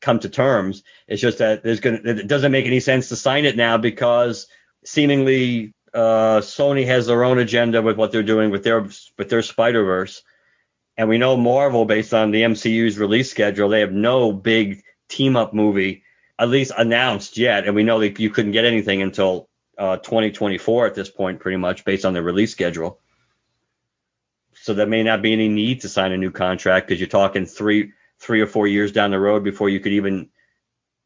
come 0.00 0.18
to 0.18 0.28
terms. 0.28 0.82
It's 1.06 1.22
just 1.22 1.38
that 1.38 1.62
there's 1.62 1.80
gonna 1.80 2.00
it 2.04 2.26
doesn't 2.26 2.52
make 2.52 2.66
any 2.66 2.80
sense 2.80 3.08
to 3.08 3.16
sign 3.16 3.44
it 3.44 3.56
now 3.56 3.78
because 3.78 4.48
seemingly 4.84 5.72
uh, 5.94 6.40
Sony 6.40 6.86
has 6.86 7.06
their 7.06 7.24
own 7.24 7.38
agenda 7.38 7.80
with 7.80 7.96
what 7.96 8.12
they're 8.12 8.22
doing 8.22 8.50
with 8.50 8.64
their 8.64 8.80
with 8.80 9.28
their 9.28 9.42
Spider 9.42 9.84
Verse, 9.84 10.22
and 10.96 11.08
we 11.08 11.18
know 11.18 11.36
Marvel 11.36 11.84
based 11.84 12.12
on 12.12 12.30
the 12.30 12.42
MCU's 12.42 12.98
release 12.98 13.30
schedule, 13.30 13.68
they 13.68 13.80
have 13.80 13.92
no 13.92 14.32
big 14.32 14.82
team 15.08 15.36
up 15.36 15.54
movie 15.54 16.02
at 16.38 16.48
least 16.48 16.72
announced 16.76 17.38
yet, 17.38 17.66
and 17.66 17.76
we 17.76 17.84
know 17.84 18.00
that 18.00 18.18
you 18.18 18.30
couldn't 18.30 18.52
get 18.52 18.64
anything 18.64 19.02
until 19.02 19.48
uh, 19.78 19.96
2024 19.98 20.86
at 20.86 20.94
this 20.94 21.08
point, 21.08 21.40
pretty 21.40 21.56
much 21.56 21.84
based 21.84 22.04
on 22.04 22.12
the 22.12 22.22
release 22.22 22.50
schedule. 22.50 22.98
So 24.54 24.74
there 24.74 24.86
may 24.86 25.02
not 25.02 25.22
be 25.22 25.32
any 25.32 25.48
need 25.48 25.82
to 25.82 25.88
sign 25.88 26.12
a 26.12 26.16
new 26.16 26.30
contract 26.30 26.88
because 26.88 27.00
you're 27.00 27.08
talking 27.08 27.46
three 27.46 27.92
three 28.18 28.40
or 28.40 28.46
four 28.46 28.66
years 28.66 28.92
down 28.92 29.10
the 29.10 29.18
road 29.18 29.44
before 29.44 29.68
you 29.68 29.80
could 29.80 29.92
even 29.92 30.30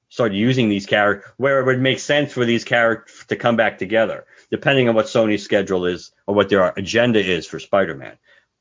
start 0.08 0.32
using 0.32 0.68
these 0.68 0.86
characters 0.86 1.30
where 1.36 1.60
it 1.60 1.66
would 1.66 1.80
make 1.80 1.98
sense 1.98 2.32
for 2.32 2.44
these 2.44 2.64
characters 2.64 3.26
to 3.26 3.36
come 3.36 3.56
back 3.56 3.78
together, 3.78 4.24
depending 4.50 4.88
on 4.88 4.94
what 4.94 5.06
Sony's 5.06 5.42
schedule 5.42 5.86
is 5.86 6.12
or 6.26 6.34
what 6.34 6.48
their 6.48 6.72
agenda 6.76 7.24
is 7.24 7.46
for 7.46 7.58
Spider-Man. 7.58 8.16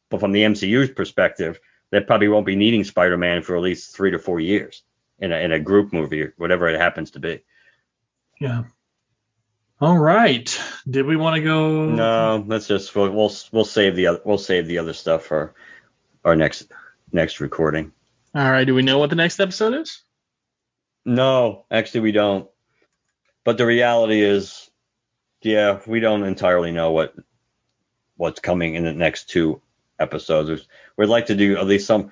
But 0.10 0.20
from 0.20 0.32
the 0.32 0.44
MCU's 0.44 0.92
perspective, 0.92 1.60
they 1.92 2.02
probably 2.02 2.28
won't 2.28 2.46
be 2.46 2.56
needing 2.56 2.84
Spider-Man 2.84 3.44
for 3.44 3.56
at 3.56 3.62
least 3.62 3.96
three 3.96 4.12
to 4.12 4.20
four 4.20 4.40
years 4.40 4.84
in 5.20 5.32
a, 5.32 5.38
in 5.38 5.52
a 5.52 5.60
group 5.60 5.94
movie, 5.94 6.22
or 6.22 6.34
whatever 6.38 6.68
it 6.68 6.80
happens 6.80 7.12
to 7.12 7.20
be. 7.20 7.42
Yeah. 8.40 8.64
All 9.80 9.98
right. 9.98 10.60
Did 10.90 11.06
we 11.06 11.16
want 11.16 11.36
to 11.36 11.42
go? 11.42 11.86
No, 11.86 12.44
let's 12.48 12.68
just 12.68 12.96
we'll, 12.96 13.12
we'll 13.12 13.32
we'll 13.52 13.66
save 13.66 13.96
the 13.96 14.08
other 14.08 14.22
we'll 14.26 14.40
save 14.40 14.66
the 14.66 14.80
other 14.80 14.94
stuff 14.94 15.26
for 15.26 15.54
our 16.26 16.36
next 16.36 16.72
next 17.12 17.40
recording. 17.40 17.92
All 18.34 18.52
right. 18.52 18.66
Do 18.66 18.74
we 18.74 18.82
know 18.82 18.98
what 18.98 19.12
the 19.12 19.16
next 19.16 19.40
episode 19.40 19.76
is? 19.76 20.02
No, 21.06 21.66
actually 21.70 22.02
we 22.02 22.12
don't. 22.12 22.50
But 23.44 23.58
the 23.58 23.66
reality 23.66 24.22
is, 24.22 24.70
yeah, 25.42 25.80
we 25.86 26.00
don't 26.00 26.24
entirely 26.24 26.72
know 26.72 26.92
what 26.92 27.16
what's 28.16 28.40
coming 28.40 28.76
in 28.76 28.84
the 28.84 28.94
next 28.94 29.30
two 29.30 29.62
episodes. 30.00 30.68
We'd 30.96 31.06
like 31.06 31.28
to 31.28 31.36
do 31.36 31.58
at 31.58 31.68
least 31.68 31.88
some 31.88 32.12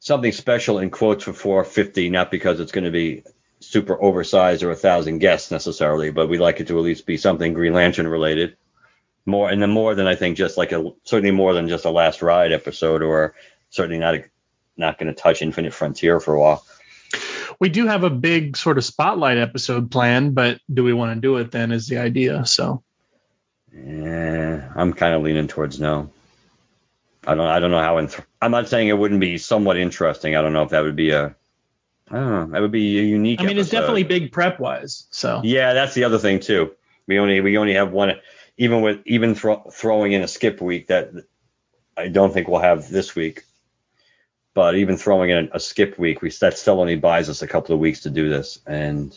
something 0.00 0.32
special 0.32 0.78
in 0.78 0.90
quotes 0.90 1.24
for 1.24 1.32
450, 1.32 2.10
not 2.10 2.30
because 2.30 2.60
it's 2.60 2.72
going 2.72 2.84
to 2.84 2.90
be 2.90 3.24
super 3.60 4.00
oversized 4.00 4.62
or 4.62 4.70
a 4.70 4.76
thousand 4.76 5.18
guests 5.18 5.50
necessarily, 5.50 6.10
but 6.10 6.28
we'd 6.28 6.38
like 6.38 6.60
it 6.60 6.68
to 6.68 6.78
at 6.78 6.84
least 6.84 7.06
be 7.06 7.16
something 7.16 7.54
Green 7.54 7.74
Lantern 7.74 8.06
related. 8.06 8.56
More 9.26 9.50
and 9.50 9.60
then 9.60 9.70
more 9.70 9.94
than 9.94 10.06
I 10.06 10.14
think 10.14 10.36
just 10.36 10.56
like 10.56 10.72
a 10.72 10.92
certainly 11.04 11.32
more 11.32 11.52
than 11.52 11.68
just 11.68 11.84
a 11.84 11.90
last 11.90 12.22
ride 12.22 12.52
episode 12.52 13.02
or 13.02 13.34
certainly 13.68 13.98
not 13.98 14.14
a 14.14 14.24
not 14.76 14.96
going 14.96 15.12
to 15.12 15.20
touch 15.20 15.42
Infinite 15.42 15.74
Frontier 15.74 16.20
for 16.20 16.34
a 16.34 16.40
while. 16.40 16.64
We 17.60 17.68
do 17.68 17.86
have 17.86 18.04
a 18.04 18.10
big 18.10 18.56
sort 18.56 18.78
of 18.78 18.84
spotlight 18.84 19.38
episode 19.38 19.90
planned, 19.90 20.34
but 20.34 20.60
do 20.72 20.84
we 20.84 20.92
want 20.92 21.14
to 21.14 21.20
do 21.20 21.36
it 21.38 21.50
then? 21.50 21.72
Is 21.72 21.88
the 21.88 21.98
idea. 21.98 22.46
So. 22.46 22.82
Yeah, 23.74 24.72
I'm 24.74 24.92
kind 24.92 25.14
of 25.14 25.22
leaning 25.22 25.48
towards 25.48 25.80
no. 25.80 26.10
I 27.26 27.34
don't. 27.34 27.46
I 27.46 27.58
don't 27.60 27.70
know 27.70 27.82
how. 27.82 27.96
Inth- 27.96 28.24
I'm 28.40 28.50
not 28.50 28.68
saying 28.68 28.88
it 28.88 28.98
wouldn't 28.98 29.20
be 29.20 29.38
somewhat 29.38 29.76
interesting. 29.76 30.36
I 30.36 30.42
don't 30.42 30.52
know 30.52 30.62
if 30.62 30.70
that 30.70 30.82
would 30.82 30.96
be 30.96 31.10
a. 31.10 31.34
I 32.10 32.14
don't 32.14 32.30
know. 32.30 32.46
That 32.52 32.62
would 32.62 32.72
be 32.72 32.98
a 32.98 33.02
unique. 33.02 33.40
I 33.40 33.42
mean, 33.42 33.58
episode. 33.58 33.60
it's 33.60 33.70
definitely 33.70 34.04
big 34.04 34.32
prep 34.32 34.58
wise. 34.58 35.06
So. 35.10 35.42
Yeah, 35.44 35.74
that's 35.74 35.94
the 35.94 36.04
other 36.04 36.18
thing 36.18 36.40
too. 36.40 36.74
We 37.06 37.18
only 37.18 37.40
we 37.40 37.58
only 37.58 37.74
have 37.74 37.92
one. 37.92 38.14
Even 38.56 38.82
with 38.82 39.00
even 39.04 39.34
thro- 39.34 39.70
throwing 39.72 40.12
in 40.12 40.22
a 40.22 40.28
skip 40.28 40.60
week 40.60 40.86
that 40.88 41.10
I 41.96 42.08
don't 42.08 42.32
think 42.32 42.48
we'll 42.48 42.60
have 42.60 42.88
this 42.88 43.14
week 43.14 43.44
but 44.54 44.76
even 44.76 44.96
throwing 44.96 45.30
in 45.30 45.50
a 45.52 45.60
skip 45.60 45.98
week, 45.98 46.22
we 46.22 46.30
that 46.40 46.58
still 46.58 46.80
only 46.80 46.96
buys 46.96 47.28
us 47.28 47.42
a 47.42 47.46
couple 47.48 47.74
of 47.74 47.80
weeks 47.80 48.00
to 48.00 48.10
do 48.10 48.28
this. 48.28 48.60
And 48.66 49.16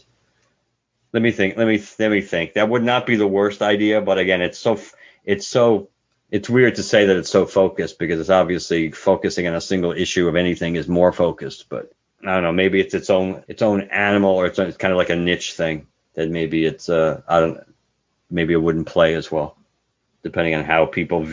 let 1.14 1.24
me 1.24 1.32
think. 1.32 1.58
Let 1.58 1.68
me 1.68 1.84
let 1.99 2.12
me 2.12 2.22
think. 2.22 2.53
That 2.53 2.70
would 2.70 2.84
not 2.84 3.06
be 3.06 3.16
the 3.16 3.28
worst 3.28 3.62
idea, 3.62 4.02
but 4.02 4.18
again, 4.18 4.41
it's 4.41 4.60
so 4.60 4.80
it's 5.26 5.48
so 5.48 5.90
it's 6.30 6.49
weird 6.49 6.76
to 6.76 6.84
say 6.84 7.06
that 7.06 7.18
it's 7.18 7.30
so 7.30 7.45
focused 7.45 7.99
because 7.99 8.20
it's 8.20 8.30
obviously 8.30 8.91
focusing 8.91 9.48
on 9.48 9.56
a 9.56 9.62
single 9.62 9.91
issue 9.91 10.28
of 10.28 10.36
anything 10.36 10.76
is 10.76 10.88
more 10.88 11.12
focused. 11.12 11.68
But 11.70 11.91
I 12.22 12.34
don't 12.34 12.44
know. 12.44 12.53
Maybe 12.53 12.80
it's 12.80 12.94
its 12.94 13.10
own 13.10 13.44
its 13.48 13.62
own 13.62 13.82
animal, 13.82 14.32
or 14.32 14.45
it's, 14.45 14.60
it's 14.60 14.78
kind 14.78 14.91
of 14.94 14.98
like 14.98 15.10
a 15.10 15.16
niche 15.16 15.53
thing 15.53 15.88
that 16.14 16.30
maybe 16.30 16.66
it's 16.66 16.90
uh 16.90 17.22
I 17.28 17.40
don't 17.40 17.60
maybe 18.30 18.53
it 18.53 18.62
wouldn't 18.62 18.88
play 18.88 19.16
as 19.16 19.32
well, 19.32 19.58
depending 20.24 20.56
on 20.56 20.64
how 20.64 20.86
people 20.86 21.28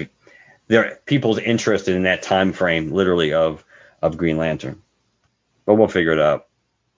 their 0.67 0.99
people's 1.07 1.39
interest 1.39 1.89
in 1.89 2.03
that 2.03 2.23
time 2.23 2.53
frame, 2.53 2.91
literally 2.91 3.33
of 3.33 3.65
of 4.03 4.17
Green 4.17 4.37
Lantern. 4.37 4.83
But 5.67 5.75
we'll 5.75 5.89
figure 5.89 6.13
it 6.13 6.21
out. 6.21 6.47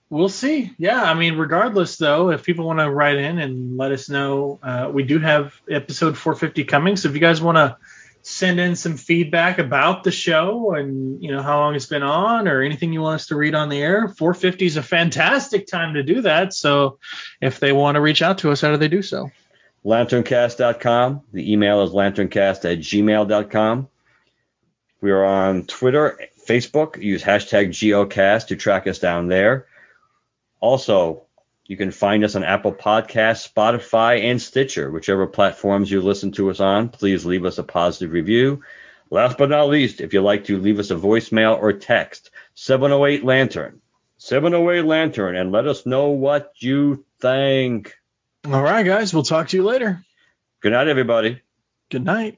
We'll 0.09 0.29
see. 0.29 0.73
Yeah, 0.77 1.01
I 1.01 1.13
mean, 1.13 1.37
regardless 1.37 1.97
though, 1.97 2.31
if 2.31 2.43
people 2.43 2.67
want 2.67 2.79
to 2.79 2.89
write 2.89 3.17
in 3.17 3.39
and 3.39 3.77
let 3.77 3.93
us 3.93 4.09
know, 4.09 4.59
uh, 4.61 4.91
we 4.93 5.03
do 5.03 5.19
have 5.19 5.53
episode 5.69 6.17
450 6.17 6.65
coming. 6.65 6.97
So 6.97 7.07
if 7.07 7.15
you 7.15 7.21
guys 7.21 7.41
want 7.41 7.55
to 7.55 7.77
send 8.21 8.59
in 8.59 8.75
some 8.75 8.97
feedback 8.97 9.57
about 9.57 10.03
the 10.03 10.11
show 10.11 10.73
and 10.73 11.23
you 11.23 11.31
know 11.31 11.41
how 11.41 11.59
long 11.59 11.75
it's 11.75 11.85
been 11.85 12.03
on 12.03 12.47
or 12.47 12.61
anything 12.61 12.91
you 12.91 13.01
want 13.01 13.15
us 13.15 13.27
to 13.27 13.37
read 13.37 13.55
on 13.55 13.69
the 13.69 13.81
air, 13.81 14.09
450 14.09 14.65
is 14.65 14.75
a 14.77 14.83
fantastic 14.83 15.65
time 15.65 15.93
to 15.93 16.03
do 16.03 16.21
that. 16.21 16.53
So 16.53 16.99
if 17.39 17.61
they 17.61 17.71
want 17.71 17.95
to 17.95 18.01
reach 18.01 18.21
out 18.21 18.39
to 18.39 18.51
us, 18.51 18.59
how 18.59 18.71
do 18.71 18.77
they 18.77 18.89
do 18.89 19.01
so? 19.01 19.31
Lanterncast.com. 19.85 21.21
The 21.31 21.51
email 21.53 21.83
is 21.83 21.91
lanterncast 21.91 22.69
at 22.69 22.79
gmail.com. 22.79 23.87
We 24.99 25.11
are 25.11 25.23
on 25.25 25.65
Twitter 25.65 26.19
Facebook. 26.45 27.01
Use 27.01 27.23
hashtag 27.23 27.69
GeoCast 27.69 28.47
to 28.47 28.55
track 28.55 28.87
us 28.87 28.99
down 28.99 29.27
there. 29.27 29.67
Also, 30.59 31.23
you 31.65 31.77
can 31.77 31.91
find 31.91 32.23
us 32.23 32.35
on 32.35 32.43
Apple 32.43 32.73
Podcasts, 32.73 33.51
Spotify, 33.51 34.23
and 34.29 34.41
Stitcher, 34.41 34.91
whichever 34.91 35.27
platforms 35.27 35.89
you 35.89 36.01
listen 36.01 36.31
to 36.33 36.49
us 36.49 36.59
on. 36.59 36.89
Please 36.89 37.25
leave 37.25 37.45
us 37.45 37.57
a 37.57 37.63
positive 37.63 38.11
review. 38.11 38.61
Last 39.09 39.37
but 39.37 39.49
not 39.49 39.69
least, 39.69 40.01
if 40.01 40.13
you'd 40.13 40.21
like 40.21 40.45
to 40.45 40.57
leave 40.57 40.79
us 40.79 40.91
a 40.91 40.95
voicemail 40.95 41.57
or 41.59 41.73
text, 41.73 42.31
708 42.55 43.23
Lantern. 43.23 43.81
708 44.17 44.85
Lantern, 44.85 45.35
and 45.35 45.51
let 45.51 45.67
us 45.67 45.85
know 45.85 46.09
what 46.09 46.53
you 46.57 47.05
think. 47.19 47.95
All 48.45 48.61
right, 48.61 48.85
guys. 48.85 49.13
We'll 49.13 49.23
talk 49.23 49.49
to 49.49 49.57
you 49.57 49.63
later. 49.63 50.03
Good 50.61 50.73
night, 50.73 50.87
everybody. 50.87 51.41
Good 51.89 52.05
night. 52.05 52.37